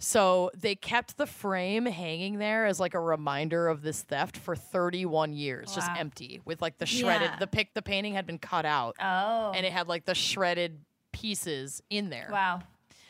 So 0.03 0.51
they 0.53 0.75
kept 0.75 1.15
the 1.17 1.25
frame 1.25 1.85
hanging 1.85 2.37
there 2.37 2.65
as 2.65 2.77
like 2.77 2.93
a 2.93 2.99
reminder 2.99 3.69
of 3.69 3.81
this 3.81 4.01
theft 4.01 4.35
for 4.35 4.53
31 4.53 5.31
years, 5.33 5.73
just 5.73 5.89
empty 5.97 6.41
with 6.43 6.61
like 6.61 6.77
the 6.77 6.85
shredded 6.85 7.31
Yeah. 7.31 7.39
the 7.39 7.47
pic 7.47 7.73
the 7.73 7.81
painting 7.81 8.13
had 8.13 8.25
been 8.27 8.37
cut 8.37 8.65
out 8.65 8.97
Oh. 9.01 9.53
and 9.55 9.65
it 9.65 9.71
had 9.71 9.87
like 9.87 10.03
the 10.03 10.13
shredded 10.13 10.79
pieces 11.13 11.81
in 11.89 12.09
there. 12.09 12.27
wow. 12.29 12.61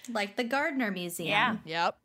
Like 0.08 0.36
the 0.36 0.44
Gardner 0.44 0.92
Museum. 0.92 1.30
Yeah. 1.30 1.56
Yep. 1.66 1.98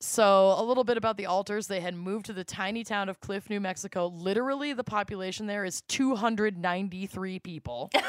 So, 0.00 0.54
a 0.56 0.64
little 0.64 0.82
bit 0.84 0.96
about 0.96 1.18
the 1.18 1.26
Alters. 1.26 1.66
They 1.66 1.80
had 1.80 1.94
moved 1.94 2.24
to 2.26 2.32
the 2.32 2.42
tiny 2.42 2.82
town 2.84 3.10
of 3.10 3.20
Cliff, 3.20 3.50
New 3.50 3.60
Mexico. 3.60 4.06
Literally, 4.06 4.72
the 4.72 4.82
population 4.82 5.46
there 5.46 5.62
is 5.66 5.82
293 5.82 7.38
people. 7.40 7.90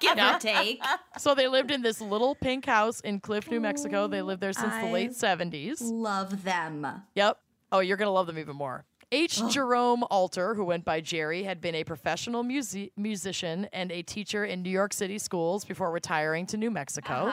Give 0.00 0.16
or 0.18 0.38
take. 0.38 0.80
so, 1.18 1.34
they 1.34 1.48
lived 1.48 1.70
in 1.70 1.82
this 1.82 2.00
little 2.00 2.34
pink 2.34 2.66
house 2.66 3.00
in 3.00 3.20
Cliff, 3.20 3.50
New 3.50 3.60
Mexico. 3.60 4.06
They 4.06 4.22
lived 4.22 4.40
there 4.40 4.52
since 4.52 4.74
the 4.76 4.86
late 4.86 5.12
70s. 5.12 5.78
Love 5.80 6.44
them. 6.44 6.86
Yep. 7.14 7.38
Oh, 7.72 7.80
you're 7.80 7.96
going 7.96 8.06
to 8.06 8.12
love 8.12 8.26
them 8.26 8.38
even 8.38 8.56
more. 8.56 8.84
H. 9.10 9.40
Jerome 9.50 10.04
Alter, 10.10 10.54
who 10.54 10.64
went 10.66 10.84
by 10.84 11.00
Jerry, 11.00 11.42
had 11.42 11.60
been 11.62 11.74
a 11.74 11.82
professional 11.84 12.44
musi- 12.44 12.90
musician 12.96 13.66
and 13.72 13.90
a 13.90 14.02
teacher 14.02 14.44
in 14.44 14.62
New 14.62 14.68
York 14.70 14.92
City 14.92 15.18
schools 15.18 15.64
before 15.64 15.90
retiring 15.90 16.44
to 16.46 16.58
New 16.58 16.70
Mexico, 16.70 17.32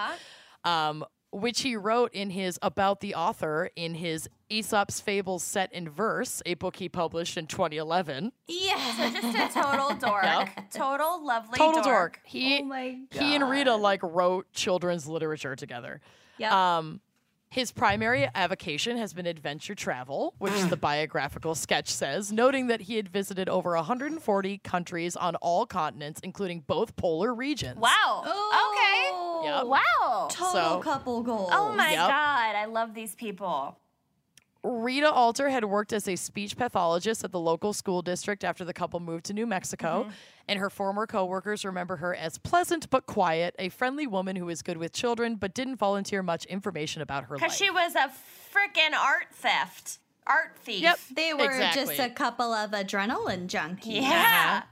um, 0.63 1.03
which 1.35 1.61
he 1.61 1.75
wrote 1.75 2.13
in 2.13 2.29
his 2.29 2.57
About 2.61 3.01
the 3.01 3.13
Author 3.13 3.69
in 3.75 3.95
his 3.95 4.29
Aesop's 4.49 5.01
Fables 5.01 5.43
Set 5.43 5.71
in 5.73 5.89
Verse, 5.89 6.41
a 6.45 6.53
book 6.53 6.77
he 6.77 6.87
published 6.87 7.35
in 7.37 7.45
2011. 7.45 8.31
Yeah. 8.47 9.11
Just 9.11 9.57
a 9.57 9.61
total 9.61 9.95
dork. 9.99 10.49
Total 10.73 11.23
lovely 11.25 11.57
Total 11.57 11.83
dork. 11.83 12.21
He, 12.23 12.59
Oh 12.61 12.65
my 12.65 12.99
he 13.11 13.35
and 13.35 13.49
Rita 13.49 13.75
like 13.75 14.01
wrote 14.01 14.51
children's 14.53 15.07
literature 15.07 15.55
together. 15.55 15.99
Yep. 16.37 16.51
Um, 16.51 17.01
his 17.49 17.71
primary 17.71 18.27
avocation 18.35 18.97
has 18.97 19.13
been 19.13 19.25
adventure 19.25 19.75
travel, 19.75 20.35
which 20.39 20.53
the 20.69 20.77
biographical 20.81 21.55
sketch 21.55 21.89
says, 21.89 22.31
noting 22.31 22.67
that 22.67 22.81
he 22.81 22.95
had 22.97 23.07
visited 23.07 23.47
over 23.47 23.75
140 23.75 24.57
countries 24.59 25.15
on 25.15 25.35
all 25.37 25.65
continents, 25.65 26.19
including 26.23 26.61
both 26.67 26.95
polar 26.97 27.33
regions. 27.33 27.77
Wow. 27.77 28.23
Oh. 28.25 28.73
Okay. 28.73 29.14
Yep. 29.45 29.65
Wow. 29.65 30.27
Total 30.31 30.51
So- 30.51 30.79
couple 30.79 31.21
goals. 31.23 31.49
Oh 31.53 31.73
my 31.73 31.91
Yep. 31.91 32.07
god, 32.07 32.55
I 32.55 32.65
love 32.65 32.93
these 32.93 33.15
people. 33.15 33.77
Rita 34.63 35.11
Alter 35.11 35.49
had 35.49 35.63
worked 35.65 35.93
as 35.93 36.07
a 36.07 36.15
speech 36.15 36.57
pathologist 36.57 37.23
at 37.23 37.31
the 37.31 37.39
local 37.39 37.71
school 37.71 38.01
district 38.01 38.43
after 38.43 38.65
the 38.65 38.73
couple 38.73 38.99
moved 38.99 39.25
to 39.25 39.33
New 39.33 39.45
Mexico, 39.45 40.03
mm-hmm. 40.03 40.11
and 40.47 40.57
her 40.59 40.71
former 40.71 41.05
coworkers 41.05 41.63
remember 41.63 41.97
her 41.97 42.15
as 42.15 42.39
pleasant 42.39 42.89
but 42.89 43.05
quiet, 43.05 43.55
a 43.59 43.69
friendly 43.69 44.07
woman 44.07 44.35
who 44.35 44.45
was 44.45 44.63
good 44.63 44.77
with 44.77 44.91
children 44.91 45.35
but 45.35 45.53
didn't 45.53 45.75
volunteer 45.75 46.23
much 46.23 46.45
information 46.45 47.03
about 47.03 47.25
her 47.25 47.35
life. 47.35 47.43
Because 47.43 47.55
she 47.55 47.69
was 47.69 47.93
a 47.93 48.11
freaking 48.51 48.95
art 48.99 49.27
theft, 49.33 49.99
art 50.25 50.57
thief. 50.57 50.81
Yep. 50.81 50.99
They 51.15 51.33
were 51.35 51.69
just 51.71 51.99
a 51.99 52.09
couple 52.09 52.51
of 52.51 52.71
adrenaline 52.71 53.45
junkies. 53.47 54.01
Yeah. 54.01 54.61
Uh-huh. 54.63 54.71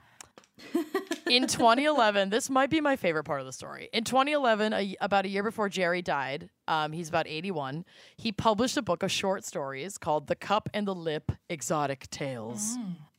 In 1.29 1.47
2011, 1.47 2.29
this 2.29 2.49
might 2.49 2.69
be 2.69 2.81
my 2.81 2.95
favorite 2.95 3.23
part 3.23 3.39
of 3.39 3.45
the 3.45 3.51
story. 3.53 3.89
In 3.93 4.03
2011, 4.03 4.73
a, 4.73 4.95
about 5.01 5.25
a 5.25 5.29
year 5.29 5.43
before 5.43 5.69
Jerry 5.69 6.01
died, 6.01 6.49
um, 6.67 6.91
he's 6.91 7.09
about 7.09 7.27
81, 7.27 7.85
he 8.17 8.31
published 8.31 8.77
a 8.77 8.81
book 8.81 9.03
of 9.03 9.11
short 9.11 9.43
stories 9.45 9.97
called 9.97 10.27
The 10.27 10.35
Cup 10.35 10.69
and 10.73 10.87
the 10.87 10.95
Lip 10.95 11.31
Exotic 11.49 12.09
Tales. 12.09 12.77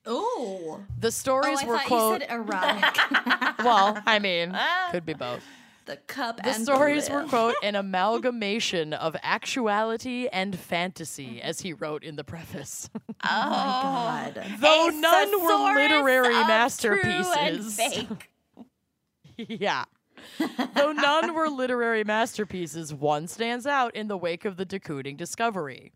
Ooh. 0.09 0.85
The 0.99 1.07
Oh, 1.09 1.11
stories 1.11 1.63
I 1.63 1.67
were, 1.67 1.79
quote, 1.87 2.23
erotic. 2.29 2.95
well, 3.61 4.01
I 4.07 4.19
mean, 4.19 4.57
could 4.91 5.07
be 5.07 5.15
both. 5.15 5.43
The 5.87 5.97
cup 5.97 6.43
The 6.43 6.53
stories 6.53 7.09
the 7.09 7.15
were, 7.15 7.25
quote, 7.25 7.55
an 7.63 7.75
amalgamation 7.75 8.93
of 8.93 9.17
actuality 9.23 10.29
and 10.33 10.59
fantasy, 10.59 11.37
mm-hmm. 11.37 11.47
as 11.47 11.61
he 11.61 11.73
wrote 11.73 12.05
in 12.05 12.17
the 12.17 12.25
preface. 12.25 12.89
Oh. 13.27 13.29
God. 13.31 14.35
Though 14.61 14.91
none 14.93 15.43
were 15.43 15.75
literary 15.75 16.35
masterpieces. 16.35 17.33
True 17.33 17.43
and 17.43 17.65
fake. 17.65 18.31
Yeah. 19.37 19.85
Though 20.75 20.93
none 20.93 21.33
were 21.33 21.49
literary 21.49 22.05
masterpieces, 22.05 22.93
one 22.93 23.27
stands 23.27 23.67
out 23.67 23.95
in 23.95 24.09
the 24.09 24.19
wake 24.19 24.45
of 24.45 24.59
the 24.59 24.67
de 24.67 24.79
Kooning 24.79 25.17
discovery. 25.17 25.93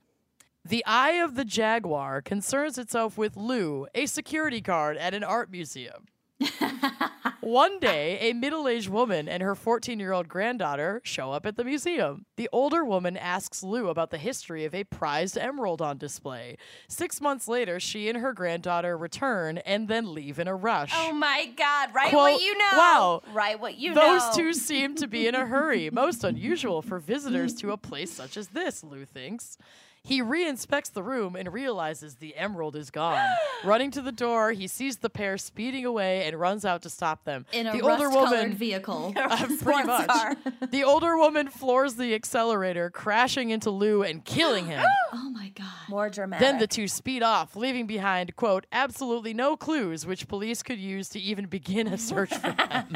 The 0.65 0.85
Eye 0.87 1.23
of 1.23 1.35
the 1.35 1.45
Jaguar 1.45 2.23
concerns 2.23 2.79
itself 2.79 3.19
with 3.19 3.37
Lou, 3.37 3.87
a 3.95 4.07
security 4.07 4.61
guard 4.61 4.97
at 4.97 5.13
an 5.13 5.25
art 5.25 5.51
museum. 5.51 6.07
One 7.41 7.79
day, 7.79 8.19
a 8.21 8.33
middle 8.33 8.69
aged 8.69 8.89
woman 8.89 9.29
and 9.29 9.43
her 9.43 9.55
14 9.55 9.99
year 9.99 10.13
old 10.13 10.29
granddaughter 10.29 11.01
show 11.05 11.33
up 11.33 11.47
at 11.47 11.57
the 11.57 11.65
museum. 11.65 12.27
The 12.37 12.49
older 12.53 12.85
woman 12.85 13.17
asks 13.17 13.63
Lou 13.63 13.89
about 13.89 14.11
the 14.11 14.19
history 14.19 14.65
of 14.65 14.75
a 14.75 14.85
prized 14.85 15.39
emerald 15.39 15.81
on 15.81 15.99
display. 15.99 16.57
Six 16.89 17.21
months 17.21 17.49
later, 17.49 17.81
she 17.81 18.09
and 18.09 18.19
her 18.19 18.33
granddaughter 18.33 18.97
return 18.99 19.59
and 19.59 19.89
then 19.89 20.13
leave 20.13 20.39
in 20.39 20.47
a 20.49 20.55
rush. 20.55 20.93
Oh 20.95 21.13
my 21.13 21.51
god, 21.57 21.95
write 21.95 22.11
Quote, 22.11 22.35
what 22.35 22.43
you 22.43 22.59
know. 22.59 22.69
wow. 22.73 23.23
Write 23.33 23.61
what 23.61 23.79
you 23.79 23.95
know. 23.95 24.19
Those 24.19 24.37
two 24.37 24.53
seem 24.53 24.95
to 24.97 25.07
be 25.07 25.27
in 25.27 25.35
a 25.35 25.47
hurry, 25.47 25.91
most 25.91 26.25
unusual 26.25 26.83
for 26.83 26.99
visitors 26.99 27.55
to 27.55 27.73
a 27.73 27.77
place 27.77 28.13
such 28.13 28.37
as 28.37 28.49
this, 28.49 28.85
Lou 28.85 29.05
thinks. 29.05 29.57
He 30.03 30.23
re-inspects 30.23 30.91
the 30.91 31.03
room 31.03 31.37
and 31.37 31.53
realizes 31.53 32.17
the 32.17 32.37
emerald 32.37 32.77
is 32.77 32.91
gone. 32.91 33.25
Running 33.65 33.91
to 33.93 34.01
the 34.01 34.13
door, 34.13 34.53
he 34.53 34.67
sees 34.67 34.99
the 34.99 35.11
pair 35.11 35.37
speeding 35.39 35.85
away 35.85 36.27
and 36.27 36.39
runs 36.39 36.65
out 36.65 36.83
to 36.83 36.91
stop 36.91 37.25
them. 37.25 37.45
In 37.53 37.67
a 37.67 37.73
the 37.73 37.81
older 37.83 38.05
rust-colored 38.05 38.31
woman, 38.31 38.55
vehicle. 38.55 39.13
pretty 39.39 39.57
Sports 39.57 39.87
much. 39.87 40.07
car. 40.09 40.37
the 40.71 40.85
older 40.85 41.17
woman 41.17 41.49
floors 41.49 41.95
the 41.97 42.15
accelerator, 42.15 42.91
crashing 42.91 43.51
into 43.51 43.71
Lou 43.71 44.03
and 44.03 44.25
killing 44.25 44.67
him. 44.67 44.85
oh 45.13 45.31
my 45.31 45.51
God. 45.55 45.67
More 45.89 46.09
dramatic. 46.09 46.47
Then 46.47 46.59
the 46.59 46.67
two 46.67 46.89
speed 46.89 47.23
off, 47.23 47.57
leaving 47.57 47.87
behind, 47.87 48.37
quote, 48.37 48.67
absolutely 48.73 49.35
no 49.35 49.57
clues 49.57 50.07
which 50.07 50.29
police 50.29 50.63
could 50.63 50.79
use 50.79 51.09
to 51.11 51.21
even 51.21 51.47
begin 51.47 51.87
a 51.89 51.99
search 51.99 52.35
for 52.35 52.53
them. 52.53 52.87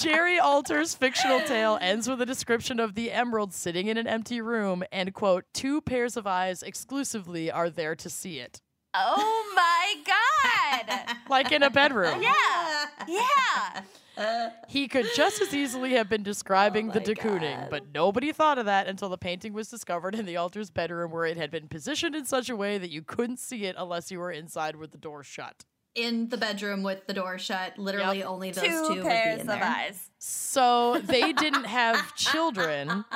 Jerry 0.00 0.38
Alter's 0.38 0.94
fictional 0.94 1.40
tale 1.40 1.78
ends 1.80 2.08
with 2.08 2.20
a 2.20 2.26
description 2.26 2.80
of 2.80 2.94
the 2.94 3.10
emerald 3.12 3.52
sitting 3.52 3.86
in 3.88 3.96
an 3.96 4.06
empty 4.06 4.40
room, 4.40 4.84
and, 4.92 5.12
quote, 5.14 5.44
two 5.52 5.80
pairs 5.80 6.16
of 6.16 6.26
eyes 6.26 6.62
exclusively 6.62 7.50
are 7.50 7.70
there 7.70 7.94
to 7.96 8.10
see 8.10 8.38
it. 8.38 8.60
Oh 8.94 9.52
my 9.54 9.94
god. 10.04 11.16
Like 11.28 11.50
in 11.52 11.62
a 11.62 11.70
bedroom. 11.70 12.22
yeah. 12.22 12.84
Yeah. 13.08 14.50
He 14.68 14.88
could 14.88 15.06
just 15.14 15.42
as 15.42 15.52
easily 15.52 15.92
have 15.94 16.08
been 16.08 16.22
describing 16.22 16.88
oh 16.88 16.92
the 16.92 17.00
my 17.00 17.04
de 17.04 17.14
Kooning, 17.16 17.68
but 17.68 17.92
nobody 17.92 18.32
thought 18.32 18.58
of 18.58 18.64
that 18.66 18.86
until 18.86 19.08
the 19.08 19.18
painting 19.18 19.52
was 19.52 19.68
discovered 19.68 20.14
in 20.14 20.24
the 20.24 20.36
Alters' 20.36 20.70
bedroom 20.70 21.10
where 21.10 21.26
it 21.26 21.36
had 21.36 21.50
been 21.50 21.68
positioned 21.68 22.14
in 22.14 22.24
such 22.24 22.48
a 22.48 22.56
way 22.56 22.78
that 22.78 22.90
you 22.90 23.02
couldn't 23.02 23.38
see 23.38 23.64
it 23.64 23.74
unless 23.76 24.10
you 24.10 24.18
were 24.20 24.30
inside 24.30 24.76
with 24.76 24.92
the 24.92 24.98
door 24.98 25.22
shut. 25.22 25.64
In 25.96 26.28
the 26.28 26.36
bedroom 26.36 26.82
with 26.84 27.06
the 27.06 27.14
door 27.14 27.38
shut, 27.38 27.76
literally 27.78 28.18
Yep. 28.18 28.28
only 28.28 28.50
those 28.52 28.64
Two, 28.64 28.94
two, 28.96 29.02
pairs 29.02 29.24
would 29.24 29.34
be 29.36 29.40
in 29.40 29.40
of 29.40 29.46
there. 29.46 29.64
eyes. 29.64 30.10
So 30.18 30.98
they 31.00 31.32
didn't 31.32 31.64
have 31.64 32.14
children. 32.14 33.04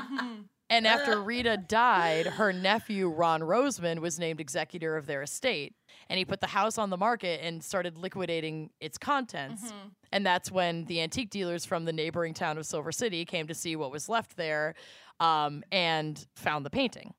And 0.73 0.86
after 0.86 1.20
Rita 1.20 1.57
died, 1.57 2.27
her 2.27 2.52
nephew, 2.52 3.09
Ron 3.09 3.40
Roseman, 3.40 3.98
was 3.98 4.20
named 4.20 4.39
executor 4.40 4.97
of 4.97 5.07
their 5.07 5.20
estate. 5.20 5.74
And 6.09 6.16
he 6.16 6.24
put 6.24 6.40
the 6.40 6.47
house 6.47 6.78
on 6.78 6.90
the 6.90 6.97
market 6.97 7.40
and 7.43 7.61
started 7.61 7.98
liquidating 7.98 8.70
its 8.81 8.97
contents. 8.97 9.73
And 10.12 10.24
that's 10.24 10.48
when 10.52 10.85
the 10.85 11.01
antique 11.01 11.31
dealers 11.31 11.65
from 11.65 11.86
the 11.86 11.93
neighboring 11.93 12.35
town 12.35 12.57
of 12.57 12.66
Silver 12.66 12.93
City 12.93 13.24
came 13.24 13.48
to 13.48 13.55
see 13.55 13.74
what 13.74 13.90
was 13.90 14.09
left 14.09 14.36
there 14.36 14.77
um, 15.19 15.65
and 15.73 16.24
found 16.36 16.65
the 16.65 16.70
painting. 16.70 17.15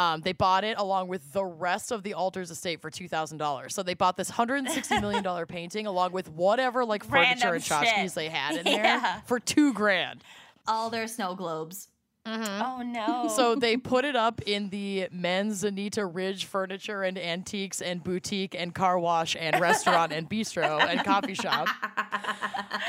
Um, 0.00 0.20
they 0.22 0.32
bought 0.32 0.64
it 0.64 0.78
along 0.78 1.08
with 1.08 1.32
the 1.32 1.44
rest 1.44 1.90
of 1.92 2.02
the 2.02 2.14
Alters' 2.14 2.50
estate 2.50 2.80
for 2.80 2.90
two 2.90 3.06
thousand 3.08 3.38
dollars. 3.38 3.74
So 3.74 3.82
they 3.82 3.94
bought 3.94 4.16
this 4.16 4.30
hundred 4.30 4.56
and 4.56 4.70
sixty 4.70 4.98
million 5.00 5.22
dollar 5.22 5.44
painting 5.58 5.86
along 5.86 6.12
with 6.12 6.28
whatever 6.30 6.84
like 6.84 7.04
furniture 7.04 7.50
Random 7.50 7.54
and 7.54 7.62
tchotchkes 7.62 8.02
shit. 8.04 8.14
they 8.14 8.28
had 8.28 8.56
in 8.56 8.66
Yeah. 8.72 9.00
there 9.00 9.22
for 9.26 9.38
two 9.38 9.72
grand. 9.74 10.22
All 10.66 10.88
their 10.90 11.06
snow 11.06 11.34
globes. 11.34 11.88
Mm-hmm. 12.26 12.62
Oh 12.62 12.82
no. 12.82 13.28
So 13.34 13.54
they 13.54 13.76
put 13.76 14.04
it 14.04 14.14
up 14.16 14.42
in 14.42 14.70
the 14.70 15.08
Manzanita 15.12 16.04
Ridge 16.04 16.44
Furniture 16.44 17.02
and 17.02 17.16
Antiques 17.18 17.80
and 17.80 18.02
Boutique 18.02 18.54
and 18.58 18.74
Car 18.74 18.98
Wash 18.98 19.36
and 19.38 19.58
Restaurant 19.60 20.12
and 20.12 20.28
Bistro 20.28 20.80
and 20.80 21.02
Coffee 21.04 21.34
Shop. 21.34 21.68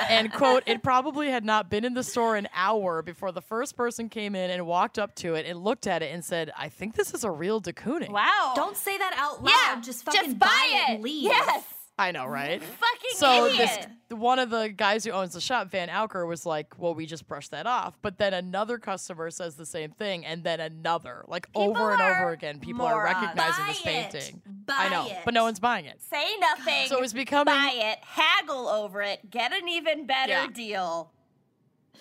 And 0.10 0.32
quote, 0.34 0.64
it 0.66 0.84
probably 0.84 1.30
had 1.30 1.46
not 1.46 1.70
been 1.70 1.86
in 1.86 1.94
the 1.94 2.04
store 2.04 2.36
an 2.36 2.48
hour 2.54 3.02
before 3.02 3.32
the 3.32 3.42
first 3.42 3.78
person 3.78 4.10
came 4.10 4.36
in 4.36 4.50
and 4.50 4.66
walked 4.66 5.00
up 5.00 5.16
to 5.18 5.36
it 5.36 5.46
and 5.46 5.64
looked 5.64 5.88
at 5.88 6.02
it 6.02 6.14
and 6.14 6.26
said, 6.26 6.52
I 6.58 6.70
think 6.70 6.96
this 6.96 7.14
is 7.14 7.24
a 7.24 7.32
real 7.32 7.60
de 7.60 7.72
Kooning. 7.74 8.10
wow. 8.10 8.54
Don't 8.56 8.76
say 8.76 8.98
that 8.98 9.14
out 9.18 9.44
loud. 9.44 9.52
yeah. 9.52 9.82
Just 9.82 10.04
fucking 10.04 10.22
just 10.22 10.40
buy, 10.40 10.68
it. 10.88 10.90
and 10.96 11.04
leave. 11.04 11.24
Yes. 11.24 11.64
I 12.02 12.12
know, 12.12 12.26
right? 12.26 12.62
Fucking 12.62 13.12
So 13.16 13.46
idiot. 13.46 13.88
this 14.10 14.18
one 14.18 14.40
of 14.40 14.50
the 14.50 14.70
guys 14.70 15.06
who 15.06 15.12
owns 15.12 15.34
the 15.34 15.40
shop, 15.42 15.70
Van 15.70 15.88
Auker, 15.90 16.28
was 16.28 16.46
like, 16.46 16.78
"Well, 16.78 16.94
we 16.96 17.06
just 17.06 17.28
brushed 17.28 17.52
that 17.52 17.66
off." 17.68 17.98
But 18.02 18.18
then 18.18 18.34
another 18.34 18.78
customer 18.78 19.30
says 19.30 19.56
the 19.56 19.66
same 19.66 19.92
thing, 19.92 20.26
and 20.26 20.44
then 20.44 20.60
another, 20.60 21.24
like 21.28 21.48
over 21.56 21.92
and 21.94 22.02
over 22.02 22.32
again. 22.32 22.60
People 22.60 22.86
are 22.86 23.04
recognizing 23.04 23.64
Buy 23.64 23.68
this 23.70 23.80
it. 23.80 23.84
painting. 23.84 24.42
Buy 24.66 24.74
I 24.78 24.90
know, 24.90 25.06
it. 25.08 25.20
but 25.24 25.34
no 25.34 25.44
one's 25.44 25.60
buying 25.60 25.86
it. 25.86 26.02
Say 26.02 26.26
nothing. 26.40 26.88
So 26.88 27.02
it's 27.04 27.14
becoming- 27.14 27.54
buy 27.54 27.72
it, 27.74 28.00
haggle 28.04 28.68
over 28.68 29.02
it, 29.02 29.30
get 29.30 29.54
an 29.54 29.68
even 29.70 30.06
better 30.06 30.32
Yeah. 30.32 30.48
deal. 30.48 31.12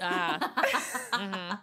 Ah. 0.01 0.53
Mhm. 1.13 1.59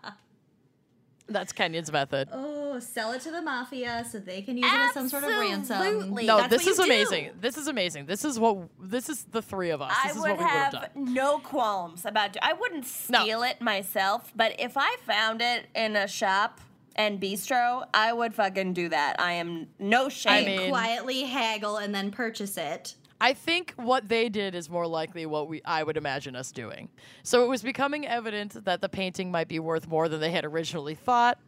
That's 1.29 1.51
Kenyon's 1.51 1.91
method. 1.91 2.29
Oh, 2.31 2.79
sell 2.79 3.11
it 3.11 3.21
to 3.21 3.31
the 3.31 3.41
mafia 3.41 4.05
so 4.09 4.17
they 4.19 4.41
can 4.41 4.57
use 4.57 4.65
it 4.71 4.73
as 4.75 4.93
some 4.93 5.09
sort 5.09 5.23
of 5.25 5.29
ransom. 5.31 5.75
Absolutely. 5.77 6.25
No, 6.25 6.37
That's 6.37 6.49
this 6.49 6.67
is 6.67 6.77
you 6.77 6.85
do. 6.85 6.91
amazing. 6.91 7.29
This 7.41 7.57
is 7.57 7.67
amazing. 7.67 8.05
This 8.05 8.23
is 8.23 8.39
what 8.39 8.57
this 8.79 9.09
is 9.09 9.25
the 9.25 9.41
three 9.41 9.69
of 9.71 9.81
us. 9.81 9.91
I 9.93 10.07
This 10.07 10.15
is 10.15 10.21
would 10.21 10.29
what 10.31 10.37
we 10.39 10.43
would 10.45 10.51
have 10.51 10.73
have 10.73 10.93
done. 10.93 11.13
no 11.13 11.39
qualms 11.39 12.05
about 12.05 12.35
it. 12.35 12.39
I 12.41 12.53
wouldn't 12.53 12.85
No. 13.09 13.19
steal 13.23 13.43
it 13.43 13.59
myself, 13.61 14.31
but 14.35 14.57
if 14.59 14.77
I 14.77 14.95
found 15.05 15.41
it 15.41 15.65
in 15.75 15.95
a 15.97 16.07
shop 16.07 16.61
and 16.95 17.19
bistro, 17.21 17.85
I 17.93 18.13
would 18.13 18.33
fucking 18.33 18.73
do 18.73 18.89
that. 18.89 19.19
I 19.19 19.33
am 19.33 19.67
no 19.79 20.09
shame. 20.09 20.45
mean- 20.45 20.69
Quietly 20.69 21.23
haggle 21.23 21.77
and 21.77 21.93
then 21.93 22.09
purchase 22.11 22.57
it. 22.57 22.95
I 23.19 23.33
think 23.33 23.73
what 23.77 24.07
they 24.07 24.29
did 24.29 24.53
is 24.53 24.69
more 24.69 24.85
likely 24.87 25.25
what 25.25 25.47
we 25.47 25.61
I 25.63 25.83
would 25.83 25.97
imagine 25.97 26.35
us 26.35 26.51
doing. 26.51 26.89
So 27.23 27.43
it 27.43 27.47
was 27.47 27.63
becoming 27.63 28.05
evident 28.05 28.65
that 28.65 28.81
the 28.81 28.89
painting 28.89 29.31
might 29.31 29.47
be 29.47 29.59
worth 29.59 29.87
more 29.87 30.07
than 30.07 30.19
they 30.19 30.31
had 30.31 30.45
originally 30.45 30.95
thought. 30.95 31.39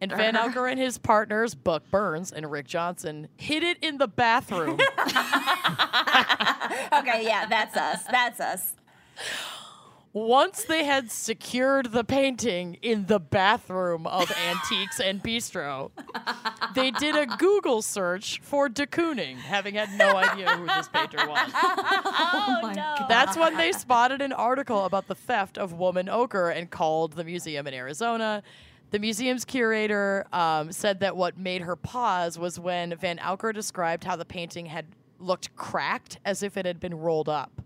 And 0.00 0.10
Van 0.10 0.36
uh-huh. 0.36 0.48
Elker 0.50 0.70
and 0.70 0.78
his 0.78 0.98
partners, 0.98 1.54
Buck 1.54 1.88
Burns 1.90 2.32
and 2.32 2.50
Rick 2.50 2.66
Johnson, 2.66 3.28
hid 3.36 3.62
it 3.62 3.78
in 3.80 3.98
the 3.98 4.08
bathroom. 4.08 4.78
Okay, 6.92 7.24
yeah, 7.24 7.46
that's 7.46 7.76
us. 7.76 8.04
That's 8.10 8.40
us. 8.40 8.72
Once 10.14 10.62
they 10.62 10.84
had 10.84 11.10
secured 11.10 11.90
the 11.90 12.04
painting 12.04 12.78
in 12.82 13.06
the 13.06 13.18
bathroom 13.18 14.06
of 14.06 14.30
Antiques 14.48 15.00
and 15.00 15.20
Bistro, 15.20 15.90
they 16.72 16.92
did 16.92 17.16
a 17.16 17.26
Google 17.26 17.82
search 17.82 18.38
for 18.40 18.68
de 18.68 18.86
Kooning, 18.86 19.36
having 19.36 19.74
had 19.74 19.92
no 19.98 20.14
idea 20.14 20.56
who 20.56 20.66
this 20.66 20.88
painter 20.88 21.28
was. 21.28 21.50
Oh, 22.36 22.58
my 22.62 22.72
no. 22.74 23.06
That's 23.08 23.36
when 23.36 23.56
they 23.56 23.72
spotted 23.72 24.20
an 24.20 24.32
article 24.32 24.84
about 24.84 25.08
the 25.08 25.14
theft 25.16 25.58
of 25.58 25.72
woman 25.72 26.08
ochre 26.08 26.50
and 26.50 26.70
called 26.70 27.14
the 27.14 27.24
museum 27.24 27.66
in 27.66 27.74
Arizona. 27.74 28.42
The 28.90 28.98
museum's 29.00 29.44
curator 29.44 30.26
um, 30.32 30.70
said 30.70 31.00
that 31.00 31.16
what 31.16 31.36
made 31.36 31.62
her 31.62 31.74
pause 31.74 32.38
was 32.38 32.60
when 32.60 32.96
Van 32.96 33.18
Auker 33.18 33.52
described 33.52 34.04
how 34.04 34.14
the 34.14 34.24
painting 34.24 34.66
had 34.66 34.86
looked 35.18 35.54
cracked 35.56 36.18
as 36.24 36.42
if 36.42 36.56
it 36.56 36.66
had 36.66 36.78
been 36.78 36.94
rolled 36.94 37.28
up. 37.28 37.64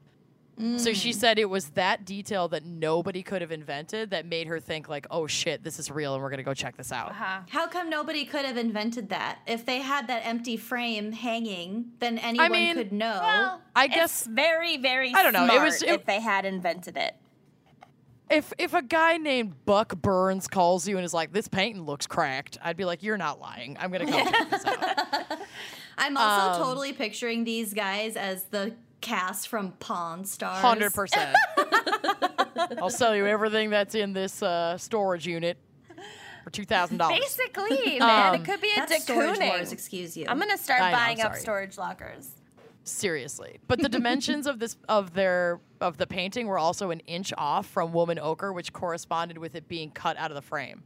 So 0.76 0.92
she 0.92 1.12
said 1.12 1.38
it 1.38 1.48
was 1.48 1.70
that 1.70 2.04
detail 2.04 2.48
that 2.48 2.64
nobody 2.64 3.22
could 3.22 3.42
have 3.42 3.52
invented 3.52 4.10
that 4.10 4.26
made 4.26 4.46
her 4.48 4.58
think 4.58 4.88
like, 4.88 5.06
"Oh 5.10 5.26
shit, 5.26 5.62
this 5.62 5.78
is 5.78 5.90
real, 5.90 6.14
and 6.14 6.22
we're 6.22 6.30
gonna 6.30 6.42
go 6.42 6.54
check 6.54 6.76
this 6.76 6.90
out." 6.90 7.10
Uh-huh. 7.12 7.40
How 7.48 7.66
come 7.68 7.88
nobody 7.88 8.24
could 8.24 8.44
have 8.44 8.56
invented 8.56 9.08
that? 9.10 9.38
If 9.46 9.64
they 9.64 9.78
had 9.78 10.08
that 10.08 10.26
empty 10.26 10.56
frame 10.56 11.12
hanging, 11.12 11.92
then 12.00 12.18
anyone 12.18 12.50
mean, 12.50 12.74
could 12.74 12.92
know. 12.92 13.20
Well, 13.22 13.60
I 13.76 13.84
it's 13.86 13.94
guess- 13.94 14.26
very, 14.26 14.76
very. 14.78 15.12
I 15.14 15.22
don't 15.22 15.32
know, 15.32 15.44
it 15.44 15.50
Smart 15.50 15.62
was- 15.64 15.82
it- 15.82 15.88
if 15.90 16.04
they 16.06 16.20
had 16.20 16.44
invented 16.44 16.96
it. 16.96 17.14
If 18.30 18.52
if 18.58 18.74
a 18.74 18.82
guy 18.82 19.16
named 19.16 19.64
Buck 19.64 19.96
Burns 20.02 20.48
calls 20.48 20.86
you 20.86 20.96
and 20.98 21.04
is 21.04 21.14
like, 21.14 21.32
"This 21.32 21.48
painting 21.48 21.84
looks 21.86 22.06
cracked," 22.06 22.58
I'd 22.60 22.76
be 22.76 22.84
like, 22.84 23.02
"You're 23.02 23.16
not 23.16 23.40
lying. 23.40 23.76
I'm 23.80 23.90
gonna 23.90 24.04
go 24.04 24.22
check 24.24 24.50
this 24.50 24.64
out." 24.66 25.38
I'm 25.96 26.16
also 26.16 26.60
Um, 26.60 26.66
totally 26.68 26.92
picturing 26.92 27.44
these 27.44 27.72
guys 27.72 28.16
as 28.16 28.44
the 28.50 28.74
cast 29.00 29.48
from 29.48 29.72
Pawn 29.72 30.24
Stars. 30.24 30.60
Hundred 30.60 30.92
percent. 30.94 31.36
I'll 32.78 32.90
sell 32.90 33.14
you 33.14 33.26
everything 33.26 33.70
that's 33.70 33.94
in 33.94 34.12
this 34.12 34.42
uh, 34.42 34.76
storage 34.78 35.26
unit 35.26 35.58
for 36.44 36.50
two 36.50 36.64
thousand 36.64 36.98
dollars. 36.98 37.18
Basically, 37.20 37.98
man, 37.98 38.34
Um, 38.34 38.40
it 38.40 38.44
could 38.44 38.60
be 38.60 38.70
a 38.72 38.76
That's 38.76 39.02
Storage 39.04 39.38
de 39.38 39.44
Kooning. 39.44 39.72
Excuse 39.72 40.16
you. 40.16 40.26
I'm 40.28 40.38
gonna 40.38 40.58
start 40.58 40.82
I 40.82 40.90
know, 40.90 40.96
buying 40.96 41.20
up 41.20 41.34
storage 41.36 41.78
lockers. 41.78 42.30
Seriously, 42.84 43.58
but 43.68 43.80
the 43.80 43.88
dimensions 43.88 44.46
of 44.46 44.58
this 44.58 44.76
of 44.88 45.12
their 45.12 45.60
of 45.80 45.98
the 45.98 46.06
painting 46.06 46.46
were 46.46 46.58
also 46.58 46.90
an 46.90 47.00
inch 47.00 47.34
off 47.36 47.66
from 47.66 47.92
woman 47.92 48.18
ochre, 48.18 48.52
which 48.52 48.72
corresponded 48.72 49.36
with 49.36 49.54
it 49.54 49.68
being 49.68 49.90
cut 49.90 50.16
out 50.16 50.30
of 50.30 50.34
the 50.36 50.42
frame. 50.42 50.82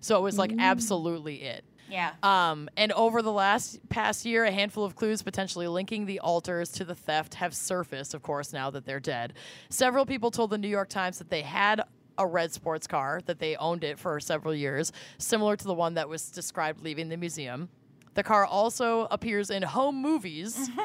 So 0.00 0.18
it 0.18 0.22
was 0.22 0.36
like 0.36 0.52
absolutely 0.58 1.42
it. 1.42 1.64
Yeah. 1.88 2.12
Um, 2.22 2.68
and 2.76 2.92
over 2.92 3.22
the 3.22 3.32
last 3.32 3.78
past 3.88 4.24
year, 4.24 4.44
a 4.44 4.50
handful 4.50 4.84
of 4.84 4.96
clues 4.96 5.22
potentially 5.22 5.68
linking 5.68 6.06
the 6.06 6.20
Alters 6.20 6.72
to 6.72 6.84
the 6.84 6.94
theft 6.94 7.34
have 7.34 7.54
surfaced, 7.54 8.14
of 8.14 8.22
course, 8.22 8.52
now 8.52 8.70
that 8.70 8.84
they're 8.86 9.00
dead. 9.00 9.34
Several 9.68 10.06
people 10.06 10.30
told 10.30 10.50
the 10.50 10.58
New 10.58 10.68
York 10.68 10.88
Times 10.88 11.18
that 11.18 11.30
they 11.30 11.42
had 11.42 11.82
a 12.16 12.26
red 12.26 12.52
sports 12.52 12.86
car, 12.86 13.20
that 13.26 13.38
they 13.38 13.56
owned 13.56 13.84
it 13.84 13.98
for 13.98 14.18
several 14.20 14.54
years, 14.54 14.92
similar 15.18 15.56
to 15.56 15.64
the 15.64 15.74
one 15.74 15.94
that 15.94 16.08
was 16.08 16.30
described 16.30 16.82
leaving 16.82 17.08
the 17.08 17.16
museum. 17.16 17.68
The 18.14 18.22
car 18.22 18.46
also 18.46 19.08
appears 19.10 19.50
in 19.50 19.62
home 19.62 20.00
movies 20.00 20.70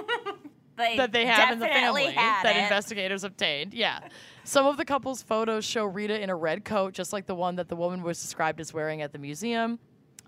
They 0.79 0.95
that 0.97 1.11
they 1.11 1.25
have 1.25 1.51
in 1.51 1.59
the 1.59 1.67
family 1.67 2.05
that 2.15 2.43
it. 2.45 2.63
investigators 2.63 3.23
obtained. 3.23 3.73
Yeah. 3.73 3.99
Some 4.45 4.65
of 4.65 4.77
the 4.77 4.85
couple's 4.85 5.21
photos 5.21 5.65
show 5.65 5.85
Rita 5.85 6.19
in 6.19 6.29
a 6.29 6.35
red 6.35 6.63
coat, 6.63 6.93
just 6.93 7.11
like 7.11 7.25
the 7.27 7.35
one 7.35 7.57
that 7.57 7.67
the 7.67 7.75
woman 7.75 8.01
was 8.01 8.19
described 8.21 8.59
as 8.61 8.73
wearing 8.73 9.01
at 9.01 9.11
the 9.11 9.19
museum. 9.19 9.77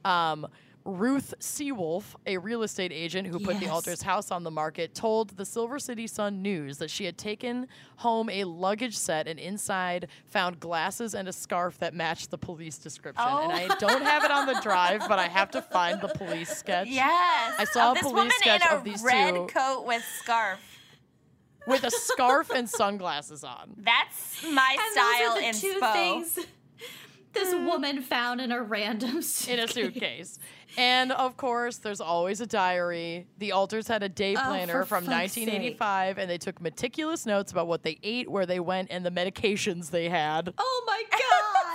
Um, 0.05 0.47
Ruth 0.83 1.35
Seawolf, 1.39 2.15
a 2.25 2.39
real 2.39 2.63
estate 2.63 2.91
agent 2.91 3.27
who 3.27 3.37
put 3.39 3.59
the 3.59 3.65
Yes. 3.65 3.71
Alters' 3.71 4.01
house 4.01 4.31
on 4.31 4.43
the 4.43 4.49
market, 4.49 4.95
told 4.95 5.29
the 5.37 5.45
Silver 5.45 5.77
City 5.77 6.07
Sun 6.07 6.41
News 6.41 6.79
that 6.79 6.89
she 6.89 7.05
had 7.05 7.19
taken 7.19 7.67
home 7.97 8.31
a 8.31 8.45
luggage 8.45 8.97
set 8.97 9.27
and 9.27 9.39
inside 9.39 10.07
found 10.25 10.59
glasses 10.59 11.13
and 11.13 11.27
a 11.27 11.31
scarf 11.33 11.77
that 11.77 11.93
matched 11.93 12.31
the 12.31 12.37
police 12.39 12.79
description. 12.79 13.23
And 13.27 13.51
Oh. 13.51 13.73
I 13.73 13.75
don't 13.77 14.01
have 14.01 14.23
it 14.23 14.31
on 14.31 14.47
the 14.47 14.59
drive, 14.63 15.01
but 15.07 15.19
I 15.19 15.27
have 15.27 15.51
to 15.51 15.61
find 15.61 16.01
the 16.01 16.07
police 16.07 16.49
sketch. 16.49 16.87
Yes. 16.87 17.55
I 17.59 17.65
saw 17.65 17.91
of 17.91 17.97
a 17.99 18.01
police 18.01 18.33
sketch 18.37 18.63
a 18.65 18.75
of 18.75 18.83
these 18.83 19.03
red 19.03 19.35
two. 19.35 19.47
coat 19.53 19.85
with 19.85 20.03
scarf. 20.23 20.59
With 21.67 21.83
a 21.83 21.91
scarf 21.91 22.49
and 22.49 22.67
sunglasses 22.67 23.43
on. 23.43 23.75
That's 23.77 24.43
my 24.51 24.77
and 24.79 24.93
style 24.93 25.35
those 25.35 25.43
are 25.43 25.47
in 25.47 25.53
two 25.53 25.79
Spo. 25.79 25.93
things 25.93 26.39
this 27.33 27.53
mm. 27.53 27.65
woman 27.65 28.01
found 28.01 28.41
in 28.41 28.51
a 28.51 28.61
random 28.61 29.21
suitcase. 29.21 29.47
in 29.47 29.59
a 29.59 29.67
suitcase. 29.67 30.39
And 30.77 31.11
of 31.11 31.35
course, 31.37 31.77
there's 31.77 32.01
always 32.01 32.39
a 32.39 32.45
diary. 32.45 33.27
The 33.39 33.51
Alters 33.51 33.87
had 33.87 34.03
a 34.03 34.09
day 34.09 34.35
Oh, 34.35 34.41
planner 34.41 34.81
for 34.81 34.85
from 34.85 35.05
fuck's 35.05 35.35
1985, 35.35 36.17
and 36.17 36.29
they 36.29 36.37
took 36.37 36.61
meticulous 36.61 37.25
notes 37.25 37.51
about 37.51 37.67
what 37.67 37.83
they 37.83 37.99
ate, 38.03 38.29
where 38.29 38.45
they 38.45 38.59
went, 38.59 38.89
and 38.91 39.05
the 39.05 39.11
medications 39.11 39.89
they 39.91 40.07
had. 40.07 40.53
Oh 40.57 40.83
my 40.87 41.03
god! 41.11 41.19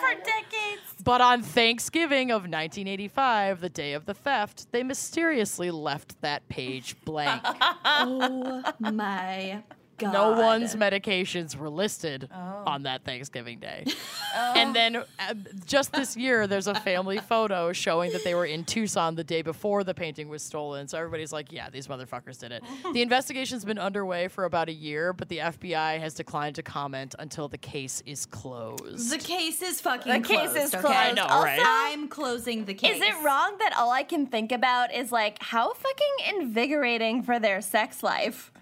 For 0.01 0.25
decades. 0.25 0.83
But 1.03 1.21
on 1.21 1.43
Thanksgiving 1.43 2.31
of 2.31 2.43
1985, 2.43 3.61
the 3.61 3.69
day 3.69 3.93
of 3.93 4.07
the 4.07 4.15
theft, 4.15 4.71
they 4.73 4.83
mysteriously 4.83 5.71
left 5.71 6.21
that 6.23 6.49
page 6.49 6.97
blank. 7.05 7.43
oh 7.85 8.63
my 8.81 9.63
god! 9.99 10.13
no 10.13 10.33
one's 10.33 10.75
medications 10.75 11.57
were 11.57 11.71
listed 11.71 12.29
Oh. 12.35 12.63
on 12.67 12.83
that 12.85 13.05
Thanksgiving 13.05 13.59
day. 13.59 13.85
And 14.37 14.77
then 14.77 14.97
uh, 14.97 15.03
just 15.65 15.93
this 15.95 16.15
year, 16.15 16.47
there's 16.47 16.67
a 16.67 16.75
family 16.75 17.19
photo 17.29 17.73
showing 17.73 18.13
that 18.13 18.23
they 18.23 18.35
were 18.35 18.45
in 18.45 18.65
Tucson 18.65 19.15
the 19.15 19.25
day 19.25 19.41
before 19.41 19.83
the 19.83 19.95
painting 19.95 20.29
was 20.29 20.43
stolen. 20.43 20.89
So 20.89 20.99
everybody's 20.99 21.33
like, 21.33 21.53
yeah, 21.53 21.71
these 21.71 21.87
motherfuckers 21.87 22.39
did 22.39 22.53
it. 22.53 22.63
the 22.93 23.01
investigation's 23.01 23.65
been 23.65 23.79
underway 23.79 24.29
for 24.29 24.45
about 24.45 24.69
a 24.69 24.73
year, 24.75 25.15
but 25.15 25.31
the 25.31 25.39
FBI 25.39 25.99
has 26.01 26.13
declined 26.13 26.55
to 26.57 26.63
comment 26.63 27.15
until 27.19 27.49
the 27.49 27.57
case 27.57 28.03
is 28.05 28.27
closed. 28.27 29.11
The 29.11 29.17
case 29.19 29.63
is 29.63 29.81
fucking 29.81 30.23
closed. 30.23 30.55
The 30.55 30.59
case 30.59 30.65
is 30.69 30.75
okay? 30.75 30.81
closed. 30.83 30.97
I 30.97 31.13
know, 31.13 31.25
also, 31.25 31.45
right? 31.47 31.61
I'm 31.93 32.07
closing 32.09 32.67
the 32.67 32.75
case. 32.75 32.97
Is 32.97 33.03
it 33.03 33.15
wrong 33.25 33.57
that 33.59 33.75
all 33.77 33.91
I 33.91 34.03
can 34.03 34.27
think 34.27 34.53
about 34.53 34.93
is 34.95 35.11
like 35.11 35.39
how 35.41 35.73
fucking 35.73 36.41
invigorating 36.41 37.23
for 37.23 37.39
their 37.39 37.61
sex 37.63 38.03
life? 38.03 38.53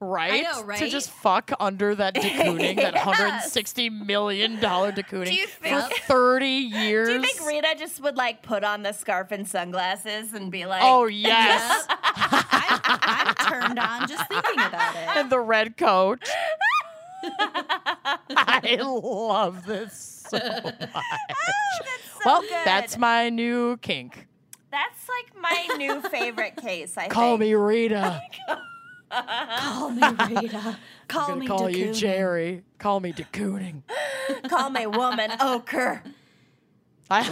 Right? 0.00 0.42
know, 0.42 0.76
To 0.76 0.88
just 0.88 1.10
fuck 1.10 1.50
under 1.58 1.94
that 1.94 2.14
de 2.14 2.20
Kooning, 2.20 2.76
that 2.76 2.94
$160 2.94 4.06
million 4.06 4.56
de 4.56 4.58
Kooning 5.02 5.46
for 5.46 5.80
30 6.06 6.46
years. 6.46 7.08
Do 7.08 7.14
you 7.14 7.22
think 7.22 7.46
Rita 7.46 7.74
just 7.78 8.00
would 8.02 8.16
like 8.16 8.42
put 8.42 8.64
on 8.64 8.82
the 8.82 8.92
scarf 8.92 9.32
and 9.32 9.46
sunglasses 9.48 10.32
and 10.34 10.50
be 10.50 10.66
like, 10.66 10.82
oh, 10.84 11.06
yes. 11.06 11.86
I'm, 11.90 12.80
I'm 12.84 13.34
turned 13.34 13.78
on 13.78 14.08
just 14.08 14.28
thinking 14.28 14.60
about 14.60 14.94
it. 14.94 15.16
and 15.16 15.30
the 15.30 15.40
red 15.40 15.76
coat. 15.76 16.22
I 18.28 18.78
love 18.80 19.66
this 19.66 20.24
so 20.30 20.38
oh, 20.42 20.62
much. 20.62 21.04
so 21.34 22.20
well, 22.24 22.40
good. 22.42 22.50
that's 22.64 22.96
my 22.98 23.30
new 23.30 23.76
kink. 23.78 24.26
That's 24.70 25.08
like 25.08 25.40
my 25.40 25.74
new 25.76 26.02
favorite 26.02 26.56
case. 26.56 26.96
I 26.96 27.08
Call 27.08 27.32
think. 27.32 27.40
me 27.40 27.54
Rita. 27.54 28.20
Call 29.10 29.90
me 29.90 30.02
Rita. 30.40 30.78
Call 31.08 31.22
I'm 31.22 31.28
gonna 31.28 31.40
me 31.40 31.46
call 31.46 31.70
you 31.70 31.92
Jerry. 31.92 32.62
Call 32.78 33.00
me 33.00 33.12
de 33.12 33.24
Kooning. 33.24 33.82
Call 34.48 34.70
me 34.70 34.86
woman 34.86 35.30
ochre. 35.40 36.02
I- 37.08 37.22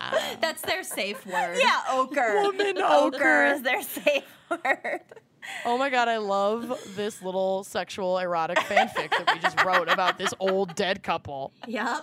That's 0.40 0.62
their 0.62 0.82
safe 0.82 1.24
word. 1.26 1.58
Yeah, 1.60 1.80
ochre. 1.92 2.42
Woman 2.42 2.78
ochre 2.78 3.16
ochre. 3.16 3.46
is 3.46 3.62
their 3.62 3.82
safe 3.82 4.24
word. 4.50 5.00
oh 5.64 5.78
my 5.78 5.88
god, 5.90 6.08
I 6.08 6.16
love 6.18 6.78
this 6.96 7.22
little 7.22 7.64
sexual 7.64 8.18
erotic 8.18 8.58
fanfic 8.58 9.10
that 9.10 9.30
we 9.34 9.40
just 9.40 9.62
wrote 9.64 9.88
about 9.88 10.18
this 10.18 10.32
old 10.40 10.74
dead 10.74 11.02
couple. 11.02 11.52
Yep. 11.66 12.02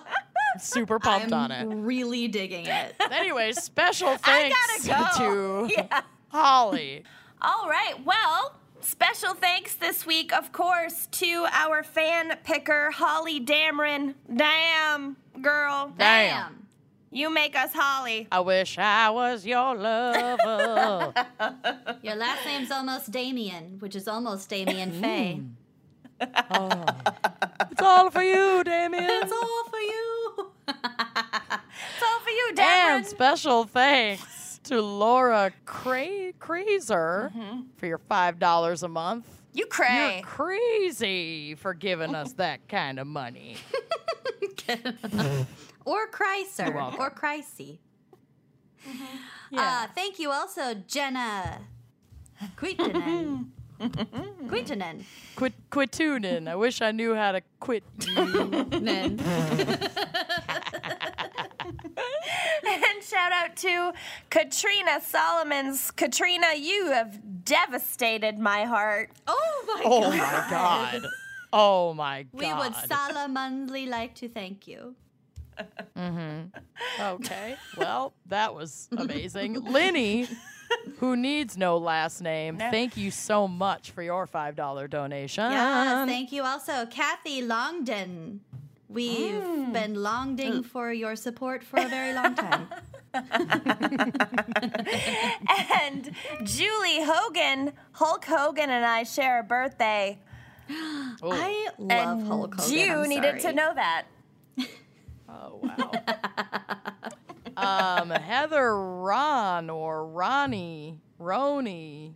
Super 0.59 0.99
pumped 0.99 1.33
I'm 1.33 1.33
on 1.33 1.51
it. 1.51 1.65
really 1.65 2.27
digging 2.27 2.65
it. 2.65 2.95
Anyway, 3.11 3.51
special 3.53 4.17
thanks 4.17 4.87
gotta 4.87 5.17
go. 5.19 5.67
to 5.67 5.73
Yeah. 5.77 6.01
Holly. 6.29 7.03
All 7.41 7.67
right. 7.69 7.93
Well, 8.05 8.55
special 8.81 9.33
thanks 9.33 9.75
this 9.75 10.05
week, 10.05 10.33
of 10.33 10.51
course, 10.51 11.07
to 11.11 11.45
our 11.51 11.83
fan 11.83 12.37
picker, 12.43 12.91
Holly 12.91 13.39
Dameron. 13.43 14.15
Damn, 14.33 15.15
girl. 15.41 15.93
Damn. 15.97 16.67
You 17.11 17.29
make 17.33 17.55
us 17.55 17.71
Holly. 17.73 18.27
I 18.31 18.41
wish 18.41 18.77
I 18.77 19.09
was 19.09 19.45
your 19.45 19.75
lover. 19.75 21.13
Your 22.01 22.15
last 22.15 22.45
name's 22.45 22.71
almost 22.71 23.11
Damien, 23.11 23.77
which 23.79 23.95
is 23.95 24.07
almost 24.09 24.49
Damien 24.49 24.91
mm. 24.91 25.01
Fahey. 25.01 25.41
Oh. 26.51 26.85
it's 27.71 27.81
all 27.81 28.09
for 28.09 28.21
you, 28.23 28.63
Damien. 28.65 29.03
It's 29.05 29.31
all 29.31 29.37
for 29.37 29.43
you. 29.43 29.63
It's 29.63 29.64
all 32.59 32.65
for 32.65 32.89
you, 32.91 32.95
And 32.97 33.05
special 33.05 33.63
thanks 33.65 34.59
to 34.65 34.81
Laura 34.81 35.51
Cra- 35.65 36.33
Crazer 36.39 37.31
for 37.77 37.85
your 37.85 37.99
$5 37.99 38.83
a 38.83 38.87
month. 38.87 39.27
You 39.53 39.65
You're 39.79 40.21
crazy 40.23 41.55
for 41.55 41.73
giving 41.73 42.13
us 42.15 42.33
that 42.33 42.67
kind 42.67 42.99
of 42.99 43.07
money. 43.07 43.57
or 45.85 46.07
Chrysler 46.11 46.73
welcome. 46.73 46.99
or 46.99 47.09
Chrissy. 47.09 47.79
Yeah. 49.51 49.61
Uh, 49.61 49.87
thank 49.95 50.19
you 50.19 50.31
also, 50.31 50.73
Jenna 50.87 51.59
Quitinen. 52.57 53.45
Quitinen. 53.79 55.03
Quit 55.35 55.53
Quitting. 55.69 56.47
I 56.47 56.55
wish 56.55 56.81
I 56.81 56.91
knew 56.91 57.13
how 57.15 57.33
to 57.33 57.41
quit 57.59 57.83
you. 58.05 58.25
Nen. 58.79 59.19
And 59.19 59.89
shout 63.05 63.31
out 63.31 63.55
to 63.57 63.93
Katrina 64.29 65.01
Solomons. 65.01 65.91
Katrina, 65.91 66.55
you 66.57 66.87
have 66.91 67.45
devastated 67.45 68.39
my 68.39 68.63
heart. 68.63 69.11
Oh 69.27 69.63
my 69.67 69.81
oh 69.85 70.01
god. 70.01 70.17
my 70.17 70.47
god. 70.49 71.05
Oh 71.53 71.93
my 71.93 72.23
god. 72.23 72.41
We 72.41 72.53
would 72.53 72.75
solemnly 72.87 73.85
like 73.85 74.15
to 74.15 74.29
thank 74.29 74.67
you. 74.67 74.95
mm-hmm. 75.97 76.47
Okay. 76.99 77.55
Well, 77.77 78.13
that 78.27 78.53
was 78.53 78.89
amazing. 78.97 79.63
Lenny, 79.63 80.27
who 80.97 81.15
needs 81.15 81.57
no 81.57 81.77
last 81.77 82.21
name, 82.21 82.57
thank 82.57 82.97
you 82.97 83.11
so 83.11 83.47
much 83.47 83.91
for 83.91 84.01
your 84.01 84.27
$5 84.27 84.89
donation. 84.89 85.51
Yes, 85.51 86.07
thank 86.07 86.31
you 86.31 86.43
also, 86.43 86.85
Kathy 86.87 87.41
Longden. 87.41 88.39
We've 88.87 89.73
been 89.73 89.95
longing 89.95 90.63
for 90.63 90.93
your 90.93 91.15
support 91.15 91.63
for 91.63 91.79
a 91.79 91.87
very 91.87 92.13
long 92.13 92.35
time. 92.35 92.67
And 95.81 96.11
Julie 96.43 97.03
Hogan, 97.03 97.73
Hulk 97.93 98.25
Hogan 98.25 98.69
and 98.69 98.85
I 98.85 99.03
share 99.03 99.39
a 99.39 99.43
birthday. 99.43 100.19
Oh, 101.21 101.31
I 101.31 101.69
love 101.77 101.91
and 101.91 102.27
Hulk 102.27 102.55
Hogan. 102.55 102.73
you 102.73 102.91
I'm 102.91 103.09
needed 103.09 103.39
to 103.41 103.53
know 103.53 103.71
that. 103.73 104.05
oh, 105.29 105.59
wow. 105.61 105.91
um, 108.01 108.09
Heather 108.09 108.75
Ron 108.75 109.69
or 109.69 110.07
Ronnie, 110.07 110.99
Roni, 111.21 112.13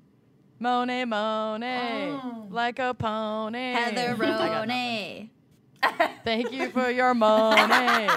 Monet 0.60 1.06
Monet, 1.06 2.20
like 2.50 2.80
a 2.80 2.94
pony. 2.96 3.74
Heather 3.74 4.16
I 4.16 4.16
got 4.18 4.68
nothing. 4.68 5.30
Rone. 5.30 5.30
Thank 6.24 6.52
you 6.52 6.70
for 6.70 6.90
your 6.90 7.14
money. 7.14 8.08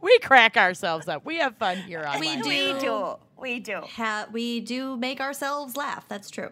we 0.00 0.18
crack 0.20 0.56
ourselves 0.56 1.08
up. 1.08 1.24
We 1.24 1.38
have 1.38 1.56
fun 1.56 1.78
here 1.78 2.02
on 2.02 2.20
We 2.20 2.28
Line. 2.28 2.42
do. 2.42 2.48
We 2.48 2.80
do. 2.80 3.14
We 3.40 3.60
do. 3.60 3.80
Ha- 3.96 4.26
we 4.32 4.60
do 4.60 4.96
make 4.96 5.20
ourselves 5.20 5.76
laugh. 5.76 6.06
That's 6.08 6.30
true. 6.30 6.50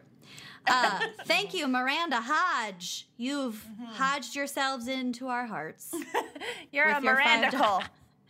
Uh, 0.66 1.00
thank 1.24 1.54
you, 1.54 1.66
Miranda 1.66 2.20
Hodge. 2.22 3.08
You've 3.16 3.64
hodged 3.92 4.34
yourselves 4.36 4.86
into 4.88 5.28
our 5.28 5.46
hearts. 5.46 5.94
You're 6.72 6.88
a 6.88 7.00
Miranda 7.00 7.50
do- 7.50 7.58
Cole. 7.58 7.82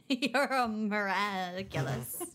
You're 0.33 0.45
a 0.45 0.69
miraculous. 0.69 2.23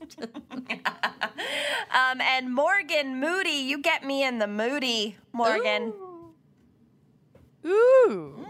Um, 1.93 2.21
and 2.21 2.51
Morgan 2.53 3.19
Moody, 3.19 3.49
you 3.51 3.77
get 3.79 4.03
me 4.03 4.23
in 4.23 4.39
the 4.39 4.47
moody, 4.47 5.15
Morgan. 5.31 5.93
Ooh. 7.65 8.45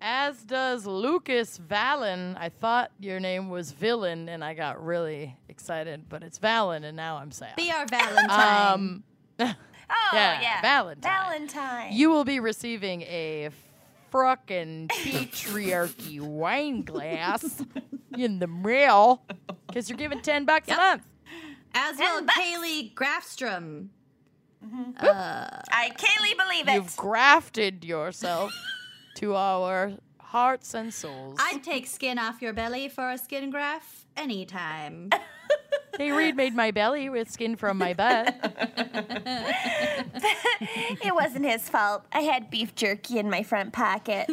As 0.00 0.42
does 0.42 0.84
Lucas 0.84 1.58
Valen. 1.58 2.36
I 2.36 2.48
thought 2.48 2.90
your 2.98 3.20
name 3.20 3.48
was 3.48 3.70
Villain, 3.70 4.28
and 4.28 4.42
I 4.42 4.54
got 4.54 4.84
really 4.84 5.36
excited, 5.48 6.08
but 6.08 6.22
it's 6.24 6.38
Valen, 6.40 6.84
and 6.84 6.96
now 6.96 7.16
I'm 7.16 7.30
sad. 7.30 7.54
Be 7.56 7.70
our 7.70 7.86
Valentine. 7.86 8.72
Um, 8.72 9.04
Oh 9.90 10.10
Yeah, 10.16 10.40
yeah, 10.40 10.60
Valentine. 10.62 11.12
Valentine. 11.12 11.92
you 11.92 12.08
will 12.10 12.24
be 12.24 12.40
receiving 12.40 13.02
a 13.02 13.50
frickin' 14.14 14.86
patriarchy 14.88 16.20
wine 16.20 16.82
glass 16.82 17.62
in 18.16 18.38
the 18.38 18.46
mail 18.46 19.24
because 19.66 19.88
you're 19.88 19.98
giving 19.98 20.20
10 20.20 20.44
bucks 20.44 20.68
a 20.68 20.76
month. 20.76 21.02
As 21.74 21.98
well, 21.98 22.22
bucks. 22.22 22.38
Kaylee 22.38 22.94
Grafstrom. 22.94 23.88
Mm-hmm. 24.64 25.04
I 25.04 25.90
can't 25.96 26.38
believe 26.38 26.68
it. 26.68 26.74
You've 26.74 26.96
grafted 26.96 27.84
yourself 27.84 28.52
to 29.16 29.34
our 29.34 29.92
hearts 30.20 30.74
and 30.74 30.94
souls. 30.94 31.36
I'd 31.40 31.62
take 31.64 31.86
skin 31.86 32.18
off 32.18 32.40
your 32.40 32.52
belly 32.52 32.88
for 32.88 33.10
a 33.10 33.18
skin 33.18 33.50
graft 33.50 34.06
anytime. 34.16 35.10
Hey, 35.98 36.12
Reed 36.12 36.36
made 36.36 36.54
my 36.54 36.70
belly 36.70 37.08
with 37.08 37.30
skin 37.30 37.56
from 37.56 37.78
my 37.78 37.94
butt. 37.94 38.34
it 41.04 41.14
wasn't 41.14 41.44
his 41.44 41.68
fault. 41.68 42.04
I 42.12 42.20
had 42.22 42.50
beef 42.50 42.74
jerky 42.74 43.18
in 43.18 43.30
my 43.30 43.42
front 43.42 43.72
pocket. 43.72 44.28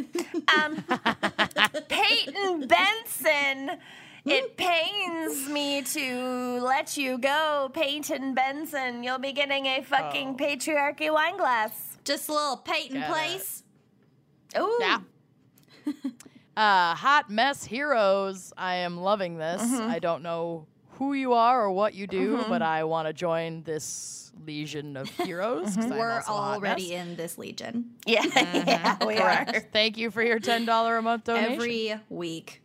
Um, 0.55 0.83
Peyton 1.89 2.67
Benson. 2.67 3.77
It 4.23 4.55
pains 4.55 5.49
me 5.49 5.81
to 5.81 6.59
let 6.61 6.95
you 6.95 7.17
go, 7.17 7.71
Peyton 7.73 8.33
Benson. 8.35 9.03
You'll 9.03 9.17
be 9.19 9.31
getting 9.33 9.65
a 9.65 9.81
fucking 9.81 10.29
Oh. 10.39 10.43
patriarchy 10.43 11.11
wine 11.11 11.37
glass. 11.37 11.97
Just 12.03 12.29
a 12.29 12.33
little 12.33 12.57
Peyton 12.57 12.99
Got 13.01 13.09
place. 13.09 13.63
Ooh. 14.57 14.77
Yeah. 14.79 14.99
Uh, 16.57 16.93
hot 16.95 17.29
mess 17.29 17.63
heroes. 17.63 18.51
I 18.57 18.75
am 18.75 18.99
loving 18.99 19.37
this. 19.37 19.61
I 19.61 19.99
don't 19.99 20.21
know 20.21 20.67
who 21.01 21.13
you 21.13 21.33
are 21.33 21.63
or 21.63 21.71
what 21.71 21.95
you 21.95 22.05
do, 22.05 22.37
mm-hmm. 22.37 22.47
but 22.47 22.61
I 22.61 22.83
want 22.83 23.07
to 23.07 23.13
join 23.13 23.63
this 23.63 24.31
legion 24.45 24.95
of 24.95 25.09
heroes. 25.25 25.75
'cause 25.75 25.85
I'm 25.85 25.97
We're 25.97 26.11
also 26.11 26.31
a 26.31 26.35
hot 26.35 26.57
already 26.57 26.93
in 26.93 27.15
this 27.15 27.39
legion 27.39 27.95
Yeah, 28.05 28.21
yeah, 28.35 29.03
we 29.03 29.17
are. 29.17 29.45
Correct. 29.45 29.73
Thank 29.73 29.97
you 29.97 30.11
for 30.11 30.21
your 30.21 30.37
ten 30.37 30.63
dollar 30.63 30.97
a 30.97 31.01
month 31.01 31.23
donation. 31.23 31.53
every 31.53 31.95
week. 32.09 32.61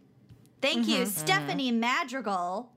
Thank 0.61 0.87
you, 0.87 0.99
mm-hmm. 0.99 1.05
Stephanie 1.07 1.71
mm-hmm. 1.71 1.81
Madrigal. 1.81 2.71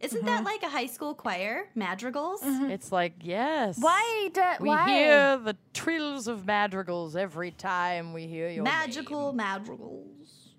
Isn't 0.00 0.26
that 0.26 0.44
like 0.44 0.62
a 0.62 0.68
high 0.68 0.86
school 0.86 1.14
choir? 1.14 1.70
Madrigals? 1.74 2.40
it's 2.42 2.92
like 2.92 3.14
yes. 3.22 3.78
Why? 3.78 4.28
Do, 4.34 4.42
We 4.60 4.68
why? 4.68 4.88
hear 4.88 5.38
the 5.38 5.56
trills 5.72 6.28
of 6.28 6.44
madrigals 6.46 7.16
every 7.16 7.52
time 7.52 8.12
we 8.12 8.26
hear 8.26 8.50
your 8.50 8.64
Magical 8.64 9.32
madrigals. 9.32 10.06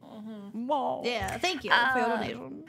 name. 0.02 0.68
Whoa. 0.68 1.02
Yeah, 1.06 1.38
thank 1.38 1.64
you 1.64 1.70
for 1.72 2.00
your 2.00 2.08
uh, 2.08 2.18
donation. 2.18 2.66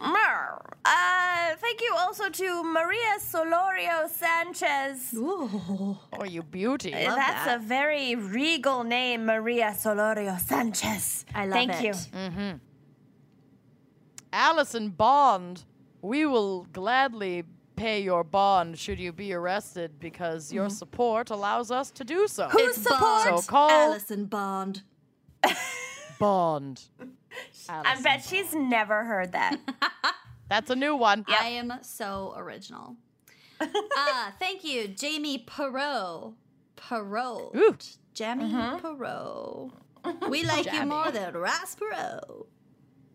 Mer. 0.00 0.60
Uh, 0.84 1.56
thank 1.56 1.80
you 1.80 1.94
also 1.98 2.28
to 2.28 2.62
Maria 2.62 3.18
Solorio 3.18 4.08
Sanchez. 4.08 5.14
Ooh. 5.14 5.98
Oh, 6.12 6.24
you 6.24 6.42
beauty. 6.42 6.92
Uh, 6.92 7.08
love 7.08 7.16
That's 7.16 7.44
that. 7.46 7.60
a 7.60 7.62
very 7.62 8.14
regal 8.14 8.84
name, 8.84 9.26
Maria 9.26 9.74
Solorio 9.76 10.38
Sanchez. 10.38 11.24
I 11.34 11.46
love 11.46 11.54
Thank 11.54 11.72
it. 11.72 11.84
you. 11.84 11.92
Mm-hmm. 11.92 12.56
Allison 14.32 14.90
Bond, 14.90 15.64
we 16.02 16.26
will 16.26 16.64
gladly 16.72 17.44
pay 17.76 18.00
your 18.00 18.22
bond 18.24 18.78
should 18.78 18.98
you 18.98 19.12
be 19.12 19.32
arrested 19.32 19.98
because 19.98 20.52
your 20.52 20.66
mm-hmm. 20.66 20.74
support 20.74 21.30
allows 21.30 21.70
us 21.70 21.90
to 21.92 22.04
do 22.04 22.28
so. 22.28 22.48
Who's 22.48 22.76
It's 22.76 22.82
support? 22.82 23.00
Bond. 23.00 23.40
So 23.40 23.50
call- 23.50 23.70
Allison 23.70 24.26
Bond. 24.26 24.82
Bond. 26.18 26.82
I 27.68 27.82
Allison. 27.84 28.02
bet 28.02 28.24
she's 28.24 28.54
never 28.54 29.04
heard 29.04 29.32
that. 29.32 29.58
That's 30.48 30.70
a 30.70 30.76
new 30.76 30.94
one. 30.94 31.24
I 31.28 31.48
am 31.48 31.72
so 31.82 32.34
original. 32.36 32.96
uh, 33.60 34.30
thank 34.38 34.64
you, 34.64 34.88
Jamie 34.88 35.44
Perot. 35.46 36.34
Perot. 36.76 37.54
Ooh. 37.56 37.76
Jamie 38.12 38.44
Perot. 38.44 39.72
We 40.28 40.44
like 40.46 40.70
you 40.72 40.84
more 40.84 41.10
than 41.10 41.34
Ross 41.34 41.76
Perot. 41.76 42.46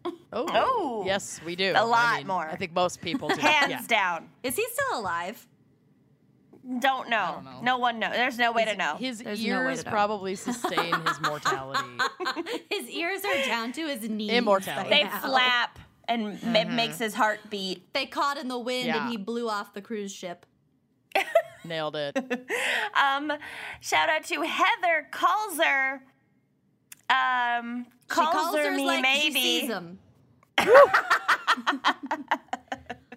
Oh. 0.06 0.14
Oh. 0.34 1.04
Yes, 1.06 1.40
we 1.46 1.56
do. 1.56 1.74
A 1.74 1.80
I 1.80 1.82
lot 1.82 2.18
mean, 2.18 2.28
more. 2.28 2.48
I 2.48 2.56
think 2.56 2.74
most 2.74 3.02
people 3.02 3.30
do. 3.30 3.40
Hands 3.40 3.70
yeah. 3.70 3.82
down. 3.88 4.30
Is 4.44 4.56
he 4.56 4.66
still 4.72 5.00
alive? 5.00 5.46
Don't 6.80 7.10
know. 7.10 7.42
don't 7.44 7.46
know. 7.46 7.60
No 7.64 7.78
one 7.80 7.98
knows. 7.98 8.14
There's 8.14 8.38
no 8.38 8.52
way 8.52 8.66
to 8.66 8.76
know. 8.76 8.96
His 8.98 9.20
There's 9.20 9.44
ears 9.44 9.80
to 9.80 9.86
know. 9.86 9.92
probably 9.92 10.36
sustain 10.36 10.94
his 11.06 11.20
mortality. 11.22 11.90
His 12.70 12.88
ears 12.90 13.22
are 13.26 13.46
down 13.46 13.72
to 13.72 13.88
his 13.88 14.08
knees. 14.08 14.30
Immortality. 14.32 14.90
they 14.90 15.04
now. 15.06 15.20
flap 15.20 15.80
and 16.08 16.38
it 16.56 16.70
makes 16.70 17.00
his 17.00 17.16
heart 17.16 17.40
beat. 17.50 17.92
They 17.94 18.06
caught 18.06 18.38
in 18.38 18.48
the 18.50 18.60
wind 18.60 18.86
Yeah. 18.88 19.02
and 19.02 19.10
he 19.10 19.18
blew 19.18 19.50
off 19.50 19.74
the 19.74 19.82
cruise 19.82 20.12
ship. 20.14 20.46
Nailed 21.66 21.96
it. 21.96 22.16
Um, 22.96 23.34
shout 23.82 24.10
out 24.10 24.24
to 24.26 24.42
Heather 24.44 25.08
Calzer. 25.12 26.02
Um, 27.10 27.88
calls 28.08 28.54
Calzer 28.56 28.66
her 28.66 28.76
me 28.76 28.86
like 28.86 29.02
maybe. 29.02 29.34
she 29.34 29.60
sees 29.62 29.70
him. 29.70 29.98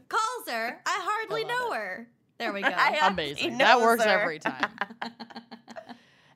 calls 0.08 0.48
her. 0.48 0.80
I 0.86 1.00
hardly 1.02 1.44
I 1.44 1.48
love 1.48 1.48
know 1.48 1.72
her. 1.74 2.08
There 2.42 2.52
we 2.52 2.62
go. 2.62 2.70
Amazing. 3.02 3.58
That 3.58 3.80
works 3.80 4.02
her. 4.04 4.10
every 4.10 4.38
time. 4.38 4.70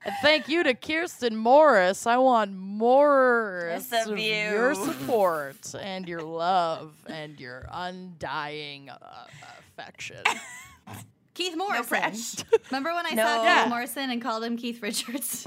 And 0.05 0.15
thank 0.23 0.47
you 0.47 0.63
to 0.63 0.73
Kirsten 0.75 1.35
Morris. 1.35 2.07
I 2.07 2.17
want 2.19 2.53
more 2.55 3.71
of 3.71 3.93
of 3.93 4.17
you. 4.21 4.25
your 4.35 4.73
support 4.77 5.75
and 5.81 6.09
your 6.09 6.23
love 6.23 6.95
and 7.09 7.41
your 7.41 7.67
undying 7.73 8.89
uh, 8.89 8.99
affection. 9.59 10.19
Keith 11.35 11.57
Morrison. 11.57 11.83
fresh. 11.87 12.37
Remember 12.71 12.95
when 12.95 13.05
I 13.05 13.11
No. 13.15 13.25
saw 13.25 13.43
Yeah. 13.43 13.63
Keith 13.65 13.71
Morrison 13.71 14.11
and 14.11 14.23
called 14.23 14.45
him 14.45 14.57
Keith 14.57 14.81
Richards? 14.81 15.45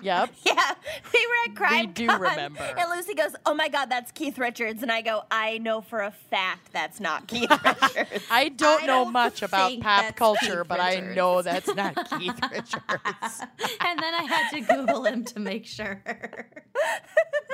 Yep. 0.00 0.30
Yeah, 0.44 0.74
we 1.12 1.26
were 1.26 1.50
at 1.50 1.56
Crime 1.56 1.92
do 1.92 2.06
Con, 2.06 2.20
remember. 2.20 2.60
And 2.62 2.90
Lucy 2.90 3.14
goes, 3.14 3.32
"Oh 3.44 3.54
my 3.54 3.68
God, 3.68 3.86
that's 3.90 4.10
Keith 4.12 4.38
Richards," 4.38 4.82
and 4.82 4.90
I 4.92 5.02
go, 5.02 5.22
"I 5.30 5.58
know 5.58 5.80
for 5.80 6.00
a 6.00 6.10
fact 6.30 6.72
that's 6.72 7.00
not 7.00 7.26
Keith 7.28 7.50
Richards." 7.64 8.24
I 8.30 8.48
don't 8.48 8.82
I 8.84 8.86
know 8.86 9.04
don't 9.04 9.12
much 9.12 9.42
about 9.42 9.72
pop 9.80 10.14
culture, 10.16 10.60
Keith 10.62 10.68
but 10.68 10.80
I 10.80 11.00
know 11.00 11.42
that's 11.42 11.74
not 11.74 12.08
Keith 12.18 12.38
Richards. 12.50 13.42
and 13.80 13.98
then 13.98 14.14
I 14.14 14.22
had 14.28 14.50
to 14.52 14.60
Google 14.60 15.04
him 15.04 15.24
to 15.24 15.40
make 15.40 15.66
sure. 15.66 16.02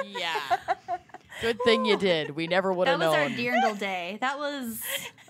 Yeah. 0.06 0.40
Good 1.40 1.58
thing 1.64 1.84
you 1.84 1.96
did. 1.96 2.30
We 2.30 2.46
never 2.46 2.72
would 2.72 2.86
have 2.88 3.00
known. 3.00 3.12
That 3.12 3.18
have 3.30 3.30
was 3.30 3.38
known. 3.38 3.54
our 3.54 3.70
Dirndl 3.74 3.78
day. 3.78 4.18
That 4.20 4.38
was 4.38 4.80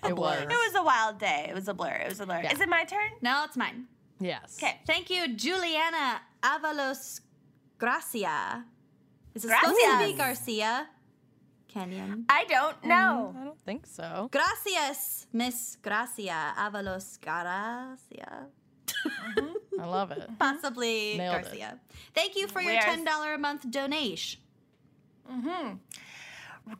a 0.02 0.08
It 0.08 0.14
blur. 0.16 0.24
was. 0.30 0.42
it 0.42 0.48
was 0.48 0.74
a 0.76 0.82
wild 0.82 1.18
day. 1.18 1.46
It 1.48 1.54
was 1.54 1.68
a 1.68 1.74
blur. 1.74 1.88
It 1.94 2.08
was 2.08 2.20
a 2.20 2.26
blur. 2.26 2.40
Yeah. 2.42 2.52
Is 2.52 2.60
it 2.60 2.68
my 2.68 2.84
turn? 2.84 3.10
No, 3.22 3.44
it's 3.44 3.56
mine. 3.56 3.86
Yes. 4.24 4.58
Okay. 4.58 4.80
Thank 4.86 5.10
you, 5.10 5.34
Juliana 5.34 6.20
Avalos 6.42 7.20
Gracia. 7.78 8.64
Is 9.34 9.44
it 9.44 9.50
supposed 9.50 9.80
to 9.80 9.98
be 10.04 10.14
Garcia? 10.14 10.88
Kenyon. 11.68 12.24
I 12.28 12.44
don't 12.44 12.80
mm, 12.82 12.88
know. 12.88 13.34
I 13.38 13.44
don't 13.44 13.64
think 13.66 13.86
so. 13.86 14.28
Gracias, 14.30 15.26
Miss 15.32 15.76
Gracia 15.82 16.54
Avalos 16.56 17.18
Gracia. 17.20 18.46
Uh-huh. 19.04 19.42
I 19.80 19.86
love 19.86 20.12
it. 20.12 20.30
Possibly 20.38 21.18
Nailed 21.18 21.36
it. 21.36 21.44
Garcia. 21.44 21.80
Thank 22.14 22.36
you 22.36 22.46
for 22.46 22.60
your 22.60 22.80
$10 22.80 23.34
a 23.34 23.38
month 23.38 23.68
donation. 23.70 24.40
Mm-hmm. 25.30 25.74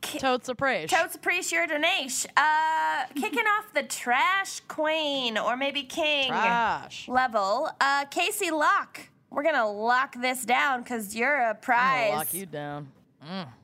Totes 0.01 0.49
a 0.49 0.55
praise. 0.55 0.89
Totes 0.89 1.15
appreciate 1.15 1.57
your 1.59 1.67
donation. 1.67 2.31
Uh, 2.35 3.05
kicking 3.15 3.45
off 3.45 3.73
the 3.73 3.83
trash 3.83 4.61
queen 4.61 5.37
or 5.37 5.55
maybe 5.55 5.83
king 5.83 6.29
Trash. 6.29 7.07
level. 7.07 7.69
Uh, 7.79 8.05
Casey 8.05 8.51
Locke. 8.51 9.09
We're 9.29 9.43
gonna 9.43 9.69
lock 9.69 10.15
this 10.19 10.45
down 10.45 10.81
because 10.81 11.15
you're 11.15 11.35
a 11.37 11.55
prize. 11.55 12.11
lock 12.13 12.33
you 12.33 12.45
down. 12.45 12.87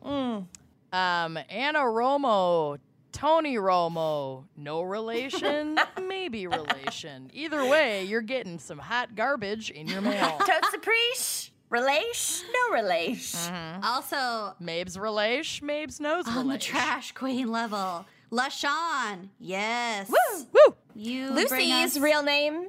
Mm. 0.06 0.45
Um, 0.93 1.39
Anna 1.49 1.80
Romo, 1.80 2.77
Tony 3.11 3.56
Romo, 3.56 4.43
no 4.57 4.81
relation, 4.81 5.80
maybe 6.07 6.48
relation. 6.48 7.30
Either 7.34 7.65
way, 7.65 8.03
you're 8.03 8.22
getting 8.22 8.60
some 8.60 8.80
hot 8.80 9.15
garbage 9.15 9.69
in 9.72 9.88
your 9.88 10.02
mail. 10.02 10.38
Totes 10.45 10.73
appreciate. 10.73 11.50
Relation? 11.72 12.48
No 12.53 12.76
relation. 12.76 13.80
Also, 13.81 14.53
Mabes 14.61 14.99
relation, 14.99 15.68
Mabes 15.68 15.99
knows 16.02 16.27
on 16.27 16.48
the 16.49 16.57
trash 16.57 17.14
queen 17.14 17.49
level, 17.52 18.06
LaShawn. 18.31 19.30
Yes. 19.39 20.10
Woo! 20.10 20.45
Woo! 20.53 20.76
You 20.93 21.31
Lucy's 21.31 21.95
us- 21.95 21.98
real 21.98 22.23
name 22.23 22.68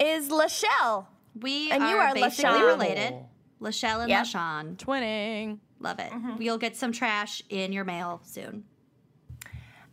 is 0.00 0.30
Lachelle. 0.30 1.06
We 1.38 1.70
and 1.70 1.82
are, 1.82 1.90
you 1.90 1.96
are 1.98 2.14
basically 2.14 2.50
LaShawn. 2.52 2.66
related. 2.66 3.14
LaShelle 3.60 4.00
and 4.00 4.08
Yep. 4.10 4.24
LaShawn. 4.24 4.76
Twinning. 4.76 5.58
Love 5.80 5.98
it. 6.00 6.10
Mm-hmm. 6.10 6.40
You'll 6.42 6.58
get 6.58 6.74
some 6.74 6.90
trash 6.90 7.42
in 7.50 7.72
your 7.72 7.84
mail 7.84 8.20
soon. 8.24 8.64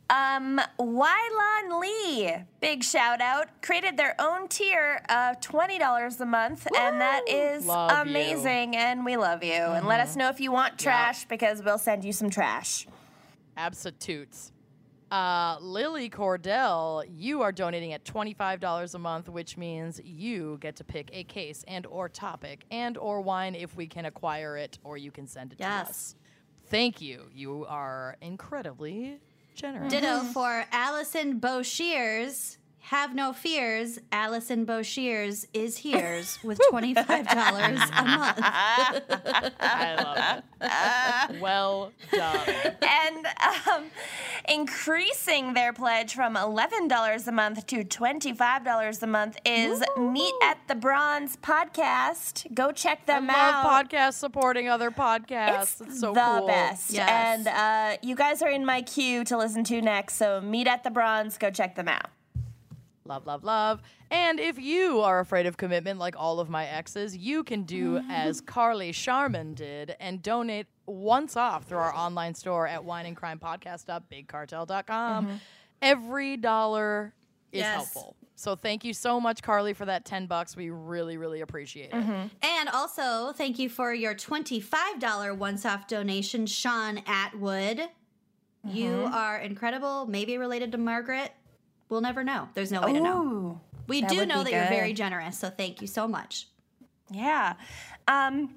Um, 0.10 0.62
Wylon 0.80 1.82
Lee, 1.82 2.36
big 2.62 2.84
shout 2.84 3.22
out, 3.22 3.48
created 3.64 3.98
their 3.98 4.16
own 4.20 4.48
tier 4.48 5.02
of 5.10 5.40
$20 5.42 6.20
a 6.22 6.26
month, 6.26 6.68
and 6.78 7.02
that 7.02 7.28
is 7.28 7.66
Love 7.66 8.06
you. 8.06 8.12
amazing, 8.12 8.76
and 8.76 9.04
we 9.04 9.18
love 9.18 9.44
you. 9.44 9.52
And 9.54 9.88
let 9.88 10.00
us 10.00 10.16
know 10.16 10.30
if 10.30 10.40
you 10.40 10.52
want 10.52 10.78
trash 10.78 11.26
because 11.26 11.64
we'll 11.64 11.80
send 11.80 12.06
you 12.06 12.14
some 12.14 12.30
trash. 12.30 12.86
Absolutes. 13.58 14.52
Uh, 15.10 15.58
Lily 15.60 16.10
Cordell, 16.10 17.04
you 17.10 17.42
are 17.42 17.52
donating 17.52 17.94
at 17.94 18.04
$25 18.04 18.94
a 18.94 19.00
month, 19.00 19.30
which 19.30 19.58
means 19.58 20.00
you 20.04 20.58
get 20.62 20.76
to 20.76 20.84
pick 20.84 21.10
a 21.14 21.24
case 21.24 21.64
and 21.68 21.86
or 21.88 22.10
topic 22.10 22.66
and 22.70 22.98
or 22.98 23.22
wine 23.22 23.56
if 23.56 23.76
we 23.76 23.88
can 23.88 24.06
acquire 24.06 24.58
it 24.58 24.78
or 24.84 24.98
you 24.98 25.12
can 25.12 25.26
send 25.26 25.54
it 25.54 25.60
to 25.60 25.68
us. 25.68 26.16
Thank 26.68 27.02
you. 27.02 27.28
You 27.34 27.66
are 27.70 28.18
incredibly 28.22 29.20
generous. 29.56 29.92
Ditto 29.92 30.08
mm-hmm. 30.08 30.28
for 30.28 30.66
Allison 30.72 31.40
Boshears. 31.40 32.58
Have 32.90 33.16
no 33.16 33.34
fears. 33.34 33.98
Allison 34.12 34.64
Boshears 34.64 35.48
is 35.56 35.80
here's 35.80 36.38
with 36.44 36.60
$25 36.72 37.00
a 37.02 38.06
month. 38.06 38.40
I 39.60 39.96
love 40.04 40.44
it. 41.34 41.42
well 41.42 41.92
done. 42.12 42.48
and 42.84 43.26
um, 43.68 43.86
increasing 44.48 45.56
their 45.56 45.74
pledge 45.74 46.14
from 46.14 46.36
$11 46.36 47.28
a 47.28 47.32
month 47.32 47.66
to 47.66 47.84
$25 47.84 49.02
a 49.04 49.08
month 49.08 49.38
is 49.46 49.84
Meet 49.98 50.34
at 50.44 50.60
the 50.68 50.76
Bronze 50.76 51.38
podcast. 51.38 52.54
Go 52.54 52.72
check 52.72 53.00
I 53.08 53.14
them 53.14 53.28
love 53.28 53.36
out. 53.36 53.90
podcasts 53.90 54.14
supporting 54.14 54.70
other 54.70 54.92
podcasts. 54.92 55.82
It's, 55.82 56.00
so 56.02 56.14
the 56.14 56.22
cool. 56.22 56.46
best. 56.48 56.92
Yes. 56.92 57.10
And 57.10 57.48
uh, 57.48 57.98
you 58.04 58.16
guys 58.16 58.44
are 58.44 58.50
in 58.50 58.64
my 58.64 58.84
queue 58.84 59.24
to 59.24 59.38
listen 59.40 59.64
to 59.64 59.82
next. 59.82 60.18
So 60.18 60.40
meet 60.40 60.68
at 60.68 60.84
the 60.84 60.92
bronze. 60.92 61.40
Go 61.40 61.50
check 61.50 61.74
them 61.76 61.88
out. 61.88 62.12
Love, 63.08 63.28
love, 63.28 63.44
love. 63.44 63.82
And 64.10 64.40
if 64.40 64.58
you 64.58 65.02
are 65.02 65.20
afraid 65.20 65.46
of 65.46 65.58
commitment 65.58 66.00
like 66.00 66.16
all 66.18 66.40
of 66.40 66.50
my 66.50 66.66
exes, 66.66 67.16
you 67.16 67.44
can 67.44 67.62
do 67.64 68.02
as 68.10 68.42
Carly 68.46 68.92
Sharman 68.92 69.54
did 69.54 69.96
and 70.00 70.24
donate 70.24 70.66
once 70.88 71.38
off 71.38 71.66
through 71.66 71.78
our 71.78 71.94
online 71.94 72.34
store 72.34 72.66
at 72.68 72.82
wineandcrimepodcast.bigcartel.com. 72.82 75.40
Every 75.82 76.38
dollar 76.38 77.14
is 77.52 77.60
Yes. 77.62 77.74
helpful. 77.76 78.16
So 78.38 78.56
thank 78.56 78.84
you 78.84 78.94
so 78.94 79.22
much, 79.22 79.42
Carly, 79.44 79.74
for 79.74 79.86
that 79.86 80.04
10 80.04 80.26
bucks. 80.26 80.58
We 80.58 80.72
really, 80.72 81.16
really 81.18 81.42
appreciate 81.42 81.92
it. 81.94 82.30
And 82.42 82.70
also, 82.74 83.32
thank 83.34 83.60
you 83.60 83.70
for 83.70 83.94
your 83.94 84.16
$25 84.16 85.38
once 85.38 85.64
off 85.66 85.88
donation, 85.88 86.48
Sean 86.48 87.02
Atwood. 87.06 87.82
You 88.64 88.88
Mm-hmm. 88.88 89.14
are 89.14 89.38
incredible, 89.38 90.08
maybe 90.08 90.40
related 90.40 90.72
to 90.72 90.80
Margaret. 90.80 91.32
We'll 91.90 92.02
never 92.02 92.24
know. 92.24 92.50
There's 92.54 92.72
no 92.72 92.82
way 92.82 92.94
to 92.94 93.00
know. 93.00 93.62
We 93.88 94.02
do 94.02 94.26
know 94.26 94.44
be 94.44 94.52
that 94.52 94.52
you're 94.52 94.80
very 94.80 94.94
generous, 94.94 95.38
so 95.38 95.50
thank 95.50 95.82
you 95.82 95.88
so 95.88 96.08
much. 96.08 96.48
Yeah. 97.12 97.54
Um, 98.08 98.56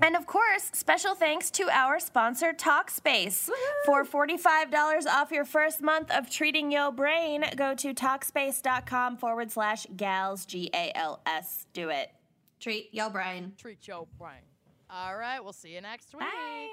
and 0.00 0.14
of 0.14 0.26
course, 0.26 0.70
special 0.74 1.14
thanks 1.14 1.50
to 1.52 1.68
our 1.70 1.98
sponsor, 1.98 2.52
Talkspace. 2.52 3.50
For 3.84 4.04
$45 4.04 5.06
off 5.06 5.32
your 5.32 5.44
first 5.44 5.82
month 5.82 6.10
of 6.12 6.30
treating 6.30 6.70
your 6.70 6.92
brain, 6.92 7.44
go 7.56 7.74
to 7.74 7.92
Talkspace.com 7.92 9.16
forward 9.16 9.50
slash 9.50 9.86
gals, 9.96 10.46
G 10.46 10.70
A 10.72 10.92
L 10.94 11.20
S. 11.26 11.66
Do 11.72 11.88
it. 11.88 12.12
Treat 12.60 12.90
yo, 12.92 13.10
brain. 13.10 13.52
Treat 13.56 13.86
your 13.88 14.06
brain. 14.18 14.42
All 14.90 15.16
right, 15.16 15.42
we'll 15.42 15.52
see 15.52 15.74
you 15.74 15.80
next 15.80 16.12
week. 16.12 16.20
Bye. 16.20 16.68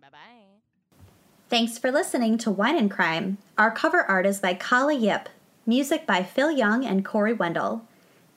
Bye 0.00 0.08
bye. 0.10 0.63
Thanks 1.50 1.76
for 1.78 1.92
listening 1.92 2.38
to 2.38 2.50
Wine 2.50 2.78
and 2.78 2.90
Crime. 2.90 3.36
Our 3.58 3.70
cover 3.70 4.02
art 4.02 4.24
is 4.26 4.40
by 4.40 4.54
Kala 4.54 4.94
Yip, 4.94 5.28
music 5.66 6.06
by 6.06 6.22
Phil 6.22 6.50
Young 6.50 6.82
and 6.84 7.04
Corey 7.04 7.34
Wendell. 7.34 7.84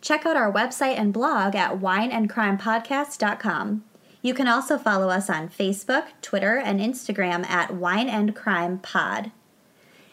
Check 0.02 0.26
out 0.26 0.36
our 0.36 0.52
website 0.52 1.00
and 1.00 1.14
blog 1.14 1.56
at 1.56 1.80
wineandcrimepodcast.com. 1.80 3.86
You 4.22 4.34
can 4.34 4.48
also 4.48 4.78
follow 4.78 5.10
us 5.10 5.30
on 5.30 5.48
Facebook, 5.48 6.08
Twitter, 6.22 6.58
and 6.58 6.82
Instagram 6.82 7.48
at 7.48 7.74
Wine 7.74 8.10
and 8.10 8.36
Crime 8.36 8.80
Pod. 8.80 9.32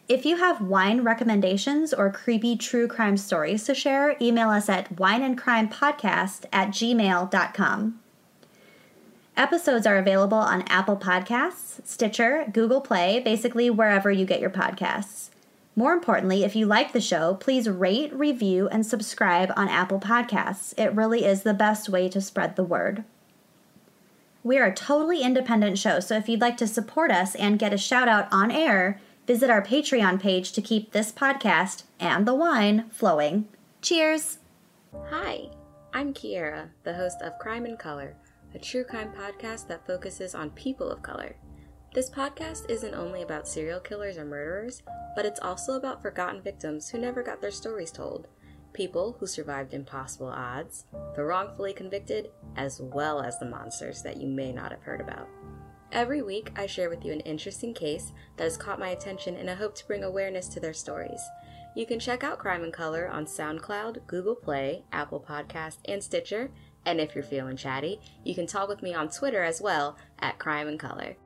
If 0.09 0.25
you 0.25 0.37
have 0.37 0.61
wine 0.61 1.01
recommendations 1.01 1.93
or 1.93 2.13
creepy 2.13 2.57
true 2.57 2.87
crime 2.87 3.17
stories 3.17 3.65
to 3.65 3.75
share, 3.75 4.17
email 4.21 4.51
us 4.51 4.69
at 4.69 4.95
wineandcrimepodcast 4.97 6.45
at 6.53 6.69
gmail.com. 6.69 8.01
Episodes 9.37 9.85
are 9.85 9.97
available 9.97 10.39
on 10.39 10.63
Apple 10.69 10.97
Podcasts, 10.97 11.85
Stitcher, 11.85 12.47
Google 12.53 12.81
Play, 12.81 13.19
basically 13.19 13.69
wherever 13.69 14.09
you 14.09 14.25
get 14.25 14.41
your 14.41 14.51
podcasts. 14.51 15.31
More 15.75 15.93
importantly, 15.93 16.45
if 16.45 16.55
you 16.55 16.67
like 16.67 16.93
the 16.93 17.01
show, 17.01 17.35
please 17.35 17.69
rate, 17.69 18.15
review, 18.15 18.69
and 18.69 18.87
subscribe 18.87 19.53
on 19.57 19.69
Apple 19.69 19.99
Podcasts. 19.99 20.73
It 20.79 20.95
really 20.95 21.25
is 21.25 21.43
the 21.43 21.53
best 21.53 21.89
way 21.89 22.09
to 22.11 22.21
spread 22.21 22.55
the 22.55 22.63
word. 22.63 23.03
We 24.45 24.57
are 24.57 24.67
a 24.67 24.75
totally 24.75 25.23
independent 25.23 25.79
show, 25.79 25.99
so 25.99 26.17
if 26.17 26.29
you'd 26.29 26.41
like 26.41 26.57
to 26.59 26.69
support 26.69 27.11
us 27.11 27.35
and 27.35 27.59
get 27.59 27.73
a 27.73 27.79
shout 27.79 28.07
out 28.07 28.29
on 28.31 28.53
air, 28.53 29.01
visit 29.27 29.51
our 29.51 29.63
Patreon 29.63 30.21
page 30.21 30.53
to 30.53 30.63
keep 30.63 30.93
this 30.93 31.11
podcast 31.11 31.83
and 31.99 32.25
the 32.25 32.37
wine 32.37 32.85
flowing. 32.91 33.49
Cheers! 33.83 34.39
Hi, 35.11 35.49
I'm 35.93 36.15
Kiera, 36.15 36.69
the 36.85 36.95
host 36.95 37.21
of 37.21 37.37
Crime 37.41 37.67
in 37.67 37.77
Color, 37.77 38.15
a 38.55 38.59
true 38.59 38.85
crime 38.85 39.13
podcast 39.13 39.67
that 39.69 39.87
focuses 39.87 40.35
on 40.35 40.51
people 40.51 40.91
of 40.91 41.03
color. 41.03 41.37
This 41.93 42.11
podcast 42.11 42.71
isn't 42.71 42.95
only 42.95 43.23
about 43.23 43.49
serial 43.49 43.81
killers 43.81 44.17
or 44.17 44.25
murderers, 44.25 44.83
but 45.15 45.27
it's 45.27 45.41
also 45.41 45.75
about 45.75 46.03
forgotten 46.03 46.43
victims 46.43 46.89
who 46.89 46.99
never 46.99 47.23
got 47.23 47.41
their 47.41 47.51
stories 47.51 47.91
told, 47.91 48.29
people 48.73 49.17
who 49.19 49.27
survived 49.27 49.75
impossible 49.75 50.29
odds, 50.29 50.87
the 51.15 51.25
wrongfully 51.25 51.73
convicted, 51.73 52.31
as 52.57 52.81
well 52.81 53.21
as 53.21 53.39
the 53.39 53.47
monsters 53.47 54.03
that 54.03 54.17
you 54.17 54.27
may 54.29 54.53
not 54.53 54.71
have 54.73 54.83
heard 54.83 55.01
about. 55.01 55.29
Every 55.93 56.23
week, 56.23 56.51
I 56.57 56.67
share 56.67 56.91
with 56.91 57.05
you 57.05 57.13
an 57.13 57.21
interesting 57.21 57.73
case 57.73 58.13
that 58.37 58.45
has 58.45 58.57
caught 58.57 58.81
my 58.81 58.89
attention 58.89 59.37
in 59.37 59.49
a 59.49 59.55
hope 59.55 59.77
to 59.77 59.87
bring 59.87 60.03
awareness 60.03 60.49
to 60.49 60.61
their 60.61 60.73
stories. 60.73 61.23
You 61.77 61.87
can 61.87 62.01
check 62.01 62.25
out 62.25 62.39
Crime 62.39 62.65
in 62.65 62.73
Color 62.73 63.09
on 63.09 63.27
SoundCloud, 63.27 64.07
Google 64.07 64.35
Play, 64.35 64.85
Apple 64.93 65.21
Podcast, 65.21 65.79
and 65.85 66.03
Stitcher. 66.03 66.51
And 66.87 67.01
if 67.01 67.15
you're 67.15 67.25
feeling 67.25 67.57
chatty, 67.57 68.01
you 68.25 68.35
can 68.35 68.47
talk 68.47 68.69
with 68.69 68.83
me 68.83 68.95
on 68.95 69.09
Twitter 69.09 69.43
as 69.43 69.61
well 69.61 69.97
at 70.19 70.39
Crime 70.39 70.69
and 70.69 70.79
Color. 70.79 71.17